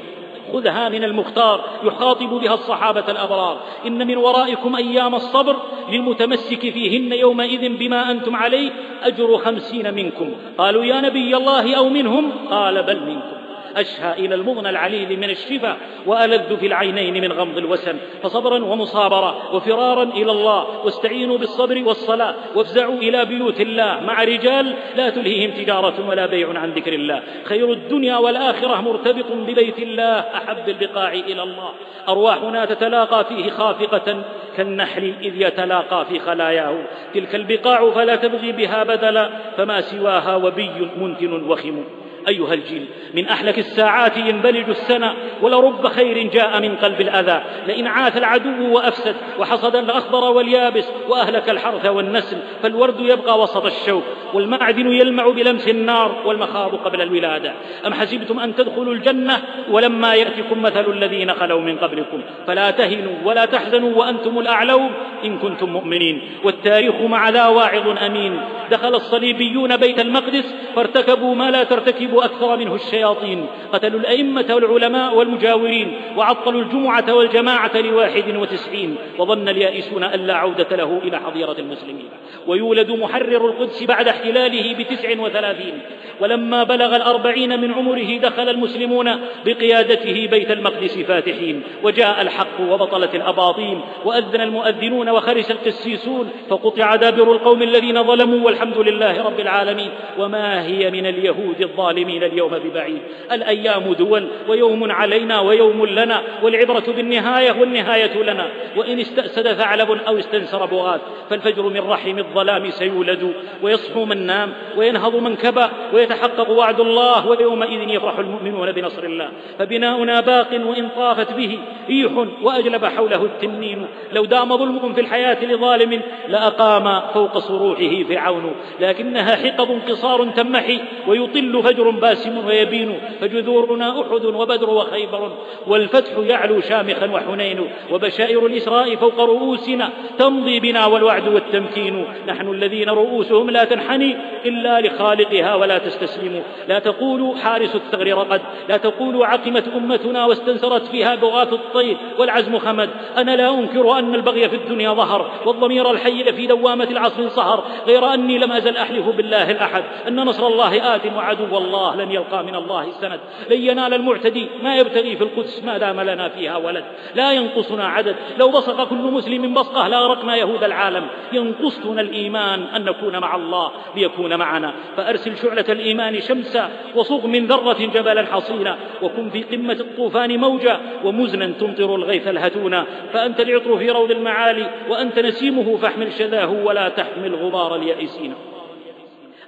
خذها 0.53 0.89
من 0.89 1.03
المختار 1.03 1.61
يخاطب 1.83 2.29
بها 2.29 2.53
الصحابة 2.53 3.11
الأبرار. 3.11 3.57
إن 3.87 4.07
من 4.07 4.17
ورائكم 4.17 4.75
أيام 4.75 5.15
الصبر 5.15 5.55
للمتمسك 5.91 6.59
فيهن 6.59 7.13
يومئذ 7.13 7.77
بما 7.77 8.11
أنتم 8.11 8.35
عليه 8.35 8.71
أجر 9.03 9.37
خمسين 9.37 9.93
منكم. 9.93 10.31
قالوا 10.57 10.85
يا 10.85 11.01
نبي 11.01 11.37
الله 11.37 11.75
أو 11.75 11.89
منهم؟ 11.89 12.31
قال 12.49 12.83
بل 12.83 12.99
منكم. 12.99 13.38
أشهى 13.75 14.13
إلى 14.25 14.35
المغنى 14.35 14.69
العليل 14.69 15.19
من 15.19 15.29
الشفا 15.29 15.77
وألذ 16.05 16.57
في 16.57 16.67
العينين 16.67 17.21
من 17.21 17.31
غمض 17.31 17.57
الوسن 17.57 17.97
فصبرا 18.23 18.63
ومصابرة 18.65 19.55
وفرارا 19.55 20.03
إلى 20.03 20.31
الله. 20.31 20.85
واستعينوا 20.85 21.37
بالصبر 21.37 21.83
والصلاة. 21.85 22.35
وافزعوا 22.55 22.97
إلى 22.97 23.25
بيوت 23.25 23.61
الله 23.61 23.99
مع 23.99 24.23
رجال 24.23 24.73
لا 24.95 25.09
تلهيهم 25.09 25.51
تجارة 25.51 26.09
ولا 26.09 26.25
بيع 26.25 26.59
عن 26.59 26.71
ذكر 26.71 26.93
الله. 26.93 27.23
خير 27.43 27.73
الدنيا 27.73 28.17
والآخرة 28.17 28.81
مرتبط 28.81 29.31
ببيت 29.31 29.79
الله. 29.79 30.19
أحب 30.19 30.69
البقاع 30.69 31.13
إلى 31.13 31.43
الله. 31.43 31.69
أرواحنا 32.09 32.65
تتلاقى 32.65 33.25
فيه 33.25 33.49
خافقة 33.49 34.23
كالنحل 34.57 35.13
إذ 35.21 35.41
يتلاقى 35.41 36.05
في 36.05 36.19
خلاياه. 36.19 36.75
تلك 37.13 37.35
البقاع 37.35 37.89
فلا 37.91 38.15
تبغي 38.15 38.51
بها 38.51 38.83
بدلا. 38.83 39.29
فما 39.57 39.81
سواها 39.81 40.35
وبي 40.35 40.71
منتن 41.01 41.33
وخم. 41.49 41.83
أيها 42.27 42.53
الجيل 42.53 42.85
من 43.13 43.27
أحلك 43.27 43.59
الساعات 43.59 44.17
ينبلج 44.17 44.69
السنة 44.69 45.13
ولرب 45.41 45.87
خير 45.87 46.27
جاء 46.27 46.61
من 46.61 46.75
قلب 46.75 47.01
الأذى. 47.01 47.41
لئن 47.67 47.87
عاث 47.87 48.17
العدو 48.17 48.75
وأفسد 48.75 49.15
وحصد 49.39 49.75
الأخضر 49.75 50.31
واليابس 50.31 50.85
وأهلك 51.09 51.49
الحرث 51.49 51.85
والنسل 51.85 52.37
فالورد 52.63 52.99
يبقى 52.99 53.39
وسط 53.39 53.65
الشوك. 53.65 54.03
والمعدن 54.33 54.91
يلمع 54.91 55.29
بلمس 55.29 55.67
النار 55.67 56.15
والمخاض 56.25 56.75
قبل 56.75 57.01
الولادة. 57.01 57.53
أم 57.87 57.93
حسبتم 57.93 58.39
أن 58.39 58.55
تدخلوا 58.55 58.93
الجنة؟ 58.93 59.41
ولما 59.71 60.13
يأتكم 60.13 60.61
مثل 60.61 60.91
الذين 60.91 61.33
خلوا 61.33 61.61
من 61.61 61.77
قبلكم. 61.77 62.21
فلا 62.47 62.71
تهنوا 62.71 63.15
ولا 63.25 63.45
تحزنوا 63.45 63.95
وأنتم 63.95 64.39
الأعلون 64.39 64.91
إن 65.25 65.37
كنتم 65.37 65.69
مؤمنين. 65.69 66.21
والتاريخ 66.43 66.95
مع 66.95 67.29
ذا 67.29 67.47
واعظ 67.47 67.97
أمين. 68.05 68.41
دخل 68.71 68.95
الصليبيون 68.95 69.77
بيت 69.77 69.99
المقدس 69.99 70.55
فارتكبوا 70.75 71.35
ما 71.35 71.51
لا 71.51 71.63
ترتكب 71.63 72.08
أكثر 72.13 72.57
منه 72.57 72.75
الشياطين. 72.75 73.45
قتلوا 73.73 73.99
الأئمة 73.99 74.45
والعلماء 74.49 75.15
والمجاورين 75.15 76.01
وعطلوا 76.17 76.61
الجمعة 76.61 77.13
والجماعة 77.13 77.77
لواحد 77.77 78.35
وتسعين. 78.35 78.95
وظن 79.17 79.49
اليائسون 79.49 80.03
أن 80.03 80.19
لا 80.19 80.33
عودة 80.33 80.75
له 80.75 81.01
إلى 81.03 81.19
حظيرة 81.19 81.55
المسلمين. 81.59 82.09
ويولد 82.47 82.91
محرر 82.91 83.45
القدس 83.45 83.83
بعد 83.83 84.07
احتلاله 84.07 84.75
بتسع 84.79 85.19
وثلاثين. 85.19 85.79
ولما 86.21 86.63
بلغ 86.63 86.95
الأربعين 86.95 87.61
من 87.61 87.73
عمره 87.73 88.17
دخل 88.17 88.49
المسلمون 88.49 89.11
بقيادته 89.45 90.27
بيت 90.31 90.51
المقدس 90.51 90.97
فاتحين. 90.97 91.63
وجاء 91.83 92.21
الحق 92.21 92.61
وبطلت 92.69 93.15
الأباطيل. 93.15 93.79
وأذن 94.05 94.41
المؤذنون 94.41 95.09
وخرس 95.09 95.51
القسيسون. 95.51 96.29
فقطع 96.49 96.95
دابر 96.95 97.31
القوم 97.31 97.63
الذين 97.63 98.03
ظلموا 98.03 98.45
والحمد 98.45 98.77
لله 98.77 99.23
رب 99.23 99.39
العالمين. 99.39 99.89
وما 100.19 100.65
هي 100.65 100.91
من 100.91 101.05
اليهود 101.05 101.61
الظالمين؟ 101.61 101.98
اليوم 102.07 102.51
ببعيد. 102.51 103.01
الأيام 103.31 103.93
دول 103.93 104.27
ويوم 104.47 104.91
علينا 104.91 105.39
ويوم 105.39 105.85
لنا 105.85 106.21
والعبرة 106.43 106.83
بالنهاية 106.87 107.51
والنهاية 107.59 108.23
لنا. 108.23 108.47
وإن 108.77 108.99
استأسد 108.99 109.53
ثعلب 109.53 109.91
أو 109.91 110.19
استنسر 110.19 110.65
بغاث 110.65 111.01
فالفجر 111.29 111.63
من 111.63 111.79
رحم 111.79 112.17
الظلام 112.17 112.69
سيولد. 112.69 113.33
ويصحو 113.63 114.05
من 114.05 114.25
نام 114.25 114.53
وينهض 114.77 115.15
من 115.15 115.35
كبى 115.35 115.65
ويتحقق 115.93 116.49
وعد 116.49 116.79
الله 116.79 117.27
ويومئذ 117.27 117.89
يفرح 117.89 118.19
المؤمنون 118.19 118.71
بنصر 118.71 119.03
الله. 119.03 119.29
فبناؤنا 119.59 120.19
باق 120.19 120.53
وإن 120.53 120.89
طافت 120.95 121.33
به 121.33 121.59
ريح 121.89 122.11
وأجلب 122.41 122.85
حوله 122.85 123.23
التنين. 123.23 123.87
لو 124.13 124.25
دام 124.25 124.57
ظلم 124.57 124.93
في 124.93 125.01
الحياة 125.01 125.45
لظالم 125.45 126.01
لأقام 126.27 127.01
فوق 127.13 127.37
صروحه 127.37 128.03
فرعون. 128.09 128.55
لكنها 128.79 129.35
حقب 129.35 129.79
قصار 129.89 130.25
تم 130.25 130.49
المسمح 130.49 130.81
ويطل 131.07 131.63
فجر 131.63 131.88
باسم 131.91 132.45
ويبين 132.45 132.99
فجذورنا 133.21 134.01
أحد 134.01 134.25
وبدر 134.25 134.69
وخيبر 134.69 135.31
والفتح 135.67 136.11
يعلو 136.17 136.61
شامخا 136.61 137.11
وحنين 137.11 137.69
وبشائر 137.91 138.45
الإسراء 138.45 138.95
فوق 138.95 139.19
رؤوسنا 139.19 139.89
تمضي 140.19 140.59
بنا 140.59 140.85
والوعد 140.85 141.27
والتمكين. 141.27 142.05
نحن 142.27 142.47
الذين 142.51 142.89
رؤوسهم 142.89 143.49
لا 143.49 143.63
تنحني 143.63 144.17
إلا 144.45 144.81
لخالقها 144.81 145.55
ولا 145.55 145.77
تستسلم. 145.77 146.43
لا 146.67 146.79
تقولوا 146.79 147.35
حارس 147.35 147.75
الثغر 147.75 148.17
رقد 148.17 148.41
لا 148.69 148.77
تقولوا 148.77 149.25
عقمت 149.25 149.67
أمتنا 149.67 150.25
واستنسرت 150.25 150.87
فيها 150.87 151.15
بغاة 151.15 151.53
الطير 151.53 151.97
والعزم 152.17 152.59
خمد. 152.59 152.89
أنا 153.17 153.35
لا 153.35 153.49
أنكر 153.59 153.99
أن 153.99 154.15
البغي 154.15 154.49
في 154.49 154.55
الدنيا 154.55 154.93
ظهر 154.93 155.31
والضمير 155.45 155.91
الحي 155.91 156.33
في 156.33 156.47
دوامة 156.47 156.87
العصر 156.91 157.29
سهر 157.29 157.63
غير 157.87 158.13
أني 158.13 158.37
لم 158.37 158.51
أزل 158.51 158.77
أحلف 158.77 159.07
بالله 159.07 159.51
الأحد 159.51 159.83
أن 160.07 160.19
نصر 160.19 160.47
الله 160.47 160.95
آت 160.95 161.05
وعدو 161.05 161.57
الله 161.57 161.78
لن 161.95 162.11
يلقى 162.11 162.43
من 162.43 162.55
الله 162.55 162.83
السند 162.87 163.19
لن 163.49 163.61
ينال 163.61 163.93
المعتدي. 163.93 164.47
ما 164.63 164.75
يبتغي 164.75 165.15
في 165.15 165.23
القدس. 165.23 165.63
ما 165.63 165.77
دام 165.77 166.01
لنا 166.01 166.29
فيها 166.29 166.57
ولد. 166.57 166.83
لا 167.15 167.31
ينقصنا 167.31 167.87
عدد. 167.87 168.15
لو 168.37 168.49
بصق 168.49 168.89
كل 168.89 168.95
مسلم 168.95 169.53
بصقة 169.53 169.87
لأغرقنا 169.87 170.35
يهود 170.35 170.63
العالم. 170.63 171.07
ينقصنا 171.33 172.01
الإيمان 172.01 172.63
أن 172.63 172.85
نكون 172.85 173.19
مع 173.19 173.35
الله 173.35 173.71
ليكون 173.95 174.35
معنا. 174.35 174.73
فأرسل 174.97 175.37
شعلة 175.37 175.65
الإيمان 175.69 176.21
شمسا 176.21 176.69
وصغ 176.95 177.27
من 177.27 177.45
ذرة 177.45 177.77
جبلا 177.93 178.25
حصينا. 178.25 178.77
وكن 179.01 179.29
في 179.29 179.43
قمة 179.43 179.73
الطوفان 179.73 180.39
موجا. 180.39 180.79
ومزنا 181.03 181.45
تمطر 181.59 181.95
الغيث 181.95 182.27
الهتونا. 182.27 182.85
فأنت 183.13 183.39
العطر 183.39 183.77
في 183.77 183.89
روض 183.89 184.11
المعالي. 184.11 184.69
وأنت 184.89 185.19
نسيمه 185.19 185.77
فاحمل 185.77 186.13
شذاه 186.13 186.51
ولا 186.63 186.89
تحمل 186.89 187.35
غبار 187.35 187.75
اليائسين 187.75 188.33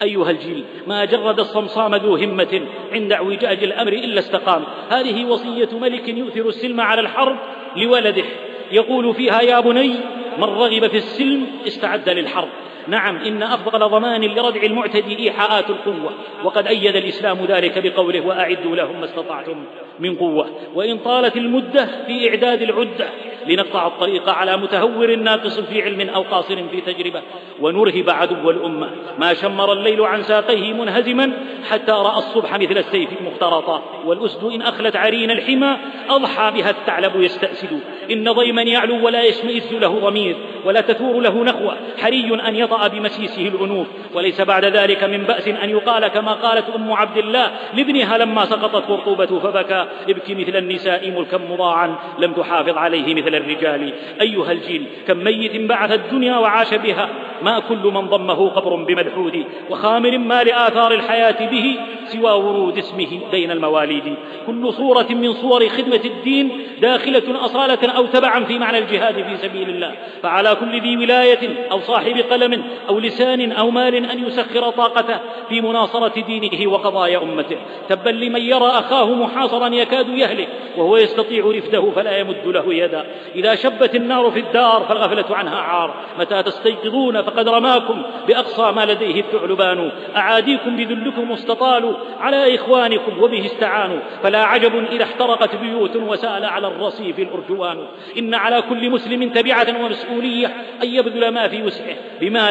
أيها 0.02 0.32
الجيل 0.32 0.64
ما 0.88 1.06
جرد 1.06 1.40
الصمصام 1.40 1.96
ذو 1.96 2.16
همة 2.16 2.62
عند 2.92 3.12
اعوجاج 3.12 3.64
الأمر 3.64 3.94
إلا 3.94 4.20
استقام. 4.20 4.64
هذه 4.90 5.26
وصية 5.26 5.70
ملك 5.82 6.10
يؤثر 6.10 6.50
السلم 6.50 6.82
على 6.82 7.02
الحرب 7.02 7.38
لولده. 7.78 8.24
يقول 8.72 9.16
فيها 9.16 9.42
يا 9.42 9.60
بني 9.60 9.94
من 10.38 10.44
رغب 10.44 10.88
في 10.88 10.98
السلم 10.98 11.48
استعد 11.68 12.10
للحرب. 12.10 12.50
نعم 12.88 13.18
إن 13.18 13.44
أفضل 13.44 13.80
ضمان 13.80 14.22
لردع 14.22 14.64
المعتدي 14.64 15.20
إيحاءات 15.20 15.70
القوة 15.70 16.12
وقد 16.44 16.68
أيد 16.68 16.96
الإسلام 16.96 17.46
ذلك 17.46 17.84
بقوله 17.84 18.22
وأعدوا 18.22 18.76
لهم 18.76 19.00
ما 19.00 19.06
استطعتم 19.06 19.66
من 20.00 20.16
قوة 20.16 20.50
وإن 20.76 20.98
طالت 20.98 21.38
المدة 21.38 21.86
في 22.08 22.30
إعداد 22.30 22.62
العدة 22.62 23.10
لنقطع 23.48 23.88
الطريق 23.88 24.30
على 24.30 24.58
متهور 24.58 25.16
ناقص 25.16 25.60
في 25.60 25.82
علم 25.82 26.10
أو 26.10 26.22
قاصر 26.22 26.56
في 26.56 26.82
تجربة 26.82 27.22
ونرهب 27.62 28.10
عدو 28.10 28.50
الأمة. 28.50 28.90
ما 29.20 29.34
شمر 29.34 29.74
الليل 29.74 30.02
عن 30.02 30.24
ساقيه 30.24 30.74
منهزما 30.74 31.32
حتى 31.70 31.92
رأى 31.92 32.18
الصبح 32.18 32.60
مثل 32.60 32.78
السيف 32.78 33.10
مخترطا 33.22 33.84
والأسد 34.06 34.44
إن 34.44 34.62
أخلت 34.62 34.96
عرين 34.96 35.32
الحمى 35.32 35.78
أضحى 36.10 36.52
بها 36.52 36.70
الثعلب 36.70 37.22
يستأسد. 37.22 37.80
إن 38.12 38.32
ضيما 38.32 38.62
يعلو 38.62 39.06
ولا 39.06 39.24
يشمئز 39.24 39.74
له 39.74 40.00
ضمير 40.00 40.38
ولا 40.66 40.82
تثور 40.82 41.20
له 41.20 41.44
نخوة 41.44 41.78
حري 41.98 42.42
أن 42.48 42.56
يطأ 42.72 42.88
بمسيسه 42.88 43.48
الأنوف. 43.48 43.88
وليس 44.14 44.42
بعد 44.42 44.66
ذلك 44.66 45.04
من 45.04 45.24
بأس 45.24 45.48
أن 45.48 45.70
يقال 45.70 46.08
كما 46.08 46.34
قالت 46.34 46.70
أم 46.76 46.92
عبد 46.92 47.18
الله 47.18 47.52
لابنها 47.74 48.18
لما 48.18 48.46
سقطت 48.46 48.86
قرطوبة 48.88 49.40
فبكى. 49.40 49.86
ابكي 50.10 50.36
مثل 50.36 50.58
النساء 50.58 51.12
ملكا 51.12 51.38
مضاعا. 51.38 51.96
لم 52.20 52.34
تحافظ 52.34 52.78
عليه 52.78 53.16
مثل 53.16 53.36
الرجال. 53.36 53.94
أيها 54.22 54.52
الجيل 54.52 54.86
كم 55.08 55.18
ميت 55.18 55.62
بعث 55.70 55.92
الدنيا 55.92 56.38
وعاش 56.38 56.74
بها؟ 56.74 57.10
ما 57.42 57.60
كل 57.60 57.92
من 57.94 58.08
ضمه 58.08 58.50
قبر 58.50 58.76
بمدحود. 58.76 59.46
وخامر 59.70 60.18
ما 60.18 60.44
لآثار 60.44 60.94
الحياة 60.94 61.50
به 61.50 61.76
سوى 62.06 62.32
ورود 62.32 62.78
اسمه 62.78 63.20
بين 63.32 63.52
المواليد. 63.52 64.16
كل 64.48 64.74
صورة 64.74 65.08
من 65.10 65.34
صور 65.34 65.70
خدمة 65.70 66.02
الدين 66.06 66.62
داخلة 66.82 67.46
أصالة 67.46 67.92
أو 67.98 68.06
تبعا 68.06 68.44
في 68.44 68.60
معنى 68.60 68.78
الجهاد 68.78 69.16
في 69.16 69.38
سبيل 69.38 69.70
الله. 69.70 69.92
فعلى 70.24 70.56
كل 70.56 70.82
ذي 70.82 70.98
ولاية 70.98 71.72
أو 71.72 71.80
صاحب 71.80 72.18
قلم 72.32 72.61
أو 72.90 73.00
لسان 73.00 73.52
أو 73.52 73.72
مال 73.72 73.96
أن 73.96 74.28
يسخر 74.28 74.70
طاقته 74.70 75.20
في 75.50 75.62
مناصرة 75.62 76.22
دينه 76.22 76.72
وقضايا 76.72 77.18
أمته. 77.24 77.58
تبا 77.90 78.10
لمن 78.10 78.42
يرى 78.42 78.68
أخاه 78.68 79.14
محاصرا 79.14 79.68
يكاد 79.68 80.10
يهلك 80.10 80.48
وهو 80.78 80.98
يستطيع 80.98 81.46
رفده 81.46 81.92
فلا 81.96 82.18
يمد 82.18 82.46
له 82.46 82.74
يدا. 82.74 83.06
إذا 83.36 83.56
شبت 83.56 83.96
النار 83.96 84.32
في 84.32 84.40
الدار 84.40 84.86
فالغفلة 84.90 85.36
عنها 85.36 85.58
عار. 85.58 85.96
متى 86.20 86.44
تستيقظون 86.44 87.22
فقد 87.22 87.50
رماكم 87.50 88.04
بأقصى 88.28 88.72
ما 88.72 88.86
لديه 88.86 89.20
الثعلبان 89.22 89.92
أعاديكم 90.16 90.76
بذلكم 90.76 91.32
استطالوا 91.32 91.94
على 92.20 92.56
إخوانكم 92.56 93.24
وبه 93.24 93.46
استعانوا. 93.46 94.00
فلا 94.24 94.44
عجب 94.44 94.86
إذا 94.92 95.04
احترقت 95.04 95.56
بيوت 95.56 95.96
وسال 95.96 96.46
على 96.46 96.68
الرصيف 96.68 97.20
الأرجوان. 97.20 97.88
إن 98.18 98.34
على 98.34 98.62
كل 98.62 98.90
مسلم 98.90 99.30
تبعة 99.30 99.68
ومسؤولية 99.84 100.48
أن 100.84 100.88
يبذل 100.88 101.30
ما 101.30 101.48
في 101.48 101.64
وسعه. 101.64 101.96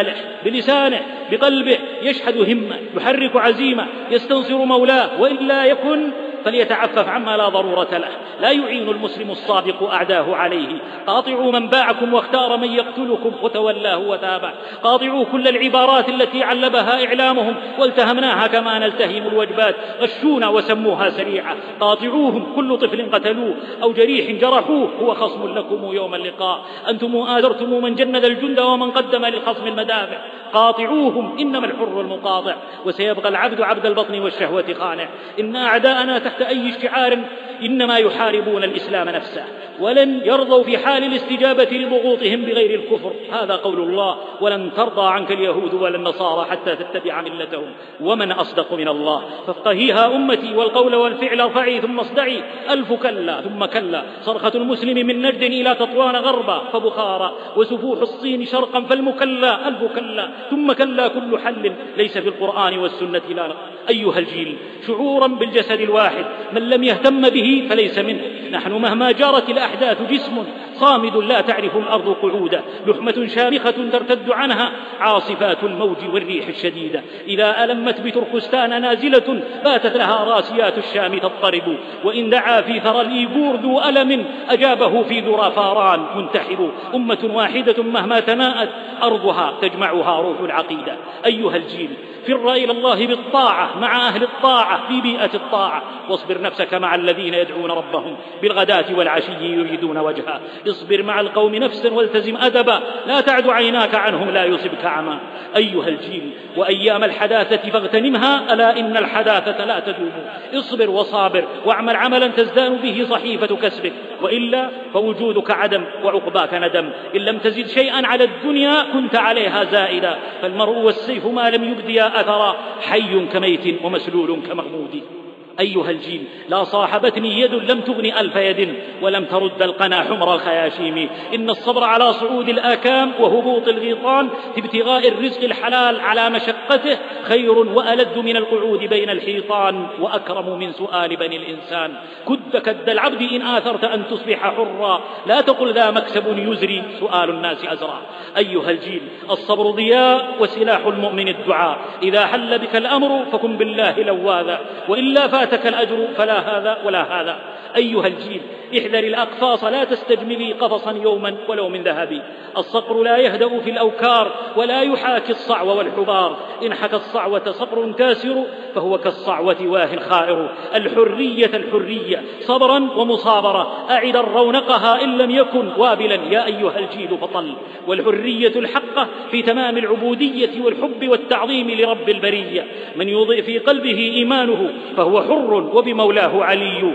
بماله 0.02 0.14
بلسانه 0.44 1.00
بقلبه 1.30 1.78
يشحذ 2.02 2.52
همة 2.52 2.76
يحرك 2.96 3.36
عزيمة 3.36 3.86
يستنصر 4.10 4.64
مولاه 4.64 5.20
وإلا 5.20 5.64
يكن 5.64 6.10
فليتعفف 6.44 7.08
عما 7.08 7.36
لا 7.36 7.48
ضرورة 7.48 7.88
له. 7.92 8.08
لا 8.40 8.50
يعين 8.50 8.88
المسلم 8.88 9.30
الصادق 9.30 9.90
أعداه 9.90 10.36
عليه. 10.36 10.78
قاطعوا 11.06 11.52
من 11.52 11.68
باعكم 11.68 12.14
واختار 12.14 12.56
من 12.56 12.72
يقتلكم 12.72 13.32
وتولاه 13.42 13.98
وتابع 13.98 14.52
قاطعوا 14.82 15.24
كل 15.24 15.48
العبارات 15.48 16.08
التي 16.08 16.42
علبها 16.42 17.06
إعلامهم 17.06 17.54
والتهمناها 17.78 18.46
كما 18.46 18.78
نلتهم 18.78 19.26
الوجبات. 19.26 19.76
غشونا 20.00 20.48
وسموها 20.48 21.10
سريعة. 21.10 21.56
قاطعوهم 21.80 22.52
كل 22.56 22.78
طفل 22.78 23.10
قتلوه 23.12 23.54
أو 23.82 23.92
جريح 23.92 24.40
جرحوه. 24.40 24.90
هو 25.00 25.14
خصم 25.14 25.58
لكم 25.58 25.92
يوم 25.92 26.14
اللقاء. 26.14 26.60
أنتم 26.88 27.16
آذرتم 27.16 27.82
من 27.82 27.94
جند 27.94 28.24
الجند 28.24 28.60
ومن 28.60 28.90
قدم 28.90 29.26
للخصم 29.26 29.66
المدافع. 29.66 30.18
قاطعوهم 30.52 31.38
إنما 31.38 31.66
الحر 31.66 32.00
المقاطع. 32.00 32.54
وسيبقى 32.86 33.28
العبد 33.28 33.60
عبد 33.60 33.86
البطن 33.86 34.20
والشهوة 34.20 34.74
خانع. 34.78 35.08
إن 35.40 35.56
أعداءنا 35.56 36.18
تحت 36.30 36.42
أي 36.42 36.72
شعار 36.82 37.18
إنما 37.62 37.98
يحاربون 37.98 38.64
الإسلام 38.64 39.08
نفسه. 39.08 39.44
ولن 39.80 40.20
يرضوا 40.24 40.62
في 40.62 40.78
حال 40.78 41.04
الاستجابة 41.04 41.68
لضغوطهم 41.72 42.42
بغير 42.42 42.80
الكفر. 42.80 43.12
هذا 43.32 43.56
قول 43.56 43.80
الله. 43.80 44.16
ولن 44.40 44.70
ترضى 44.76 45.06
عنك 45.10 45.32
اليهود 45.32 45.74
ولا 45.74 45.96
النصارى 45.96 46.50
حتى 46.50 46.76
تتبع 46.76 47.20
ملتهم. 47.20 47.72
ومن 48.00 48.32
أصدق 48.32 48.72
من 48.72 48.88
الله. 48.88 49.22
فافقهيها 49.46 50.16
أمتي 50.16 50.54
والقول 50.54 50.94
والفعل 50.94 51.40
ارفعي 51.40 51.80
ثم 51.80 52.00
اصدعي. 52.00 52.42
ألف 52.70 52.92
كلا 52.92 53.40
ثم 53.40 53.64
كلا. 53.64 54.02
صرخة 54.22 54.52
المسلم 54.54 55.06
من 55.06 55.22
نجد 55.22 55.42
إلى 55.42 55.74
تطوان 55.74 56.16
غربا 56.16 56.58
فبخارى 56.72 57.32
وسفوح 57.56 58.00
الصين 58.00 58.44
شرقا 58.44 58.80
فالمكلا. 58.80 59.68
ألف 59.68 59.82
كلا. 59.94 60.30
ثم 60.50 60.72
كلا 60.72 61.08
كل 61.08 61.38
حل 61.38 61.72
ليس 61.96 62.18
في 62.18 62.28
القرآن 62.28 62.78
والسنة 62.78 63.22
لا. 63.36 63.52
أيها 63.88 64.18
الجيل. 64.18 64.56
شعورا 64.86 65.26
بالجسد 65.26 65.80
الواحد. 65.80 66.24
من 66.52 66.68
لم 66.68 66.84
يهتم 66.84 67.28
به 67.28 67.66
فليس 67.70 67.98
منه. 67.98 68.20
نحن 68.50 68.72
مهما 68.72 69.12
جارت 69.12 69.50
الأحداث 69.50 69.69
جسم 70.10 70.44
صامد 70.74 71.16
لا 71.16 71.40
تعرف 71.40 71.76
الأرض 71.76 72.16
قعودا 72.22 72.62
لحمة 72.86 73.26
شامخة 73.26 73.70
ترتد 73.92 74.30
عنها 74.30 74.72
عاصفات 75.00 75.64
الموج 75.64 75.96
والريح 76.12 76.46
الشديدة. 76.48 77.02
إذا 77.26 77.64
ألمت 77.64 78.00
بتركستان 78.00 78.82
نازلة 78.82 79.42
باتت 79.64 79.96
لها 79.96 80.24
راسيات 80.24 80.78
الشام 80.78 81.18
تضطرب. 81.18 81.76
وإن 82.04 82.30
دعا 82.30 82.60
في 82.60 82.80
ثرى 82.80 83.00
الإيبور 83.00 83.56
ذو 83.56 83.80
ألم 83.80 84.24
أجابه 84.48 85.02
في 85.02 85.20
ذرى 85.20 85.52
فاران 85.56 86.06
منتحب. 86.16 86.70
أمة 86.94 87.30
واحدة 87.34 87.82
مهما 87.82 88.20
تناءت 88.20 88.68
أرضها 89.02 89.54
تجمعها 89.62 90.20
روح 90.20 90.40
العقيدة. 90.40 90.96
أيها 91.26 91.56
الجيل 91.56 91.90
فر 92.26 92.52
إلى 92.52 92.72
الله 92.72 93.06
بالطاعة 93.06 93.78
مع 93.78 94.08
أهل 94.08 94.22
الطاعة 94.22 94.88
في 94.88 95.00
بيئة 95.00 95.34
الطاعة. 95.34 95.82
واصبر 96.10 96.40
نفسك 96.40 96.74
مع 96.74 96.94
الذين 96.94 97.34
يدعون 97.34 97.70
ربهم 97.70 98.16
بالغداة 98.42 98.84
والعشي 98.94 99.59
يريدون 99.60 99.98
وجهه. 99.98 100.40
اصبر 100.68 101.02
مع 101.02 101.20
القوم 101.20 101.54
نفسا 101.54 101.92
والتزم 101.92 102.36
أدبا. 102.36 102.80
لا 103.06 103.20
تعد 103.20 103.48
عيناك 103.48 103.94
عنهم 103.94 104.30
لا 104.30 104.44
يصبك 104.44 104.84
عمى. 104.84 105.18
أيها 105.56 105.88
الجيل 105.88 106.30
وأيام 106.56 107.04
الحداثة 107.04 107.70
فاغتنمها. 107.70 108.52
ألا 108.52 108.80
إن 108.80 108.96
الحداثة 108.96 109.64
لا 109.64 109.80
تدوم 109.80 110.12
اصبر 110.54 110.90
وصابر 110.90 111.44
واعمل 111.66 111.96
عملا 111.96 112.26
تزدان 112.26 112.76
به 112.76 113.06
صحيفة 113.10 113.56
كسبك. 113.56 113.92
وإلا 114.22 114.70
فوجودك 114.92 115.50
عدم 115.50 115.84
وعقباك 116.04 116.54
ندم. 116.54 116.90
إن 117.14 117.20
لم 117.20 117.38
تزد 117.38 117.66
شيئا 117.66 118.06
على 118.06 118.24
الدنيا 118.24 118.82
كنت 118.92 119.16
عليها 119.16 119.64
زائدا. 119.64 120.18
فالمرء 120.42 120.78
والسيف 120.78 121.26
ما 121.26 121.50
لم 121.50 121.64
يبديا 121.64 122.20
أثرا. 122.20 122.56
حي 122.80 123.26
كميت 123.32 123.84
ومسلول 123.84 124.42
كمغمود. 124.48 125.19
أيها 125.60 125.90
الجيل 125.90 126.24
لا 126.48 126.64
صاحبتني 126.64 127.40
يد 127.40 127.54
لم 127.54 127.80
تغن 127.80 128.04
ألف 128.04 128.36
يد 128.36 128.74
ولم 129.02 129.24
ترد 129.24 129.62
القنا 129.62 130.02
حمر 130.02 130.34
الخياشيم. 130.34 131.08
إن 131.34 131.50
الصبر 131.50 131.84
على 131.84 132.12
صعود 132.12 132.48
الآكام 132.48 133.12
وهبوط 133.20 133.68
الغيطان 133.68 134.28
في 134.54 134.60
ابتغاء 134.60 135.08
الرزق 135.08 135.44
الحلال 135.44 136.00
على 136.00 136.30
مشقته 136.30 136.98
خير 137.22 137.58
وألد 137.58 138.18
من 138.18 138.36
القعود 138.36 138.78
بين 138.78 139.10
الحيطان 139.10 139.86
وأكرم 140.00 140.58
من 140.58 140.72
سؤال 140.72 141.16
بني 141.16 141.36
الإنسان. 141.36 141.94
كد 142.28 142.56
كد 142.56 142.88
العبد 142.88 143.22
إن 143.22 143.42
آثرت 143.42 143.84
أن 143.84 144.06
تصبح 144.10 144.38
حرا. 144.38 145.00
لا 145.26 145.40
تقل 145.40 145.72
ذا 145.72 145.90
مكسب 145.90 146.38
يزري 146.38 146.82
سؤال 147.00 147.30
الناس 147.30 147.64
أزرع 147.64 147.98
أيها 148.36 148.70
الجيل 148.70 149.02
الصبر 149.30 149.70
ضياء 149.70 150.36
وسلاح 150.40 150.86
المؤمن 150.86 151.28
الدعاء. 151.28 151.78
إذا 152.02 152.26
حل 152.26 152.58
بك 152.58 152.76
الأمر 152.76 153.24
فكن 153.32 153.56
بالله 153.56 154.02
لواذا. 154.02 154.60
وإلا 154.88 155.28
فاتك 155.50 155.66
الأجر 155.66 156.08
فلا 156.16 156.38
هذا 156.38 156.78
ولا 156.84 157.20
هذا. 157.20 157.38
أيها 157.76 158.06
الجيل 158.06 158.40
احذر 158.78 158.98
الأقفاص 158.98 159.64
لا 159.64 159.84
تستجملي 159.84 160.52
قفصا 160.52 160.92
يوما 160.92 161.36
ولو 161.48 161.68
من 161.68 161.82
ذهب 161.82 162.22
الصقر 162.56 163.02
لا 163.02 163.16
يهدأ 163.16 163.58
في 163.58 163.70
الأوكار 163.70 164.32
ولا 164.56 164.82
يحاكي 164.82 165.32
الصعو 165.32 165.78
والحبار. 165.78 166.36
إن 166.62 166.74
حكى 166.74 166.96
الصعوة 166.96 167.52
صقر 167.52 167.92
كاسر 167.92 168.44
فهو 168.74 168.98
كالصعوة 168.98 169.56
واه 169.66 169.96
خائر. 169.96 170.50
الحرية 170.74 171.50
الحرية 171.54 172.22
صبرا 172.40 172.78
ومصابرة. 172.96 173.86
أعد 173.90 174.16
رونقها 174.16 175.04
إن 175.04 175.18
لم 175.18 175.30
يكن 175.30 175.68
وابلا. 175.76 176.14
يا 176.14 176.46
أيها 176.46 176.78
الجيل 176.78 177.18
فطل 177.18 177.54
والحرية 177.86 178.52
الحقة 178.56 179.08
في 179.30 179.42
تمام 179.42 179.78
العبودية 179.78 180.64
والحب 180.64 181.08
والتعظيم 181.08 181.70
لرب 181.70 182.08
البرية. 182.08 182.66
من 182.96 183.08
يضيء 183.08 183.42
في 183.42 183.58
قلبه 183.58 183.98
إيمانه 183.98 184.72
فهو 184.96 185.22
حر 185.22 185.39
وبمولاه 185.48 186.44
علي. 186.44 186.92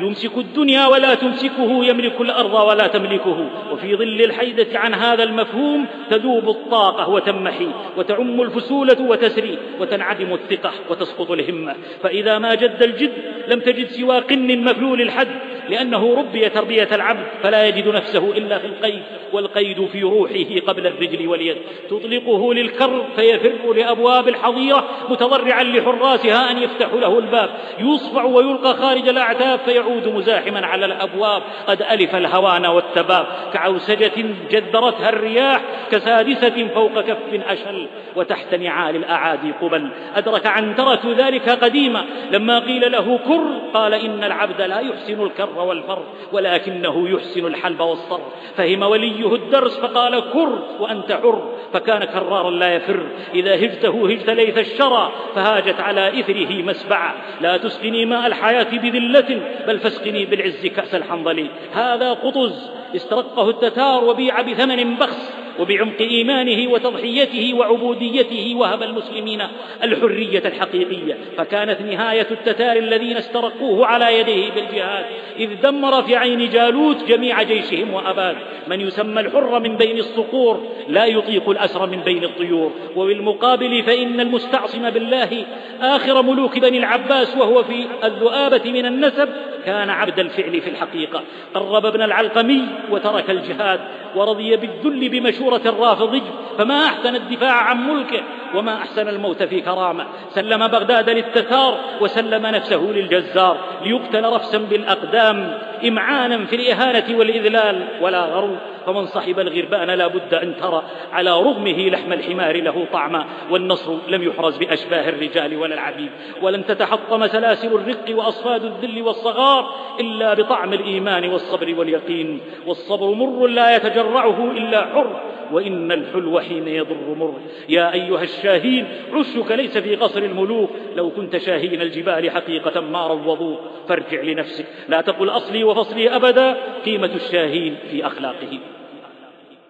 يمسك 0.00 0.38
الدنيا 0.38 0.86
ولا 0.86 1.14
تمسكه 1.14 1.84
يملك 1.84 2.20
الأرض 2.20 2.54
ولا 2.54 2.86
تملكه. 2.86 3.46
وفي 3.72 3.96
ظل 3.96 4.20
الحيدة 4.22 4.78
عن 4.78 4.94
هذا 4.94 5.22
المفهوم 5.22 5.86
تذوب 6.10 6.48
الطاقة 6.48 7.08
وتمحي 7.08 7.68
وتعم 7.96 8.40
الفسولة 8.40 9.00
وتسري 9.00 9.58
وتنعدم 9.80 10.34
الثقة 10.34 10.72
وتسقط 10.90 11.30
الهمة. 11.30 11.74
فإذا 12.02 12.38
ما 12.38 12.54
جد 12.54 12.82
الجد 12.82 13.12
لم 13.48 13.60
تجد 13.60 13.86
سوى 13.86 14.18
قن 14.18 14.64
مفلول 14.64 15.00
الحد 15.00 15.28
لأنه 15.68 16.14
ربي 16.14 16.48
تربية 16.48 16.88
العبد 16.92 17.26
فلا 17.42 17.66
يجد 17.66 17.88
نفسه 17.88 18.32
إلا 18.32 18.58
في 18.58 18.66
القيد 18.66 19.02
والقيد 19.32 19.86
في 19.86 20.02
روحه 20.02 20.66
قبل 20.66 20.86
الرجل 20.86 21.28
واليد. 21.28 21.56
تطلقه 21.90 22.54
للكر 22.54 23.04
فيفر 23.16 23.72
لأبواب 23.72 24.28
الحظيرة 24.28 24.88
متضرعا 25.10 25.62
لحراسها 25.62 26.50
أن 26.50 26.58
يفتحوا 26.58 27.00
له 27.00 27.18
الباب. 27.18 27.50
يصفع 27.78 28.24
ويلقى 28.24 28.74
خارج 28.74 29.08
الأعتاب 29.08 29.58
في 29.58 29.81
يعود 29.82 30.08
مزاحما 30.08 30.66
على 30.66 30.86
الأبواب 30.86 31.42
قد 31.66 31.82
ألف 31.82 32.14
الهوان 32.14 32.66
والتباب. 32.66 33.26
كعوسجة 33.52 34.24
جدرتها 34.50 35.08
الرياح 35.08 35.62
كسادسة 35.90 36.68
فوق 36.74 37.00
كف 37.00 37.46
أشل. 37.48 37.86
وتحت 38.16 38.54
نعال 38.54 38.96
الأعادي 38.96 39.52
قبل. 39.62 39.90
أدرك 40.16 40.46
عنترة 40.46 41.00
ذلك 41.16 41.48
قديما. 41.48 42.04
لما 42.30 42.58
قيل 42.58 42.92
له 42.92 43.18
كر 43.18 43.60
قال 43.74 43.94
إن 43.94 44.24
العبد 44.24 44.62
لا 44.62 44.80
يحسن 44.80 45.22
الكر 45.22 45.58
والفر 45.58 46.02
ولكنه 46.32 47.08
يحسن 47.08 47.46
الحلب 47.46 47.80
والصر. 47.80 48.20
فهم 48.56 48.82
وليه 48.82 49.34
الدرس 49.34 49.78
فقال 49.78 50.20
كر 50.32 50.58
وأنت 50.80 51.12
حر. 51.12 51.52
فكان 51.72 52.04
كرارا 52.04 52.50
لا 52.50 52.74
يفر. 52.74 53.06
إذا 53.34 53.54
هجته 53.54 54.10
هجت 54.10 54.30
ليث 54.30 54.58
الشرى 54.58 55.12
فهاجت 55.34 55.80
على 55.80 56.20
إثره 56.20 56.62
مسبعا. 56.62 57.12
لا 57.40 57.56
تسقني 57.56 58.06
ماء 58.06 58.26
الحياة 58.26 58.66
بذلة 58.72 59.40
بل 59.66 59.71
فاسقني 59.78 60.24
بالعز 60.24 60.66
كأس 60.66 60.94
الحنظل 60.94 61.50
هذا 61.72 62.12
قطز 62.12 62.70
استرقه 62.96 63.50
التتار 63.50 64.04
وبيع 64.04 64.42
بثمن 64.42 64.94
بخس 64.94 65.32
وبعمق 65.60 66.00
إيمانه 66.00 66.72
وتضحيته 66.72 67.54
وعبوديته 67.54 68.54
وهب 68.56 68.82
المسلمين 68.82 69.42
الحرية 69.82 70.42
الحقيقية. 70.44 71.18
فكانت 71.36 71.80
نهاية 71.80 72.26
التتار 72.30 72.76
الذين 72.76 73.16
استرقوه 73.16 73.86
على 73.86 74.18
يديه 74.18 74.50
بالجهاد 74.50 75.04
إذ 75.38 75.60
دمر 75.62 76.02
في 76.02 76.16
عين 76.16 76.50
جالوت 76.50 77.04
جميع 77.04 77.42
جيشهم 77.42 77.94
وأباد. 77.94 78.36
من 78.68 78.80
يسمى 78.80 79.20
الحر 79.20 79.60
من 79.60 79.76
بين 79.76 79.98
الصقور 79.98 80.60
لا 80.88 81.06
يطيق 81.06 81.50
الأسر 81.50 81.86
من 81.86 82.00
بين 82.00 82.24
الطيور. 82.24 82.72
وبالمقابل 82.96 83.82
فإن 83.82 84.20
المستعصم 84.20 84.90
بالله 84.90 85.44
آخر 85.80 86.22
ملوك 86.22 86.58
بني 86.58 86.78
العباس 86.78 87.36
وهو 87.36 87.62
في 87.62 87.86
الذؤابة 88.04 88.70
من 88.70 88.86
النسب 88.86 89.28
كان 89.66 89.90
عبد 89.90 90.18
الفعل 90.18 90.60
في 90.60 90.70
الحقيقة. 90.70 91.22
قرب 91.54 91.86
ابن 91.86 92.02
العلقمي 92.02 92.62
وترك 92.90 93.30
الجهاد 93.30 93.80
ورضي 94.16 94.56
بالذل 94.56 95.08
بمشورة 95.08 95.60
الرافضي 95.66 96.22
فما 96.58 96.86
أحسن 96.86 97.14
الدفاع 97.14 97.52
عن 97.52 97.88
ملكه 97.88 98.22
وما 98.54 98.76
أحسن 98.76 99.08
الموت 99.08 99.42
في 99.42 99.60
كرامة. 99.60 100.06
سلم 100.30 100.68
بغداد 100.68 101.10
للتتار 101.10 101.78
وسلم 102.00 102.46
نفسه 102.46 102.80
للجزار 102.80 103.56
ليقتل 103.84 104.24
رفسا 104.24 104.58
بالأقدام. 104.58 105.58
إمعانا 105.88 106.44
في 106.44 106.56
الإهانة 106.56 107.18
والإذلال. 107.18 107.88
ولا 108.00 108.24
غرو 108.24 108.56
فمن 108.86 109.06
صحب 109.06 109.38
الغربان 109.38 109.90
لا 109.90 110.06
بد 110.06 110.34
أن 110.34 110.56
ترى 110.56 110.82
على 111.12 111.30
رغمه 111.30 111.88
لحم 111.88 112.12
الحمار 112.12 112.62
له 112.62 112.86
طعما. 112.92 113.24
والنصر 113.50 113.96
لم 114.08 114.22
يحرز 114.22 114.56
بأشباه 114.56 115.08
الرجال 115.08 115.56
ولا 115.56 115.74
العبيد. 115.74 116.10
ولن 116.42 116.66
تتحطم 116.66 117.26
سلاسل 117.26 117.68
الرق 117.74 118.04
وأصفاد 118.10 118.64
الذل 118.64 119.02
والصغار 119.02 119.74
إلا 120.00 120.34
بطعم 120.34 120.72
الإيمان 120.72 121.28
والصبر 121.30 121.74
واليقين. 121.78 122.40
والصبر 122.66 123.14
مر 123.14 123.46
لا 123.46 123.76
يتجرعه 123.76 124.50
إلا 124.50 124.80
حر. 124.80 125.20
وإن 125.52 125.92
الحلو 125.92 126.40
حين 126.40 126.68
يضر 126.68 127.14
مر. 127.18 127.34
يا 127.68 127.92
أيها 127.92 128.22
الشاهين 128.22 128.86
عشك 129.12 129.52
ليس 129.52 129.78
في 129.78 129.96
قصر 129.96 130.22
الملوك. 130.22 130.70
لو 130.96 131.10
كنت 131.10 131.36
شاهين 131.36 131.82
الجبال 131.82 132.30
حقيقة 132.30 132.80
ما 132.80 133.06
روضوك. 133.06 133.58
فارجع 133.88 134.20
لنفسك. 134.20 134.66
لا 134.88 135.00
تقل 135.00 135.28
أصلي 135.28 135.64
وفصلي 135.72 136.16
أبدا 136.16 136.56
قيمة 136.84 137.10
الشاهين 137.14 137.76
في 137.90 138.06
أخلاقه. 138.06 138.58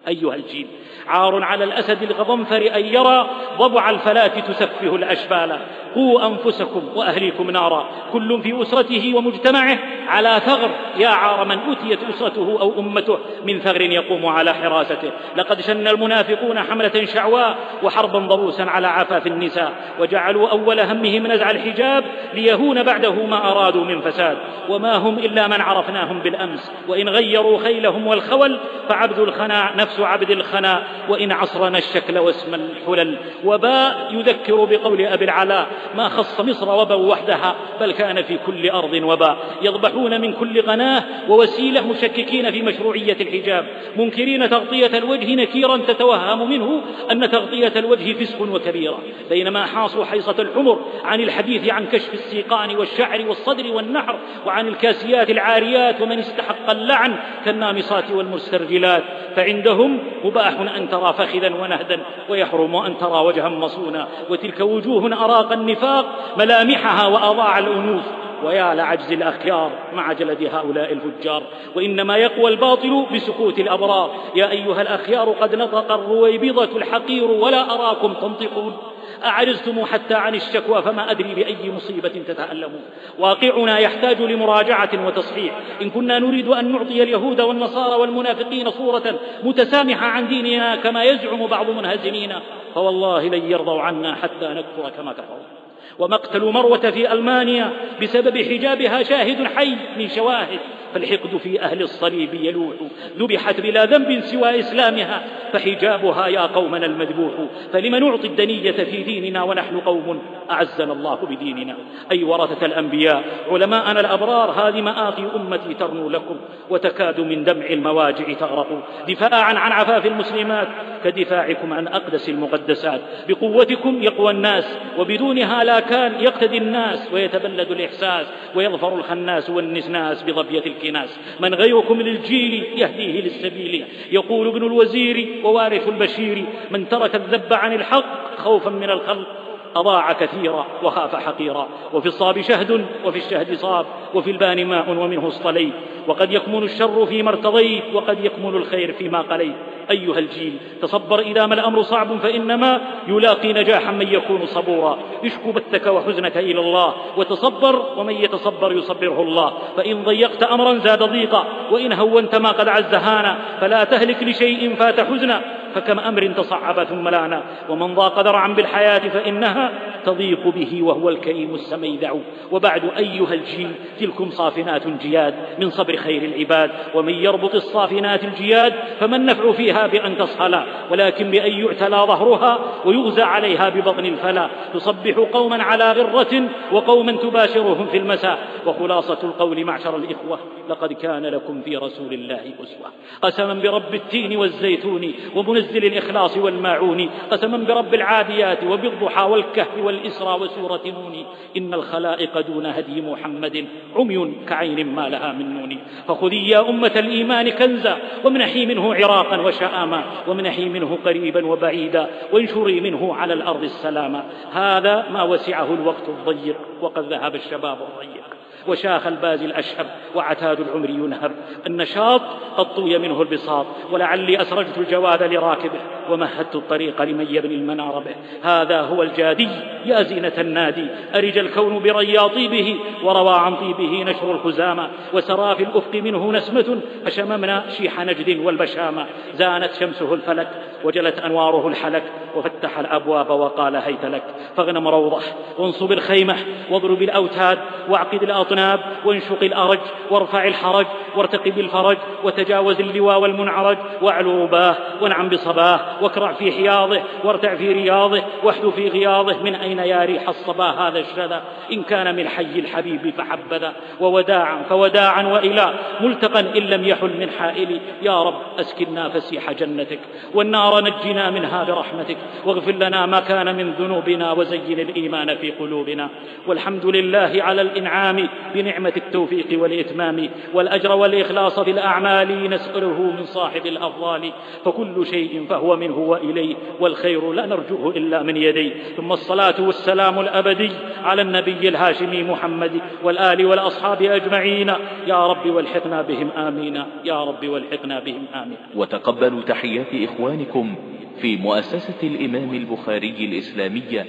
أيها 0.07 0.35
الجيل. 0.35 0.67
عار 1.07 1.43
على 1.43 1.63
الأسد 1.63 2.03
الغضنفر 2.03 2.75
أن 2.75 2.85
يرى 2.85 3.29
ضبع 3.57 3.89
الفلاة 3.89 4.27
تسفه 4.27 4.95
الأشبال. 4.95 5.59
قوا 5.95 6.27
أنفسكم 6.27 6.81
وأهليكم 6.95 7.51
نارا. 7.51 7.85
كل 8.13 8.41
في 8.41 8.61
أسرته 8.61 9.13
ومجتمعه. 9.15 9.77
على 10.07 10.41
ثغر. 10.45 10.69
يا 10.97 11.07
عار 11.07 11.45
من 11.45 11.59
أتيت 11.71 11.99
أسرته 12.09 12.57
أو 12.61 12.79
أمته. 12.79 13.19
من 13.45 13.59
ثغر 13.59 13.81
يقوم 13.81 14.25
على 14.25 14.53
حراسته. 14.53 15.11
لقد 15.35 15.61
شن 15.61 15.87
المنافقون 15.87 16.59
حملة 16.59 17.05
شعواء 17.05 17.57
وحربا 17.83 18.19
ضروسا 18.19 18.63
على 18.63 18.87
عفاف 18.87 19.27
النساء. 19.27 19.73
وجعلوا 19.99 20.49
أول 20.49 20.79
همهم 20.79 21.27
نزع 21.27 21.49
الحجاب 21.49 22.03
ليهون 22.33 22.83
بعده 22.83 23.25
ما 23.25 23.51
أرادوا 23.51 23.85
من 23.85 24.01
فساد. 24.01 24.37
وما 24.69 24.95
هم 24.95 25.19
إلا 25.19 25.47
من 25.47 25.61
عرفناهم 25.61 26.19
بالأمس. 26.19 26.71
وإن 26.87 27.09
غيروا 27.09 27.59
خيلهم 27.59 28.07
والخول 28.07 28.59
فعبد 28.89 29.19
الخنا 29.19 29.75
نفس 29.75 29.92
عبد 29.99 30.31
الخنا 30.31 30.83
وإن 31.09 31.31
عصرنا 31.31 31.77
الشكل 31.77 32.17
واسم 32.17 32.53
الحلل. 32.53 33.17
وباء 33.45 34.07
يذكر 34.11 34.65
بقول 34.65 35.05
أبي 35.05 35.25
العلاء 35.25 35.67
ما 35.95 36.09
خص 36.09 36.41
مصر 36.41 36.69
وبا 36.69 36.95
وحدها 36.95 37.55
بل 37.79 37.91
كان 37.91 38.23
في 38.23 38.37
كل 38.45 38.69
أرض 38.69 38.93
وباء 38.93 39.37
يضبحون 39.61 40.21
من 40.21 40.33
كل 40.33 40.61
قناة 40.61 41.03
ووسيلة 41.29 41.87
مشككين 41.87 42.51
في 42.51 42.61
مشروعية 42.61 43.17
الحجاب. 43.21 43.65
منكرين 43.95 44.49
تغطية 44.49 44.97
الوجه 44.97 45.35
نكيرا 45.35 45.77
تتوهم 45.77 46.49
منه 46.49 46.81
أن 47.11 47.29
تغطية 47.31 47.73
الوجه 47.75 48.13
فسق 48.13 48.41
وكبيرة. 48.41 48.99
بينما 49.29 49.65
حاصوا 49.65 50.05
حيصة 50.05 50.35
الحمر 50.39 50.85
عن 51.03 51.21
الحديث 51.21 51.69
عن 51.69 51.85
كشف 51.85 52.13
السيقان 52.13 52.75
والشعر 52.75 53.25
والصدر 53.27 53.71
والنحر 53.71 54.19
وعن 54.45 54.67
الكاسيات 54.67 55.29
العاريات 55.29 56.01
ومن 56.01 56.19
استحق 56.19 56.69
اللعن 56.69 57.15
كالنامصات 57.45 58.11
والمسترجلات. 58.11 59.03
فعندهم 59.35 59.82
مباح 60.23 60.75
أن 60.77 60.89
ترى 60.89 61.13
فخذا 61.13 61.53
ونهدا 61.61 61.99
ويحرم 62.29 62.75
أن 62.75 62.97
ترى 62.97 63.19
وجها 63.25 63.49
مصونا 63.49 64.07
وتلك 64.29 64.59
وجوه 64.59 65.01
أراق 65.13 65.51
النفاق 65.53 66.05
ملامحها 66.37 67.07
وأضاع 67.07 67.59
الأنوف 67.59 68.03
ويا 68.45 68.73
لعجز 68.73 69.11
الأخيار 69.11 69.71
مع 69.93 70.13
جلد 70.13 70.49
هؤلاء 70.53 70.93
الفجار. 70.93 71.43
وإنما 71.75 72.17
يقوى 72.17 72.51
الباطل 72.51 73.05
بسكوت 73.13 73.59
الأبرار. 73.59 74.15
يا 74.35 74.51
أيها 74.51 74.81
الأخيار 74.81 75.29
قد 75.29 75.55
نطق 75.55 75.91
الرويبضة 75.91 76.77
الحقير 76.77 77.31
ولا 77.31 77.73
أراكم 77.73 78.13
تنطقون. 78.13 78.77
أعرزتم 79.25 79.85
حتى 79.85 80.13
عن 80.13 80.35
الشكوى 80.35 80.81
فما 80.81 81.11
أدري 81.11 81.35
بأي 81.35 81.71
مصيبة 81.71 82.09
تتألمون. 82.09 82.81
واقعنا 83.19 83.79
يحتاج 83.79 84.21
لمراجعة 84.21 85.07
وتصحيح. 85.07 85.53
إن 85.81 85.89
كنا 85.89 86.19
نريد 86.19 86.47
أن 86.47 86.71
نعطي 86.71 87.03
اليهود 87.03 87.41
والنصارى 87.41 87.95
والمنافقين 87.95 88.71
صورة 88.71 89.19
متسامحة 89.43 90.05
عن 90.05 90.27
ديننا 90.27 90.75
كما 90.75 91.03
يزعم 91.03 91.47
بعض 91.47 91.69
منهزمينا 91.69 92.41
فوالله 92.75 93.23
لن 93.27 93.51
يرضوا 93.51 93.81
عنا 93.81 94.15
حتى 94.15 94.47
نكفر 94.47 94.89
كما 94.97 95.13
كفروا. 95.13 95.62
ومقتل 95.99 96.43
مروة 96.45 96.91
في 96.91 97.13
ألمانيا 97.13 97.71
بسبب 98.01 98.37
حجابها 98.37 99.03
شاهد 99.03 99.47
حي 99.55 99.77
من 99.97 100.09
شواهد. 100.09 100.59
فالحقد 100.93 101.37
في 101.37 101.61
أهل 101.61 101.81
الصليب 101.81 102.33
يلوح. 102.33 102.75
ذبحت 103.19 103.61
بلا 103.61 103.85
ذنب 103.85 104.19
سوى 104.19 104.59
إسلامها. 104.59 105.23
فحجابها 105.53 106.27
يا 106.27 106.41
قومنا 106.41 106.85
المذبوح. 106.85 107.33
فلم 107.73 107.95
نعطي 107.95 108.27
الدنية 108.27 108.71
في 108.71 109.03
ديننا 109.03 109.43
ونحن 109.43 109.79
قوم؟ 109.79 110.21
أعزنا 110.51 110.93
الله 110.93 111.15
بديننا. 111.15 111.75
أي 112.11 112.23
ورثة 112.23 112.65
الأنبياء. 112.65 113.23
علماءنا 113.51 113.99
الأبرار 113.99 114.51
هذه 114.51 114.81
مآخي 114.81 115.23
أمتي 115.35 115.73
ترنو 115.73 116.09
لكم. 116.09 116.35
وتكاد 116.69 117.19
من 117.19 117.43
دمع 117.43 117.65
المواجع 117.65 118.33
تغرق. 118.33 118.87
دفاعا 119.07 119.53
عن 119.53 119.71
عفاف 119.71 120.05
المسلمات. 120.05 120.67
كدفاعكم 121.03 121.73
عن 121.73 121.87
أقدس 121.87 122.29
المقدسات. 122.29 123.01
بقوتكم 123.27 124.03
يقوى 124.03 124.31
الناس. 124.31 124.77
وبدونها 124.99 125.63
لا 125.63 125.79
كان 125.79 126.21
يقتدي 126.21 126.57
الناس. 126.57 127.07
ويتبلد 127.13 127.71
الإحساس. 127.71 128.27
ويظفر 128.55 128.95
الخناس 128.95 129.49
والنسناس 129.49 130.23
بظبية 130.23 130.63
الكناس 130.83 131.19
من 131.39 131.53
غيركم 131.53 132.01
للجيل 132.01 132.63
يهديه 132.77 133.21
للسبيل. 133.21 133.85
يقول 134.11 134.47
ابن 134.47 134.65
الوزير 134.65 135.27
ووارث 135.43 135.87
البشير 135.87 136.45
من 136.71 136.89
ترك 136.89 137.15
الذب 137.15 137.53
عن 137.53 137.73
الحق 137.73 138.37
خوفا 138.37 138.69
من 138.69 138.89
الخلق 138.89 139.42
أضاع 139.75 140.13
كثيرا 140.13 140.65
وخاف 140.83 141.15
حقيرا. 141.15 141.67
وفي 141.93 142.05
الصاب 142.05 142.41
شهد 142.41 142.85
وفي 143.05 143.17
الشهد 143.17 143.55
صاب 143.55 143.85
وفي 144.13 144.31
البان 144.31 144.65
ماء 144.65 144.89
ومنه 144.89 145.27
اصطليت. 145.27 145.73
وقد 146.07 146.31
يكمن 146.31 146.63
الشر 146.63 147.05
فيما 147.05 147.29
ارتضيت 147.29 147.83
وقد 147.93 148.25
يكمن 148.25 148.55
الخير 148.55 148.93
فيما 148.93 149.21
قليت. 149.21 149.55
أيها 149.91 150.19
الجيل 150.19 150.57
تصبر 150.81 151.19
إذا 151.19 151.45
ما 151.45 151.53
الأمر 151.53 151.81
صعب 151.81 152.17
فإنما 152.17 152.81
يلاقي 153.07 153.53
نجاحا 153.53 153.91
من 153.91 154.07
يكون 154.07 154.45
صبورا. 154.45 154.97
اشكو 155.23 155.51
بثك 155.51 155.87
وحزنك 155.87 156.37
إلى 156.37 156.59
الله 156.59 156.93
وتصبر 157.17 157.85
ومن 157.97 158.13
يتصبر 158.13 158.71
يصبره 158.71 159.21
الله. 159.21 159.53
فإن 159.77 160.03
ضيقت 160.03 160.43
أمرا 160.43 160.77
زاد 160.77 161.03
ضيقا 161.03 161.45
وإن 161.71 161.93
هونت 161.93 162.35
ما 162.35 162.51
قد 162.51 162.67
عز 162.67 162.93
هانا 162.93 163.39
فلا 163.61 163.83
تهلك 163.83 164.23
لشيء 164.23 164.75
فات 164.75 164.99
حزنا. 164.99 165.62
فكم 165.75 165.99
أمر 165.99 166.27
تصعب 166.27 166.83
ثم 166.83 167.07
لانا 167.07 167.43
ومن 167.69 167.95
ضاق 167.95 168.19
ذرعا 168.19 168.47
بالحياة 168.47 169.09
فإنها 169.09 169.71
تضيق 170.05 170.47
به 170.47 170.83
وهو 170.83 171.09
الكريم 171.09 171.55
السميدع. 171.55 172.13
وبعد 172.51 172.81
أيها 172.97 173.33
الجيل 173.33 173.71
تلكم 173.99 174.29
صافنات 174.29 174.87
جياد 174.87 175.33
من 175.59 175.69
صبر 175.69 175.95
خير 175.95 176.23
العباد 176.23 176.71
ومن 176.95 177.13
يربط 177.13 177.55
الصافنات 177.55 178.23
الجياد 178.23 178.73
فما 178.99 179.15
النفع 179.15 179.51
فيها 179.51 179.87
بأن 179.87 180.17
تصهلا 180.17 180.63
ولكن 180.91 181.31
بأن 181.31 181.51
يعتلى 181.51 181.97
ظهرها 181.97 182.59
ويغزى 182.85 183.21
عليها 183.21 183.69
ببطن 183.69 184.05
الفلا. 184.05 184.49
تصبح 184.73 185.15
قوما 185.33 185.63
على 185.63 185.91
غرة 185.91 186.43
وقوما 186.71 187.11
تباشرهم 187.11 187.87
في 187.87 187.97
المساء. 187.97 188.37
وخلاصة 188.65 189.17
القول 189.23 189.65
معشر 189.65 189.95
الإخوة 189.95 190.39
لقد 190.69 190.93
كان 190.93 191.25
لكم 191.25 191.61
في 191.61 191.77
رسول 191.77 192.13
الله 192.13 192.41
أسوة. 192.63 192.91
قسما 193.21 193.53
برب 193.53 193.93
التين 193.93 194.37
والزيتون 194.37 195.13
ومنزل 195.35 195.62
الإخلاص 195.69 196.37
والماعون 196.37 197.09
قسما 197.31 197.57
برب 197.57 197.93
العاديات 197.93 198.63
وبالضحى 198.63 199.23
والكهف 199.23 199.77
والإسرى 199.77 200.33
وسورة 200.33 200.81
نون. 200.85 201.25
إن 201.57 201.73
الخلائق 201.73 202.39
دون 202.39 202.65
هدي 202.65 203.01
محمد 203.01 203.65
عمي 203.95 204.33
كعين 204.49 204.95
ما 204.95 205.09
لها 205.09 205.31
من 205.31 205.53
نون. 205.53 205.77
فخذي 206.07 206.49
يا 206.49 206.69
أمة 206.69 206.91
الإيمان 206.95 207.49
كنزا 207.49 207.97
وامنحي 208.23 208.65
منه 208.65 208.93
عراقا 208.93 209.41
وشآما 209.41 210.03
وامنحي 210.27 210.65
منه 210.65 210.97
قريبا 211.05 211.45
وبعيدا 211.45 212.09
وانشري 212.33 212.81
منه 212.81 213.15
على 213.15 213.33
الأرض 213.33 213.63
السلاما. 213.63 214.23
هذا 214.53 215.05
ما 215.11 215.23
وسعه 215.23 215.73
الوقت 215.73 216.09
الضيق 216.09 216.57
وقد 216.81 217.13
ذهب 217.13 217.35
الشباب 217.35 217.77
الضيق. 217.81 218.32
وشاخ 218.67 219.07
الباز 219.07 219.41
الأشهب 219.41 219.85
وعتاد 220.15 220.59
العمر 220.59 220.89
ينهب 220.89 221.31
النشاط 221.67 222.21
قد 222.57 222.75
طوي 222.75 222.97
منه 222.97 223.21
البساط 223.21 223.65
ولعلي 223.91 224.41
أسرجت 224.41 224.77
الجواد 224.77 225.23
لراكبه 225.23 225.79
ومهدت 226.09 226.55
الطريق 226.55 227.01
لمن 227.01 227.27
يبني 227.29 227.55
المنار 227.55 227.99
به. 227.99 228.15
هذا 228.43 228.81
هو 228.81 229.03
الجادي 229.03 229.49
يا 229.85 230.03
زينة 230.03 230.33
النادي. 230.37 230.87
أرج 231.15 231.37
الكون 231.37 231.79
برياطي 231.79 232.47
به 232.47 232.79
وروى 233.03 233.35
عن 233.35 233.55
طيبه 233.55 234.03
نشر 234.03 234.31
الخزامة. 234.31 234.89
وسرى 235.13 235.55
في 235.55 235.63
الأفق 235.63 235.95
منه 235.95 236.31
نسمة 236.31 236.79
فشممنا 237.05 237.63
شيح 237.69 237.99
نجد 237.99 238.39
والبشامة. 238.45 239.05
زانت 239.33 239.73
شمسه 239.73 240.13
الفلك 240.13 240.47
وجلت 240.83 241.19
أنواره 241.19 241.67
الحلك. 241.67 242.03
وفتح 242.35 242.79
الأبواب 242.79 243.29
وقال 243.29 243.75
هيت 243.75 244.05
لك 244.05 244.23
فاغنم 244.55 244.87
روضة 244.87 245.21
وانصب 245.57 245.91
الخيمة 245.91 246.35
واضرب 246.71 247.01
الأوتاد 247.01 247.59
واعقد 247.89 248.23
الأطناب 248.53 248.79
وانشق 249.05 249.43
الأرج 249.43 249.79
وارفع 250.11 250.47
الحرج 250.47 250.85
وارتقب 251.15 251.59
الفرج 251.59 251.97
وتجاوز 252.23 252.79
اللواء 252.79 253.19
والمنعرج 253.19 253.77
واعلو 254.01 254.43
رباه 254.43 254.75
وانعم 255.01 255.29
بصباه 255.29 255.79
واكرع 256.01 256.33
في 256.33 256.51
حياضه 256.51 257.01
وارتع 257.23 257.55
في 257.55 257.71
رياضه 257.71 258.23
واحدو 258.43 258.71
في 258.71 258.87
غياضه 258.87 259.43
من 259.43 259.55
أين 259.55 259.79
يا 259.79 260.05
ريح 260.05 260.29
الصبا 260.29 260.65
هذا 260.65 260.99
الشذا 260.99 261.43
إن 261.71 261.83
كان 261.83 262.15
من 262.15 262.27
حي 262.27 262.59
الحبيب 262.59 263.13
فحبذا 263.17 263.73
ووداعا 263.99 264.63
فوداعا 264.69 265.27
وإلى 265.27 265.73
ملتقا 266.01 266.39
إن 266.39 266.63
لم 266.63 266.85
يحل 266.85 267.19
من 267.19 267.29
حائل 267.29 267.81
يا 268.01 268.23
رب 268.23 268.35
أسكننا 268.59 269.09
فسيح 269.09 269.51
جنتك 269.51 269.99
والنار 270.33 270.83
نجنا 270.83 271.29
منها 271.29 271.63
برحمتك 271.63 272.17
واغفر 272.45 272.71
لنا 272.71 273.05
ما 273.05 273.19
كان 273.19 273.55
من 273.55 273.71
ذنوبنا 273.71 274.31
وزين 274.31 274.79
الإيمان 274.79 275.35
في 275.35 275.51
قلوبنا 275.51 276.09
والحمد 276.47 276.85
لله 276.85 277.33
على 277.37 277.61
الإنعام 277.61 278.29
بنعمة 278.55 278.93
التوفيق 278.97 279.61
والإتمام 279.61 280.29
والأجر 280.53 280.91
والإخلاص 280.91 281.59
في 281.59 281.71
الأعمال 281.71 282.49
نسأله 282.49 283.01
من 283.01 283.25
صاحب 283.25 283.65
الأفضال. 283.65 284.31
فكل 284.65 285.05
شيء 285.05 285.45
فهو 285.49 285.75
منه 285.75 285.97
وإليه 285.97 286.55
والخير 286.79 287.33
لا 287.33 287.45
نرجوه 287.45 287.89
إلا 287.89 288.23
من 288.23 288.37
يديه. 288.37 288.73
ثم 288.97 289.11
الصلاة 289.11 289.61
والسلام 289.61 290.19
الأبدي 290.19 290.71
على 291.03 291.21
النبي 291.21 291.67
الهاشمي 291.69 292.23
محمد 292.23 292.71
والآل 293.03 293.45
والأصحاب 293.45 294.01
أجمعين. 294.01 294.71
يا 295.07 295.27
رب 295.27 295.49
والحقنا 295.49 296.01
بهم 296.01 296.29
آمين. 296.29 296.83
يا 297.05 297.23
رب 297.23 297.47
والحقنا 297.47 297.99
بهم 297.99 298.25
آمين. 298.35 298.57
وتقبلوا 298.75 299.41
تحيات 299.41 299.87
إخوانكم 299.93 300.75
في 301.21 301.37
مؤسسة 301.37 302.07
الإمام 302.07 302.55
البخاري 302.55 303.15
الإسلامية 303.25 304.05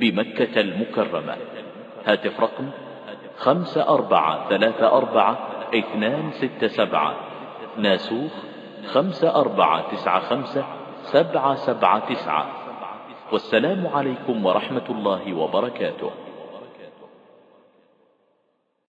بمكة 0.00 0.60
المكرمة. 0.60 1.36
هاتف 2.06 2.40
رقم 2.40 2.64
خمسة 3.38 3.88
أربعة 3.88 4.48
ثلاثة 4.48 4.96
أربعة 4.96 5.38
اثنان 5.74 6.30
ستة 6.30 6.68
سبعة. 6.68 7.14
ناسوخ 7.76 8.32
خمسة 8.92 9.40
أربعة 9.40 9.90
تسعة 9.90 10.20
خمسة 10.20 10.64
سبعة 11.02 11.54
سبعة 11.54 11.98
تسعة. 12.14 12.46
والسلام 13.32 13.86
عليكم 13.86 14.46
ورحمة 14.46 14.84
الله 14.90 15.34
وبركاته. 15.34 16.10